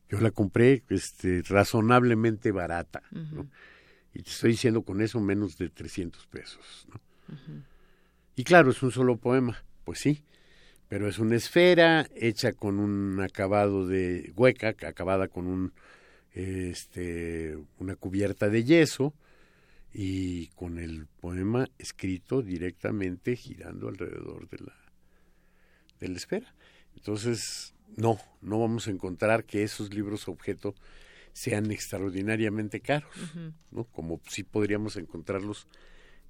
Yo 0.10 0.20
la 0.20 0.32
compré 0.32 0.84
este, 0.90 1.42
razonablemente 1.44 2.52
barata. 2.52 3.02
¿no? 3.12 3.48
Y 4.14 4.24
te 4.24 4.30
estoy 4.30 4.52
diciendo 4.52 4.82
con 4.82 5.02
eso 5.02 5.20
menos 5.20 5.58
de 5.58 5.70
300 5.70 6.28
pesos. 6.28 6.88
¿no? 6.90 7.00
Y 8.36 8.44
claro, 8.44 8.72
es 8.72 8.84
un 8.84 8.92
solo 8.92 9.18
poema, 9.18 9.64
pues 9.84 10.00
sí, 10.00 10.24
pero 10.88 11.08
es 11.08 11.20
una 11.20 11.36
esfera 11.36 12.08
hecha 12.16 12.52
con 12.52 12.80
un 12.80 13.22
acabado 13.22 13.88
de 13.88 14.34
hueca, 14.36 14.70
acabada 14.70 15.28
con 15.28 15.48
un 15.48 15.74
este 16.34 17.58
una 17.78 17.96
cubierta 17.96 18.50
de 18.50 18.64
yeso 18.64 19.14
y 19.94 20.48
con 20.48 20.80
el 20.80 21.08
poema 21.20 21.68
escrito 21.78 22.42
directamente 22.42 23.36
girando 23.36 23.90
alrededor 23.90 24.48
de 24.50 24.58
la 24.60 24.81
de 26.02 26.10
la 26.10 26.18
esfera. 26.18 26.54
Entonces, 26.96 27.74
no, 27.96 28.20
no 28.42 28.60
vamos 28.60 28.88
a 28.88 28.92
encontrar 28.92 29.46
que 29.46 29.64
esos 29.64 29.94
libros 29.94 30.28
objeto 30.28 30.76
sean 31.34 31.72
extraordinariamente 31.72 32.82
caros, 32.82 33.16
¿no? 33.72 33.86
Como 33.86 34.20
si 34.28 34.44
podríamos 34.44 34.98
encontrarlos 34.98 35.68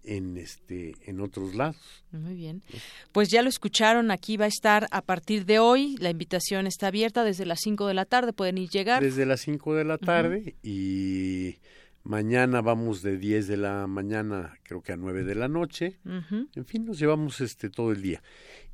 en 0.03 0.37
este 0.37 0.95
en 1.05 1.21
otros 1.21 1.55
lados. 1.55 2.03
Muy 2.11 2.35
bien. 2.35 2.63
Pues 3.11 3.29
ya 3.29 3.41
lo 3.41 3.49
escucharon, 3.49 4.11
aquí 4.11 4.37
va 4.37 4.45
a 4.45 4.49
estar 4.49 4.87
a 4.91 5.01
partir 5.01 5.45
de 5.45 5.59
hoy, 5.59 5.95
la 5.99 6.09
invitación 6.09 6.67
está 6.67 6.87
abierta 6.87 7.23
desde 7.23 7.45
las 7.45 7.59
5 7.61 7.87
de 7.87 7.93
la 7.93 8.05
tarde, 8.05 8.33
pueden 8.33 8.57
ir 8.57 8.69
llegar. 8.69 9.01
Desde 9.01 9.25
las 9.25 9.41
5 9.41 9.75
de 9.75 9.83
la 9.83 9.97
tarde 9.97 10.55
y 10.61 11.57
mañana 12.03 12.61
vamos 12.61 13.01
de 13.01 13.17
10 13.17 13.47
de 13.47 13.57
la 13.57 13.87
mañana, 13.87 14.57
creo 14.63 14.81
que 14.81 14.93
a 14.93 14.97
9 14.97 15.23
de 15.23 15.35
la 15.35 15.47
noche. 15.47 15.99
En 16.05 16.65
fin, 16.65 16.85
nos 16.85 16.99
llevamos 16.99 17.41
este 17.41 17.69
todo 17.69 17.91
el 17.91 18.01
día. 18.01 18.21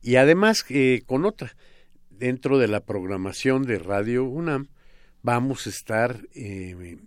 Y 0.01 0.15
además 0.15 0.65
eh, 0.69 1.03
con 1.05 1.25
otra 1.25 1.55
dentro 2.09 2.57
de 2.57 2.67
la 2.67 2.81
programación 2.81 3.63
de 3.63 3.79
Radio 3.79 4.23
UNAM 4.23 4.67
vamos 5.21 5.67
a 5.67 5.69
estar 5.69 6.27
eh, 6.33 6.97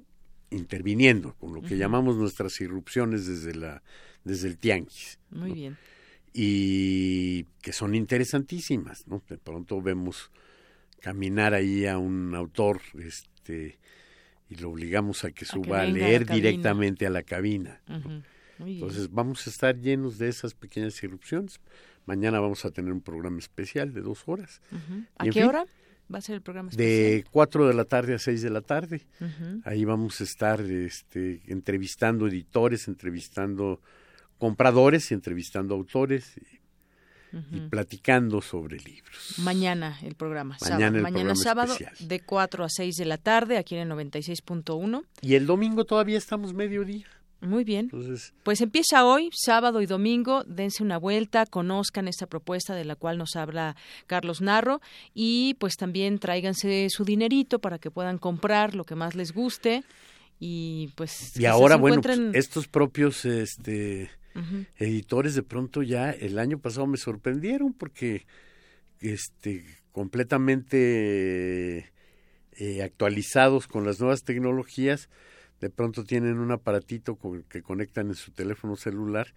interviniendo 0.50 1.34
con 1.34 1.54
lo 1.54 1.62
que 1.62 1.76
llamamos 1.76 2.16
nuestras 2.16 2.60
irrupciones 2.60 3.26
desde 3.26 3.54
la 3.54 3.82
desde 4.24 4.48
el 4.48 4.58
tianguis. 4.58 5.18
Muy 5.30 5.52
bien. 5.52 5.78
Y 6.32 7.44
que 7.62 7.72
son 7.72 7.94
interesantísimas, 7.94 9.06
¿no? 9.08 9.22
De 9.28 9.38
pronto 9.38 9.80
vemos 9.80 10.30
caminar 11.00 11.54
ahí 11.54 11.86
a 11.86 11.98
un 11.98 12.34
autor 12.34 12.80
este 13.02 13.78
y 14.50 14.56
lo 14.56 14.70
obligamos 14.70 15.24
a 15.24 15.30
que 15.30 15.44
suba 15.44 15.80
a, 15.80 15.86
leer 15.86 16.26
directamente 16.26 17.06
a 17.06 17.10
la 17.10 17.22
cabina. 17.22 17.80
Entonces 18.58 19.10
vamos 19.10 19.46
a 19.46 19.50
estar 19.50 19.78
llenos 19.78 20.18
de 20.18 20.28
esas 20.28 20.54
pequeñas 20.54 21.00
irrupciones. 21.02 21.60
Mañana 22.04 22.40
vamos 22.40 22.64
a 22.64 22.72
tener 22.72 22.92
un 22.92 23.00
programa 23.00 23.38
especial 23.38 23.94
de 23.94 24.00
dos 24.02 24.24
horas. 24.26 24.60
¿A 25.16 25.26
qué 25.26 25.44
hora? 25.44 25.64
va 26.12 26.18
a 26.18 26.20
ser 26.20 26.34
el 26.34 26.42
programa 26.42 26.70
especial? 26.70 26.92
De 26.92 27.24
4 27.30 27.68
de 27.68 27.74
la 27.74 27.84
tarde 27.84 28.14
a 28.14 28.18
6 28.18 28.42
de 28.42 28.50
la 28.50 28.60
tarde. 28.60 29.06
Ahí 29.64 29.84
vamos 29.84 30.20
a 30.20 30.24
estar 30.24 30.60
este, 30.60 31.40
entrevistando 31.46 32.26
editores, 32.26 32.88
entrevistando 32.88 33.80
compradores 34.36 35.10
y 35.12 35.14
entrevistando 35.14 35.74
autores 35.74 36.36
y, 36.36 36.59
platicando 37.70 38.40
sobre 38.40 38.78
libros. 38.78 39.34
Mañana 39.38 39.98
el 40.02 40.14
programa. 40.14 40.56
Mañana, 40.60 41.00
Mañana 41.00 41.34
sábado 41.34 41.74
de 42.00 42.20
4 42.20 42.64
a 42.64 42.68
6 42.68 42.96
de 42.96 43.04
la 43.04 43.18
tarde 43.18 43.56
aquí 43.56 43.76
en 43.76 43.90
el 43.90 43.96
96.1. 43.96 45.04
Y 45.22 45.34
el 45.34 45.46
domingo 45.46 45.84
todavía 45.84 46.18
estamos 46.18 46.54
mediodía. 46.54 47.06
Muy 47.40 47.64
bien. 47.64 47.90
pues 48.42 48.60
empieza 48.60 49.04
hoy, 49.04 49.30
sábado 49.32 49.80
y 49.80 49.86
domingo, 49.86 50.44
dense 50.44 50.82
una 50.82 50.98
vuelta, 50.98 51.46
conozcan 51.46 52.06
esta 52.06 52.26
propuesta 52.26 52.74
de 52.74 52.84
la 52.84 52.96
cual 52.96 53.16
nos 53.16 53.34
habla 53.34 53.76
Carlos 54.06 54.42
Narro 54.42 54.82
y 55.14 55.54
pues 55.54 55.76
también 55.76 56.18
tráiganse 56.18 56.88
su 56.90 57.04
dinerito 57.04 57.58
para 57.58 57.78
que 57.78 57.90
puedan 57.90 58.18
comprar 58.18 58.74
lo 58.74 58.84
que 58.84 58.94
más 58.94 59.14
les 59.14 59.32
guste 59.32 59.84
y 60.38 60.88
pues 60.96 61.34
y 61.38 61.46
ahora 61.46 61.76
bueno 61.76 62.02
pues, 62.02 62.18
estos 62.34 62.68
propios 62.68 63.24
este 63.24 64.10
editores 64.76 65.34
de 65.34 65.42
pronto 65.42 65.82
ya 65.82 66.10
el 66.10 66.38
año 66.38 66.58
pasado 66.58 66.86
me 66.86 66.96
sorprendieron 66.96 67.72
porque 67.72 68.26
este 69.00 69.64
completamente 69.92 71.90
eh, 72.52 72.82
actualizados 72.82 73.66
con 73.66 73.84
las 73.84 74.00
nuevas 74.00 74.22
tecnologías 74.22 75.08
de 75.60 75.70
pronto 75.70 76.04
tienen 76.04 76.38
un 76.38 76.52
aparatito 76.52 77.16
con, 77.16 77.42
que 77.44 77.62
conectan 77.62 78.08
en 78.08 78.14
su 78.14 78.30
teléfono 78.30 78.76
celular 78.76 79.34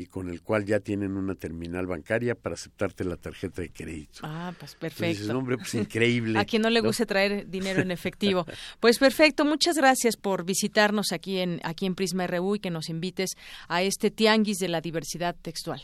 y 0.00 0.06
con 0.06 0.30
el 0.30 0.40
cual 0.40 0.64
ya 0.64 0.80
tienen 0.80 1.16
una 1.16 1.34
terminal 1.34 1.86
bancaria 1.86 2.34
para 2.34 2.54
aceptarte 2.54 3.04
la 3.04 3.16
tarjeta 3.16 3.60
de 3.60 3.70
crédito. 3.70 4.20
Ah, 4.22 4.54
pues 4.58 4.74
perfecto. 4.74 5.36
hombre, 5.36 5.58
pues 5.58 5.74
increíble. 5.74 6.38
a 6.38 6.44
quien 6.46 6.62
no 6.62 6.70
le 6.70 6.80
guste 6.80 7.04
traer 7.04 7.48
dinero 7.48 7.82
en 7.82 7.90
efectivo. 7.90 8.46
pues 8.80 8.98
perfecto, 8.98 9.44
muchas 9.44 9.76
gracias 9.76 10.16
por 10.16 10.44
visitarnos 10.44 11.12
aquí 11.12 11.38
en 11.38 11.60
aquí 11.64 11.84
en 11.84 11.94
Prisma 11.94 12.26
RU 12.26 12.56
y 12.56 12.60
que 12.60 12.70
nos 12.70 12.88
invites 12.88 13.32
a 13.68 13.82
este 13.82 14.10
tianguis 14.10 14.58
de 14.58 14.68
la 14.68 14.80
diversidad 14.80 15.36
textual. 15.40 15.82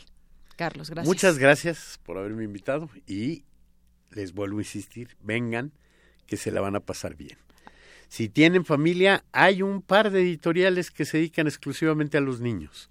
Carlos, 0.55 0.89
gracias. 0.89 1.07
Muchas 1.07 1.37
gracias 1.37 1.99
por 2.03 2.17
haberme 2.17 2.43
invitado 2.43 2.89
y 3.05 3.43
les 4.09 4.33
vuelvo 4.33 4.57
a 4.57 4.61
insistir, 4.61 5.15
vengan 5.21 5.71
que 6.25 6.37
se 6.37 6.49
la 6.49 6.61
van 6.61 6.75
a 6.75 6.79
pasar 6.79 7.15
bien. 7.15 7.37
Si 8.09 8.29
tienen 8.29 8.65
familia, 8.65 9.23
hay 9.31 9.61
un 9.61 9.81
par 9.81 10.09
de 10.09 10.21
editoriales 10.21 10.89
que 10.89 11.05
se 11.05 11.17
dedican 11.17 11.45
exclusivamente 11.45 12.17
a 12.17 12.21
los 12.21 12.41
niños. 12.41 12.89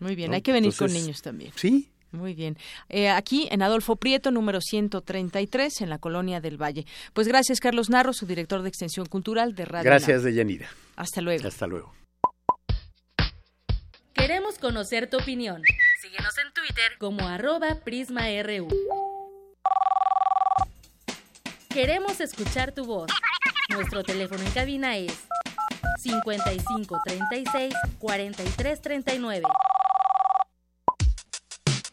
Muy 0.00 0.14
bien, 0.14 0.34
hay 0.34 0.42
que 0.42 0.52
venir 0.52 0.74
con 0.74 0.92
niños 0.92 1.22
también. 1.22 1.52
Sí. 1.56 1.90
Muy 2.14 2.34
bien. 2.34 2.56
Eh, 2.88 3.08
aquí 3.08 3.48
en 3.50 3.62
Adolfo 3.62 3.96
Prieto, 3.96 4.30
número 4.30 4.60
133, 4.60 5.80
en 5.80 5.90
la 5.90 5.98
Colonia 5.98 6.40
del 6.40 6.60
Valle. 6.60 6.86
Pues 7.12 7.26
gracias, 7.26 7.58
Carlos 7.58 7.90
Narro, 7.90 8.12
su 8.12 8.24
director 8.24 8.62
de 8.62 8.68
Extensión 8.68 9.06
Cultural 9.06 9.54
de 9.54 9.64
Radio 9.64 9.84
Gracias, 9.84 10.22
Deyanira. 10.22 10.68
Hasta 10.96 11.20
luego. 11.20 11.48
Hasta 11.48 11.66
luego. 11.66 11.92
Queremos 14.14 14.58
conocer 14.58 15.10
tu 15.10 15.18
opinión. 15.18 15.62
Síguenos 16.00 16.38
en 16.38 16.52
Twitter 16.52 16.92
como 16.98 17.26
arroba 17.26 17.80
PrismaRU. 17.84 18.68
Queremos 21.68 22.20
escuchar 22.20 22.72
tu 22.72 22.84
voz. 22.84 23.10
Nuestro 23.70 24.04
teléfono 24.04 24.42
en 24.44 24.50
cabina 24.52 24.96
es 24.96 25.26
55 25.98 27.00
36 27.04 27.74
43 27.98 28.80
39. 28.80 29.42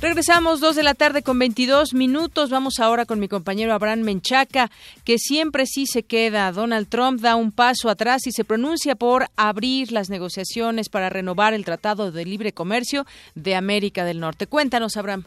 Regresamos 0.00 0.60
dos 0.60 0.76
de 0.76 0.84
la 0.84 0.94
tarde 0.94 1.22
con 1.22 1.40
22 1.40 1.92
minutos. 1.92 2.50
Vamos 2.50 2.78
ahora 2.78 3.04
con 3.04 3.18
mi 3.18 3.26
compañero 3.26 3.72
Abraham 3.72 4.02
Menchaca, 4.02 4.70
que 5.04 5.18
siempre 5.18 5.66
sí 5.66 5.86
se 5.86 6.04
queda. 6.04 6.52
Donald 6.52 6.88
Trump 6.88 7.20
da 7.20 7.34
un 7.34 7.50
paso 7.50 7.90
atrás 7.90 8.24
y 8.28 8.30
se 8.30 8.44
pronuncia 8.44 8.94
por 8.94 9.24
abrir 9.36 9.90
las 9.90 10.08
negociaciones 10.08 10.88
para 10.88 11.10
renovar 11.10 11.52
el 11.52 11.64
Tratado 11.64 12.12
de 12.12 12.24
Libre 12.24 12.52
Comercio 12.52 13.06
de 13.34 13.56
América 13.56 14.04
del 14.04 14.20
Norte. 14.20 14.46
Cuéntanos, 14.46 14.96
Abraham. 14.96 15.24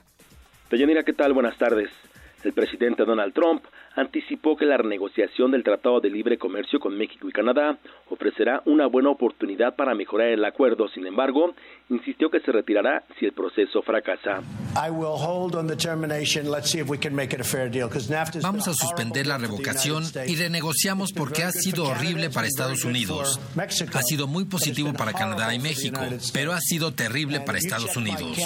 Deyanira, 0.70 1.04
¿qué 1.04 1.12
tal? 1.12 1.34
Buenas 1.34 1.58
tardes. 1.58 1.90
El 2.42 2.54
presidente 2.54 3.04
Donald 3.04 3.34
Trump 3.34 3.66
anticipó 3.96 4.56
que 4.56 4.66
la 4.66 4.78
renegociación 4.78 5.52
del 5.52 5.64
Tratado 5.64 6.00
de 6.00 6.10
Libre 6.10 6.38
Comercio 6.38 6.80
con 6.80 6.98
México 6.98 7.28
y 7.28 7.32
Canadá 7.32 7.78
ofrecerá 8.10 8.62
una 8.66 8.88
buena 8.88 9.10
oportunidad 9.10 9.76
para 9.76 9.94
mejorar 9.96 10.30
el 10.30 10.44
acuerdo. 10.46 10.88
Sin 10.90 11.06
embargo, 11.06 11.54
insistió 11.90 12.30
que 12.30 12.40
se 12.40 12.52
retirará 12.52 13.04
si 13.20 13.26
el 13.26 13.34
proceso 13.34 13.82
fracasa. 13.82 14.42
Vamos 18.42 18.68
a 18.68 18.74
suspender 18.74 19.28
la 19.28 19.38
revocación 19.38 20.04
y 20.28 20.36
renegociamos 20.36 21.12
porque 21.14 21.44
ha 21.44 21.52
sido 21.52 21.86
horrible 21.86 22.30
para 22.30 22.48
Estados 22.48 22.84
Unidos. 22.86 23.40
Ha 23.58 24.02
sido 24.02 24.28
muy 24.28 24.46
positivo 24.46 24.94
para 24.94 25.14
Canadá 25.14 25.54
y 25.54 25.60
México, 25.60 26.02
pero 26.34 26.54
ha 26.54 26.60
sido 26.60 26.94
terrible 26.94 27.42
para 27.42 27.58
Estados 27.58 27.96
Unidos. 27.98 28.38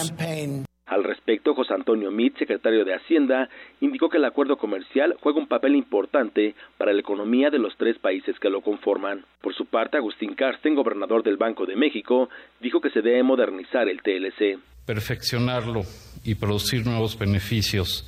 Al 0.85 1.03
respecto, 1.03 1.55
José 1.55 1.73
Antonio 1.73 2.11
Mit, 2.11 2.37
secretario 2.37 2.85
de 2.85 2.93
Hacienda, 2.93 3.49
indicó 3.81 4.07
que 4.07 4.17
el 4.17 4.25
acuerdo 4.25 4.57
comercial 4.57 5.15
juega 5.19 5.39
un 5.39 5.47
papel 5.47 5.75
importante 5.75 6.53
para 6.77 6.93
la 6.93 6.99
economía 6.99 7.49
de 7.49 7.57
los 7.57 7.75
tres 7.75 7.97
países 7.97 8.37
que 8.39 8.51
lo 8.51 8.61
conforman. 8.61 9.25
Por 9.41 9.55
su 9.55 9.65
parte, 9.65 9.97
Agustín 9.97 10.35
Carsten, 10.35 10.75
gobernador 10.75 11.23
del 11.23 11.37
Banco 11.37 11.65
de 11.65 11.75
México, 11.75 12.29
dijo 12.59 12.81
que 12.81 12.91
se 12.91 13.01
debe 13.01 13.23
modernizar 13.23 13.89
el 13.89 14.03
TLC. 14.03 14.59
Perfeccionarlo 14.85 15.81
y 16.23 16.35
producir 16.35 16.85
nuevos 16.85 17.17
beneficios 17.17 18.07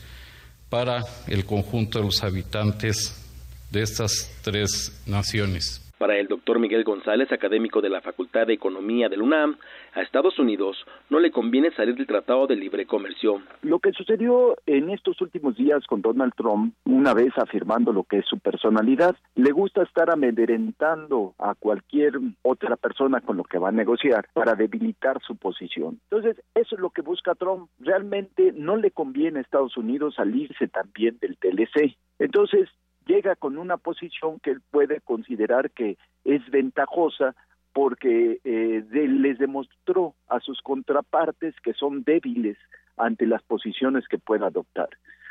para 0.69 1.01
el 1.27 1.45
conjunto 1.45 1.97
de 1.97 2.05
los 2.05 2.23
habitantes 2.23 3.23
de 3.71 3.81
estas 3.81 4.39
tres 4.43 5.03
naciones. 5.07 5.86
Para 5.97 6.17
el 6.17 6.27
doctor 6.27 6.59
Miguel 6.59 6.83
González, 6.83 7.31
académico 7.31 7.81
de 7.81 7.89
la 7.89 8.01
Facultad 8.01 8.45
de 8.45 8.53
Economía 8.53 9.09
del 9.09 9.23
UNAM, 9.23 9.57
a 9.93 10.01
Estados 10.01 10.37
Unidos 10.37 10.77
no 11.09 11.19
le 11.19 11.31
conviene 11.31 11.71
salir 11.71 11.95
del 11.95 12.05
Tratado 12.05 12.45
de 12.45 12.55
Libre 12.55 12.85
Comercio. 12.85 13.41
Lo 13.63 13.79
que 13.79 13.91
sucedió 13.93 14.55
en 14.67 14.91
estos 14.91 15.19
últimos 15.21 15.55
días 15.57 15.85
con 15.87 16.03
Donald 16.03 16.33
Trump, 16.35 16.75
una 16.85 17.15
vez 17.15 17.33
afirmando 17.37 17.91
lo 17.91 18.03
que 18.03 18.19
es 18.19 18.25
su 18.27 18.37
personalidad, 18.37 19.15
le 19.33 19.51
gusta 19.51 19.81
estar 19.81 20.11
amedrentando 20.11 21.33
a 21.39 21.55
cualquier 21.55 22.13
otra 22.43 22.75
persona 22.75 23.21
con 23.21 23.37
lo 23.37 23.43
que 23.43 23.57
va 23.57 23.69
a 23.69 23.71
negociar 23.71 24.27
para 24.33 24.53
debilitar 24.53 25.19
su 25.25 25.35
posición. 25.35 25.99
Entonces, 26.11 26.39
eso 26.53 26.75
es 26.75 26.81
lo 26.81 26.91
que 26.91 27.01
busca 27.01 27.33
Trump. 27.33 27.69
Realmente 27.79 28.53
no 28.55 28.77
le 28.77 28.91
conviene 28.91 29.39
a 29.39 29.41
Estados 29.41 29.75
Unidos 29.77 30.13
salirse 30.15 30.67
también 30.67 31.17
del 31.19 31.37
TLC. 31.37 31.97
Entonces, 32.19 32.69
llega 33.07 33.35
con 33.35 33.57
una 33.57 33.77
posición 33.77 34.39
que 34.39 34.51
él 34.51 34.61
puede 34.71 35.01
considerar 35.01 35.71
que 35.71 35.97
es 36.25 36.47
ventajosa 36.49 37.35
porque 37.73 38.39
eh, 38.43 38.83
les 38.91 39.37
demostró 39.37 40.15
a 40.27 40.39
sus 40.39 40.61
contrapartes 40.61 41.55
que 41.61 41.73
son 41.73 42.03
débiles 42.03 42.57
ante 42.97 43.27
las 43.27 43.43
posiciones 43.43 44.07
que 44.07 44.17
pueda 44.17 44.47
adoptar. 44.47 44.89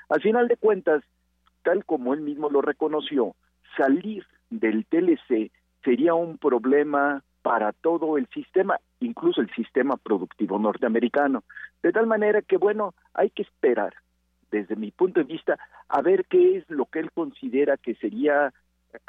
Al 0.09 0.23
final 0.23 0.47
de 0.49 0.57
cuentas, 0.57 1.03
tal 1.63 1.85
como 1.85 2.15
él 2.15 2.21
mismo 2.21 2.49
lo 2.49 2.63
reconoció, 2.63 3.35
salir 3.77 4.25
del 4.51 4.87
TLC 4.87 5.51
sería 5.83 6.15
un 6.15 6.39
problema 6.39 7.23
para 7.43 7.73
todo 7.73 8.17
el 8.17 8.27
sistema, 8.29 8.79
incluso 9.01 9.41
el 9.41 9.53
sistema 9.55 9.97
productivo 9.97 10.59
norteamericano. 10.59 11.45
De 11.83 11.93
tal 11.93 12.07
manera 12.07 12.43
que, 12.43 12.57
bueno, 12.57 12.95
hay 13.15 13.31
que 13.31 13.43
esperar 13.43 13.95
desde 14.51 14.77
mi 14.77 14.91
punto 14.91 15.21
de 15.21 15.27
vista, 15.27 15.59
a 15.89 16.03
ver 16.03 16.25
qué 16.27 16.59
es 16.59 16.71
lo 16.71 16.87
que 16.87 17.01
él 17.01 17.11
considera 17.13 17.77
que 17.77 17.95
sería 17.97 18.53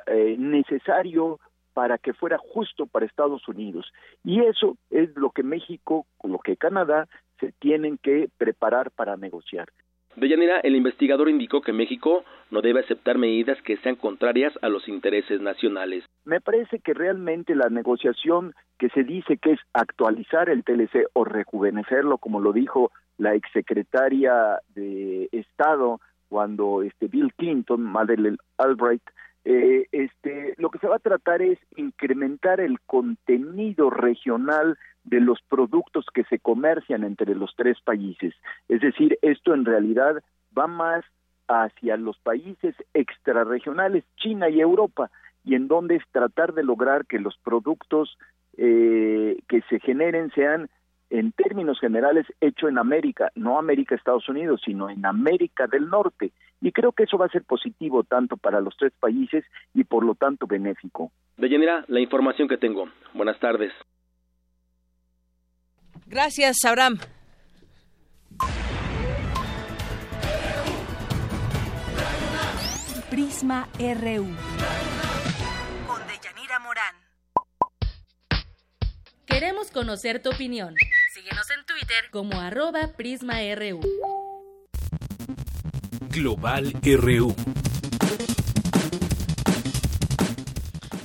eh, 0.06 0.36
necesario 0.38 1.40
para 1.74 1.98
que 1.98 2.14
fuera 2.14 2.38
justo 2.40 2.88
para 2.88 3.06
Estados 3.06 3.48
Unidos. 3.48 3.86
Y 4.24 4.42
eso 4.42 4.78
es 4.90 5.16
lo 5.16 5.30
que 5.30 5.44
México, 5.44 6.08
lo 6.24 6.40
que 6.40 6.58
Canadá, 6.58 7.08
se 7.40 7.52
tienen 7.60 8.00
que 8.00 8.30
preparar 8.38 8.90
para 8.92 9.16
negociar. 9.16 9.70
Deyanira, 10.16 10.60
el 10.62 10.76
investigador 10.76 11.30
indicó 11.30 11.62
que 11.62 11.74
México 11.74 12.24
no 12.50 12.62
debe 12.64 12.80
aceptar 12.80 13.20
medidas 13.20 13.62
que 13.62 13.78
sean 13.78 13.96
contrarias 13.96 14.52
a 14.64 14.70
los 14.70 14.88
intereses 14.88 15.40
nacionales. 15.40 16.04
Me 16.26 16.42
parece 16.42 16.80
que 16.80 16.96
realmente 16.96 17.54
la 17.54 17.70
negociación 17.70 18.56
que 18.80 18.90
se 18.90 19.04
dice 19.04 19.38
que 19.38 19.52
es 19.52 19.60
actualizar 19.74 20.50
el 20.50 20.64
TLC 20.64 21.06
o 21.14 21.24
rejuvenecerlo, 21.24 22.18
como 22.18 22.40
lo 22.40 22.54
dijo 22.54 22.92
la 23.18 23.34
exsecretaria 23.34 24.60
de 24.76 25.30
Estado 25.32 26.00
cuando 26.30 26.82
este 26.84 27.08
Bill 27.08 27.34
Clinton, 27.36 27.82
Madeleine 27.82 28.38
Albright, 28.58 29.04
eh, 29.46 29.88
este, 29.94 30.56
lo 30.58 30.70
que 30.70 30.80
se 30.80 30.88
va 30.88 30.98
a 30.98 31.00
tratar 31.00 31.42
es 31.42 31.58
incrementar 31.78 32.60
el 32.60 32.80
contenido 32.82 33.90
regional 33.90 34.78
de 35.06 35.22
los 35.22 35.42
productos 35.48 36.06
que 36.14 36.26
se 36.26 36.38
comercian 36.38 37.06
entre 37.06 37.34
los 37.34 37.56
tres 37.56 37.78
países. 37.82 38.34
Es 38.68 38.82
decir, 38.82 39.18
esto 39.22 39.54
en 39.54 39.64
realidad 39.64 40.22
va 40.58 40.68
más 40.68 41.06
hacia 41.48 41.96
los 41.96 42.18
países 42.20 42.76
extrarregionales, 42.94 44.04
China 44.18 44.50
y 44.50 44.60
Europa, 44.60 45.10
y 45.46 45.56
en 45.56 45.70
donde 45.70 45.96
es 45.96 46.04
tratar 46.12 46.54
de 46.54 46.64
lograr 46.64 47.06
que 47.06 47.20
los 47.20 47.38
productos 47.38 48.18
eh, 48.58 49.38
que 49.48 49.62
se 49.70 49.80
generen 49.80 50.30
sean 50.32 50.70
en 51.10 51.32
términos 51.32 51.80
generales 51.80 52.26
hecho 52.42 52.68
en 52.68 52.78
América, 52.78 53.32
no 53.36 53.58
América 53.58 53.96
Estados 53.96 54.28
Unidos, 54.28 54.62
sino 54.64 54.90
en 54.90 55.06
América 55.06 55.68
del 55.68 55.90
Norte. 55.90 56.32
Y 56.62 56.72
creo 56.72 56.92
que 56.92 57.04
eso 57.04 57.18
va 57.18 57.28
a 57.28 57.30
ser 57.30 57.44
positivo 57.44 58.04
tanto 58.04 58.36
para 58.38 58.60
los 58.62 58.76
tres 58.78 58.94
países 59.00 59.46
y 59.74 59.84
por 59.84 60.04
lo 60.04 60.16
tanto 60.16 60.48
benéfico. 60.48 61.12
Deyanira, 61.38 61.86
la 61.88 62.00
información 62.00 62.48
que 62.48 62.58
tengo. 62.58 62.90
Buenas 63.14 63.40
tardes. 63.40 63.72
Gracias, 66.08 66.64
Abraham. 66.66 66.98
Prisma 73.10 73.68
RU. 73.80 74.26
Con 75.88 76.02
Deyanira 76.08 76.60
Morán. 76.60 76.96
Queremos 79.26 79.72
conocer 79.72 80.22
tu 80.22 80.30
opinión. 80.30 80.74
Síguenos 81.28 81.50
en 81.50 81.66
Twitter 81.66 82.06
como 82.10 82.40
arroba 82.40 82.88
PrismaRU. 82.96 83.82
Global 86.10 86.74
RU. 86.82 87.36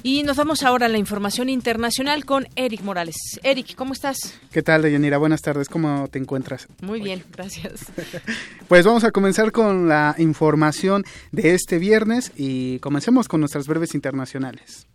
Y 0.05 0.23
nos 0.23 0.37
vamos 0.37 0.63
ahora 0.63 0.87
a 0.87 0.89
la 0.89 0.99
información 0.99 1.49
internacional 1.49 2.25
con 2.25 2.47
Eric 2.55 2.83
Morales. 2.83 3.17
Eric, 3.43 3.75
¿cómo 3.75 3.95
estás? 3.95 4.39
¿Qué 4.53 4.63
tal, 4.63 4.83
Deyanira? 4.83 5.19
Buenas 5.19 5.43
tardes, 5.43 5.69
¿cómo 5.69 6.07
te 6.07 6.21
encuentras? 6.21 6.69
Muy 6.83 7.01
bien, 7.01 7.25
gracias. 7.33 7.87
Pues 8.69 8.87
vamos 8.87 9.03
a 9.03 9.11
comenzar 9.11 9.51
con 9.51 9.89
la 9.89 10.15
información 10.19 11.05
de 11.33 11.55
este 11.55 11.79
viernes 11.79 12.31
y 12.37 12.79
comencemos 12.79 13.27
con 13.27 13.41
nuestras 13.41 13.67
breves 13.67 13.95
internacionales. 13.95 14.87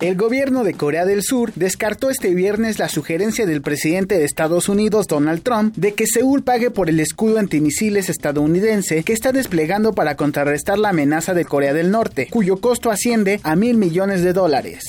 El 0.00 0.14
gobierno 0.14 0.62
de 0.62 0.74
Corea 0.74 1.06
del 1.06 1.22
Sur 1.22 1.52
descartó 1.54 2.10
este 2.10 2.34
viernes 2.34 2.78
la 2.78 2.90
sugerencia 2.90 3.46
del 3.46 3.62
presidente 3.62 4.18
de 4.18 4.26
Estados 4.26 4.68
Unidos, 4.68 5.06
Donald 5.06 5.42
Trump, 5.42 5.74
de 5.74 5.94
que 5.94 6.06
Seúl 6.06 6.42
pague 6.42 6.70
por 6.70 6.90
el 6.90 7.00
escudo 7.00 7.38
antimisiles 7.38 8.10
estadounidense 8.10 9.04
que 9.04 9.14
está 9.14 9.32
desplegando 9.32 9.94
para 9.94 10.14
contrarrestar 10.14 10.78
la 10.78 10.90
amenaza 10.90 11.32
de 11.32 11.46
Corea 11.46 11.72
del 11.72 11.90
Norte, 11.90 12.28
cuyo 12.30 12.58
costo 12.58 12.90
asciende 12.90 13.40
a 13.42 13.56
mil 13.56 13.78
millones 13.78 14.20
de 14.20 14.34
dólares. 14.34 14.84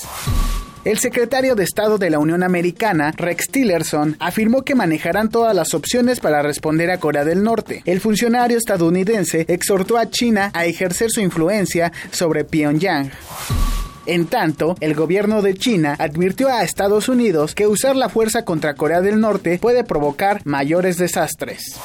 El 0.84 1.00
secretario 1.00 1.56
de 1.56 1.64
Estado 1.64 1.98
de 1.98 2.10
la 2.10 2.20
Unión 2.20 2.44
Americana, 2.44 3.14
Rex 3.16 3.48
Tillerson, 3.48 4.18
afirmó 4.20 4.64
que 4.64 4.76
manejarán 4.76 5.30
todas 5.30 5.56
las 5.56 5.74
opciones 5.74 6.20
para 6.20 6.42
responder 6.42 6.92
a 6.92 7.00
Corea 7.00 7.24
del 7.24 7.44
Norte. 7.44 7.82
El 7.86 8.02
funcionario 8.02 8.58
estadounidense 8.58 9.46
exhortó 9.48 9.98
a 9.98 10.10
China 10.10 10.52
a 10.54 10.66
ejercer 10.66 11.12
su 11.12 11.22
influencia 11.22 11.94
sobre 12.12 12.44
Pyongyang. 12.44 13.12
En 14.08 14.26
tanto, 14.26 14.78
el 14.80 14.96
gobierno 14.96 15.42
de 15.42 15.54
China 15.54 15.96
advirtió 16.00 16.48
a 16.48 16.64
Estados 16.64 17.10
Unidos 17.10 17.54
que 17.54 17.68
usar 17.68 17.98
la 17.98 18.08
fuerza 18.08 18.46
contra 18.46 18.74
Corea 18.74 19.02
del 19.02 19.20
Norte 19.20 19.60
puede 19.60 19.84
provocar 19.84 20.42
mayores 20.46 20.98
desastres. 20.98 21.76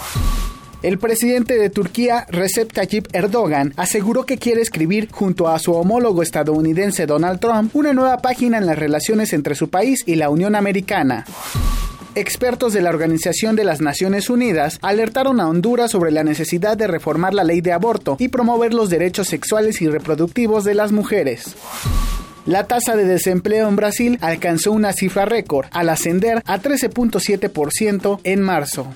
El 0.84 0.98
presidente 0.98 1.58
de 1.58 1.68
Turquía, 1.68 2.26
Recep 2.28 2.72
Tayyip 2.72 3.08
Erdogan, 3.12 3.74
aseguró 3.76 4.24
que 4.24 4.38
quiere 4.38 4.62
escribir 4.62 5.08
junto 5.10 5.48
a 5.48 5.58
su 5.58 5.74
homólogo 5.74 6.22
estadounidense 6.22 7.06
Donald 7.06 7.40
Trump 7.40 7.74
una 7.74 7.92
nueva 7.92 8.18
página 8.18 8.58
en 8.58 8.66
las 8.66 8.78
relaciones 8.78 9.32
entre 9.32 9.56
su 9.56 9.68
país 9.68 10.04
y 10.06 10.14
la 10.14 10.30
Unión 10.30 10.54
Americana. 10.54 11.24
Expertos 12.14 12.74
de 12.74 12.82
la 12.82 12.90
Organización 12.90 13.56
de 13.56 13.64
las 13.64 13.80
Naciones 13.80 14.28
Unidas 14.28 14.78
alertaron 14.82 15.40
a 15.40 15.48
Honduras 15.48 15.90
sobre 15.90 16.10
la 16.10 16.24
necesidad 16.24 16.76
de 16.76 16.86
reformar 16.86 17.32
la 17.32 17.42
ley 17.42 17.62
de 17.62 17.72
aborto 17.72 18.16
y 18.18 18.28
promover 18.28 18.74
los 18.74 18.90
derechos 18.90 19.28
sexuales 19.28 19.80
y 19.80 19.88
reproductivos 19.88 20.64
de 20.64 20.74
las 20.74 20.92
mujeres. 20.92 21.56
La 22.44 22.64
tasa 22.64 22.96
de 22.96 23.06
desempleo 23.06 23.66
en 23.66 23.76
Brasil 23.76 24.18
alcanzó 24.20 24.72
una 24.72 24.92
cifra 24.92 25.24
récord 25.24 25.68
al 25.70 25.88
ascender 25.88 26.42
a 26.44 26.60
13.7% 26.60 28.20
en 28.24 28.42
marzo. 28.42 28.92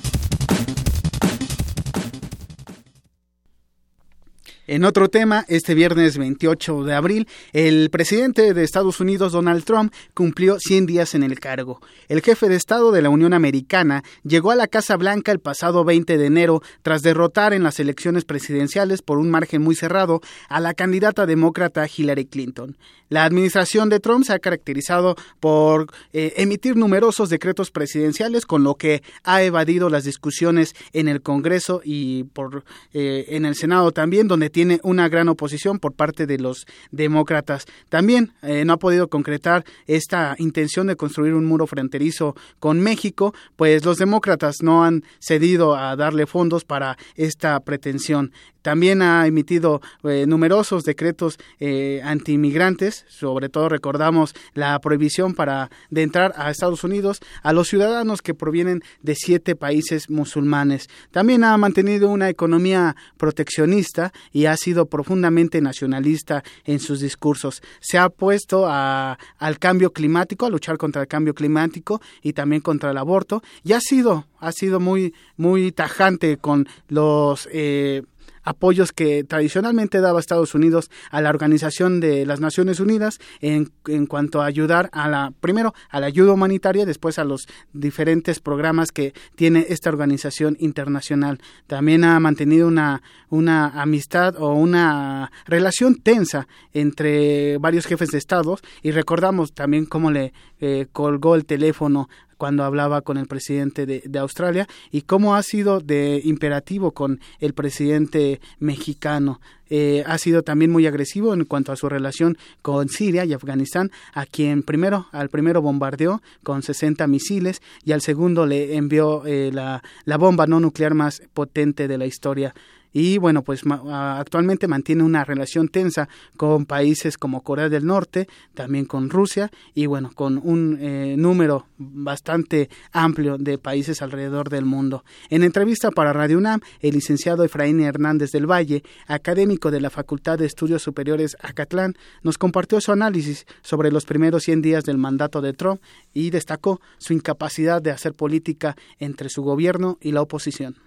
En 4.68 4.84
otro 4.84 5.09
tema, 5.09 5.44
este 5.47 5.74
viernes 5.74 6.18
28 6.18 6.82
de 6.82 6.94
abril, 6.94 7.28
el 7.52 7.88
presidente 7.90 8.52
de 8.52 8.64
Estados 8.64 8.98
Unidos, 8.98 9.30
Donald 9.30 9.62
Trump, 9.62 9.93
cumplió 10.12 10.59
100 10.59 10.86
días 10.86 11.14
en 11.14 11.22
el 11.22 11.38
cargo. 11.38 11.80
El 12.09 12.20
jefe 12.20 12.48
de 12.48 12.56
Estado 12.56 12.90
de 12.90 13.01
la 13.01 13.09
Unión 13.09 13.32
Americana 13.32 14.02
llegó 14.24 14.51
a 14.51 14.56
la 14.56 14.66
Casa 14.66 14.97
Blanca 14.97 15.30
el 15.30 15.38
pasado 15.38 15.84
20 15.84 16.18
de 16.18 16.26
enero 16.26 16.62
tras 16.82 17.02
derrotar 17.02 17.52
en 17.52 17.62
las 17.62 17.78
elecciones 17.78 18.24
presidenciales 18.24 19.02
por 19.02 19.18
un 19.18 19.30
margen 19.30 19.62
muy 19.62 19.76
cerrado 19.76 20.20
a 20.48 20.59
la 20.59 20.74
candidata 20.74 21.26
demócrata 21.26 21.86
Hillary 21.86 22.26
Clinton. 22.26 22.76
La 23.09 23.24
administración 23.24 23.89
de 23.89 24.01
Trump 24.01 24.24
se 24.24 24.33
ha 24.33 24.39
caracterizado 24.39 25.15
por 25.39 25.87
eh, 26.12 26.35
emitir 26.37 26.77
numerosos 26.77 27.28
decretos 27.31 27.70
presidenciales, 27.70 28.47
con 28.47 28.65
lo 28.65 28.74
que 28.74 29.03
ha 29.23 29.43
evadido 29.43 29.91
las 29.91 30.05
discusiones 30.05 30.74
en 30.93 31.07
el 31.07 31.23
Congreso 31.23 31.81
y 31.85 32.24
por 32.24 32.65
eh, 32.93 33.27
en 33.28 33.45
el 33.45 33.55
Senado 33.55 33.93
también, 33.93 34.27
donde 34.27 34.51
tiene 34.51 34.81
una 34.83 35.09
gran 35.09 35.28
oposición 35.28 35.78
por 35.78 35.93
parte 35.93 36.27
de 36.27 36.39
los 36.39 36.66
demócratas. 36.91 37.66
También 37.89 38.33
eh, 38.43 38.65
no 38.65 38.73
ha 38.73 38.78
podido 38.78 39.09
concretar 39.09 39.65
esta 39.87 40.35
intención 40.39 40.89
de 40.89 40.97
construir 40.97 41.35
un 41.35 41.45
muro 41.45 41.66
fronterizo 41.66 42.35
con 42.59 42.81
México, 42.81 43.35
pues 43.55 43.85
los 43.85 43.99
demócratas 43.99 44.57
no 44.62 44.85
han 44.85 45.05
cedido 45.20 45.77
a 45.77 45.95
darle 45.95 46.27
fondos 46.27 46.65
para 46.65 46.97
esta 47.15 47.61
pretensión. 47.61 48.33
También 48.66 49.01
ha 49.01 49.24
emitido 49.28 49.80
eh, 50.02 50.24
numerosos 50.26 50.82
decretos 50.82 51.38
eh, 51.60 52.01
antiinmigrantes, 52.02 53.05
sobre 53.09 53.48
todo 53.48 53.68
recordamos 53.68 54.34
la 54.55 54.76
prohibición 54.80 55.34
para 55.34 55.70
de 55.90 56.02
entrar 56.02 56.34
a 56.36 56.51
Estados 56.51 56.82
Unidos 56.82 57.20
a 57.44 57.52
los 57.52 57.68
ciudadanos 57.68 58.22
que 58.22 58.34
provienen 58.34 58.82
de 59.02 59.14
siete 59.14 59.55
países 59.55 60.10
musulmanes. 60.10 60.88
También 61.12 61.44
ha 61.44 61.56
mantenido 61.56 62.10
una 62.10 62.28
economía 62.28 62.97
proteccionista 63.16 64.12
y 64.32 64.47
ha 64.47 64.56
sido 64.56 64.86
profundamente 64.86 65.60
nacionalista 65.60 66.43
en 66.64 66.80
sus 66.80 66.98
discursos. 66.98 67.62
Se 67.78 67.98
ha 67.98 68.09
puesto 68.09 68.66
a, 68.66 69.16
al 69.38 69.60
cambio 69.60 69.93
climático, 69.93 70.44
a 70.44 70.51
luchar 70.51 70.76
contra 70.76 71.02
el 71.02 71.06
cambio 71.06 71.34
climático 71.34 72.01
y 72.20 72.32
también 72.32 72.62
contra 72.62 72.90
el 72.90 72.98
aborto 72.98 73.44
y 73.62 73.74
ha 73.74 73.80
sido 73.80 74.26
ha 74.38 74.52
sido 74.52 74.80
muy 74.80 75.14
muy 75.36 75.72
tajante 75.72 76.36
con 76.36 76.68
los 76.88 77.48
eh, 77.52 78.02
apoyos 78.47 78.93
que 78.93 79.24
tradicionalmente 79.24 80.01
daba 80.01 80.20
Estados 80.20 80.55
Unidos 80.55 80.89
a 81.10 81.20
la 81.20 81.31
Organización 81.31 82.01
de 82.01 82.24
las 82.24 82.40
Naciones 82.40 82.81
Unidas 82.81 83.18
en, 83.40 83.73
en 83.89 84.06
cuanto 84.06 84.40
a 84.40 84.47
ayudar 84.47 84.89
a 84.93 85.09
la, 85.09 85.32
primero 85.40 85.74
a 85.90 86.01
la 86.01 86.06
ayuda 86.06 86.32
humanitaria, 86.32 86.86
después 86.86 87.18
a 87.18 87.24
los 87.24 87.48
diferentes 87.73 88.40
programas 88.40 88.93
que 88.93 89.12
tiene 89.35 89.66
esta 89.68 89.90
organización 89.90 90.56
internacional. 90.60 91.40
También 91.66 92.05
ha 92.05 92.18
mantenido 92.20 92.68
una, 92.68 93.02
una 93.28 93.66
amistad 93.82 94.36
o 94.39 94.55
una 94.55 95.32
relación 95.47 95.97
tensa 95.97 96.47
entre 96.73 97.59
varios 97.59 97.86
jefes 97.86 98.10
de 98.10 98.18
Estados 98.18 98.62
y 98.81 98.93
recordamos 98.93 99.52
también 99.52 99.86
cómo 99.86 100.12
le 100.12 100.32
eh, 100.60 100.86
colgó 100.93 101.35
el 101.35 101.44
teléfono 101.44 102.09
cuando 102.36 102.64
hablaba 102.64 103.02
con 103.02 103.16
el 103.16 103.26
presidente 103.26 103.86
de, 103.86 104.18
Australia 104.18 104.66
y 104.90 105.02
cómo 105.02 105.36
ha 105.36 105.42
sido 105.42 105.80
de 105.80 106.20
imperativo 106.24 106.92
con 106.92 107.20
el 107.40 107.52
presidente 107.52 108.40
mexicano. 108.58 109.40
Eh, 109.68 110.04
ha 110.06 110.16
sido 110.18 110.42
también 110.42 110.70
muy 110.70 110.86
agresivo 110.86 111.34
en 111.34 111.44
cuanto 111.44 111.72
a 111.72 111.76
su 111.76 111.88
relación 111.88 112.38
con 112.62 112.88
Siria 112.88 113.24
y 113.24 113.32
Afganistán, 113.32 113.90
a 114.14 114.24
quien 114.24 114.62
primero, 114.62 115.06
al 115.10 115.28
primero 115.28 115.60
bombardeó 115.60 116.22
con 116.42 116.62
60 116.62 117.06
misiles 117.08 117.60
y 117.84 117.92
al 117.92 118.00
segundo 118.00 118.46
le 118.46 118.76
envió 118.76 119.26
eh, 119.26 119.50
la, 119.52 119.82
la 120.04 120.18
bomba 120.18 120.46
no 120.46 120.60
nuclear 120.60 120.94
más 120.94 121.20
potente 121.34 121.88
de 121.88 121.98
la 121.98 122.06
historia 122.06 122.54
y 122.98 123.18
bueno, 123.18 123.43
pues 123.43 123.60
actualmente 123.93 124.68
mantiene 124.68 125.02
una 125.02 125.23
relación 125.23 125.68
tensa 125.68 126.09
con 126.39 126.64
países 126.64 127.18
como 127.18 127.43
Corea 127.43 127.68
del 127.68 127.85
Norte, 127.85 128.27
también 128.55 128.86
con 128.86 129.10
Rusia 129.10 129.51
y 129.74 129.85
bueno, 129.85 130.12
con 130.14 130.40
un 130.43 130.78
eh, 130.81 131.14
número 131.18 131.66
bastante 131.77 132.70
amplio 132.93 133.36
de 133.36 133.59
países 133.59 134.01
alrededor 134.01 134.48
del 134.48 134.64
mundo. 134.64 135.05
En 135.28 135.43
entrevista 135.43 135.90
para 135.90 136.14
Radio 136.14 136.39
UNAM, 136.39 136.60
el 136.81 136.94
licenciado 136.94 137.44
Efraín 137.44 137.81
Hernández 137.81 138.32
del 138.32 138.51
Valle, 138.51 138.82
académico 139.09 139.70
de 139.70 139.82
la 139.82 139.90
Facultad 139.90 140.39
de 140.39 140.47
Estudios 140.47 140.81
Superiores 140.81 141.36
Acatlán, 141.43 141.97
nos 142.23 142.39
compartió 142.39 142.81
su 142.81 142.93
análisis 142.93 143.44
sobre 143.60 143.93
los 143.93 144.06
primeros 144.06 144.44
100 144.44 144.62
días 144.62 144.85
del 144.85 144.97
mandato 144.97 145.43
de 145.43 145.52
Trump 145.52 145.82
y 146.14 146.31
destacó 146.31 146.81
su 146.97 147.12
incapacidad 147.12 147.82
de 147.82 147.90
hacer 147.90 148.14
política 148.14 148.74
entre 148.98 149.28
su 149.28 149.43
gobierno 149.43 149.98
y 150.01 150.12
la 150.12 150.23
oposición 150.23 150.85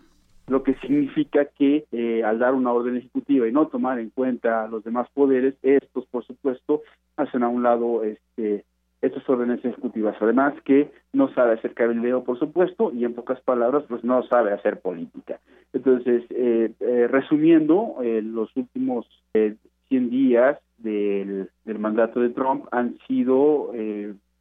lo 0.49 0.63
que 0.63 0.73
significa 0.75 1.45
que 1.45 1.85
eh, 1.91 2.23
al 2.23 2.39
dar 2.39 2.53
una 2.53 2.71
orden 2.71 2.97
ejecutiva 2.97 3.47
y 3.47 3.51
no 3.51 3.67
tomar 3.67 3.99
en 3.99 4.09
cuenta 4.09 4.67
los 4.67 4.83
demás 4.83 5.07
poderes, 5.13 5.55
estos, 5.61 6.05
por 6.07 6.25
supuesto, 6.25 6.81
hacen 7.17 7.43
a 7.43 7.49
un 7.49 7.63
lado 7.63 8.03
este, 8.03 8.65
estas 9.01 9.27
órdenes 9.29 9.63
ejecutivas. 9.63 10.15
Además 10.19 10.53
que 10.65 10.91
no 11.13 11.33
sabe 11.33 11.53
hacer 11.53 11.73
cabildeo, 11.73 12.23
por 12.23 12.39
supuesto, 12.39 12.91
y 12.93 13.05
en 13.05 13.13
pocas 13.13 13.39
palabras, 13.41 13.83
pues 13.87 14.03
no 14.03 14.23
sabe 14.23 14.51
hacer 14.51 14.79
política. 14.79 15.39
Entonces, 15.73 16.23
eh, 16.31 16.71
eh, 16.79 17.07
resumiendo, 17.07 17.97
los 18.01 18.55
últimos 18.55 19.05
100 19.33 20.09
días 20.09 20.57
del, 20.79 21.49
del 21.65 21.79
mandato 21.79 22.19
de 22.21 22.29
Trump 22.29 22.65
han 22.71 22.97
sido 23.07 23.71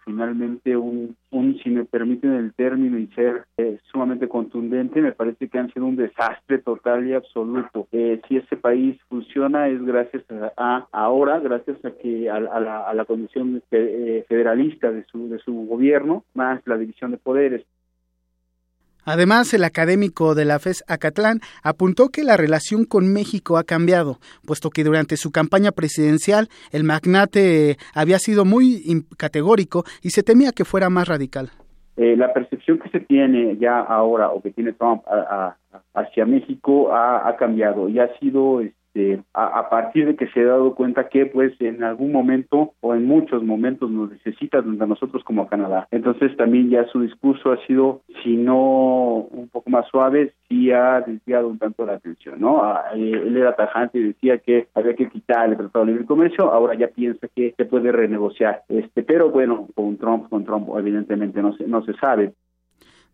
finalmente 0.09 0.75
un, 0.75 1.15
un, 1.31 1.59
si 1.59 1.69
me 1.69 1.85
permiten 1.85 2.33
el 2.33 2.55
término 2.55 2.99
y 2.99 3.09
ser 3.09 3.45
eh, 3.59 3.79
sumamente 3.93 4.27
contundente, 4.27 5.03
me 5.03 5.13
parece 5.13 5.49
que 5.49 5.59
han 5.59 5.71
sido 5.71 5.85
un 5.85 5.97
desastre 5.97 6.59
total 6.59 7.07
y 7.07 7.13
absoluto. 7.13 7.87
Eh, 7.93 8.19
si 8.27 8.39
ese 8.39 8.57
país 8.57 8.99
funciona 9.11 9.69
es 9.69 9.85
gracias 9.85 10.25
a, 10.57 10.87
ahora, 10.93 11.41
gracias 11.41 11.85
a 11.85 11.91
que 11.91 12.31
a, 12.31 12.41
la, 12.41 12.89
a 12.89 12.95
la 12.95 13.05
condición 13.05 13.63
eh, 13.71 14.25
federalista 14.29 14.91
de 14.91 15.05
su, 15.05 15.29
de 15.29 15.39
su 15.41 15.53
gobierno, 15.67 16.25
más 16.33 16.63
la 16.67 16.79
división 16.79 17.11
de 17.11 17.19
poderes. 17.19 17.67
Además, 19.09 19.55
el 19.55 19.65
académico 19.65 20.35
de 20.35 20.45
la 20.45 20.59
FES 20.59 20.85
Acatlán 20.87 21.41
apuntó 21.63 22.11
que 22.11 22.25
la 22.25 22.37
relación 22.37 22.85
con 22.85 23.11
México 23.11 23.57
ha 23.57 23.65
cambiado, 23.65 24.19
puesto 24.47 24.69
que 24.69 24.85
durante 24.85 25.17
su 25.17 25.33
campaña 25.33 25.73
presidencial 25.73 26.49
el 26.73 26.85
magnate 26.85 27.79
había 27.95 28.19
sido 28.19 28.45
muy 28.45 28.83
categórico 29.17 29.85
y 30.03 30.11
se 30.11 30.23
temía 30.23 30.53
que 30.53 30.67
fuera 30.67 30.91
más 30.91 31.09
radical. 31.09 31.49
Eh, 31.97 32.19
la 32.19 32.35
percepción 32.35 32.79
que 32.81 32.91
se 32.91 33.01
tiene 33.01 33.57
ya 33.57 33.81
ahora 33.81 34.29
o 34.29 34.43
que 34.43 34.51
tiene 34.51 34.75
Trump 34.75 35.03
hacia 35.95 36.27
México 36.27 36.93
ha, 36.93 37.27
ha, 37.27 37.37
cambiado 37.37 37.89
y 37.89 37.99
ha 37.99 38.15
sido 38.19 38.61
este, 38.99 39.23
a, 39.35 39.69
partir 39.71 40.07
de 40.07 40.17
que 40.17 40.27
se 40.29 40.41
ha 40.41 40.47
dado 40.47 40.75
cuenta 40.75 41.09
que 41.09 41.27
pues 41.27 41.53
en 41.61 41.85
algún 41.85 42.13
momento 42.13 42.73
o 42.81 42.95
en 42.95 43.07
muchos 43.07 43.43
momentos 43.43 43.91
nos 43.91 44.11
necesita 44.11 44.59
a 44.59 44.63
nosotros 44.63 45.23
como 45.25 45.47
Canadá. 45.49 45.87
Entonces 45.91 46.37
también 46.37 46.71
ya 46.71 46.87
su 46.89 47.01
discurso 47.01 47.53
ha 47.53 47.67
sido, 47.67 48.03
si 48.23 48.37
no 48.37 49.29
un 49.31 49.49
poco 49.53 49.71
más 49.71 49.87
suave, 49.89 50.33
sí 50.49 50.73
ha 50.73 51.01
desviado 51.01 51.49
un 51.49 51.59
tanto 51.59 51.87
la 51.87 51.95
atención, 51.95 52.41
¿no? 52.41 52.63
Eh, 52.95 53.13
él 53.13 53.37
era 53.37 53.55
tajante 53.55 53.99
y 53.99 54.09
decía 54.09 54.39
que 54.39 54.69
había 54.75 54.95
que 54.95 55.09
quitar 55.09 55.49
el 55.49 55.57
Tratado 55.57 55.85
de 55.85 55.93
Libre 55.93 56.07
Comercio, 56.07 56.53
ahora 56.53 56.75
ya 56.75 56.89
piensa 56.89 57.29
que 57.35 57.55
se 57.57 57.65
puede 57.65 57.93
renegociar. 57.93 58.63
Este, 58.69 59.03
pero 59.03 59.31
bueno, 59.31 59.69
con 59.75 59.97
Trump, 59.97 60.29
con 60.29 60.45
Trump 60.45 60.69
evidentemente 60.77 61.41
no 61.41 61.57
se, 61.57 61.67
no 61.67 61.85
se 61.85 61.95
sabe. 61.95 62.33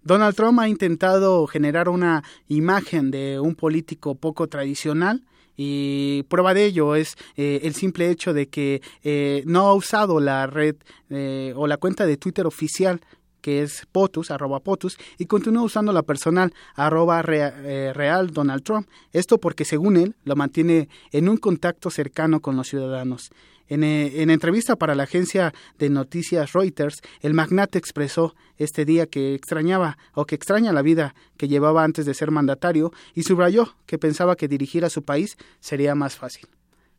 Donald 0.03 0.35
Trump 0.35 0.61
ha 0.61 0.69
intentado 0.69 1.47
generar 1.47 1.89
una 1.89 2.23
imagen 2.47 3.11
de 3.11 3.41
un 3.41 3.55
político 3.55 4.15
poco 4.15 4.49
tradicional 4.49 5.23
y 5.57 6.25
prueba 6.25 6.55
de 6.55 6.65
ello 6.65 6.95
es 6.95 7.17
eh, 7.37 7.61
el 7.63 7.75
simple 7.75 8.11
hecho 8.11 8.33
de 8.33 8.49
que 8.49 8.83
eh, 9.03 9.43
no 9.47 9.67
ha 9.67 9.75
usado 9.75 10.21
la 10.21 10.47
red 10.47 10.77
eh, 11.11 11.53
o 11.57 11.67
la 11.67 11.77
cuenta 11.77 12.07
de 12.07 12.17
Twitter 12.17 12.47
oficial 12.47 13.01
que 13.41 13.61
es 13.61 13.87
POTUS, 13.93 14.31
arroba 14.31 14.61
POTUS, 14.61 14.97
y 15.19 15.27
continúa 15.27 15.65
usando 15.65 15.93
la 15.93 16.03
personal 16.03 16.55
arroba 16.77 17.21
real 17.21 18.31
Donald 18.31 18.63
Trump. 18.63 18.89
Esto 19.13 19.37
porque, 19.37 19.67
según 19.67 19.99
él, 19.99 20.17
lo 20.25 20.35
mantiene 20.35 20.89
en 21.13 21.29
un 21.29 21.37
contacto 21.37 21.91
cercano 21.91 22.41
con 22.41 22.57
los 22.57 22.69
ciudadanos. 22.69 23.33
Eh, 23.69 24.23
en, 24.23 24.31
entrevista 24.31 24.77
para 24.77 24.95
la 24.95 25.05
agencia 25.05 25.55
de 25.79 25.89
noticias 25.89 26.53
Reuters, 26.53 27.01
el 27.21 27.35
magnate 27.35 27.79
expresó 27.79 28.35
este 28.57 28.85
día 28.85 29.07
que 29.07 29.35
extrañaba 29.35 29.97
o 30.13 30.27
que 30.27 30.35
extraña 30.35 30.73
la 30.73 30.83
vida 30.83 31.15
que 31.37 31.49
llevaba 31.49 31.85
antes 31.85 32.07
de 32.07 32.15
ser 32.15 32.31
mandatario 32.31 32.93
y 33.15 33.23
subrayó 33.23 33.75
que 33.87 33.99
pensaba 33.99 34.37
que 34.37 34.49
dirigir 34.49 34.85
a 34.85 34.91
su 34.91 35.03
país 35.03 35.37
sería 35.61 35.95
más 35.95 36.17
fácil. 36.17 36.49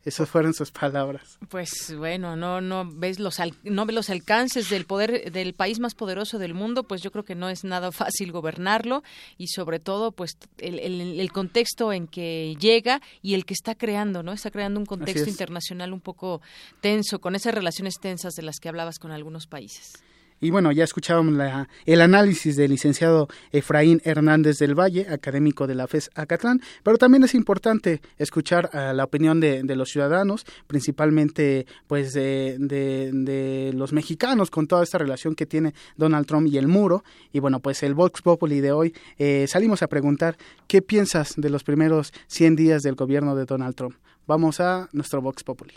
Esas 0.06 0.30
fueron 0.30 0.54
sus 0.54 0.70
palabras. 0.70 1.36
Pues 1.48 1.92
bueno, 1.98 2.36
no 2.36 2.60
no 2.60 2.88
ves 2.88 3.18
los 3.18 3.38
no 3.64 3.86
ves 3.86 3.94
los 3.94 4.08
alcances 4.08 4.70
del 4.70 4.84
poder 4.84 5.32
del 5.32 5.52
país 5.52 5.80
más 5.80 5.96
poderoso 5.96 6.38
del 6.38 6.54
mundo, 6.54 6.84
pues 6.84 7.02
yo 7.02 7.10
creo 7.10 7.24
que 7.24 7.34
no 7.34 7.48
es 7.48 7.64
nada 7.64 7.90
fácil 7.90 8.30
gobernarlo 8.30 9.02
y 9.36 9.48
sobre 9.48 9.80
todo 9.80 10.12
pues 10.12 10.38
el, 10.58 10.78
el, 10.78 11.32
contexto 11.32 11.92
en 11.92 12.06
que 12.06 12.54
llega 12.60 13.02
y 13.20 13.34
el 13.34 13.44
que 13.44 13.54
está 13.54 13.74
creando, 13.74 14.22
¿no? 14.22 14.32
Está 14.32 14.52
creando 14.52 14.78
un 14.78 14.86
contexto 14.86 15.28
internacional 15.28 15.92
un 15.92 16.00
poco 16.00 16.40
tenso 16.80 17.18
con 17.18 17.34
esas 17.34 17.52
relaciones 17.52 17.98
tensas 18.00 18.34
de 18.34 18.44
las 18.44 18.60
que 18.60 18.68
hablabas 18.68 19.00
con 19.00 19.10
algunos 19.10 19.48
países. 19.48 20.05
Y 20.40 20.50
bueno, 20.50 20.70
ya 20.70 20.84
escuchábamos 20.84 21.34
la, 21.34 21.68
el 21.86 22.00
análisis 22.02 22.56
del 22.56 22.70
licenciado 22.70 23.28
Efraín 23.52 24.02
Hernández 24.04 24.58
del 24.58 24.78
Valle, 24.78 25.06
académico 25.08 25.66
de 25.66 25.74
la 25.74 25.86
FES 25.86 26.10
Acatlán, 26.14 26.60
pero 26.82 26.98
también 26.98 27.24
es 27.24 27.34
importante 27.34 28.02
escuchar 28.18 28.68
uh, 28.74 28.94
la 28.94 29.04
opinión 29.04 29.40
de, 29.40 29.62
los 29.76 29.90
ciudadanos, 29.90 30.44
principalmente 30.66 31.66
pues 31.86 32.12
de, 32.12 33.72
los 33.74 33.92
mexicanos 33.92 34.50
con 34.50 34.66
toda 34.66 34.82
esta 34.82 34.98
relación 34.98 35.34
que 35.34 35.46
tiene 35.46 35.74
Donald 35.96 36.26
Trump 36.26 36.48
y 36.48 36.58
el 36.58 36.68
muro. 36.68 37.02
Y 37.32 37.40
bueno, 37.40 37.60
pues 37.60 37.82
el 37.82 37.94
Vox 37.94 38.20
Populi 38.20 38.60
de 38.60 38.72
hoy 38.72 38.94
eh, 39.18 39.46
salimos 39.48 39.82
a 39.82 39.88
preguntar 39.88 40.36
qué 40.66 40.82
piensas 40.82 41.34
de 41.36 41.48
los 41.48 41.64
primeros 41.64 42.12
100 42.26 42.56
días 42.56 42.82
del 42.82 42.94
gobierno 42.94 43.36
de 43.36 43.46
Donald 43.46 43.74
Trump. 43.74 43.96
Vamos 44.26 44.60
a 44.60 44.88
nuestro 44.92 45.22
Vox 45.22 45.44
Populi. 45.44 45.74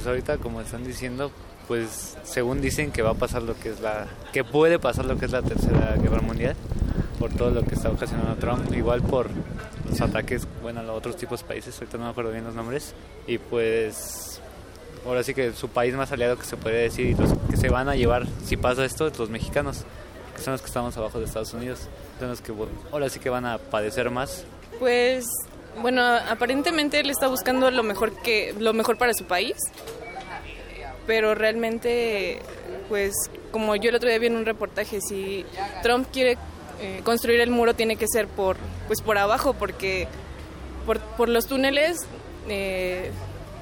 Pues 0.00 0.08
ahorita 0.08 0.38
como 0.38 0.62
están 0.62 0.82
diciendo, 0.82 1.30
pues 1.68 2.16
según 2.22 2.62
dicen 2.62 2.90
que 2.90 3.02
va 3.02 3.10
a 3.10 3.14
pasar 3.14 3.42
lo 3.42 3.54
que 3.60 3.68
es 3.68 3.80
la, 3.80 4.06
que 4.32 4.44
puede 4.44 4.78
pasar 4.78 5.04
lo 5.04 5.18
que 5.18 5.26
es 5.26 5.30
la 5.30 5.42
tercera 5.42 5.94
guerra 6.00 6.22
mundial, 6.22 6.56
por 7.18 7.30
todo 7.34 7.50
lo 7.50 7.62
que 7.64 7.74
está 7.74 7.90
ocasionando 7.90 8.34
Trump, 8.36 8.72
igual 8.74 9.02
por 9.02 9.28
los 9.86 10.00
ataques, 10.00 10.48
bueno, 10.62 10.80
a 10.80 10.92
otros 10.94 11.16
tipos 11.16 11.42
de 11.42 11.48
países, 11.48 11.74
ahorita 11.74 11.98
no 11.98 12.04
me 12.04 12.10
acuerdo 12.12 12.32
bien 12.32 12.44
los 12.44 12.54
nombres, 12.54 12.94
y 13.26 13.36
pues 13.36 14.40
ahora 15.04 15.22
sí 15.22 15.34
que 15.34 15.52
su 15.52 15.68
país 15.68 15.94
más 15.94 16.10
aliado 16.12 16.38
que 16.38 16.46
se 16.46 16.56
puede 16.56 16.84
decir 16.84 17.08
y 17.08 17.14
los 17.14 17.34
que 17.50 17.58
se 17.58 17.68
van 17.68 17.90
a 17.90 17.94
llevar 17.94 18.26
si 18.46 18.56
pasa 18.56 18.86
esto, 18.86 19.12
los 19.18 19.28
mexicanos, 19.28 19.84
que 20.34 20.40
son 20.40 20.52
los 20.52 20.62
que 20.62 20.68
estamos 20.68 20.96
abajo 20.96 21.18
de 21.18 21.26
Estados 21.26 21.52
Unidos, 21.52 21.88
son 22.18 22.28
los 22.30 22.40
que 22.40 22.54
ahora 22.90 23.10
sí 23.10 23.20
que 23.20 23.28
van 23.28 23.44
a 23.44 23.58
padecer 23.58 24.08
más. 24.08 24.44
Pues 24.78 25.26
bueno, 25.80 26.02
aparentemente 26.02 27.00
él 27.00 27.10
está 27.10 27.28
buscando 27.28 27.70
lo 27.70 27.82
mejor 27.82 28.14
que 28.22 28.54
lo 28.58 28.72
mejor 28.72 28.98
para 28.98 29.14
su 29.14 29.24
país, 29.24 29.56
pero 31.06 31.34
realmente, 31.34 32.40
pues, 32.88 33.12
como 33.50 33.76
yo 33.76 33.90
el 33.90 33.96
otro 33.96 34.08
día 34.08 34.18
vi 34.18 34.26
en 34.26 34.36
un 34.36 34.46
reportaje, 34.46 35.00
si 35.00 35.44
Trump 35.82 36.08
quiere 36.12 36.38
eh, 36.80 37.00
construir 37.04 37.40
el 37.40 37.50
muro 37.50 37.74
tiene 37.74 37.96
que 37.96 38.06
ser 38.08 38.26
por, 38.26 38.56
pues, 38.86 39.00
por 39.00 39.18
abajo, 39.18 39.54
porque 39.54 40.08
por, 40.86 40.98
por 41.00 41.28
los 41.28 41.46
túneles, 41.46 41.98
eh, 42.48 43.10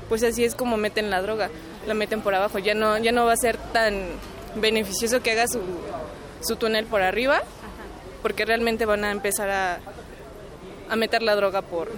pues 0.09 0.23
así 0.23 0.45
es 0.45 0.55
como 0.55 0.77
meten 0.77 1.11
la 1.11 1.21
droga, 1.23 1.51
la 1.87 1.95
meten 1.95 2.21
por 2.21 2.35
abajo. 2.35 2.59
Ya 2.59 2.75
no, 2.75 2.99
ya 2.99 3.13
no 3.13 3.27
va 3.27 3.33
a 3.33 3.37
ser 3.37 3.57
tan 3.73 3.95
beneficioso 4.57 5.23
que 5.23 5.33
haga 5.33 5.47
su, 5.49 5.61
su 6.41 6.57
túnel 6.57 6.87
por 6.87 7.03
arriba, 7.03 7.43
porque 8.23 8.45
realmente 8.45 8.85
van 8.87 9.05
a 9.05 9.11
empezar 9.11 9.51
a 9.51 9.81
a 10.89 10.97
meter 10.97 11.23
la 11.23 11.35
droga 11.35 11.63
por 11.63 11.91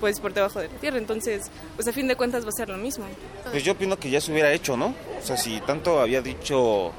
pues 0.00 0.20
por 0.20 0.34
debajo 0.34 0.60
de 0.60 0.68
la 0.68 0.74
tierra, 0.74 0.98
entonces 0.98 1.50
pues 1.74 1.88
a 1.88 1.92
fin 1.92 2.06
de 2.06 2.16
cuentas 2.16 2.44
va 2.44 2.50
a 2.50 2.52
ser 2.52 2.68
lo 2.68 2.76
mismo. 2.76 3.06
Pues 3.50 3.64
yo 3.64 3.72
opino 3.72 3.98
que 3.98 4.10
ya 4.10 4.20
se 4.20 4.30
hubiera 4.30 4.52
hecho, 4.52 4.76
¿no? 4.76 4.94
O 5.22 5.26
sea, 5.26 5.36
si 5.36 5.60
tanto 5.60 6.00
había 6.00 6.20
dicho 6.20 6.92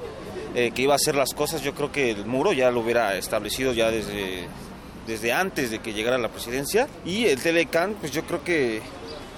eh, 0.56 0.72
que 0.72 0.82
iba 0.82 0.94
a 0.94 0.96
hacer 0.96 1.16
las 1.16 1.34
cosas, 1.34 1.62
yo 1.62 1.76
creo 1.76 1.92
que 1.92 2.12
el 2.12 2.26
muro 2.26 2.54
ya 2.54 2.72
lo 2.72 2.80
hubiera 2.80 3.16
establecido 3.16 3.74
ya 3.74 3.92
desde, 3.92 4.48
desde 5.06 5.32
antes 5.32 5.70
de 5.70 5.80
que 5.80 5.94
llegara 5.94 6.18
la 6.18 6.30
presidencia 6.30 6.88
y 7.06 7.26
el 7.26 7.42
Telecan, 7.42 7.96
pues 8.00 8.12
yo 8.12 8.24
creo 8.24 8.44
que 8.44 8.82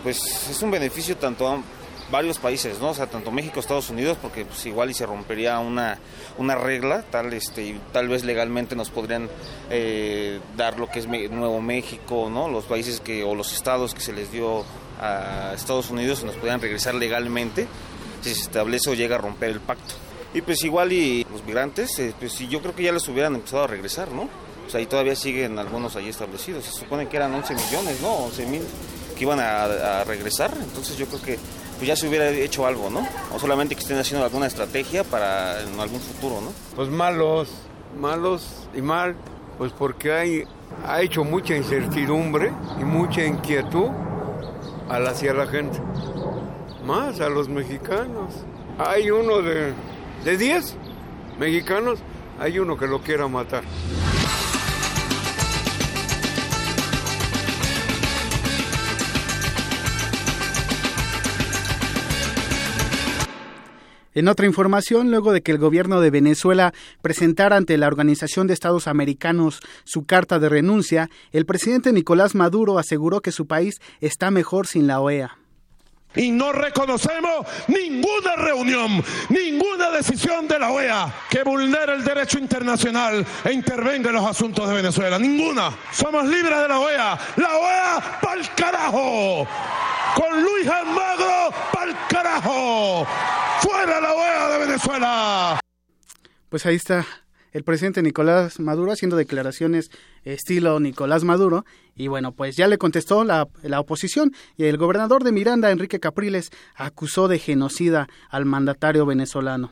pues 0.03 0.17
es 0.49 0.61
un 0.61 0.71
beneficio 0.71 1.17
tanto 1.17 1.47
a 1.47 1.61
varios 2.11 2.39
países, 2.39 2.79
¿no? 2.79 2.89
O 2.89 2.93
sea, 2.93 3.07
tanto 3.07 3.31
México, 3.31 3.59
Estados 3.59 3.89
Unidos, 3.89 4.17
porque 4.21 4.45
pues 4.45 4.65
igual 4.65 4.89
y 4.89 4.93
se 4.93 5.05
rompería 5.05 5.59
una, 5.59 5.99
una 6.37 6.55
regla, 6.55 7.03
tal, 7.09 7.33
este, 7.33 7.63
y 7.63 7.81
tal 7.91 8.07
vez 8.07 8.23
legalmente 8.23 8.75
nos 8.75 8.89
podrían 8.89 9.29
eh, 9.69 10.39
dar 10.57 10.79
lo 10.79 10.89
que 10.89 10.99
es 10.99 11.07
Nuevo 11.07 11.61
México, 11.61 12.29
¿no? 12.31 12.49
Los 12.49 12.65
países 12.65 12.99
que, 12.99 13.23
o 13.23 13.35
los 13.35 13.53
estados 13.53 13.93
que 13.93 14.01
se 14.01 14.13
les 14.13 14.31
dio 14.31 14.63
a 14.99 15.53
Estados 15.55 15.89
Unidos 15.89 16.23
nos 16.23 16.35
podrían 16.35 16.59
regresar 16.59 16.95
legalmente 16.95 17.67
si 18.21 18.33
se 18.33 18.41
establece 18.41 18.89
o 18.89 18.93
llega 18.93 19.15
a 19.15 19.19
romper 19.19 19.49
el 19.51 19.59
pacto. 19.61 19.95
Y 20.33 20.41
pues 20.41 20.63
igual 20.63 20.91
y 20.91 21.25
los 21.31 21.43
migrantes, 21.43 21.97
eh, 21.99 22.13
pues 22.19 22.37
yo 22.37 22.61
creo 22.61 22.75
que 22.75 22.83
ya 22.83 22.91
les 22.91 23.07
hubieran 23.07 23.35
empezado 23.35 23.63
a 23.63 23.67
regresar, 23.67 24.11
¿no? 24.11 24.29
Sea, 24.67 24.79
ahí 24.79 24.85
todavía 24.85 25.15
siguen 25.15 25.57
algunos 25.57 25.95
ahí 25.95 26.09
establecidos. 26.09 26.65
Se 26.65 26.71
supone 26.71 27.07
que 27.07 27.17
eran 27.17 27.33
11 27.33 27.55
millones, 27.55 28.01
¿no? 28.01 28.09
11 28.09 28.45
mil 28.45 28.61
que 29.17 29.23
iban 29.23 29.39
a 29.39 30.03
regresar. 30.03 30.53
Entonces 30.61 30.95
yo 30.95 31.07
creo 31.07 31.21
que 31.23 31.39
pues 31.79 31.87
ya 31.87 31.95
se 31.95 32.09
hubiera 32.09 32.29
hecho 32.29 32.65
algo, 32.65 32.89
¿no? 32.89 33.07
O 33.33 33.39
solamente 33.39 33.73
que 33.73 33.81
estén 33.81 33.97
haciendo 33.97 34.25
alguna 34.25 34.47
estrategia 34.47 35.05
para 35.05 35.61
en 35.61 35.79
algún 35.79 36.01
futuro, 36.01 36.41
¿no? 36.41 36.51
Pues 36.75 36.89
malos, 36.89 37.49
malos 37.97 38.67
y 38.75 38.81
mal, 38.81 39.15
pues 39.57 39.71
porque 39.71 40.11
hay, 40.11 40.43
ha 40.85 41.01
hecho 41.01 41.23
mucha 41.23 41.55
incertidumbre 41.55 42.51
y 42.81 42.83
mucha 42.83 43.23
inquietud 43.23 43.87
al 44.89 45.07
hacia 45.07 45.33
la 45.33 45.47
gente, 45.47 45.79
más 46.85 47.21
a 47.21 47.29
los 47.29 47.47
mexicanos. 47.47 48.33
Hay 48.77 49.09
uno 49.09 49.41
de, 49.41 49.71
de 50.25 50.37
10 50.37 50.75
mexicanos, 51.39 51.99
hay 52.41 52.59
uno 52.59 52.75
que 52.77 52.87
lo 52.87 53.01
quiera 53.01 53.29
matar. 53.29 53.63
En 64.19 64.27
otra 64.27 64.45
información, 64.45 65.11
luego 65.11 65.31
de 65.31 65.41
que 65.41 65.53
el 65.53 65.57
gobierno 65.57 66.01
de 66.01 66.09
Venezuela 66.11 66.73
presentara 67.01 67.55
ante 67.55 67.77
la 67.77 67.87
Organización 67.87 68.47
de 68.47 68.53
Estados 68.53 68.85
Americanos 68.89 69.61
su 69.85 70.03
carta 70.03 70.39
de 70.39 70.49
renuncia, 70.49 71.09
el 71.31 71.45
presidente 71.45 71.93
Nicolás 71.93 72.35
Maduro 72.35 72.77
aseguró 72.79 73.21
que 73.21 73.31
su 73.31 73.47
país 73.47 73.79
está 74.01 74.29
mejor 74.29 74.67
sin 74.67 74.87
la 74.87 74.99
OEA. 74.99 75.37
Y 76.15 76.31
no 76.31 76.51
reconocemos 76.51 77.45
ninguna 77.67 78.35
reunión, 78.35 79.03
ninguna 79.29 79.91
decisión 79.91 80.47
de 80.47 80.57
la 80.57 80.71
OEA 80.71 81.13
que 81.29 81.43
vulnere 81.43 81.93
el 81.93 82.03
derecho 82.03 82.39
internacional 82.39 83.25
e 83.43 83.53
intervenga 83.53 84.09
en 84.09 84.15
los 84.15 84.25
asuntos 84.25 84.67
de 84.67 84.75
Venezuela. 84.75 85.19
Ninguna. 85.19 85.71
Somos 85.91 86.25
libres 86.25 86.59
de 86.59 86.67
la 86.67 86.79
OEA. 86.79 87.19
La 87.35 87.57
OEA 87.57 88.19
pa'l 88.21 88.49
carajo. 88.55 89.47
Con 90.15 90.41
Luis 90.41 90.67
Almagro 90.67 91.53
pa'l 91.71 91.95
carajo. 92.09 93.05
Fuera 93.61 94.01
la 94.01 94.13
OEA 94.13 94.49
de 94.49 94.65
Venezuela. 94.65 95.59
Pues 96.49 96.65
ahí 96.65 96.75
está 96.75 97.05
el 97.51 97.63
presidente 97.63 98.01
Nicolás 98.01 98.59
Maduro 98.59 98.91
haciendo 98.91 99.17
declaraciones 99.17 99.89
estilo 100.23 100.79
Nicolás 100.79 101.23
Maduro. 101.23 101.65
Y 101.95 102.07
bueno, 102.07 102.31
pues 102.31 102.55
ya 102.55 102.67
le 102.67 102.77
contestó 102.77 103.23
la, 103.23 103.47
la, 103.61 103.79
oposición 103.79 104.33
y 104.57 104.65
el 104.65 104.77
gobernador 104.77 105.23
de 105.23 105.31
Miranda, 105.31 105.71
Enrique 105.71 105.99
Capriles, 105.99 106.51
acusó 106.75 107.27
de 107.27 107.39
genocida 107.39 108.07
al 108.29 108.45
mandatario 108.45 109.05
venezolano. 109.05 109.71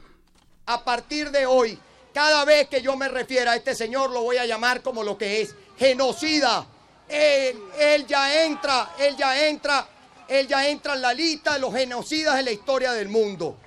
A 0.66 0.84
partir 0.84 1.32
de 1.32 1.45
hoy, 1.45 1.80
cada 2.14 2.45
vez 2.45 2.68
que 2.68 2.82
yo 2.82 2.98
me 2.98 3.08
refiera 3.08 3.52
a 3.52 3.56
este 3.56 3.76
señor, 3.76 4.10
lo 4.10 4.24
voy 4.24 4.38
a 4.38 4.45
llamar 4.45 4.82
como 4.82 5.04
lo 5.04 5.18
que 5.18 5.41
es, 5.41 5.56
genocida. 5.78 6.66
Él, 7.08 8.06
ya 8.08 8.44
entra, 8.44 8.90
él 8.99 9.16
ya 9.16 9.48
entra, 9.48 9.88
él 10.28 10.48
ya 10.48 10.68
entra 10.68 10.95
en 10.95 11.02
la 11.02 11.14
lista 11.14 11.54
de 11.54 11.60
los 11.60 11.74
genocidas 11.74 12.36
de 12.36 12.44
la 12.44 12.52
historia 12.52 12.91
del 12.94 13.08
mundo. 13.08 13.58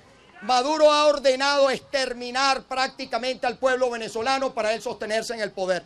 Maduro 0.41 0.91
ha 0.91 1.05
ordenado 1.05 1.69
exterminar 1.69 2.63
prácticamente 2.63 3.45
al 3.45 3.57
pueblo 3.57 3.91
venezolano 3.91 4.53
para 4.53 4.73
él 4.73 4.81
sostenerse 4.81 5.35
en 5.35 5.41
el 5.41 5.51
poder. 5.51 5.83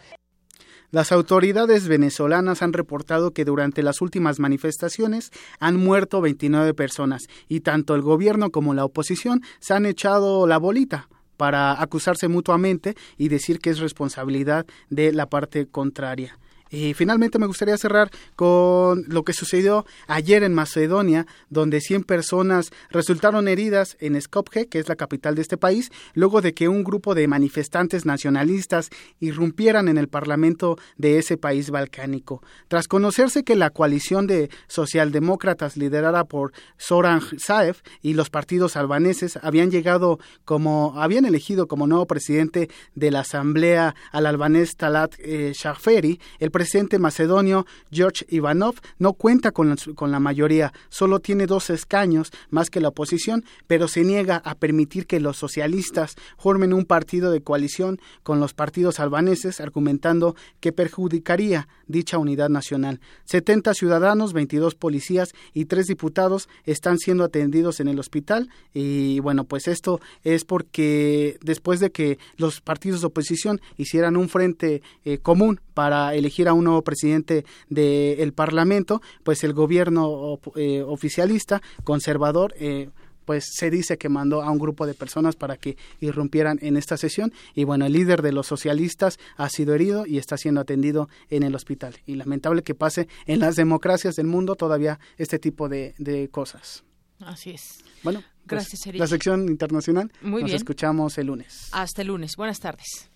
Las 0.91 1.11
autoridades 1.11 1.90
venezolanas 1.90 2.61
han 2.61 2.72
reportado 2.72 3.32
que 3.32 3.44
durante 3.44 3.84
las 3.84 3.99
últimas 3.99 4.40
manifestaciones 4.40 5.32
han 5.60 5.76
muerto 5.76 6.22
29 6.22 6.73
personas 6.73 7.27
y 7.49 7.61
tanto 7.61 7.95
el 7.95 8.02
gobierno 8.02 8.49
como 8.49 8.73
la 8.73 8.86
oposición 8.86 9.41
se 9.60 9.73
han 9.73 9.86
echado 9.86 10.48
la 10.48 10.57
bolita 10.57 11.10
para 11.36 11.82
acusarse 11.82 12.30
mutuamente 12.30 12.95
y 13.18 13.27
decir 13.27 13.60
que 13.60 13.72
es 13.72 13.80
responsabilidad 13.80 14.65
de 14.90 15.11
la 15.11 15.26
parte 15.26 15.68
contraria. 15.68 16.40
Y 16.76 16.93
finalmente 16.93 17.39
me 17.39 17.47
gustaría 17.47 17.77
cerrar 17.77 18.11
con 18.35 19.06
lo 19.07 19.23
que 19.23 19.31
sucedió 19.31 19.85
ayer 20.07 20.43
en 20.43 20.53
Macedonia, 20.53 21.26
donde 21.49 21.80
100 21.80 22.03
personas 22.03 22.72
resultaron 22.89 23.47
heridas 23.47 23.95
en 24.02 24.22
Skopje, 24.22 24.68
que 24.68 24.80
es 24.80 24.89
la 24.89 24.97
capital 24.97 25.35
de 25.35 25.41
este 25.41 25.56
país, 25.56 25.89
luego 26.15 26.41
de 26.41 26.53
que 26.53 26.68
un 26.68 26.84
grupo 26.84 27.15
de 27.15 27.30
manifestantes 27.30 28.06
nacionalistas 28.06 28.89
irrumpieran 29.22 29.88
en 29.88 29.97
el 29.97 30.10
parlamento 30.10 30.77
de 30.97 31.18
ese 31.18 31.38
país 31.38 31.69
balcánico. 31.69 32.43
Tras 32.68 32.89
conocerse 32.89 33.45
que 33.45 33.56
la 33.56 33.69
coalición 33.69 34.27
de 34.27 34.49
socialdemócratas 34.68 35.77
liderada 35.77 36.26
por 36.26 36.52
Soran 36.76 37.22
Zaev 37.39 37.77
y 38.02 38.15
los 38.15 38.30
partidos 38.30 38.76
albaneses 38.76 39.39
habían 39.41 39.72
llegado 39.72 40.19
como 40.43 41.02
habían 41.02 41.23
elegido 41.23 41.69
como 41.69 41.88
nuevo 41.88 42.06
presidente 42.06 42.69
de 42.95 43.11
la 43.11 43.22
asamblea 43.22 43.95
al 44.11 44.26
albanés 44.26 44.76
Talat 44.76 45.15
eh, 45.19 45.53
Shaferi, 45.56 46.19
el 46.39 46.52
presidente 46.65 46.97
macedonio 46.97 47.67
George 47.91 48.25
Ivanov 48.27 48.73
no 48.97 49.13
cuenta 49.13 49.51
con 49.51 49.69
la, 49.69 49.75
con 49.93 50.11
la 50.11 50.19
mayoría, 50.19 50.73
solo 50.89 51.19
tiene 51.19 51.45
dos 51.45 51.69
escaños 51.69 52.31
más 52.49 52.71
que 52.71 52.79
la 52.79 52.87
oposición, 52.87 53.45
pero 53.67 53.87
se 53.87 54.03
niega 54.03 54.37
a 54.43 54.55
permitir 54.55 55.05
que 55.05 55.19
los 55.19 55.37
socialistas 55.37 56.15
formen 56.39 56.73
un 56.73 56.85
partido 56.85 57.29
de 57.29 57.43
coalición 57.43 57.99
con 58.23 58.39
los 58.39 58.55
partidos 58.55 58.99
albaneses, 58.99 59.61
argumentando 59.61 60.35
que 60.59 60.71
perjudicaría 60.71 61.67
dicha 61.85 62.17
unidad 62.17 62.49
nacional. 62.49 62.99
70 63.25 63.75
ciudadanos, 63.75 64.33
22 64.33 64.73
policías 64.73 65.35
y 65.53 65.65
tres 65.65 65.85
diputados 65.85 66.49
están 66.63 66.97
siendo 66.97 67.25
atendidos 67.25 67.79
en 67.79 67.89
el 67.89 67.99
hospital 67.99 68.49
y 68.73 69.19
bueno, 69.19 69.43
pues 69.43 69.67
esto 69.67 70.01
es 70.23 70.45
porque 70.45 71.37
después 71.43 71.79
de 71.79 71.91
que 71.91 72.17
los 72.37 72.59
partidos 72.61 73.01
de 73.01 73.07
oposición 73.07 73.61
hicieran 73.77 74.17
un 74.17 74.29
frente 74.29 74.81
eh, 75.03 75.19
común 75.19 75.61
para 75.75 76.15
elegir 76.15 76.44
a 76.47 76.53
un 76.53 76.65
nuevo 76.65 76.81
presidente 76.84 77.45
del 77.69 78.34
Parlamento, 78.34 79.01
pues 79.23 79.43
el 79.43 79.53
gobierno 79.53 80.39
eh, 80.55 80.81
oficialista 80.81 81.61
conservador 81.84 82.53
eh, 82.59 82.89
pues 83.26 83.45
se 83.51 83.69
dice 83.69 83.97
que 83.97 84.07
mandó 84.07 84.41
a 84.41 84.51
un 84.51 84.59
grupo 84.59 84.85
de 84.85 84.93
personas 84.93 85.35
para 85.35 85.57
que 85.57 85.77
irrumpieran 85.99 86.59
en 86.61 86.77
esta 86.77 86.95
sesión 86.95 87.34
y 87.53 87.63
bueno, 87.63 87.85
el 87.85 87.93
líder 87.93 88.22
de 88.22 88.31
los 88.31 88.47
socialistas 88.47 89.19
ha 89.35 89.49
sido 89.49 89.73
herido 89.73 90.05
y 90.05 90.17
está 90.17 90.38
siendo 90.38 90.61
atendido 90.61 91.09
en 91.30 91.43
el 91.43 91.55
hospital. 91.55 91.95
Y 92.05 92.15
lamentable 92.15 92.61
que 92.61 92.76
pase 92.76 93.07
en 93.26 93.39
las 93.39 93.55
democracias 93.55 94.15
del 94.15 94.27
mundo 94.27 94.55
todavía 94.55 94.99
este 95.17 95.39
tipo 95.39 95.67
de, 95.67 95.93
cosas. 96.31 96.84
Así 97.19 97.51
es. 97.51 97.84
Bueno, 98.03 98.22
pues, 98.47 98.67
gracias, 98.67 98.95
La 98.95 99.07
sección 99.07 99.49
internacional. 99.49 100.11
Muy 100.22 100.43
Nos 100.43 100.53
escuchamos 100.53 101.17
el 101.17 101.27
lunes. 101.27 101.69
Hasta 101.72 102.01
el 102.03 102.09
lunes. 102.09 102.35
Buenas 102.38 102.59
tardes. 102.59 103.09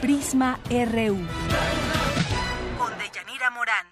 Prisma 0.00 0.60
RU. 0.68 1.16
Con 2.76 2.98
Deyanira 2.98 3.50
Morán. 3.50 3.86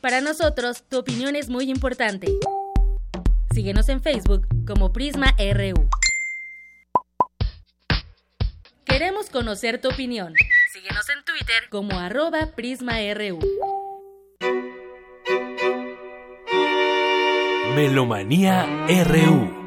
Para 0.00 0.22
nosotros, 0.22 0.84
tu 0.88 0.98
opinión 0.98 1.36
es 1.36 1.50
muy 1.50 1.70
importante. 1.70 2.28
Síguenos 3.52 3.90
en 3.90 4.02
Facebook 4.02 4.46
como 4.66 4.92
Prisma 4.92 5.34
RU. 5.38 5.88
Queremos 8.86 9.28
conocer 9.28 9.80
tu 9.80 9.88
opinión. 9.88 10.34
Síguenos 10.72 11.08
en 11.10 11.24
Twitter 11.24 11.68
como 11.68 11.98
arroba 11.98 12.46
PrismaRU. 12.56 13.38
Melomanía 17.74 18.66
RU. 19.04 19.59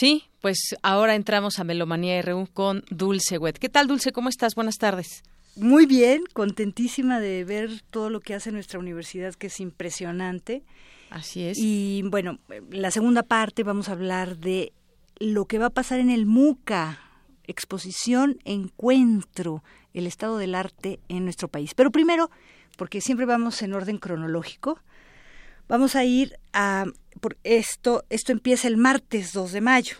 Sí, 0.00 0.24
pues 0.40 0.76
ahora 0.80 1.14
entramos 1.14 1.58
a 1.58 1.64
Melomanía 1.64 2.22
RU 2.22 2.48
con 2.54 2.84
Dulce 2.88 3.36
Wet. 3.36 3.58
¿Qué 3.58 3.68
tal, 3.68 3.86
Dulce? 3.86 4.12
¿Cómo 4.12 4.30
estás? 4.30 4.54
Buenas 4.54 4.78
tardes. 4.78 5.22
Muy 5.56 5.84
bien, 5.84 6.22
contentísima 6.32 7.20
de 7.20 7.44
ver 7.44 7.82
todo 7.90 8.08
lo 8.08 8.20
que 8.20 8.32
hace 8.32 8.50
nuestra 8.50 8.78
universidad, 8.78 9.34
que 9.34 9.48
es 9.48 9.60
impresionante. 9.60 10.62
Así 11.10 11.42
es. 11.42 11.58
Y 11.58 12.02
bueno, 12.06 12.38
la 12.70 12.90
segunda 12.90 13.22
parte 13.22 13.62
vamos 13.62 13.90
a 13.90 13.92
hablar 13.92 14.38
de 14.38 14.72
lo 15.18 15.44
que 15.44 15.58
va 15.58 15.66
a 15.66 15.70
pasar 15.70 16.00
en 16.00 16.08
el 16.08 16.24
MUCA, 16.24 16.98
exposición, 17.46 18.38
encuentro, 18.46 19.62
el 19.92 20.06
estado 20.06 20.38
del 20.38 20.54
arte 20.54 20.98
en 21.10 21.24
nuestro 21.24 21.48
país. 21.48 21.74
Pero 21.74 21.90
primero, 21.90 22.30
porque 22.78 23.02
siempre 23.02 23.26
vamos 23.26 23.60
en 23.60 23.74
orden 23.74 23.98
cronológico, 23.98 24.80
vamos 25.68 25.94
a 25.94 26.06
ir 26.06 26.38
a 26.54 26.86
por 27.20 27.36
esto, 27.44 28.04
esto 28.10 28.32
empieza 28.32 28.68
el 28.68 28.76
martes 28.76 29.32
2 29.32 29.52
de 29.52 29.60
mayo. 29.60 29.96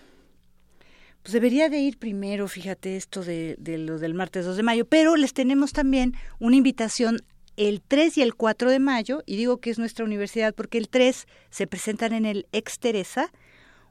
Pues 1.23 1.33
debería 1.33 1.69
de 1.69 1.79
ir 1.79 1.99
primero, 1.99 2.49
fíjate, 2.49 2.97
esto 2.97 3.23
de, 3.23 3.57
lo 3.59 3.99
del 3.99 4.15
martes 4.15 4.47
2 4.47 4.57
de 4.57 4.63
mayo, 4.63 4.87
pero 4.87 5.17
les 5.17 5.35
tenemos 5.35 5.73
también 5.73 6.15
una 6.39 6.57
invitación 6.57 7.19
el 7.57 7.83
3 7.83 8.19
y 8.19 8.23
el 8.23 8.35
4 8.35 8.71
de 8.71 8.79
mayo, 8.79 9.23
y 9.27 9.37
digo 9.37 9.59
que 9.59 9.69
es 9.69 9.79
nuestra 9.79 10.05
universidad 10.05 10.55
porque 10.55 10.79
el 10.79 10.89
3 10.89 11.27
se 11.51 11.67
presentan 11.67 12.15
en 12.15 12.25
el 12.25 12.47
Ex 12.53 12.79
Teresa 12.79 13.31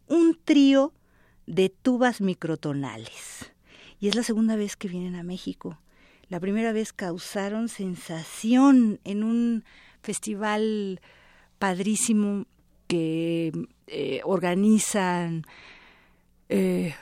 un 0.08 0.40
trío 0.44 0.92
de 1.46 1.70
tubas 1.70 2.20
microtonales. 2.20 3.52
Y 4.00 4.08
es 4.08 4.16
la 4.16 4.24
segunda 4.24 4.56
vez 4.56 4.76
que 4.76 4.88
vienen 4.88 5.16
a 5.16 5.24
México. 5.24 5.80
La 6.30 6.40
primera 6.40 6.72
vez 6.72 6.94
causaron 6.94 7.70
sensación 7.70 9.00
en 9.04 9.24
un 9.24 9.64
festival 10.02 11.02
padrísimo 11.60 12.46
que 12.90 13.52
eh, 13.86 14.22
organizan 14.24 15.46
eh, 16.50 16.96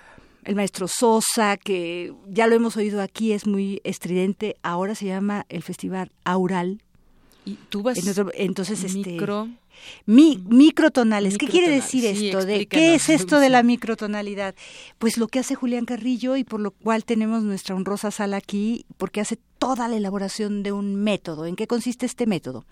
el 0.43 0.55
maestro 0.55 0.89
Sosa, 0.89 1.55
que 1.55 2.14
ya 2.27 2.47
lo 2.47 2.55
hemos 2.55 2.76
oído 2.76 3.01
aquí, 3.01 3.31
es 3.31 3.47
muy 3.47 3.80
estridente, 3.85 4.57
ahora 4.64 4.95
se 4.95 5.05
llama 5.05 5.45
el 5.47 5.64
Festival 5.64 6.11
Aural. 6.26 6.84
Y 7.45 7.57
tú 7.69 7.84
vas 7.84 7.97
entonces 8.35 8.84
este 8.84 9.11
micro 9.11 9.47
mi, 10.05 10.43
microtonales. 10.49 11.38
¿Qué 11.38 11.47
quiere 11.47 11.69
decir 11.69 12.05
esto? 12.05 12.45
de 12.45 12.65
¿Qué 12.68 12.95
es 12.95 13.07
esto 13.09 13.39
de 13.39 13.49
la 13.49 13.64
microtonalidad? 13.64 14.55
Pues 14.97 15.18
lo 15.18 15.27
que 15.27 15.39
hace 15.39 15.55
Julián 15.55 15.85
Carrillo 15.85 16.35
y 16.35 16.43
por 16.43 16.59
lo 16.59 16.72
cual 16.72 17.05
tenemos 17.05 17.43
nuestra 17.43 17.76
honrosa 17.76 18.11
sala 18.11 18.35
aquí, 18.35 18.85
porque 18.97 19.22
hace 19.22 19.38
toda 19.57 19.88
la 19.88 19.95
elaboración 19.95 20.64
de 20.64 20.73
un 20.73 20.95
método. 20.95 21.45
¿En 21.45 21.55
qué 21.55 21.68
consiste 21.68 22.05
este 22.05 22.26
método? 22.26 22.65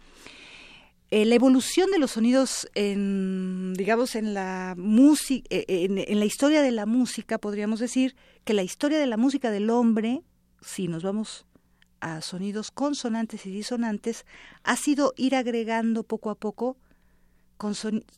Eh, 1.16 1.24
la 1.24 1.36
evolución 1.36 1.92
de 1.92 1.98
los 1.98 2.12
sonidos 2.12 2.68
en, 2.76 3.74
digamos, 3.76 4.16
en 4.16 4.34
la 4.34 4.76
música, 4.78 5.48
eh, 5.50 5.66
en, 5.70 6.20
la 6.20 6.26
historia 6.26 6.62
de 6.62 6.72
la 6.72 6.86
música, 6.86 7.38
podríamos 7.38 7.80
decir 7.80 8.18
que 8.44 8.54
la 8.54 8.64
historia 8.64 9.00
de 9.00 9.06
la 9.06 9.16
música 9.16 9.50
del 9.50 9.70
hombre, 9.70 10.24
si 10.60 10.90
nos 10.90 11.04
vamos 11.04 11.46
a 12.02 12.20
sonidos 12.20 12.70
consonantes 12.70 13.46
y 13.46 13.50
disonantes, 13.50 14.26
ha 14.64 14.76
sido 14.76 15.14
ir 15.16 15.38
agregando 15.38 16.04
poco 16.04 16.32
a 16.32 16.36
poco 16.36 16.76
con 17.56 17.76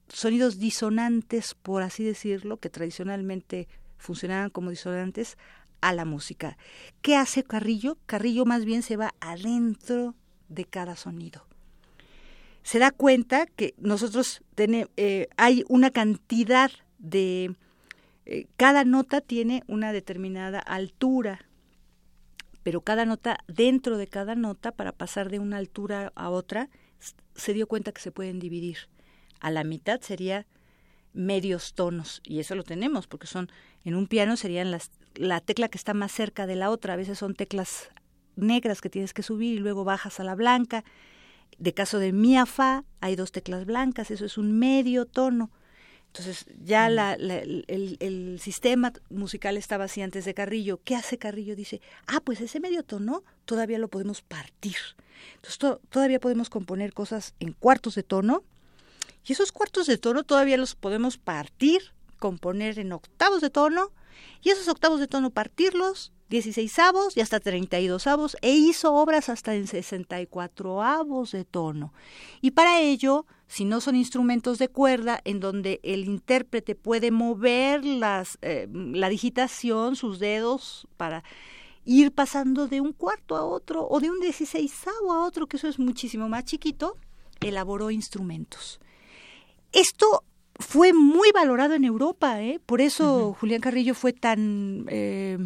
sonidos 0.07 0.57
disonantes, 0.57 1.53
por 1.53 1.83
así 1.83 2.03
decirlo, 2.03 2.57
que 2.57 2.71
tradicionalmente 2.71 3.67
funcionaban 3.99 4.49
como 4.49 4.71
disonantes, 4.71 5.37
a 5.81 5.93
la 5.93 6.05
música. 6.05 6.57
¿Qué 7.03 7.15
hace 7.15 7.43
Carrillo? 7.43 7.99
Carrillo 8.07 8.45
más 8.45 8.65
bien 8.65 8.81
se 8.81 8.97
va 8.97 9.13
adentro 9.19 10.15
de 10.49 10.65
cada 10.65 10.95
sonido 10.95 11.45
se 12.67 12.79
da 12.79 12.91
cuenta 12.91 13.45
que 13.45 13.75
nosotros 13.77 14.41
tenemos, 14.53 14.91
eh, 14.97 15.29
hay 15.37 15.63
una 15.69 15.89
cantidad 15.89 16.69
de, 16.99 17.55
eh, 18.25 18.47
cada 18.57 18.83
nota 18.83 19.21
tiene 19.21 19.63
una 19.67 19.93
determinada 19.93 20.59
altura, 20.59 21.45
pero 22.63 22.81
cada 22.81 23.05
nota, 23.05 23.37
dentro 23.47 23.97
de 23.97 24.07
cada 24.07 24.35
nota, 24.35 24.73
para 24.73 24.91
pasar 24.91 25.29
de 25.29 25.39
una 25.39 25.55
altura 25.55 26.11
a 26.15 26.29
otra, 26.29 26.69
se 27.35 27.53
dio 27.53 27.67
cuenta 27.67 27.93
que 27.93 28.01
se 28.01 28.11
pueden 28.11 28.37
dividir. 28.37 28.79
A 29.39 29.49
la 29.49 29.63
mitad 29.63 30.01
sería 30.01 30.45
medios 31.13 31.73
tonos, 31.73 32.21
y 32.25 32.41
eso 32.41 32.53
lo 32.53 32.63
tenemos, 32.63 33.07
porque 33.07 33.27
son, 33.27 33.49
en 33.85 33.95
un 33.95 34.07
piano 34.07 34.35
serían 34.35 34.71
las, 34.71 34.91
la 35.15 35.39
tecla 35.39 35.69
que 35.69 35.77
está 35.77 35.93
más 35.93 36.11
cerca 36.11 36.45
de 36.45 36.57
la 36.57 36.69
otra, 36.69 36.95
a 36.95 36.97
veces 36.97 37.17
son 37.17 37.33
teclas 37.33 37.91
negras 38.35 38.81
que 38.81 38.89
tienes 38.89 39.13
que 39.13 39.23
subir 39.23 39.55
y 39.55 39.59
luego 39.59 39.85
bajas 39.85 40.19
a 40.19 40.25
la 40.25 40.35
blanca, 40.35 40.83
de 41.57 41.73
caso 41.73 41.99
de 41.99 42.11
mi 42.13 42.35
fa 42.45 42.83
hay 43.01 43.15
dos 43.15 43.31
teclas 43.31 43.65
blancas, 43.65 44.11
eso 44.11 44.25
es 44.25 44.37
un 44.37 44.57
medio 44.57 45.05
tono. 45.05 45.51
Entonces 46.07 46.45
ya 46.63 46.89
la, 46.89 47.13
el, 47.13 47.97
el, 47.99 48.39
sistema 48.39 48.93
musical 49.09 49.57
estaba 49.57 49.83
así 49.85 50.01
antes 50.01 50.25
de 50.25 50.33
Carrillo. 50.33 50.79
¿Qué 50.83 50.95
hace 50.95 51.17
Carrillo? 51.17 51.55
Dice, 51.55 51.81
ah, 52.07 52.21
pues 52.21 52.41
ese 52.41 52.59
medio 52.59 52.83
tono 52.83 53.23
todavía 53.45 53.77
lo 53.77 53.87
podemos 53.87 54.21
partir. 54.21 54.77
Entonces 55.35 55.79
todavía 55.89 56.19
podemos 56.19 56.49
componer 56.49 56.93
cosas 56.93 57.35
en 57.39 57.53
cuartos 57.53 57.93
de 57.95 58.03
tono 58.03 58.43
y 59.25 59.33
esos 59.33 59.51
cuartos 59.51 59.85
de 59.87 59.97
tono 59.97 60.23
todavía 60.23 60.57
los 60.57 60.75
podemos 60.75 61.17
partir, 61.17 61.81
componer 62.17 62.79
en 62.79 62.93
octavos 62.93 63.41
de 63.41 63.49
tono 63.49 63.91
y 64.41 64.49
esos 64.49 64.67
octavos 64.69 64.99
de 64.99 65.07
tono 65.07 65.29
partirlos 65.29 66.13
16 66.29 66.79
avos 66.79 67.15
y 67.15 67.21
hasta 67.21 67.39
32 67.39 68.05
avos 68.07 68.37
e 68.41 68.53
hizo 68.53 68.93
obras 68.93 69.29
hasta 69.29 69.55
en 69.55 69.67
64 69.67 70.83
avos 70.83 71.31
de 71.31 71.45
tono. 71.45 71.93
Y 72.41 72.51
para 72.51 72.81
ello, 72.81 73.25
si 73.47 73.65
no 73.65 73.79
son 73.79 73.95
instrumentos 73.95 74.59
de 74.59 74.67
cuerda 74.67 75.21
en 75.23 75.39
donde 75.39 75.79
el 75.83 76.05
intérprete 76.05 76.75
puede 76.75 77.11
mover 77.11 77.85
las, 77.85 78.37
eh, 78.41 78.67
la 78.71 79.09
digitación, 79.09 79.95
sus 79.95 80.19
dedos 80.19 80.87
para 80.97 81.23
ir 81.85 82.11
pasando 82.11 82.67
de 82.67 82.81
un 82.81 82.91
cuarto 82.91 83.37
a 83.37 83.45
otro 83.45 83.87
o 83.87 83.99
de 84.01 84.09
un 84.09 84.19
16 84.19 84.87
a 84.87 85.19
otro, 85.19 85.47
que 85.47 85.55
eso 85.55 85.69
es 85.69 85.79
muchísimo 85.79 86.27
más 86.27 86.43
chiquito, 86.43 86.97
elaboró 87.39 87.89
instrumentos. 87.91 88.81
Esto 89.71 90.23
fue 90.55 90.91
muy 90.91 91.31
valorado 91.31 91.75
en 91.75 91.85
Europa, 91.85 92.41
¿eh? 92.41 92.59
por 92.65 92.81
eso 92.81 93.35
Julián 93.39 93.61
Carrillo 93.61 93.95
fue 93.95 94.11
tan... 94.11 94.85
Eh, 94.89 95.37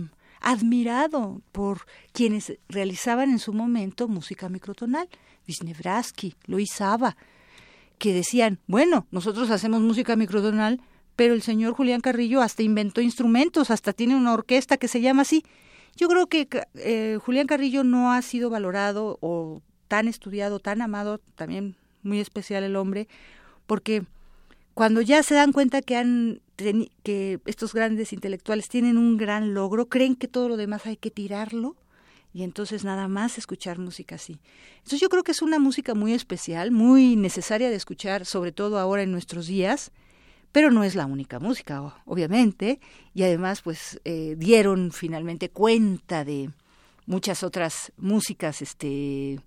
admirado 0.41 1.41
por 1.51 1.85
quienes 2.11 2.57
realizaban 2.67 3.29
en 3.29 3.39
su 3.39 3.53
momento 3.53 4.07
música 4.07 4.49
microtonal, 4.49 5.07
Wisniewski, 5.47 6.35
Luis 6.45 6.71
Saba, 6.73 7.15
que 7.97 8.13
decían, 8.13 8.59
bueno, 8.67 9.07
nosotros 9.11 9.51
hacemos 9.51 9.81
música 9.81 10.15
microtonal, 10.15 10.81
pero 11.15 11.33
el 11.33 11.43
señor 11.43 11.73
Julián 11.73 12.01
Carrillo 12.01 12.41
hasta 12.41 12.63
inventó 12.63 13.01
instrumentos, 13.01 13.69
hasta 13.69 13.93
tiene 13.93 14.15
una 14.15 14.33
orquesta 14.33 14.77
que 14.77 14.87
se 14.87 15.01
llama 15.01 15.21
así. 15.21 15.43
Yo 15.95 16.07
creo 16.07 16.27
que 16.27 16.47
eh, 16.75 17.19
Julián 17.23 17.47
Carrillo 17.47 17.83
no 17.83 18.11
ha 18.11 18.21
sido 18.21 18.49
valorado 18.49 19.19
o 19.21 19.61
tan 19.87 20.07
estudiado, 20.07 20.59
tan 20.59 20.81
amado, 20.81 21.19
también 21.35 21.75
muy 22.01 22.19
especial 22.19 22.63
el 22.63 22.75
hombre, 22.75 23.07
porque 23.67 24.03
cuando 24.73 25.01
ya 25.01 25.21
se 25.21 25.35
dan 25.35 25.51
cuenta 25.51 25.81
que 25.81 25.97
han 25.97 26.41
que 27.03 27.39
estos 27.45 27.73
grandes 27.73 28.13
intelectuales 28.13 28.69
tienen 28.69 28.97
un 28.97 29.17
gran 29.17 29.53
logro, 29.53 29.87
creen 29.87 30.15
que 30.15 30.27
todo 30.27 30.49
lo 30.49 30.57
demás 30.57 30.85
hay 30.85 30.97
que 30.97 31.11
tirarlo 31.11 31.75
y 32.33 32.43
entonces 32.43 32.83
nada 32.83 33.07
más 33.07 33.37
escuchar 33.37 33.77
música 33.79 34.15
así. 34.15 34.39
Entonces 34.77 34.99
yo 34.99 35.09
creo 35.09 35.23
que 35.23 35.31
es 35.31 35.41
una 35.41 35.59
música 35.59 35.93
muy 35.93 36.13
especial, 36.13 36.71
muy 36.71 37.15
necesaria 37.15 37.69
de 37.69 37.75
escuchar, 37.75 38.25
sobre 38.25 38.51
todo 38.51 38.79
ahora 38.79 39.03
en 39.03 39.11
nuestros 39.11 39.47
días, 39.47 39.91
pero 40.51 40.71
no 40.71 40.83
es 40.83 40.95
la 40.95 41.05
única 41.05 41.39
música, 41.39 42.01
obviamente, 42.05 42.79
y 43.13 43.23
además 43.23 43.61
pues 43.61 43.99
eh, 44.05 44.35
dieron 44.37 44.91
finalmente 44.91 45.49
cuenta 45.49 46.25
de 46.25 46.51
muchas 47.05 47.43
otras 47.43 47.91
músicas, 47.97 48.61
este 48.61 49.39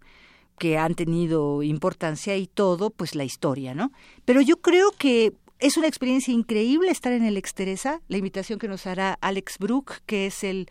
que 0.58 0.78
han 0.78 0.94
tenido 0.94 1.62
importancia 1.62 2.36
y 2.36 2.46
todo, 2.46 2.90
pues 2.90 3.16
la 3.16 3.24
historia, 3.24 3.74
¿no? 3.74 3.90
Pero 4.24 4.40
yo 4.40 4.58
creo 4.58 4.92
que 4.92 5.32
es 5.58 5.76
una 5.76 5.86
experiencia 5.86 6.32
increíble 6.32 6.90
estar 6.90 7.12
en 7.12 7.24
el 7.24 7.36
Exteresa, 7.36 8.00
la 8.08 8.18
invitación 8.18 8.58
que 8.58 8.68
nos 8.68 8.86
hará 8.86 9.18
Alex 9.20 9.58
Brook, 9.58 10.00
que 10.06 10.26
es 10.26 10.44
el 10.44 10.68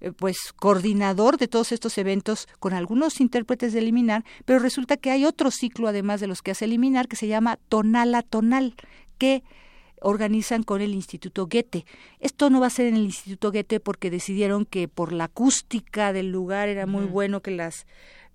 eh, 0.00 0.12
pues 0.12 0.52
coordinador 0.56 1.38
de 1.38 1.48
todos 1.48 1.72
estos 1.72 1.96
eventos 1.98 2.48
con 2.58 2.74
algunos 2.74 3.20
intérpretes 3.20 3.72
de 3.72 3.78
Eliminar, 3.78 4.24
pero 4.44 4.58
resulta 4.58 4.96
que 4.96 5.10
hay 5.10 5.24
otro 5.24 5.50
ciclo 5.50 5.88
además 5.88 6.20
de 6.20 6.26
los 6.26 6.42
que 6.42 6.50
hace 6.50 6.66
Eliminar 6.66 7.08
que 7.08 7.16
se 7.16 7.28
llama 7.28 7.58
Tonal 7.68 8.14
a 8.14 8.22
Tonal, 8.22 8.74
que 9.18 9.42
organizan 10.00 10.62
con 10.62 10.82
el 10.82 10.94
Instituto 10.94 11.46
Goethe. 11.46 11.86
Esto 12.20 12.50
no 12.50 12.60
va 12.60 12.66
a 12.66 12.70
ser 12.70 12.86
en 12.86 12.96
el 12.96 13.04
Instituto 13.04 13.50
Goethe 13.50 13.80
porque 13.80 14.10
decidieron 14.10 14.66
que 14.66 14.88
por 14.88 15.12
la 15.12 15.24
acústica 15.24 16.12
del 16.12 16.30
lugar 16.30 16.68
era 16.68 16.86
muy 16.86 17.06
bueno 17.06 17.40
que 17.40 17.52
las 17.52 17.86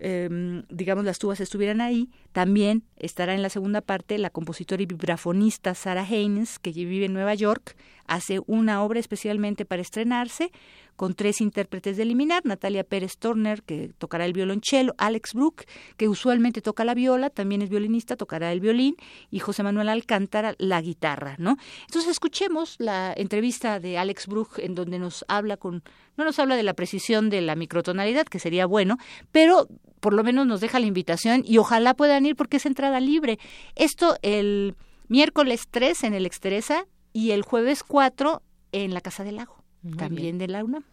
Em, 0.02 0.64
digamos, 0.70 1.04
las 1.04 1.20
tubas 1.20 1.42
estuvieran 1.42 1.82
ahí. 1.82 2.10
También 2.32 2.84
estará 2.96 3.34
en 3.34 3.42
la 3.42 3.50
segunda 3.50 3.82
parte 3.82 4.18
la 4.18 4.30
compositora 4.30 4.82
y 4.82 4.86
vibrafonista 4.86 5.76
Sarah 5.76 6.08
Haynes, 6.10 6.58
que 6.58 6.72
vive 6.72 7.06
en 7.06 7.14
Nueva 7.14 7.36
York, 7.36 7.76
hace 8.08 8.40
una 8.48 8.82
obra 8.82 9.00
especialmente 9.00 9.66
para 9.66 9.82
estrenarse, 9.82 10.52
con 10.96 11.14
tres 11.16 11.40
intérpretes 11.42 11.96
de 11.96 12.04
Eliminar, 12.04 12.46
Natalia 12.46 12.84
Pérez 12.84 13.18
Turner, 13.18 13.64
que 13.64 13.92
tocará 13.98 14.26
el 14.26 14.34
violonchelo, 14.34 14.96
Alex 14.98 15.34
Brook, 15.34 15.64
que 15.96 16.10
usualmente 16.10 16.62
toca 16.62 16.84
la 16.84 16.94
viola, 16.94 17.30
también 17.30 17.62
es 17.62 17.70
violinista, 17.70 18.18
tocará 18.18 18.52
el 18.52 18.60
violín, 18.60 18.96
y 19.32 19.40
José 19.40 19.64
Manuel 19.64 19.88
Alcántara 19.88 20.56
la 20.58 20.82
guitarra, 20.82 21.36
¿no? 21.40 21.56
Entonces 21.88 22.12
escuchemos 22.12 22.76
la 22.80 23.14
entrevista 23.16 23.80
de 23.80 23.98
Alex 23.98 24.28
Brook 24.28 24.60
en 24.60 24.76
donde 24.76 25.00
nos 25.00 25.24
habla 25.30 25.56
con, 25.56 25.84
no 26.18 26.26
nos 26.26 26.38
habla 26.40 26.58
de 26.58 26.64
la 26.64 26.74
precisión 26.74 27.30
de 27.30 27.42
la 27.42 27.56
microtonalidad, 27.56 28.26
que 28.26 28.40
sería 28.40 28.66
bueno, 28.66 28.98
pero 29.32 29.68
por 30.00 30.14
lo 30.14 30.24
menos 30.24 30.48
nos 30.48 30.62
deja 30.62 30.80
la 30.80 30.86
invitación 30.86 31.44
y 31.46 31.58
ojalá 31.58 31.94
puedan 31.94 32.26
ir 32.26 32.36
porque 32.36 32.58
es 32.58 32.66
entrada 32.66 33.00
libre. 33.00 33.40
Esto 33.76 34.16
el 34.22 34.76
miércoles 35.08 35.68
3 35.70 36.04
en 36.04 36.14
el 36.14 36.26
Exteresa 36.26 36.86
y 37.14 37.32
el 37.32 37.42
jueves 37.44 37.84
4 37.84 38.42
en 38.72 38.94
la 38.94 39.02
Casa 39.02 39.24
del 39.24 39.38
Lago, 39.38 39.56
también 39.98 40.38
de 40.38 40.48
la 40.48 40.64
UNAM. 40.64 40.84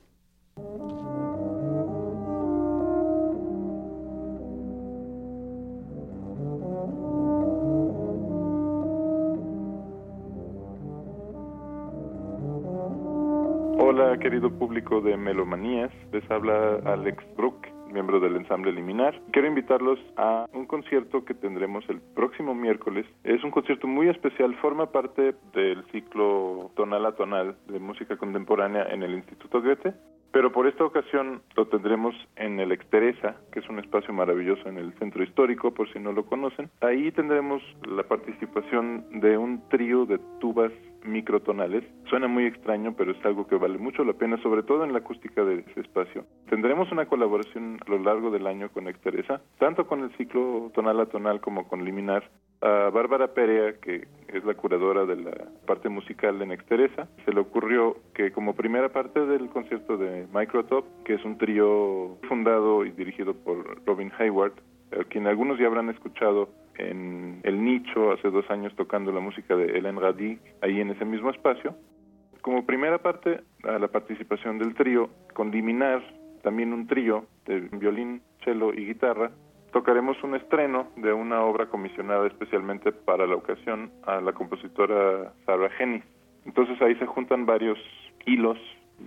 Hola 13.79 14.19
querido 14.19 14.51
público 14.51 15.01
de 15.01 15.17
Melomanías, 15.17 15.93
les 16.13 16.29
habla 16.31 16.81
Alex 16.85 17.23
Brook 17.37 17.76
miembro 17.97 18.21
del 18.21 18.37
ensamble 18.37 18.73
Liminar. 18.73 19.19
Quiero 19.33 19.49
invitarlos 19.49 19.99
a 20.19 20.45
un 20.53 20.67
concierto 20.67 21.25
que 21.25 21.33
tendremos 21.33 21.83
el 21.89 22.03
próximo 22.15 22.55
miércoles. 22.55 23.07
Es 23.25 23.43
un 23.43 23.51
concierto 23.51 23.87
muy 23.87 24.11
especial, 24.11 24.55
forma 24.57 24.93
parte 24.93 25.35
del 25.55 25.83
ciclo 25.93 26.71
tonal 26.77 27.07
a 27.07 27.13
tonal 27.13 27.57
de 27.69 27.79
música 27.79 28.19
contemporánea 28.19 28.83
en 28.91 29.03
el 29.03 29.15
Instituto 29.15 29.63
Goethe. 29.63 29.95
Pero 30.31 30.53
por 30.53 30.67
esta 30.67 30.85
ocasión 30.85 31.41
lo 31.57 31.69
tendremos 31.69 32.15
en 32.37 32.61
el 32.61 32.71
Exteresa, 32.71 33.37
que 33.51 33.61
es 33.61 33.69
un 33.71 33.79
espacio 33.79 34.13
maravilloso 34.13 34.69
en 34.69 34.77
el 34.77 34.93
centro 34.99 35.23
histórico, 35.23 35.73
por 35.73 35.91
si 35.91 35.99
no 35.99 36.13
lo 36.13 36.27
conocen. 36.27 36.69
Ahí 36.83 37.11
tendremos 37.13 37.63
la 37.89 38.03
participación 38.03 39.07
de 39.23 39.39
un 39.39 39.67
trío 39.71 40.05
de 40.05 40.19
tubas 40.39 40.73
microtonales. 41.07 41.85
Suena 42.09 42.29
muy 42.29 42.47
extraño, 42.47 42.95
pero 42.97 43.13
es 43.13 43.25
algo 43.25 43.47
que 43.47 43.57
vale 43.57 43.79
mucho 43.79 44.05
la 44.05 44.13
pena, 44.13 44.37
sobre 44.43 44.63
todo 44.63 44.85
en 44.85 44.93
la 44.93 44.99
acústica 44.99 45.45
de 45.45 45.61
ese 45.61 45.81
espacio. 45.81 46.25
Tendremos 46.49 46.91
una 46.93 47.07
colaboración 47.07 47.79
a 47.87 47.91
lo 47.91 47.99
largo 47.99 48.31
del 48.31 48.47
año 48.47 48.71
con 48.71 48.89
Exteresa, 48.89 49.41
tanto 49.59 49.87
con 49.87 50.03
el 50.03 50.11
ciclo 50.17 50.71
tonal 50.75 51.01
a 51.01 51.07
tonal 51.07 51.41
como 51.41 51.69
con 51.69 51.85
Liminar. 51.85 52.31
A 52.63 52.91
Bárbara 52.91 53.35
Perea, 53.35 53.75
que 53.75 54.07
es 54.29 54.45
la 54.45 54.55
curadora 54.55 55.05
de 55.05 55.17
la 55.17 55.33
parte 55.67 55.89
musical 55.89 56.41
en 56.41 56.53
Exteresa, 56.53 57.09
se 57.25 57.33
le 57.33 57.41
ocurrió 57.41 57.97
que 58.15 58.33
como 58.33 58.55
primera 58.55 58.89
parte 58.89 59.27
del 59.27 59.49
concierto 59.51 59.97
de 59.99 60.27
Microtop, 60.33 60.85
que 61.05 61.15
es 61.15 61.25
un 61.25 61.37
trío 61.37 62.17
fundado 62.29 62.85
y 62.87 62.93
dirigido 62.93 63.35
por 63.35 63.85
Robin 63.85 64.11
Hayward, 64.19 64.55
quien 65.09 65.27
algunos 65.27 65.59
ya 65.59 65.67
habrán 65.67 65.91
escuchado 65.91 66.49
en 66.79 67.41
El 67.43 67.65
Nicho 67.65 68.13
hace 68.13 68.31
dos 68.31 68.49
años 68.51 68.75
tocando 68.77 69.13
la 69.13 69.21
música 69.21 69.57
de 69.57 69.79
Hélène 69.79 70.01
Radi 70.01 70.39
ahí 70.63 70.81
en 70.81 70.91
ese 70.91 71.05
mismo 71.05 71.31
espacio. 71.31 71.75
Como 72.43 72.65
primera 72.65 72.99
parte 72.99 73.41
a 73.65 73.79
la 73.79 73.89
participación 73.89 74.59
del 74.59 74.75
trío, 74.75 75.11
con 75.35 75.51
Liminar, 75.51 76.03
también 76.43 76.73
un 76.73 76.87
trío 76.87 77.27
de 77.45 77.61
violín, 77.73 78.23
cello 78.45 78.73
y 78.73 78.87
guitarra, 78.87 79.33
tocaremos 79.73 80.23
un 80.23 80.37
estreno 80.37 80.89
de 80.97 81.13
una 81.13 81.43
obra 81.43 81.67
comisionada 81.67 82.27
especialmente 82.27 82.93
para 82.93 83.27
la 83.27 83.35
ocasión 83.35 83.91
a 84.05 84.21
la 84.21 84.33
compositora 84.33 85.33
Sarah 85.45 85.71
Hennis. 85.79 86.05
Entonces 86.45 86.81
ahí 86.81 86.95
se 86.97 87.07
juntan 87.07 87.47
varios 87.47 87.79
hilos, 88.27 88.59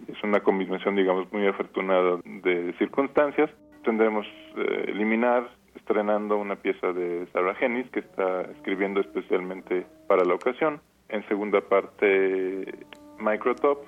es 0.07 0.21
una 0.21 0.41
combinación 0.41 0.95
digamos 0.95 1.31
muy 1.31 1.47
afortunada 1.47 2.19
de 2.25 2.73
circunstancias. 2.77 3.49
Tendremos 3.83 4.27
eh, 4.57 4.85
eliminar 4.89 5.49
estrenando 5.79 6.37
una 6.37 6.55
pieza 6.55 6.93
de 6.93 7.27
Sarah 7.33 7.55
Hennis 7.59 7.89
que 7.89 8.01
está 8.01 8.41
escribiendo 8.41 8.99
especialmente 8.99 9.85
para 10.07 10.23
la 10.23 10.35
ocasión. 10.35 10.81
En 11.09 11.27
segunda 11.27 11.61
parte, 11.61 12.85
Microtop, 13.19 13.85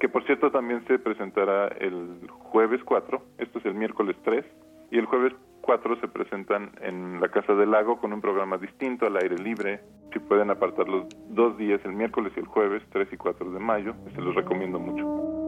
que 0.00 0.08
por 0.08 0.24
cierto 0.24 0.50
también 0.50 0.84
se 0.86 0.98
presentará 0.98 1.68
el 1.68 2.28
jueves 2.30 2.82
4, 2.84 3.22
esto 3.38 3.58
es 3.58 3.66
el 3.66 3.74
miércoles 3.74 4.16
3, 4.24 4.44
y 4.90 4.98
el 4.98 5.06
jueves 5.06 5.32
4 5.62 6.00
se 6.00 6.08
presentan 6.08 6.70
en 6.80 7.20
la 7.20 7.28
Casa 7.28 7.54
del 7.54 7.70
Lago 7.70 8.00
con 8.00 8.12
un 8.12 8.20
programa 8.20 8.58
distinto 8.58 9.06
al 9.06 9.16
aire 9.16 9.36
libre. 9.36 9.80
Si 10.12 10.18
pueden 10.18 10.50
apartar 10.50 10.88
los 10.88 11.06
dos 11.30 11.56
días, 11.56 11.80
el 11.84 11.92
miércoles 11.92 12.32
y 12.36 12.40
el 12.40 12.46
jueves, 12.46 12.82
3 12.90 13.08
y 13.12 13.16
4 13.16 13.50
de 13.52 13.60
mayo, 13.60 13.94
se 14.14 14.20
los 14.20 14.34
recomiendo 14.34 14.78
mucho. 14.78 15.41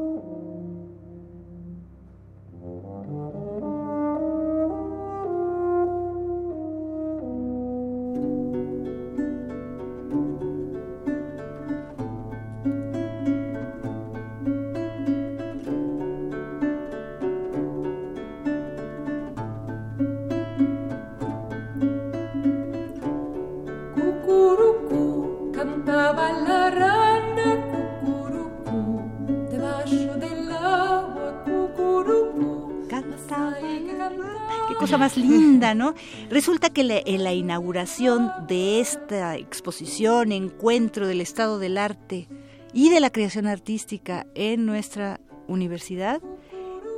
Resulta 36.31 36.71
que 36.71 37.03
en 37.07 37.25
la 37.25 37.33
inauguración 37.33 38.31
de 38.47 38.81
esta 38.81 39.37
exposición, 39.37 40.33
encuentro 40.33 41.07
del 41.07 41.21
estado 41.21 41.59
del 41.59 41.79
arte 41.79 42.29
y 42.73 42.91
de 42.91 43.01
la 43.01 43.11
creación 43.11 43.47
artística 43.47 44.27
en 44.35 44.67
nuestra 44.67 45.21
universidad, 45.49 46.21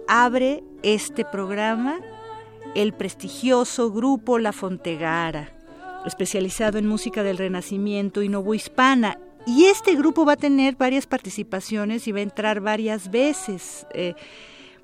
abre 0.09 0.63
este 0.83 1.25
programa 1.25 2.01
el 2.75 2.93
prestigioso 2.93 3.91
grupo 3.91 4.39
La 4.39 4.53
Fontegara, 4.53 5.51
especializado 6.05 6.79
en 6.79 6.87
música 6.87 7.23
del 7.23 7.39
Renacimiento 7.39 8.23
y 8.23 8.29
novohispana. 8.29 9.19
Y 9.47 9.65
este 9.67 9.95
grupo 9.95 10.25
va 10.25 10.33
a 10.33 10.37
tener 10.37 10.77
varias 10.77 11.07
participaciones 11.07 12.07
y 12.07 12.13
va 12.13 12.19
a 12.19 12.23
entrar 12.23 12.61
varias 12.61 13.11
veces, 13.11 13.87
eh, 13.95 14.15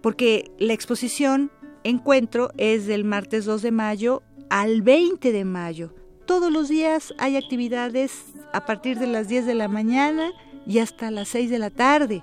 porque 0.00 0.50
la 0.58 0.72
exposición 0.72 1.50
encuentro 1.84 2.50
es 2.56 2.86
del 2.86 3.04
martes 3.04 3.44
2 3.44 3.62
de 3.62 3.70
mayo 3.70 4.22
al 4.50 4.82
20 4.82 5.32
de 5.32 5.44
mayo. 5.44 5.94
todos 6.26 6.52
los 6.52 6.68
días 6.68 7.12
hay 7.18 7.36
actividades 7.36 8.24
a 8.52 8.64
partir 8.64 8.98
de 8.98 9.06
las 9.06 9.28
10 9.28 9.44
de 9.46 9.54
la 9.54 9.68
mañana 9.68 10.32
y 10.66 10.78
hasta 10.78 11.10
las 11.10 11.28
6 11.28 11.50
de 11.50 11.58
la 11.58 11.70
tarde. 11.70 12.22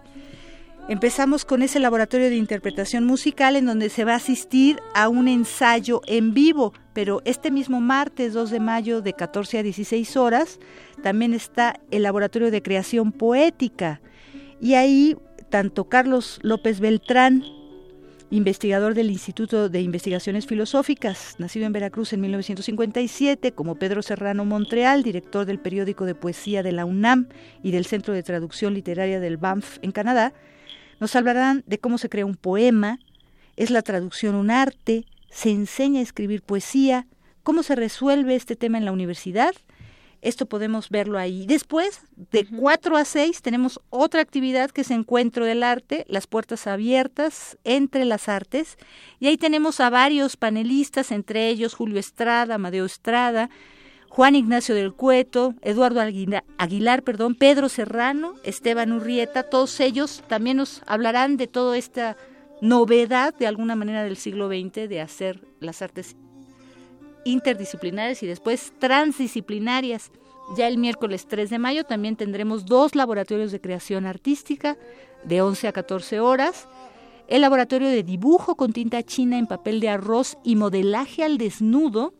Empezamos 0.87 1.45
con 1.45 1.61
ese 1.61 1.79
laboratorio 1.79 2.29
de 2.29 2.35
interpretación 2.35 3.05
musical 3.05 3.55
en 3.55 3.67
donde 3.67 3.89
se 3.89 4.05
va 4.05 4.13
a 4.13 4.15
asistir 4.15 4.79
a 4.95 5.07
un 5.07 5.27
ensayo 5.27 6.01
en 6.07 6.33
vivo, 6.33 6.73
pero 6.93 7.21
este 7.25 7.51
mismo 7.51 7.79
martes 7.79 8.33
2 8.33 8.49
de 8.49 8.59
mayo 8.59 9.01
de 9.01 9.13
14 9.13 9.59
a 9.59 9.63
16 9.63 10.17
horas 10.17 10.59
también 11.03 11.35
está 11.35 11.79
el 11.91 12.03
laboratorio 12.03 12.49
de 12.49 12.63
creación 12.63 13.11
poética 13.11 14.01
y 14.59 14.73
ahí 14.73 15.15
tanto 15.49 15.89
Carlos 15.89 16.39
López 16.41 16.79
Beltrán, 16.79 17.43
investigador 18.31 18.93
del 18.93 19.09
Instituto 19.09 19.69
de 19.69 19.81
Investigaciones 19.81 20.45
Filosóficas, 20.45 21.35
nacido 21.39 21.65
en 21.65 21.73
Veracruz 21.73 22.13
en 22.13 22.21
1957, 22.21 23.53
como 23.53 23.75
Pedro 23.75 24.01
Serrano 24.01 24.45
Montreal, 24.45 25.01
director 25.01 25.45
del 25.45 25.59
periódico 25.59 26.05
de 26.05 26.15
poesía 26.15 26.61
de 26.61 26.71
la 26.71 26.85
UNAM 26.85 27.27
y 27.63 27.71
del 27.71 27.85
Centro 27.85 28.13
de 28.13 28.21
Traducción 28.21 28.73
Literaria 28.75 29.19
del 29.19 29.37
Banff 29.37 29.79
en 29.81 29.91
Canadá, 29.91 30.33
nos 30.99 31.15
hablarán 31.15 31.63
de 31.65 31.79
cómo 31.79 31.97
se 31.97 32.09
crea 32.09 32.25
un 32.25 32.35
poema, 32.35 32.99
es 33.55 33.71
la 33.71 33.81
traducción 33.81 34.35
un 34.35 34.51
arte, 34.51 35.05
se 35.31 35.49
enseña 35.49 35.99
a 35.99 36.03
escribir 36.03 36.43
poesía, 36.43 37.07
cómo 37.43 37.63
se 37.63 37.75
resuelve 37.75 38.35
este 38.35 38.55
tema 38.55 38.77
en 38.77 38.85
la 38.85 38.91
universidad. 38.91 39.53
Esto 40.21 40.45
podemos 40.45 40.89
verlo 40.89 41.17
ahí. 41.17 41.45
Después, 41.45 42.01
de 42.31 42.45
4 42.45 42.97
a 42.97 43.05
6, 43.05 43.41
tenemos 43.41 43.79
otra 43.89 44.21
actividad 44.21 44.71
que 44.71 44.81
es 44.81 44.91
Encuentro 44.91 45.45
del 45.45 45.63
Arte, 45.63 46.05
las 46.09 46.27
puertas 46.27 46.67
abiertas 46.67 47.57
entre 47.63 48.05
las 48.05 48.27
artes. 48.27 48.77
Y 49.19 49.27
ahí 49.27 49.37
tenemos 49.37 49.79
a 49.79 49.89
varios 49.89 50.35
panelistas, 50.35 51.11
entre 51.11 51.47
ellos 51.47 51.73
Julio 51.73 51.99
Estrada, 51.99 52.55
Amadeo 52.55 52.85
Estrada, 52.85 53.49
Juan 54.09 54.35
Ignacio 54.35 54.75
del 54.75 54.93
Cueto, 54.93 55.53
Eduardo 55.61 56.01
Aguilar, 56.01 57.03
perdón, 57.03 57.35
Pedro 57.35 57.69
Serrano, 57.69 58.33
Esteban 58.43 58.91
Urrieta, 58.91 59.43
todos 59.43 59.79
ellos 59.79 60.23
también 60.27 60.57
nos 60.57 60.81
hablarán 60.87 61.37
de 61.37 61.47
toda 61.47 61.77
esta 61.77 62.17
novedad 62.59 63.33
de 63.35 63.47
alguna 63.47 63.75
manera 63.75 64.03
del 64.03 64.17
siglo 64.17 64.49
XX 64.49 64.89
de 64.89 64.99
hacer 64.99 65.47
las 65.59 65.81
artes 65.81 66.15
interdisciplinares 67.25 68.23
y 68.23 68.27
después 68.27 68.73
transdisciplinarias. 68.79 70.11
Ya 70.57 70.67
el 70.67 70.77
miércoles 70.77 71.27
3 71.27 71.49
de 71.49 71.59
mayo 71.59 71.83
también 71.83 72.15
tendremos 72.15 72.65
dos 72.65 72.95
laboratorios 72.95 73.51
de 73.51 73.61
creación 73.61 74.05
artística 74.05 74.77
de 75.23 75.41
11 75.41 75.67
a 75.67 75.71
14 75.73 76.19
horas. 76.19 76.67
El 77.27 77.41
laboratorio 77.41 77.87
de 77.87 78.03
dibujo 78.03 78.55
con 78.55 78.73
tinta 78.73 79.03
china 79.03 79.37
en 79.37 79.45
papel 79.45 79.79
de 79.79 79.89
arroz 79.89 80.37
y 80.43 80.55
modelaje 80.55 81.23
al 81.23 81.37
desnudo 81.37 82.13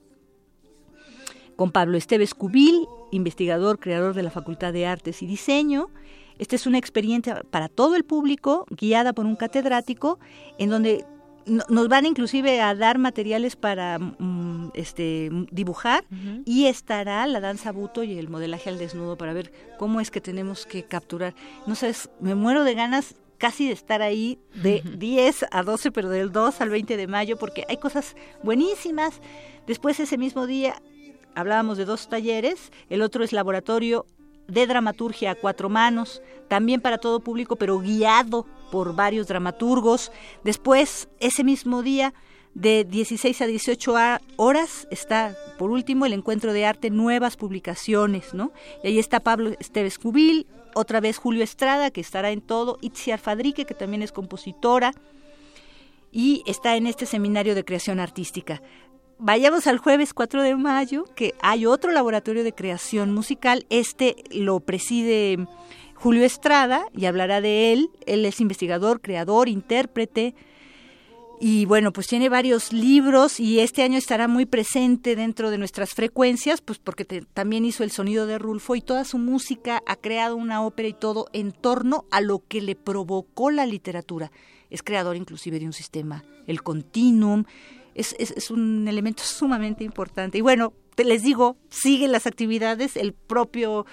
con 1.55 1.71
Pablo 1.71 1.97
Esteves 1.97 2.35
Cubil, 2.35 2.87
investigador, 3.11 3.79
creador 3.79 4.13
de 4.13 4.23
la 4.23 4.31
Facultad 4.31 4.71
de 4.71 4.85
Artes 4.85 5.21
y 5.21 5.25
Diseño. 5.25 5.89
Esta 6.37 6.55
es 6.55 6.65
una 6.65 6.77
experiencia 6.77 7.43
para 7.49 7.67
todo 7.67 7.95
el 7.95 8.05
público, 8.05 8.65
guiada 8.69 9.11
por 9.11 9.25
un 9.25 9.35
catedrático, 9.35 10.19
en 10.57 10.69
donde 10.69 11.05
nos 11.49 11.87
van 11.87 12.05
inclusive 12.05 12.61
a 12.61 12.75
dar 12.75 12.97
materiales 12.97 13.55
para 13.55 13.99
mm, 13.99 14.71
este, 14.73 15.29
dibujar 15.51 16.05
y 16.45 16.65
estará 16.65 17.25
la 17.27 17.39
danza 17.39 17.71
buto 17.71 18.03
y 18.03 18.17
el 18.17 18.29
modelaje 18.29 18.69
al 18.69 18.77
desnudo 18.77 19.17
para 19.17 19.33
ver 19.33 19.51
cómo 19.77 19.99
es 20.01 20.11
que 20.11 20.21
tenemos 20.21 20.65
que 20.65 20.83
capturar. 20.83 21.33
No 21.65 21.75
sé, 21.75 21.93
me 22.19 22.35
muero 22.35 22.63
de 22.63 22.75
ganas 22.75 23.15
casi 23.37 23.67
de 23.67 23.73
estar 23.73 24.01
ahí 24.01 24.37
de 24.53 24.83
10 24.97 25.45
a 25.51 25.63
12, 25.63 25.91
pero 25.91 26.09
del 26.09 26.31
2 26.31 26.61
al 26.61 26.69
20 26.69 26.97
de 26.97 27.07
mayo, 27.07 27.37
porque 27.37 27.65
hay 27.67 27.77
cosas 27.77 28.15
buenísimas. 28.43 29.21
Después 29.65 29.99
ese 29.99 30.17
mismo 30.17 30.45
día 30.45 30.81
hablábamos 31.35 31.77
de 31.77 31.85
dos 31.85 32.09
talleres, 32.09 32.71
el 32.89 33.01
otro 33.01 33.23
es 33.23 33.31
laboratorio 33.33 34.05
de 34.49 34.67
dramaturgia 34.67 35.31
a 35.31 35.35
cuatro 35.35 35.69
manos, 35.69 36.21
también 36.47 36.81
para 36.81 36.97
todo 36.97 37.19
público, 37.19 37.55
pero 37.55 37.79
guiado 37.79 38.45
por 38.71 38.95
varios 38.95 39.27
dramaturgos. 39.27 40.11
Después, 40.43 41.09
ese 41.19 41.43
mismo 41.43 41.81
día, 41.83 42.13
de 42.53 42.83
16 42.83 43.41
a 43.41 43.45
18 43.45 43.93
horas, 44.37 44.87
está 44.91 45.35
por 45.57 45.69
último 45.69 46.05
el 46.05 46.13
encuentro 46.13 46.51
de 46.51 46.65
arte, 46.65 46.89
nuevas 46.89 47.37
publicaciones, 47.37 48.33
¿no? 48.33 48.51
Y 48.83 48.87
ahí 48.87 48.99
está 48.99 49.19
Pablo 49.19 49.51
Esteves 49.59 49.99
Cubil, 49.99 50.47
otra 50.73 50.99
vez 50.99 51.17
Julio 51.17 51.43
Estrada, 51.43 51.91
que 51.91 52.01
estará 52.01 52.31
en 52.31 52.41
todo, 52.41 52.77
Itziar 52.81 53.19
Fadrique, 53.19 53.65
que 53.65 53.73
también 53.73 54.01
es 54.01 54.11
compositora, 54.11 54.93
y 56.11 56.43
está 56.47 56.75
en 56.75 56.87
este 56.87 57.05
seminario 57.05 57.53
de 57.53 57.63
creación 57.63 57.99
artística 57.99 58.61
vayamos 59.19 59.67
al 59.67 59.77
jueves 59.77 60.13
4 60.13 60.41
de 60.41 60.55
mayo, 60.55 61.05
que 61.15 61.35
hay 61.41 61.65
otro 61.65 61.91
laboratorio 61.91 62.43
de 62.43 62.53
creación 62.53 63.13
musical. 63.13 63.65
Este 63.69 64.15
lo 64.31 64.61
preside 64.61 65.37
Julio 65.93 66.23
Estrada 66.23 66.85
y 66.95 67.05
hablará 67.05 67.41
de 67.41 67.73
él. 67.73 67.89
Él 68.05 68.25
es 68.25 68.41
investigador, 68.41 69.01
creador, 69.01 69.49
intérprete. 69.49 70.33
Y 71.41 71.65
bueno, 71.65 71.93
pues 71.93 72.07
tiene 72.07 72.27
varios 72.27 72.73
libros 72.73 73.39
y 73.39 73.61
este 73.61 73.81
año 73.81 73.97
estará 73.97 74.27
muy 74.27 74.45
presente 74.45 75.15
dentro 75.15 75.51
de 75.51 75.57
nuestras 75.57 75.91
frecuencias, 75.91 76.59
pues 76.59 76.79
porque 76.79 77.05
también 77.05 77.63
hizo 77.63 77.85
el 77.85 77.91
sonido 77.91 78.25
de 78.25 78.37
Rulfo 78.37 78.75
y 78.75 78.81
toda 78.81 79.05
su 79.05 79.17
música 79.17 79.81
ha 79.85 79.95
creado 79.95 80.35
una 80.35 80.61
ópera 80.65 80.89
y 80.89 80.93
todo 80.93 81.27
en 81.31 81.53
torno 81.53 82.03
a 82.11 82.19
lo 82.19 82.43
que 82.45 82.61
le 82.61 82.75
provocó 82.75 83.51
la 83.51 83.65
literatura. 83.65 84.33
Es 84.69 84.83
creador 84.83 85.15
inclusive 85.15 85.59
de 85.59 85.65
un 85.65 85.73
sistema, 85.73 86.25
el 86.45 86.61
continuum, 86.61 87.45
es, 87.95 88.15
es, 88.17 88.51
un 88.51 88.87
elemento 88.87 89.23
sumamente 89.25 89.83
importante. 89.83 90.37
Y 90.37 90.41
bueno, 90.41 90.73
les 90.97 91.23
digo, 91.23 91.57
siguen 91.69 92.11
las 92.11 92.27
actividades, 92.27 92.97
el 92.97 93.13
propio 93.13 93.85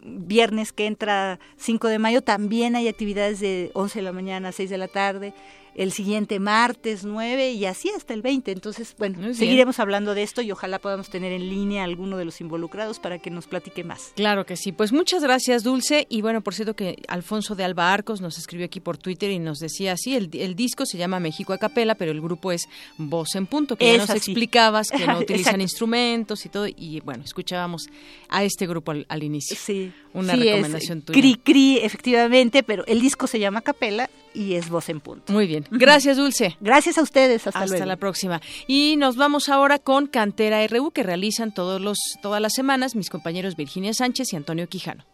viernes 0.00 0.72
que 0.72 0.86
entra 0.86 1.38
5 1.56 1.88
de 1.88 1.98
mayo 1.98 2.22
también 2.22 2.76
hay 2.76 2.88
actividades 2.88 3.40
de 3.40 3.70
11 3.74 4.00
de 4.00 4.02
la 4.02 4.12
mañana 4.12 4.50
a 4.50 4.52
6 4.52 4.68
de 4.68 4.78
la 4.78 4.88
tarde 4.88 5.34
el 5.74 5.92
siguiente 5.92 6.38
martes 6.38 7.04
9 7.04 7.52
y 7.52 7.64
así 7.66 7.90
hasta 7.90 8.14
el 8.14 8.22
20. 8.22 8.52
Entonces, 8.52 8.94
bueno, 8.98 9.34
seguiremos 9.34 9.78
hablando 9.80 10.14
de 10.14 10.22
esto 10.22 10.42
y 10.42 10.50
ojalá 10.52 10.78
podamos 10.78 11.10
tener 11.10 11.32
en 11.32 11.48
línea 11.48 11.82
a 11.82 11.84
alguno 11.84 12.16
de 12.16 12.24
los 12.24 12.40
involucrados 12.40 12.98
para 12.98 13.18
que 13.18 13.30
nos 13.30 13.46
platique 13.46 13.84
más. 13.84 14.12
Claro 14.14 14.46
que 14.46 14.56
sí. 14.56 14.72
Pues 14.72 14.92
muchas 14.92 15.22
gracias, 15.22 15.62
Dulce. 15.62 16.06
Y 16.08 16.22
bueno, 16.22 16.40
por 16.42 16.54
cierto 16.54 16.74
que 16.74 17.02
Alfonso 17.08 17.54
de 17.54 17.64
Alba 17.64 17.92
Arcos 17.92 18.20
nos 18.20 18.38
escribió 18.38 18.66
aquí 18.66 18.80
por 18.80 18.98
Twitter 18.98 19.30
y 19.30 19.38
nos 19.38 19.58
decía 19.58 19.92
así, 19.92 20.14
el, 20.14 20.30
el 20.32 20.54
disco 20.54 20.86
se 20.86 20.98
llama 20.98 21.20
México 21.20 21.52
a 21.52 21.58
Capela, 21.58 21.94
pero 21.94 22.12
el 22.12 22.20
grupo 22.20 22.52
es 22.52 22.68
Voz 22.96 23.34
en 23.34 23.46
Punto, 23.46 23.76
que 23.76 23.92
ya 23.92 23.98
nos 23.98 24.10
explicabas 24.10 24.90
que 24.90 25.06
no 25.06 25.18
utilizan 25.20 25.60
instrumentos 25.60 26.44
y 26.46 26.48
todo. 26.48 26.66
Y 26.66 27.00
bueno, 27.04 27.24
escuchábamos 27.24 27.88
a 28.28 28.44
este 28.44 28.66
grupo 28.66 28.92
al, 28.92 29.22
inicio. 29.22 29.56
Sí. 29.58 29.92
Una 30.12 30.36
recomendación 30.36 31.02
tuya. 31.02 31.18
Cri, 31.18 31.36
cri, 31.36 31.78
efectivamente, 31.78 32.62
pero 32.62 32.84
el 32.86 33.00
disco 33.00 33.26
se 33.26 33.38
llama 33.38 33.62
Capela 33.62 34.08
y 34.34 34.54
es 34.54 34.68
Voz 34.68 34.88
en 34.88 35.00
Punto. 35.00 35.32
Muy 35.32 35.46
bien. 35.46 35.64
Gracias, 35.70 36.16
Dulce. 36.16 36.56
Gracias 36.60 36.98
a 36.98 37.02
ustedes. 37.02 37.46
Hasta, 37.46 37.60
Hasta 37.60 37.86
la 37.86 37.96
próxima. 37.96 38.40
Y 38.66 38.96
nos 38.98 39.16
vamos 39.16 39.48
ahora 39.48 39.78
con 39.78 40.06
Cantera 40.06 40.66
RU, 40.66 40.90
que 40.90 41.02
realizan 41.02 41.52
todos 41.54 41.80
los, 41.80 41.98
todas 42.22 42.42
las 42.42 42.52
semanas 42.52 42.96
mis 42.96 43.10
compañeros 43.10 43.56
Virginia 43.56 43.94
Sánchez 43.94 44.32
y 44.32 44.36
Antonio 44.36 44.68
Quijano. 44.68 45.04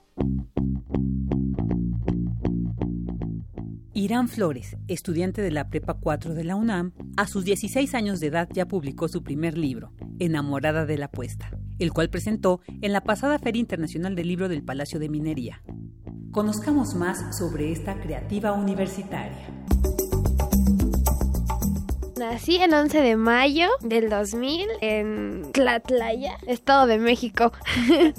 Irán 4.01 4.29
Flores, 4.29 4.79
estudiante 4.89 5.43
de 5.43 5.51
la 5.51 5.69
Prepa 5.69 5.93
4 5.93 6.33
de 6.33 6.43
la 6.43 6.57
UNAM, 6.57 6.93
a 7.19 7.27
sus 7.27 7.45
16 7.45 7.95
años 7.95 8.19
de 8.19 8.29
edad 8.29 8.49
ya 8.51 8.67
publicó 8.67 9.09
su 9.09 9.23
primer 9.23 9.59
libro, 9.59 9.93
Enamorada 10.19 10.87
de 10.87 10.97
la 10.97 11.07
Apuesta, 11.07 11.51
el 11.79 11.93
cual 11.93 12.09
presentó 12.09 12.63
en 12.81 12.95
la 12.95 13.03
pasada 13.03 13.39
Feria 13.39 13.61
Internacional 13.61 14.17
del 14.17 14.29
Libro 14.29 14.49
del 14.49 14.63
Palacio 14.63 14.99
de 14.99 15.11
Minería. 15.11 15.63
Conozcamos 16.33 16.95
más 16.95 17.37
sobre 17.37 17.73
esta 17.73 17.97
creativa 17.97 18.53
universitaria. 18.53 19.49
Nací 22.17 22.57
el 22.59 22.73
11 22.73 23.01
de 23.01 23.17
mayo 23.17 23.69
del 23.81 24.09
2000 24.09 24.69
en 24.81 25.51
Tlatlaya, 25.51 26.39
Estado 26.47 26.87
de 26.87 26.99
México. 26.99 27.53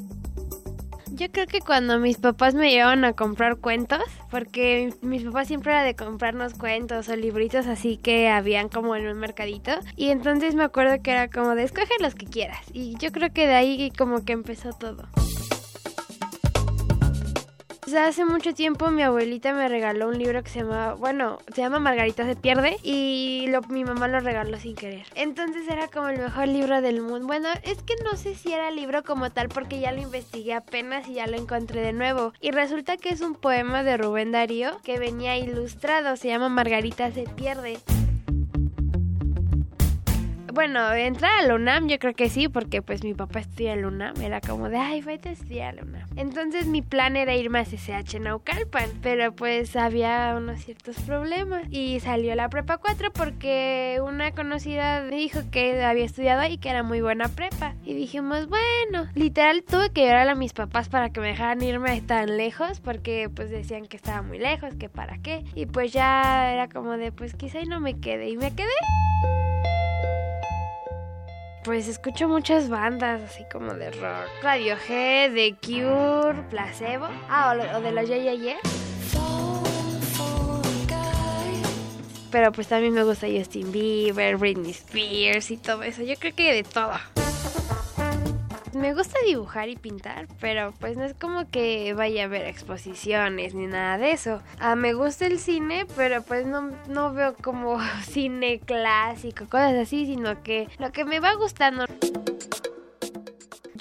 Yo 1.14 1.32
creo 1.32 1.48
que 1.48 1.62
cuando 1.62 2.00
mis 2.00 2.18
papás 2.18 2.54
me 2.54 2.72
llevaban 2.72 3.06
a 3.06 3.14
comprar 3.14 3.58
cuentos, 3.58 4.02
porque 4.30 4.94
mis 5.02 5.24
papás 5.24 5.48
siempre 5.48 5.72
era 5.72 5.84
de 5.84 5.96
comprarnos 5.96 6.56
cuentos 6.56 7.08
o 7.08 7.16
libritos 7.16 7.68
así 7.68 7.96
que 7.96 8.28
habían 8.28 8.68
como 8.68 8.98
en 8.98 9.08
un 9.08 9.20
mercadito. 9.20 9.72
Y 9.96 10.10
entonces 10.10 10.54
me 10.54 10.64
acuerdo 10.64 11.02
que 11.02 11.12
era 11.12 11.30
como 11.30 11.56
de 11.56 11.64
escoge 11.64 11.94
los 12.02 12.16
que 12.16 12.26
quieras. 12.26 12.60
Y 12.74 12.98
yo 12.98 13.14
creo 13.14 13.32
que 13.32 13.48
de 13.48 13.54
ahí 13.54 13.90
como 13.98 14.26
que 14.26 14.34
empezó 14.34 14.74
todo 14.74 15.08
hace 17.94 18.26
mucho 18.26 18.54
tiempo 18.54 18.92
mi 18.92 19.04
abuelita 19.04 19.54
me 19.54 19.68
regaló 19.68 20.08
un 20.08 20.18
libro 20.18 20.44
que 20.44 20.50
se 20.50 20.60
llama, 20.60 20.94
bueno, 20.94 21.40
se 21.54 21.62
llama 21.62 21.80
Margarita 21.80 22.26
se 22.26 22.36
pierde 22.36 22.78
y 22.84 23.48
mi 23.70 23.84
mamá 23.84 24.08
lo 24.08 24.20
regaló 24.20 24.58
sin 24.60 24.76
querer. 24.76 25.06
Entonces 25.16 25.68
era 25.70 25.88
como 25.88 26.10
el 26.10 26.20
mejor 26.20 26.48
libro 26.48 26.82
del 26.82 27.02
mundo. 27.02 27.28
Bueno, 27.28 27.50
es 27.64 27.82
que 27.84 27.96
no 28.04 28.16
sé 28.18 28.36
si 28.36 28.52
era 28.52 28.72
libro 28.72 29.04
como 29.04 29.32
tal 29.32 29.50
porque 29.50 29.80
ya 29.80 29.92
lo 29.92 30.02
investigué 30.02 30.54
apenas 30.54 31.08
y 31.08 31.14
ya 31.16 31.28
lo 31.28 31.38
encontré 31.38 31.82
de 31.82 31.94
nuevo. 31.94 32.34
Y 32.42 32.52
resulta 32.52 32.98
que 32.98 33.10
es 33.10 33.22
un 33.22 33.36
poema 33.36 33.84
de 33.84 33.98
Rubén 33.98 34.32
Darío 34.32 34.80
que 34.84 35.00
venía 35.00 35.38
ilustrado, 35.38 36.16
se 36.16 36.28
llama 36.28 36.50
Margarita 36.50 37.12
se 37.12 37.24
pierde. 37.24 37.80
Bueno, 40.54 40.92
entrar 40.94 41.32
a 41.40 41.48
la 41.48 41.56
UNAM 41.56 41.88
yo 41.88 42.00
creo 42.00 42.14
que 42.14 42.30
sí, 42.30 42.48
porque 42.48 42.82
pues 42.82 43.04
mi 43.04 43.14
papá 43.14 43.40
estudia 43.40 43.74
en 43.74 43.82
la 43.82 43.88
UNAM, 43.88 44.22
era 44.22 44.42
como 44.42 44.70
de, 44.70 44.78
ay, 44.78 45.02
vete 45.02 45.30
a 45.30 45.32
estudiar 45.32 45.74
a 45.74 45.76
la 45.78 45.84
UNAM. 45.84 46.08
Entonces 46.16 46.66
mi 46.68 46.82
plan 46.82 47.16
era 47.16 47.36
irme 47.36 47.60
a 47.60 47.66
CCH 47.66 48.20
Naucalpan, 48.20 48.90
pero 49.02 49.34
pues 49.34 49.76
había 49.76 50.34
unos 50.38 50.64
ciertos 50.64 50.98
problemas 51.02 51.64
y 51.70 52.00
salió 52.00 52.36
la 52.36 52.50
prepa 52.50 52.78
4 52.78 53.12
porque 53.12 54.00
una 54.04 54.32
conocida 54.32 55.02
me 55.02 55.16
dijo 55.16 55.40
que 55.52 55.84
había 55.84 56.06
estudiado 56.06 56.42
ahí, 56.42 56.58
que 56.58 56.70
era 56.70 56.84
muy 56.84 57.02
buena 57.02 57.28
prepa. 57.28 57.76
Y 57.84 57.94
dijimos, 57.94 58.48
bueno, 58.48 59.08
literal 59.16 59.64
tuve 59.64 59.92
que 59.92 60.06
llorar 60.06 60.28
a 60.30 60.36
mis 60.36 60.54
papás 60.54 60.90
para 60.90 61.12
que 61.12 61.20
me 61.20 61.28
dejaran 61.28 61.62
irme 61.62 62.02
tan 62.02 62.38
lejos 62.38 62.80
porque 62.80 63.30
pues 63.34 63.50
decían 63.50 63.86
que 63.86 63.98
estaba 63.98 64.22
muy 64.22 64.40
lejos, 64.40 64.76
que 64.76 64.90
para 64.90 65.18
qué. 65.20 65.44
Y 65.56 65.66
pues 65.66 65.94
ya 65.94 66.52
era 66.52 66.68
como 66.68 66.98
de, 66.98 67.12
pues 67.12 67.36
quizá 67.36 67.62
y 67.62 67.66
no 67.66 67.80
me 67.80 68.00
quede. 68.00 68.30
Y 68.30 68.38
me 68.38 68.54
quedé. 68.54 68.70
Pues 71.64 71.88
escucho 71.88 72.28
muchas 72.28 72.70
bandas 72.70 73.22
así 73.22 73.46
como 73.52 73.76
de 73.76 73.92
rock. 73.92 74.28
Radiohead, 74.42 75.34
The 75.34 75.56
Cure, 75.62 76.42
Placebo. 76.50 77.08
Ah, 77.30 77.56
o, 77.76 77.82
de 77.82 77.92
los 77.92 78.10
Yeah, 78.10 78.58
Pero 82.32 82.52
pues 82.52 82.68
también 82.68 82.94
me 82.94 83.04
gusta 83.04 83.28
Justin 83.28 83.72
Bieber, 83.72 84.38
Britney 84.38 84.72
Spears 84.72 85.52
y 85.52 85.58
todo 85.58 85.84
eso. 85.84 86.02
Yo 86.02 86.16
creo 86.16 86.34
que 86.34 86.52
de 86.52 86.64
todo. 86.64 86.94
Me 88.82 88.96
gusta 88.96 89.20
dibujar 89.24 89.70
y 89.70 89.76
pintar, 89.76 90.28
pero 90.40 90.74
pues 90.80 90.98
no 90.98 91.04
es 91.04 91.14
como 91.14 91.48
que 91.52 91.94
vaya 91.94 92.24
a 92.24 92.28
ver 92.28 92.48
exposiciones 92.48 93.54
ni 93.54 93.68
nada 93.68 94.00
de 94.00 94.12
eso. 94.12 94.42
Ah, 94.60 94.76
me 94.76 94.94
gusta 94.94 95.28
el 95.28 95.38
cine, 95.38 95.86
pero 95.96 96.24
pues 96.24 96.48
no, 96.48 96.72
no 96.88 97.14
veo 97.14 97.36
como 97.36 97.78
cine 98.10 98.60
clásico, 98.60 99.46
cosas 99.46 99.76
así, 99.76 100.08
sino 100.08 100.42
que 100.42 100.68
lo 100.80 100.92
que 100.92 101.06
me 101.06 101.20
va 101.20 101.36
gustando 101.36 101.86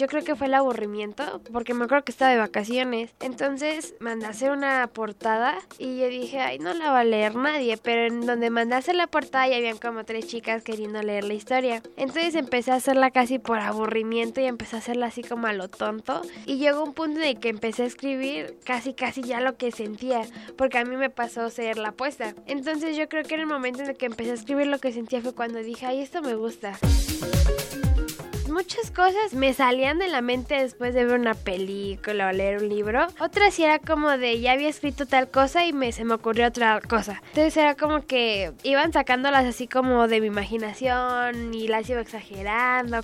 yo 0.01 0.07
creo 0.07 0.25
que 0.25 0.35
fue 0.35 0.47
el 0.47 0.55
aburrimiento, 0.55 1.43
porque 1.53 1.75
me 1.75 1.85
acuerdo 1.85 2.05
que 2.05 2.13
estaba 2.13 2.31
de 2.31 2.39
vacaciones. 2.39 3.11
Entonces 3.21 3.95
mandé 4.01 4.25
a 4.25 4.31
hacer 4.31 4.51
una 4.51 4.87
portada 4.87 5.59
y 5.79 5.99
yo 5.99 6.09
dije, 6.09 6.41
ay, 6.41 6.59
no 6.59 6.73
la 6.73 6.91
va 6.91 7.01
a 7.01 7.05
leer 7.05 7.35
nadie, 7.35 7.77
pero 7.77 8.07
en 8.07 8.25
donde 8.25 8.49
mandé 8.49 8.77
a 8.77 8.79
hacer 8.79 8.95
la 8.95 9.09
portada 9.09 9.47
ya 9.49 9.59
habían 9.59 9.77
como 9.77 10.05
tres 10.05 10.27
chicas 10.27 10.63
queriendo 10.63 11.03
leer 11.03 11.25
la 11.25 11.35
historia. 11.35 11.83
Entonces 11.99 12.35
empecé 12.35 12.73
a 12.73 12.77
hacerla 12.77 13.11
casi 13.11 13.39
por 13.39 13.59
aburrimiento 13.59 14.41
y 14.41 14.47
empecé 14.47 14.77
a 14.77 14.79
hacerla 14.79 15.07
así 15.07 15.23
como 15.23 15.47
a 15.47 15.53
lo 15.53 15.69
tonto. 15.69 16.23
Y 16.47 16.57
llegó 16.57 16.83
un 16.83 16.95
punto 16.95 17.21
en 17.21 17.27
el 17.27 17.39
que 17.39 17.51
empecé 17.51 17.83
a 17.83 17.87
escribir 17.87 18.57
casi 18.65 18.95
casi 18.95 19.21
ya 19.21 19.43
lo 19.43 19.59
que 19.59 19.71
sentía, 19.71 20.23
porque 20.57 20.79
a 20.79 20.85
mí 20.87 20.97
me 20.97 21.11
pasó 21.11 21.51
ser 21.51 21.77
la 21.77 21.91
apuesta. 21.91 22.35
Entonces 22.47 22.97
yo 22.97 23.07
creo 23.11 23.25
que 23.25 23.35
en 23.35 23.41
el 23.41 23.47
momento 23.47 23.83
en 23.83 23.91
el 23.91 23.97
que 23.99 24.07
empecé 24.07 24.31
a 24.31 24.35
escribir 24.35 24.67
lo 24.67 24.79
que 24.79 24.93
sentía 24.93 25.21
fue 25.21 25.35
cuando 25.35 25.59
dije, 25.59 25.85
ay, 25.85 26.01
esto 26.01 26.23
me 26.23 26.35
gusta 26.35 26.79
muchas 28.51 28.91
cosas 28.91 29.33
me 29.33 29.53
salían 29.55 29.99
de 29.99 30.09
la 30.09 30.21
mente 30.21 30.55
después 30.55 30.95
de 30.95 31.05
ver 31.05 31.19
una 31.19 31.35
película 31.35 32.29
o 32.29 32.33
leer 32.33 32.63
un 32.63 32.69
libro. 32.69 33.07
Otras 33.21 33.55
sí 33.55 33.65
era 33.65 33.79
como 33.79 34.11
de 34.11 34.41
ya 34.41 34.53
había 34.53 34.69
escrito 34.69 35.07
tal 35.07 35.31
cosa 35.31 35.65
y 35.65 35.73
me, 35.73 35.93
se 35.93 36.05
me 36.05 36.15
ocurrió 36.15 36.49
otra 36.49 36.81
cosa. 36.81 37.23
Entonces 37.29 37.57
era 37.57 37.75
como 37.75 38.07
que 38.07 38.53
iban 38.63 38.93
sacándolas 38.93 39.45
así 39.45 39.67
como 39.67 40.09
de 40.09 40.21
mi 40.21 40.27
imaginación 40.27 41.55
y 41.55 41.69
las 41.69 41.89
iba 41.89 42.01
exagerando 42.01 43.01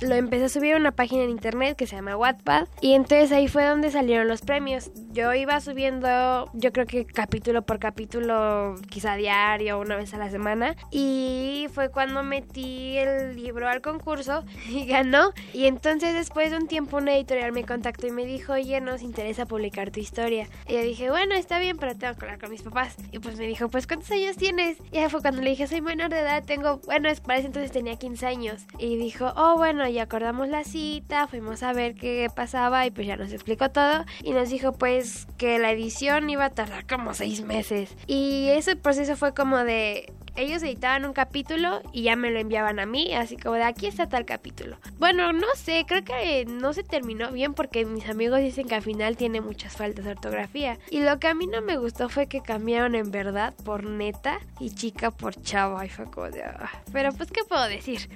lo 0.00 0.14
empecé 0.14 0.44
a 0.44 0.48
subir 0.48 0.74
a 0.74 0.76
una 0.76 0.92
página 0.92 1.24
en 1.24 1.30
internet 1.30 1.76
que 1.76 1.86
se 1.86 1.96
llama 1.96 2.16
Wattpad 2.16 2.68
y 2.80 2.94
entonces 2.94 3.32
ahí 3.32 3.48
fue 3.48 3.64
donde 3.64 3.90
salieron 3.90 4.28
los 4.28 4.42
premios. 4.42 4.90
Yo 5.12 5.32
iba 5.34 5.60
subiendo, 5.60 6.50
yo 6.54 6.72
creo 6.72 6.86
que 6.86 7.04
capítulo 7.04 7.62
por 7.62 7.78
capítulo, 7.78 8.76
quizá 8.88 9.16
diario, 9.16 9.78
una 9.78 9.96
vez 9.96 10.14
a 10.14 10.18
la 10.18 10.30
semana 10.30 10.76
y 10.90 11.66
fue 11.72 11.90
cuando 11.90 12.22
metí 12.22 12.96
el 12.98 13.36
libro 13.36 13.68
al 13.68 13.80
concurso 13.80 14.44
y 14.68 14.86
ganó 14.86 15.32
y 15.52 15.66
entonces 15.66 16.14
después 16.14 16.50
de 16.50 16.56
un 16.58 16.68
tiempo 16.68 16.98
una 16.98 17.14
editorial 17.14 17.52
me 17.52 17.64
contactó 17.64 18.06
y 18.06 18.10
me 18.10 18.26
dijo, 18.26 18.52
oye, 18.52 18.80
nos 18.80 19.02
interesa 19.02 19.46
publicar 19.46 19.90
tu 19.90 20.00
historia. 20.00 20.48
Y 20.66 20.74
yo 20.74 20.82
dije, 20.82 21.10
bueno, 21.10 21.34
está 21.34 21.58
bien, 21.58 21.76
pero 21.78 21.96
tengo 21.96 22.14
que 22.14 22.24
hablar 22.24 22.38
con 22.38 22.50
mis 22.50 22.62
papás. 22.62 22.96
Y 23.12 23.18
pues 23.18 23.36
me 23.36 23.46
dijo, 23.46 23.68
pues 23.68 23.86
¿cuántos 23.86 24.10
años 24.10 24.36
tienes? 24.36 24.78
Y 24.92 24.98
ahí 24.98 25.08
fue 25.08 25.20
cuando 25.20 25.42
le 25.42 25.50
dije, 25.50 25.66
soy 25.66 25.80
menor 25.80 26.10
de 26.10 26.20
edad, 26.20 26.44
tengo, 26.44 26.78
bueno, 26.86 27.08
para 27.24 27.38
ese 27.38 27.46
entonces 27.46 27.72
tenía 27.72 27.96
15 27.96 28.26
años. 28.26 28.66
Y 28.78 28.96
dijo, 28.96 29.32
oh, 29.36 29.56
bueno, 29.56 29.87
y 29.88 29.98
acordamos 29.98 30.48
la 30.48 30.64
cita, 30.64 31.26
fuimos 31.26 31.62
a 31.62 31.72
ver 31.72 31.94
qué 31.94 32.28
pasaba 32.34 32.86
y 32.86 32.90
pues 32.90 33.06
ya 33.06 33.16
nos 33.16 33.32
explicó 33.32 33.70
todo 33.70 34.04
y 34.22 34.32
nos 34.32 34.50
dijo 34.50 34.72
pues 34.72 35.26
que 35.36 35.58
la 35.58 35.70
edición 35.70 36.28
iba 36.30 36.46
a 36.46 36.50
tardar 36.50 36.86
como 36.86 37.14
seis 37.14 37.44
meses 37.44 37.94
y 38.06 38.48
ese 38.50 38.76
proceso 38.76 39.16
fue 39.16 39.34
como 39.34 39.58
de 39.58 40.12
ellos 40.38 40.62
editaban 40.62 41.04
un 41.04 41.12
capítulo 41.12 41.82
y 41.92 42.02
ya 42.02 42.16
me 42.16 42.30
lo 42.30 42.38
enviaban 42.38 42.78
a 42.78 42.86
mí, 42.86 43.12
así 43.14 43.36
como 43.36 43.56
de 43.56 43.64
aquí 43.64 43.86
está 43.86 44.08
tal 44.08 44.24
capítulo. 44.24 44.78
Bueno, 44.98 45.32
no 45.32 45.48
sé, 45.56 45.84
creo 45.86 46.04
que 46.04 46.44
no 46.46 46.72
se 46.72 46.84
terminó 46.84 47.32
bien 47.32 47.54
porque 47.54 47.84
mis 47.84 48.08
amigos 48.08 48.38
dicen 48.38 48.68
que 48.68 48.76
al 48.76 48.82
final 48.82 49.16
tiene 49.16 49.40
muchas 49.40 49.76
faltas 49.76 50.04
de 50.04 50.12
ortografía. 50.12 50.78
Y 50.90 51.00
lo 51.00 51.18
que 51.18 51.26
a 51.26 51.34
mí 51.34 51.46
no 51.46 51.60
me 51.60 51.76
gustó 51.76 52.08
fue 52.08 52.28
que 52.28 52.40
cambiaron 52.40 52.94
en 52.94 53.10
verdad 53.10 53.52
por 53.64 53.84
neta 53.84 54.38
y 54.60 54.70
chica 54.70 55.10
por 55.10 55.40
chava 55.42 55.84
y 55.84 55.88
fue 55.88 56.04
como 56.06 56.30
de... 56.30 56.44
Ah". 56.44 56.70
Pero 56.92 57.12
pues, 57.12 57.30
¿qué 57.30 57.42
puedo 57.42 57.66
decir? 57.66 58.08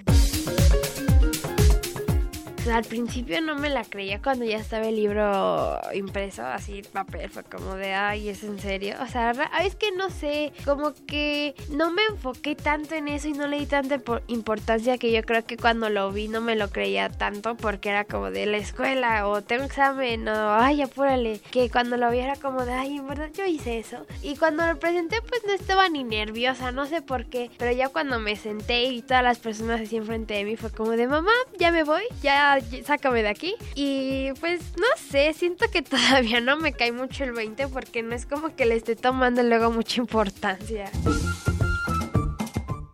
Al 2.67 2.85
principio 2.85 3.41
no 3.41 3.57
me 3.57 3.69
la 3.69 3.85
creía 3.85 4.21
cuando 4.21 4.45
ya 4.45 4.59
estaba 4.59 4.89
el 4.89 4.97
libro 4.97 5.81
impreso, 5.95 6.45
así 6.45 6.83
papel, 6.83 7.31
fue 7.31 7.45
como 7.45 7.75
de, 7.75 7.95
ay, 7.95 8.29
¿es 8.29 8.45
en 8.45 8.59
serio? 8.59 8.97
O 9.03 9.07
sea, 9.07 9.33
es 9.63 9.75
que 9.77 9.93
no 9.93 10.11
sé, 10.11 10.53
como 10.65 10.93
que 11.07 11.55
no 11.71 11.91
me 11.91 12.03
enfoqué 12.11 12.55
tanto 12.55 12.95
en 12.95 13.09
eso 13.09 13.29
y 13.29 13.33
no 13.33 13.47
le 13.47 13.59
di 13.59 13.67
tanta 13.67 14.01
importancia 14.27 14.99
que 14.99 15.13
yo 15.13 15.23
creo 15.23 15.45
que 15.45 15.57
cuando 15.57 15.89
lo 15.89 16.13
vi 16.13 16.29
no 16.29 16.41
me 16.41 16.57
lo 16.57 16.71
creía 16.71 17.09
tanto 17.09 17.57
porque 17.57 17.91
era 17.91 18.05
como 18.05 18.31
de 18.31 18.47
la 18.47 18.59
escuela 18.59 19.27
o 19.29 19.43
tengo 19.43 19.65
examen 19.65 20.29
o, 20.29 20.55
ay, 20.55 20.83
apúrale, 20.83 21.41
que 21.51 21.71
cuando 21.71 21.97
lo 21.97 22.11
vi 22.11 22.19
era 22.19 22.37
como 22.37 22.65
de, 22.65 22.73
ay, 22.73 22.97
en 22.97 23.09
verdad 23.09 23.31
yo 23.35 23.45
hice 23.45 23.79
eso. 23.79 24.07
Y 24.23 24.37
cuando 24.37 24.67
lo 24.67 24.79
presenté 24.79 25.21
pues 25.23 25.43
no 25.47 25.53
estaba 25.53 25.89
ni 25.89 26.05
nerviosa, 26.05 26.73
no 26.73 26.87
sé 26.87 27.03
por 27.03 27.27
qué, 27.27 27.51
pero 27.59 27.73
ya 27.73 27.89
cuando 27.89 28.19
me 28.19 28.37
senté 28.37 28.85
y 28.85 29.03
todas 29.03 29.23
las 29.23 29.39
personas 29.39 29.81
así 29.81 29.97
enfrente 29.97 30.35
de 30.35 30.45
mí 30.45 30.57
fue 30.57 30.71
como 30.71 30.91
de, 30.93 31.07
mamá, 31.07 31.33
ya 31.59 31.71
me 31.71 31.85
voy, 31.85 32.03
ya 32.23 32.52
sácame 32.85 33.23
de 33.23 33.29
aquí. 33.29 33.55
Y 33.75 34.33
pues 34.41 34.77
no 34.77 34.87
sé, 34.97 35.33
siento 35.33 35.67
que 35.71 35.83
todavía 35.83 36.41
no 36.41 36.57
me 36.57 36.73
cae 36.73 36.93
mucho 36.93 37.25
el 37.25 37.33
20 37.33 37.69
porque 37.69 38.03
no 38.03 38.15
es 38.15 38.27
como 38.27 38.55
que 38.55 38.67
le 38.67 38.77
esté 38.77 38.97
tomando 38.97 39.43
luego 39.43 39.71
mucha 39.71 40.01
importancia. 40.01 40.91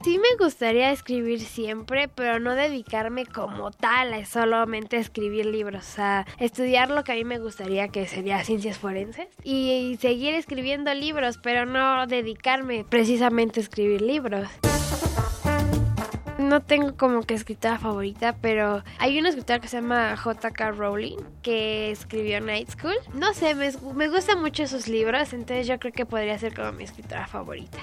Sí 0.05 0.19
me 0.19 0.43
gustaría 0.43 0.91
escribir 0.91 1.41
siempre, 1.41 2.09
pero 2.09 2.41
no 2.41 2.55
dedicarme 2.55 3.27
como 3.27 3.73
tal 3.73 4.15
a 4.15 4.25
solamente 4.25 4.97
escribir 4.97 5.45
libros, 5.45 5.87
o 5.87 5.97
sea, 5.97 6.27
estudiar 6.39 6.89
lo 6.91 7.05
que 7.05 7.13
a 7.13 7.15
mí 7.17 7.25
me 7.25 7.39
gustaría 7.39 7.89
que 7.89 8.07
sería 8.07 8.43
ciencias 8.43 8.79
forenses 8.79 9.29
y 9.45 9.99
seguir 10.01 10.35
escribiendo 10.35 10.95
libros, 10.95 11.39
pero 11.43 11.67
no 11.67 12.07
dedicarme 12.07 12.87
precisamente 12.89 13.61
a 13.61 13.65
escribir 13.65 14.01
libros 14.01 14.49
no 16.39 16.63
tengo 16.63 16.97
como 16.97 17.23
que 17.23 17.35
escritora 17.35 17.79
favorita, 17.79 18.37
pero 18.41 18.83
hay 18.99 19.19
una 19.19 19.29
escritora 19.29 19.59
que 19.59 19.69
se 19.69 19.81
llama 19.81 20.17
J.K. 20.17 20.71
Rowling 20.73 21.19
que 21.43 21.91
escribió 21.91 22.41
Night 22.41 22.71
School. 22.71 22.97
No 23.15 23.35
sé, 23.35 23.55
me, 23.55 23.71
me 23.95 24.09
gustan 24.09 24.41
mucho 24.41 24.67
sus 24.67 24.89
libros, 24.89 25.33
entonces 25.33 25.67
yo 25.67 25.79
creo 25.79 25.93
que 25.93 26.07
podría 26.07 26.39
ser 26.39 26.55
como 26.55 26.73
mi 26.73 26.85
escritora 26.85 27.27
favorita 27.27 27.79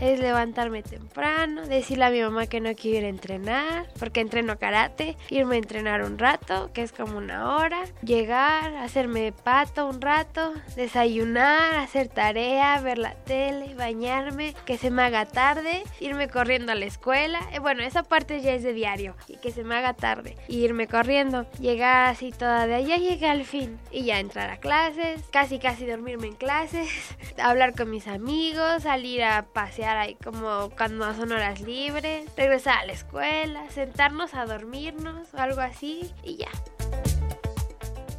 es 0.00 0.20
levantarme 0.20 0.82
temprano, 0.82 1.66
decirle 1.66 2.04
a 2.04 2.10
mi 2.10 2.20
mamá 2.20 2.46
que 2.46 2.60
no 2.60 2.74
quiero 2.74 2.98
ir 2.98 3.04
a 3.06 3.08
entrenar, 3.08 3.88
porque 3.98 4.20
entreno 4.20 4.58
karate, 4.58 5.16
irme 5.30 5.56
a 5.56 5.58
entrenar 5.58 6.02
un 6.02 6.18
rato, 6.18 6.70
que 6.72 6.82
es 6.82 6.92
como 6.92 7.18
una 7.18 7.56
hora, 7.56 7.84
llegar, 8.02 8.76
hacerme 8.76 9.32
pato 9.32 9.88
un 9.88 10.00
rato, 10.00 10.52
desayunar, 10.76 11.76
hacer 11.76 12.08
tarea, 12.08 12.80
ver 12.80 12.98
la 12.98 13.14
tele, 13.14 13.74
bañarme, 13.74 14.54
que 14.64 14.78
se 14.78 14.90
me 14.90 15.02
haga 15.02 15.26
tarde, 15.26 15.82
irme 16.00 16.28
corriendo 16.28 16.72
a 16.72 16.76
la 16.76 16.86
escuela, 16.86 17.40
eh, 17.52 17.58
bueno, 17.58 17.82
esa 17.82 18.02
parte 18.02 18.40
ya 18.40 18.54
es 18.54 18.62
de 18.62 18.72
diario, 18.72 19.14
y 19.26 19.36
que 19.36 19.50
se 19.50 19.64
me 19.64 19.74
haga 19.76 19.94
tarde, 19.94 20.36
irme 20.48 20.86
corriendo, 20.86 21.50
llegar 21.60 22.08
así 22.08 22.30
toda 22.30 22.66
de 22.66 22.76
allá, 22.76 22.96
llegué 22.96 23.26
al 23.26 23.44
fin, 23.44 23.78
y 23.90 24.04
ya 24.04 24.20
entrar 24.20 24.50
a 24.50 24.58
clases, 24.58 25.22
casi 25.30 25.58
casi 25.58 25.86
dormirme 25.86 26.28
en 26.28 26.36
clases, 26.36 26.88
hablar 27.42 27.74
con 27.74 27.90
mis 27.90 28.06
amigos, 28.06 28.84
salir 28.84 29.24
a 29.24 29.46
pasear 29.52 29.87
ahí 29.96 30.16
como 30.22 30.70
cuando 30.76 31.12
son 31.14 31.32
horas 31.32 31.60
libres, 31.60 32.28
regresar 32.36 32.78
a 32.78 32.86
la 32.86 32.92
escuela, 32.92 33.68
sentarnos 33.70 34.34
a 34.34 34.46
dormirnos 34.46 35.32
o 35.34 35.38
algo 35.38 35.60
así 35.60 36.12
y 36.22 36.36
ya. 36.36 36.50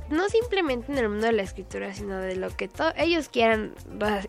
no 0.10 0.28
simplemente 0.30 0.92
en 0.92 0.98
el 0.98 1.10
mundo 1.10 1.28
de 1.28 1.34
la 1.34 1.44
escritura, 1.44 1.94
sino 1.94 2.18
de 2.18 2.36
lo 2.36 2.50
que 2.50 2.70
ellos 2.98 3.30
quieran 3.30 3.74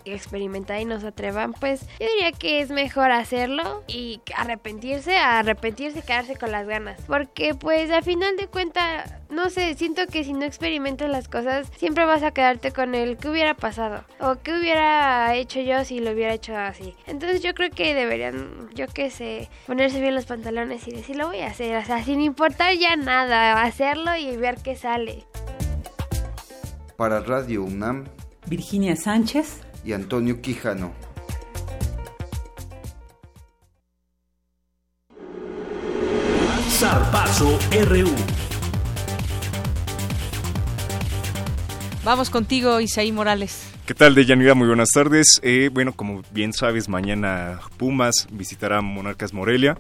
experimentar 0.04 0.80
y 0.80 0.84
nos 0.84 1.04
atrevan, 1.04 1.54
pues 1.54 1.86
yo 1.98 2.06
diría 2.06 2.32
que 2.32 2.60
es 2.60 2.70
mejor 2.70 3.10
hacerlo 3.12 3.82
y 3.86 4.20
arrepentirse, 4.36 5.16
arrepentirse, 5.16 6.02
quedarse 6.02 6.36
con 6.36 6.52
las 6.52 6.66
ganas. 6.66 7.00
Porque 7.06 7.54
pues 7.54 7.90
al 7.90 8.02
final 8.02 8.36
de 8.36 8.46
cuentas, 8.46 9.14
no 9.30 9.48
sé, 9.48 9.74
siento 9.74 10.06
que 10.06 10.24
si 10.24 10.32
no 10.32 10.44
experimentas 10.44 11.08
las 11.08 11.28
cosas, 11.28 11.70
siempre 11.76 12.04
vas 12.04 12.22
a 12.22 12.32
quedarte 12.32 12.72
con 12.72 12.94
el 12.94 13.16
que 13.16 13.28
hubiera 13.28 13.54
pasado 13.54 14.04
o 14.20 14.36
qué 14.42 14.58
hubiera 14.58 15.34
hecho 15.36 15.60
yo 15.60 15.84
si 15.84 16.00
lo 16.00 16.10
hubiera 16.10 16.34
hecho 16.34 16.56
así. 16.56 16.94
Entonces 17.06 17.42
yo 17.42 17.54
creo 17.54 17.70
que 17.70 17.94
deberían, 17.94 18.68
yo 18.74 18.86
qué 18.88 19.10
sé, 19.10 19.48
ponerse 19.66 20.00
bien 20.00 20.14
los 20.14 20.26
pantalones 20.26 20.86
y 20.88 20.92
decir, 20.92 21.16
lo 21.16 21.28
voy 21.28 21.40
a 21.40 21.48
hacer, 21.48 21.76
o 21.76 21.84
sea, 21.84 22.04
sin 22.04 22.20
importar 22.20 22.74
ya 22.74 22.96
nada, 22.96 23.62
hacerlo 23.62 24.16
y 24.16 24.36
ver 24.36 24.56
qué 24.62 24.76
sale. 24.76 25.26
Para 26.96 27.20
Radio 27.20 27.64
UNAM, 27.64 28.04
Virginia 28.46 28.96
Sánchez 28.96 29.62
y 29.84 29.92
Antonio 29.92 30.40
Quijano. 30.42 30.92
Zarpazo 36.80 37.58
RU. 37.88 38.49
Vamos 42.02 42.30
contigo, 42.30 42.80
Isaí 42.80 43.12
Morales. 43.12 43.62
¿Qué 43.84 43.94
tal, 43.94 44.14
Deyanira? 44.14 44.54
Muy 44.54 44.66
buenas 44.66 44.88
tardes. 44.88 45.38
Eh, 45.42 45.68
bueno, 45.70 45.92
como 45.92 46.22
bien 46.32 46.52
sabes, 46.54 46.88
mañana 46.88 47.60
Pumas 47.76 48.26
visitará 48.30 48.80
Monarcas 48.80 49.34
Morelia 49.34 49.76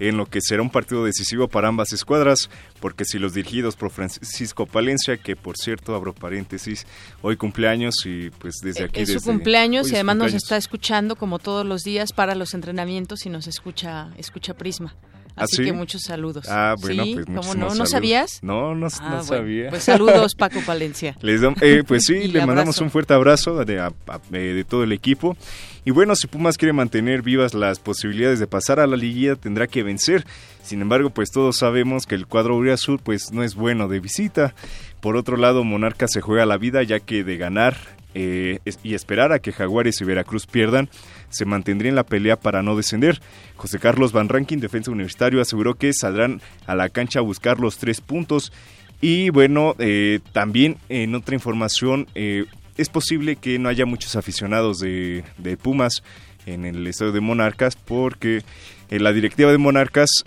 en 0.00 0.16
lo 0.16 0.26
que 0.26 0.40
será 0.40 0.62
un 0.62 0.70
partido 0.70 1.04
decisivo 1.04 1.46
para 1.46 1.68
ambas 1.68 1.92
escuadras, 1.92 2.48
porque 2.80 3.04
si 3.04 3.18
los 3.18 3.34
dirigidos 3.34 3.76
por 3.76 3.90
Francisco 3.90 4.66
Palencia, 4.66 5.18
que 5.18 5.36
por 5.36 5.56
cierto, 5.58 5.94
abro 5.94 6.14
paréntesis, 6.14 6.86
hoy 7.20 7.36
cumpleaños 7.36 7.94
y 8.06 8.30
pues 8.30 8.56
desde 8.62 8.84
aquí... 8.84 9.02
Es 9.02 9.12
su 9.12 9.20
cumpleaños 9.20 9.92
y 9.92 9.94
además 9.94 10.16
nos 10.16 10.34
está 10.34 10.56
escuchando 10.56 11.16
como 11.16 11.38
todos 11.38 11.66
los 11.66 11.82
días 11.82 12.12
para 12.12 12.34
los 12.34 12.54
entrenamientos 12.54 13.26
y 13.26 13.28
nos 13.28 13.46
escucha, 13.46 14.08
escucha 14.16 14.54
Prisma. 14.54 14.96
¿Ah, 15.36 15.44
Así 15.44 15.64
que 15.64 15.72
muchos 15.72 16.02
saludos. 16.02 16.46
Ah, 16.48 16.74
bueno, 16.80 17.04
pues 17.14 17.28
muchos 17.28 17.56
no? 17.56 17.74
¿No 17.74 17.86
sabías? 17.86 18.40
No, 18.42 18.74
no, 18.74 18.86
ah, 18.86 19.22
sabía. 19.22 19.70
Pues 19.70 19.84
saludos, 19.84 20.34
Paco 20.38 20.60
Palencia. 20.66 21.16
Eh, 21.60 21.82
pues 21.86 22.04
sí, 22.04 22.28
le 22.28 22.44
mandamos 22.44 22.80
un 22.80 22.90
fuerte 22.90 23.14
abrazo 23.14 23.64
de, 23.64 23.90
de, 24.30 24.64
todo 24.64 24.84
el 24.84 24.92
equipo. 24.92 25.36
Y 25.84 25.92
bueno, 25.92 26.14
si 26.14 26.26
Pumas 26.26 26.58
quiere 26.58 26.72
mantener 26.72 27.22
vivas 27.22 27.54
las 27.54 27.78
posibilidades 27.78 28.38
de 28.38 28.46
pasar 28.46 28.80
a 28.80 28.86
la 28.86 28.96
liguilla, 28.96 29.36
tendrá 29.36 29.66
que 29.66 29.82
vencer. 29.82 30.26
Sin 30.62 30.82
embargo, 30.82 31.10
pues 31.10 31.30
todos 31.30 31.56
sabemos 31.56 32.06
que 32.06 32.14
el 32.14 32.26
cuadro 32.26 32.60
Sur 32.76 33.00
pues 33.02 33.32
no 33.32 33.42
es 33.42 33.54
bueno 33.54 33.88
de 33.88 34.00
visita. 34.00 34.54
Por 35.00 35.16
otro 35.16 35.36
lado, 35.36 35.64
Monarca 35.64 36.06
se 36.08 36.20
juega 36.20 36.44
la 36.44 36.58
vida 36.58 36.82
ya 36.82 37.00
que 37.00 37.24
de 37.24 37.38
ganar 37.38 37.76
eh, 38.14 38.58
y 38.82 38.94
esperar 38.94 39.32
a 39.32 39.38
que 39.38 39.52
Jaguares 39.52 40.00
y 40.00 40.04
Veracruz 40.04 40.46
pierdan, 40.46 40.90
se 41.30 41.44
mantendría 41.44 41.88
en 41.88 41.96
la 41.96 42.04
pelea 42.04 42.36
para 42.36 42.62
no 42.62 42.76
descender. 42.76 43.20
José 43.56 43.78
Carlos 43.78 44.12
Van 44.12 44.28
Rankin, 44.28 44.60
defensa 44.60 44.90
universitario, 44.90 45.40
aseguró 45.40 45.74
que 45.74 45.92
saldrán 45.92 46.40
a 46.66 46.74
la 46.74 46.88
cancha 46.88 47.20
a 47.20 47.22
buscar 47.22 47.58
los 47.58 47.78
tres 47.78 48.00
puntos. 48.00 48.52
Y 49.00 49.30
bueno, 49.30 49.74
eh, 49.78 50.20
también 50.32 50.76
en 50.88 51.14
otra 51.14 51.34
información, 51.34 52.06
eh, 52.14 52.44
es 52.76 52.88
posible 52.88 53.36
que 53.36 53.58
no 53.58 53.68
haya 53.68 53.86
muchos 53.86 54.16
aficionados 54.16 54.78
de, 54.80 55.24
Pumas 55.62 56.02
en 56.46 56.64
el 56.64 56.86
estadio 56.86 57.12
de 57.12 57.20
Monarcas 57.20 57.76
porque 57.76 58.42
la 58.88 59.12
directiva 59.12 59.52
de 59.52 59.58
Monarcas 59.58 60.24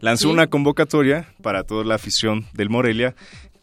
lanzó 0.00 0.30
una 0.30 0.46
convocatoria 0.46 1.28
para 1.42 1.64
toda 1.64 1.84
la 1.84 1.94
afición 1.94 2.46
del 2.52 2.70
Morelia 2.70 3.14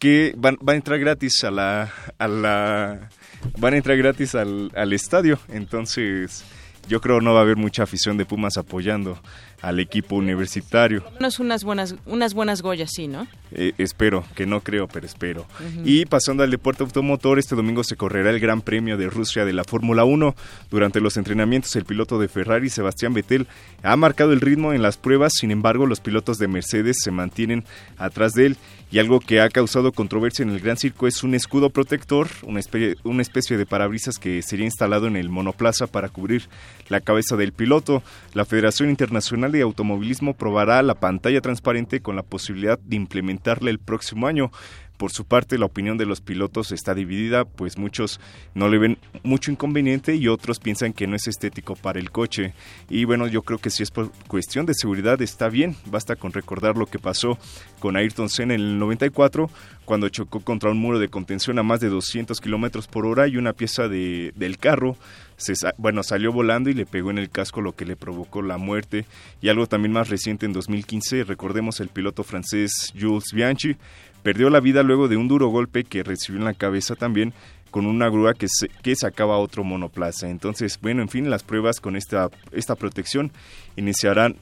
que 0.03 0.33
van, 0.35 0.57
a 0.67 0.73
entrar 0.73 0.99
gratis 0.99 1.45
a 1.45 1.49
la, 1.49 1.89
a 2.19 2.27
la 2.27 3.09
van 3.57 3.73
a 3.73 3.77
entrar 3.77 3.95
gratis 3.95 4.35
al, 4.35 4.69
al 4.75 4.91
estadio. 4.91 5.39
Entonces, 5.47 6.43
yo 6.89 6.99
creo 6.99 7.21
no 7.21 7.33
va 7.33 7.39
a 7.39 7.43
haber 7.43 7.55
mucha 7.55 7.83
afición 7.83 8.17
de 8.17 8.25
Pumas 8.25 8.57
apoyando 8.57 9.17
al 9.63 9.79
equipo 9.79 10.17
universitario. 10.17 11.03
Unas, 11.39 11.63
buenas, 11.63 11.95
unas 12.05 12.33
buenas 12.33 12.61
goyas, 12.61 12.91
sí, 12.93 13.07
¿no? 13.07 13.27
Eh, 13.53 13.71
espero, 13.77 14.25
que 14.35 14.45
no 14.45 14.59
creo, 14.59 14.89
pero 14.89 15.05
espero. 15.05 15.45
Y 15.85 16.05
pasando 16.05 16.43
al 16.43 16.51
deporte 16.51 16.83
automotor, 16.83 17.39
este 17.39 17.55
domingo 17.55 17.81
se 17.85 17.95
correrá 17.95 18.31
el 18.31 18.41
Gran 18.41 18.61
Premio 18.61 18.97
de 18.97 19.09
Rusia 19.09 19.45
de 19.45 19.53
la 19.53 19.63
Fórmula 19.63 20.03
1. 20.03 20.35
Durante 20.69 20.99
los 20.99 21.15
entrenamientos, 21.15 21.75
el 21.77 21.85
piloto 21.85 22.19
de 22.19 22.27
Ferrari, 22.27 22.69
Sebastián 22.69 23.13
Vettel, 23.13 23.47
ha 23.83 23.95
marcado 23.95 24.33
el 24.33 24.41
ritmo 24.41 24.73
en 24.73 24.81
las 24.81 24.97
pruebas, 24.97 25.31
sin 25.33 25.49
embargo, 25.49 25.85
los 25.85 26.01
pilotos 26.01 26.39
de 26.39 26.49
Mercedes 26.49 26.97
se 27.01 27.11
mantienen 27.11 27.63
atrás 27.97 28.33
de 28.33 28.47
él. 28.47 28.57
Y 28.91 28.99
algo 28.99 29.19
que 29.19 29.41
ha 29.41 29.49
causado 29.49 29.91
controversia 29.91 30.43
en 30.43 30.49
el 30.51 30.59
Gran 30.59 30.77
Circo 30.77 31.07
es 31.07 31.23
un 31.23 31.33
escudo 31.33 31.71
protector, 31.71 32.27
una 32.43 32.59
especie, 32.59 32.95
una 33.03 33.23
especie 33.23 33.57
de 33.57 33.65
parabrisas 33.65 34.19
que 34.19 34.43
sería 34.43 34.65
instalado 34.65 35.07
en 35.07 35.15
el 35.15 35.29
monoplaza 35.29 35.87
para 35.87 36.09
cubrir 36.09 36.47
la 36.89 37.01
cabeza 37.01 37.35
del 37.35 37.53
piloto. 37.53 38.03
La 38.35 38.45
Federación 38.45 38.91
Internacional 38.91 39.52
de 39.57 39.63
Automovilismo 39.63 40.33
probará 40.33 40.81
la 40.81 40.95
pantalla 40.95 41.41
transparente 41.41 42.01
con 42.01 42.15
la 42.15 42.23
posibilidad 42.23 42.77
de 42.79 42.95
implementarla 42.95 43.69
el 43.69 43.79
próximo 43.79 44.27
año. 44.27 44.51
Por 44.97 45.11
su 45.11 45.25
parte, 45.25 45.57
la 45.57 45.65
opinión 45.65 45.97
de 45.97 46.05
los 46.05 46.21
pilotos 46.21 46.71
está 46.71 46.93
dividida, 46.93 47.45
pues 47.45 47.77
muchos 47.77 48.19
no 48.53 48.69
le 48.69 48.77
ven 48.77 48.97
mucho 49.23 49.51
inconveniente 49.51 50.15
y 50.15 50.27
otros 50.27 50.59
piensan 50.59 50.93
que 50.93 51.07
no 51.07 51.15
es 51.15 51.27
estético 51.27 51.75
para 51.75 51.99
el 51.99 52.11
coche. 52.11 52.53
Y 52.89 53.05
bueno, 53.05 53.27
yo 53.27 53.41
creo 53.41 53.59
que 53.59 53.69
si 53.69 53.83
es 53.83 53.91
cuestión 54.27 54.65
de 54.65 54.73
seguridad 54.73 55.21
está 55.21 55.49
bien, 55.49 55.75
basta 55.87 56.15
con 56.15 56.31
recordar 56.31 56.77
lo 56.77 56.85
que 56.85 56.99
pasó 56.99 57.37
con 57.79 57.97
Ayrton 57.97 58.29
Senna 58.29 58.53
en 58.53 58.61
el 58.61 58.79
94, 58.79 59.49
cuando 59.85 60.09
chocó 60.09 60.39
contra 60.39 60.71
un 60.71 60.77
muro 60.77 60.99
de 60.99 61.09
contención 61.09 61.59
a 61.59 61.63
más 61.63 61.79
de 61.79 61.89
200 61.89 62.39
kilómetros 62.39 62.87
por 62.87 63.05
hora 63.05 63.27
y 63.27 63.37
una 63.37 63.53
pieza 63.53 63.87
de, 63.87 64.31
del 64.35 64.57
carro 64.57 64.95
se, 65.37 65.53
bueno, 65.77 66.03
salió 66.03 66.31
volando 66.31 66.69
y 66.69 66.73
le 66.73 66.85
pegó 66.85 67.11
en 67.11 67.17
el 67.17 67.29
casco 67.29 67.61
lo 67.61 67.75
que 67.75 67.85
le 67.85 67.95
provocó 67.95 68.41
la 68.41 68.57
muerte. 68.57 69.05
Y 69.41 69.49
algo 69.49 69.67
también 69.67 69.91
más 69.91 70.09
reciente 70.09 70.45
en 70.45 70.53
2015, 70.53 71.23
recordemos 71.23 71.79
el 71.79 71.89
piloto 71.89 72.23
francés 72.23 72.93
Jules 72.99 73.31
Bianchi, 73.33 73.75
perdió 74.23 74.49
la 74.49 74.59
vida 74.59 74.81
luego 74.81 75.07
de 75.07 75.17
un 75.17 75.27
duro 75.27 75.47
golpe 75.49 75.83
que 75.83 76.03
recibió 76.03 76.39
en 76.39 76.45
la 76.45 76.53
cabeza 76.53 76.95
también 76.95 77.33
con 77.69 77.85
una 77.85 78.07
grúa 78.07 78.33
que, 78.33 78.47
que 78.81 78.95
sacaba 78.95 79.37
otro 79.37 79.63
monoplaza. 79.63 80.29
Entonces, 80.29 80.79
bueno, 80.81 81.01
en 81.01 81.09
fin, 81.09 81.29
las 81.29 81.43
pruebas 81.43 81.79
con 81.79 81.95
esta, 81.95 82.29
esta 82.51 82.75
protección 82.75 83.31
iniciarán 83.75 84.37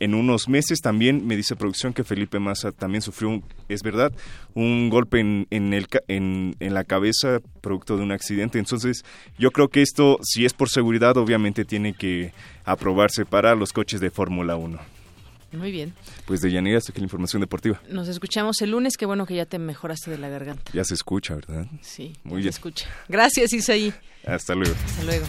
en 0.00 0.14
unos 0.14 0.48
meses. 0.48 0.80
También 0.80 1.26
me 1.26 1.36
dice 1.36 1.56
producción 1.56 1.92
que 1.92 2.04
Felipe 2.04 2.38
Massa 2.38 2.72
también 2.72 3.02
sufrió, 3.02 3.42
es 3.68 3.82
verdad, 3.82 4.12
un 4.54 4.90
golpe 4.90 5.20
en, 5.20 5.46
en, 5.50 5.72
el, 5.72 5.86
en, 6.08 6.54
la 6.74 6.84
cabeza 6.84 7.40
producto 7.60 7.96
de 7.96 8.02
un 8.02 8.12
accidente. 8.12 8.58
Entonces, 8.58 9.04
yo 9.38 9.50
creo 9.50 9.68
que 9.68 9.82
esto, 9.82 10.18
si 10.22 10.44
es 10.44 10.52
por 10.52 10.68
seguridad, 10.68 11.16
obviamente 11.16 11.64
tiene 11.64 11.94
que 11.94 12.32
aprobarse 12.64 13.24
para 13.24 13.54
los 13.54 13.72
coches 13.72 14.00
de 14.00 14.10
Fórmula 14.10 14.56
1. 14.56 14.93
Muy 15.56 15.70
bien. 15.70 15.94
Pues 16.26 16.40
de 16.40 16.50
Yanira, 16.50 16.78
hasta 16.78 16.92
aquí 16.92 17.00
la 17.00 17.04
información 17.04 17.40
deportiva. 17.40 17.80
Nos 17.88 18.08
escuchamos 18.08 18.60
el 18.62 18.70
lunes. 18.70 18.96
Qué 18.96 19.06
bueno 19.06 19.26
que 19.26 19.34
ya 19.34 19.46
te 19.46 19.58
mejoraste 19.58 20.10
de 20.10 20.18
la 20.18 20.28
garganta. 20.28 20.70
Ya 20.72 20.84
se 20.84 20.94
escucha, 20.94 21.34
¿verdad? 21.34 21.66
Sí, 21.80 22.12
muy 22.24 22.40
bien. 22.42 22.52
Se 22.52 22.58
escucha. 22.58 22.88
Gracias, 23.08 23.52
Isaí. 23.52 23.92
Hasta 24.26 24.54
luego. 24.54 24.74
Hasta 24.86 25.04
luego. 25.04 25.26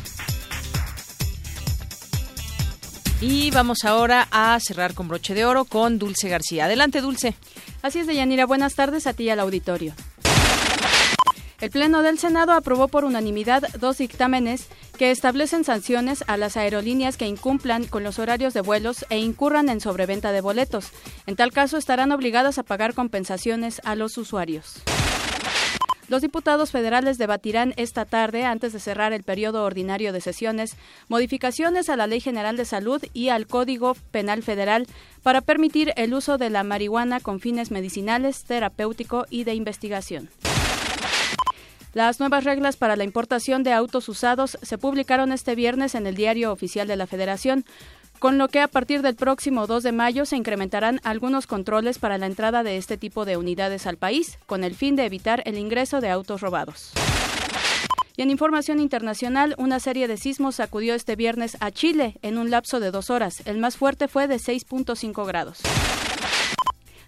Y 3.22 3.50
vamos 3.52 3.86
ahora 3.86 4.28
a 4.32 4.60
cerrar 4.60 4.94
con 4.94 5.08
broche 5.08 5.34
de 5.34 5.46
oro 5.46 5.66
con 5.66 5.98
Dulce 5.98 6.28
García. 6.28 6.66
Adelante, 6.66 7.02
Dulce. 7.02 7.36
Así 7.82 8.00
es, 8.00 8.08
Deyanira. 8.08 8.46
Buenas 8.46 8.76
tardes 8.76 9.08
a 9.08 9.14
ti 9.14 9.24
y 9.24 9.30
al 9.30 9.40
auditorio. 9.40 9.94
El 11.62 11.70
Pleno 11.70 12.02
del 12.02 12.20
Senado 12.20 12.52
aprobó 12.52 12.90
por 12.90 13.06
unanimidad 13.06 13.64
dos 13.80 13.98
dictámenes 13.98 14.68
que 14.98 15.12
establecen 15.12 15.64
sanciones 15.64 16.24
a 16.28 16.36
las 16.36 16.58
aerolíneas 16.58 17.16
que 17.16 17.28
incumplan 17.28 17.86
con 17.86 18.04
los 18.04 18.20
horarios 18.20 18.54
de 18.54 18.62
vuelos 18.62 19.06
e 19.10 19.20
incurran 19.20 19.70
en 19.70 19.80
sobreventa 19.80 20.34
de 20.34 20.42
boletos. 20.42 20.92
En 21.26 21.38
tal 21.38 21.54
caso, 21.54 21.78
estarán 21.78 22.12
obligadas 22.12 22.58
a 22.58 22.64
pagar 22.64 22.94
compensaciones 22.94 23.80
a 23.86 23.96
los 23.96 24.18
usuarios. 24.18 24.82
Los 26.08 26.22
diputados 26.22 26.72
federales 26.72 27.18
debatirán 27.18 27.74
esta 27.78 28.06
tarde, 28.06 28.44
antes 28.44 28.74
de 28.74 28.80
cerrar 28.80 29.12
el 29.12 29.24
periodo 29.24 29.64
ordinario 29.64 30.14
de 30.14 30.22
sesiones, 30.22 30.76
modificaciones 31.08 31.90
a 31.90 31.96
la 31.96 32.06
Ley 32.06 32.20
General 32.20 32.58
de 32.58 32.66
Salud 32.66 33.04
y 33.14 33.30
al 33.30 33.48
Código 33.48 33.96
Penal 34.12 34.44
Federal 34.44 34.86
para 35.24 35.42
permitir 35.42 35.94
el 35.96 36.14
uso 36.14 36.38
de 36.38 36.52
la 36.52 36.64
marihuana 36.64 37.22
con 37.22 37.40
fines 37.40 37.72
medicinales, 37.72 38.44
terapéutico 38.44 39.26
y 39.32 39.46
de 39.46 39.56
investigación. 39.56 40.30
Las 41.96 42.20
nuevas 42.20 42.44
reglas 42.44 42.76
para 42.76 42.98
la 42.98 43.06
importación 43.06 43.64
de 43.64 43.72
autos 43.72 44.10
usados 44.10 44.58
se 44.62 44.78
publicaron 44.78 45.32
este 45.32 45.56
viernes 45.56 45.96
en 45.96 46.06
el 46.06 46.16
Diario 46.16 46.52
Oficial 46.52 46.90
de 46.90 46.98
la 46.98 47.08
Federación 47.08 47.64
con 48.20 48.38
lo 48.38 48.50
que 48.50 48.60
a 48.60 48.68
partir 48.68 49.02
del 49.02 49.16
próximo 49.16 49.66
2 49.66 49.82
de 49.82 49.94
mayo 49.94 50.26
se 50.26 50.36
incrementarán 50.36 51.00
algunos 51.06 51.48
controles 51.48 51.98
para 51.98 52.18
la 52.18 52.26
entrada 52.26 52.64
de 52.64 52.76
este 52.76 52.98
tipo 52.98 53.24
de 53.24 53.38
unidades 53.38 53.88
al 53.88 53.96
país, 53.96 54.40
con 54.46 54.66
el 54.66 54.76
fin 54.76 54.98
de 54.98 55.06
evitar 55.06 55.42
el 55.46 55.58
ingreso 55.58 56.02
de 56.02 56.10
autos 56.10 56.42
robados. 56.42 56.92
Y 58.18 58.24
en 58.24 58.30
información 58.30 58.82
internacional, 58.82 59.56
una 59.58 59.80
serie 59.80 60.10
de 60.10 60.18
sismos 60.18 60.56
sacudió 60.56 60.96
este 60.96 61.16
viernes 61.16 61.56
a 61.62 61.72
Chile 61.72 62.18
en 62.22 62.38
un 62.38 62.52
lapso 62.52 62.82
de 62.82 62.92
dos 62.92 63.10
horas. 63.10 63.42
El 63.46 63.58
más 63.58 63.78
fuerte 63.78 64.10
fue 64.10 64.28
de 64.28 64.36
6.5 64.36 65.26
grados. 65.26 65.62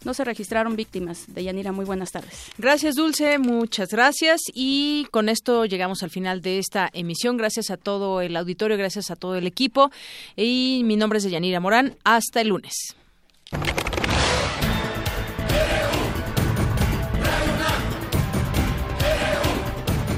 No 0.07 0.13
se 0.13 0.23
registraron 0.23 0.77
víctimas. 0.77 1.25
De 1.27 1.43
Yanira, 1.43 1.73
muy 1.73 1.83
buenas 1.85 2.11
tardes. 2.11 2.49
Gracias, 2.57 2.95
Dulce, 2.95 3.37
muchas 3.37 3.89
gracias. 3.89 4.41
Y 4.53 5.05
con 5.11 5.27
esto 5.27 5.65
llegamos 5.65 6.01
al 6.01 6.09
final 6.09 6.41
de 6.41 6.59
esta 6.59 6.89
emisión. 6.93 7.35
Gracias 7.35 7.69
a 7.69 7.77
todo 7.77 8.21
el 8.21 8.35
auditorio, 8.37 8.77
gracias 8.77 9.11
a 9.11 9.17
todo 9.17 9.35
el 9.35 9.45
equipo. 9.45 9.91
Y 10.37 10.81
mi 10.85 10.95
nombre 10.95 11.19
es 11.19 11.29
Yanira 11.29 11.59
Morán. 11.59 11.97
Hasta 12.05 12.39
el 12.39 12.47
lunes. 12.47 12.95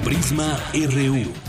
Prisma 0.06 0.60
RU. 0.74 1.49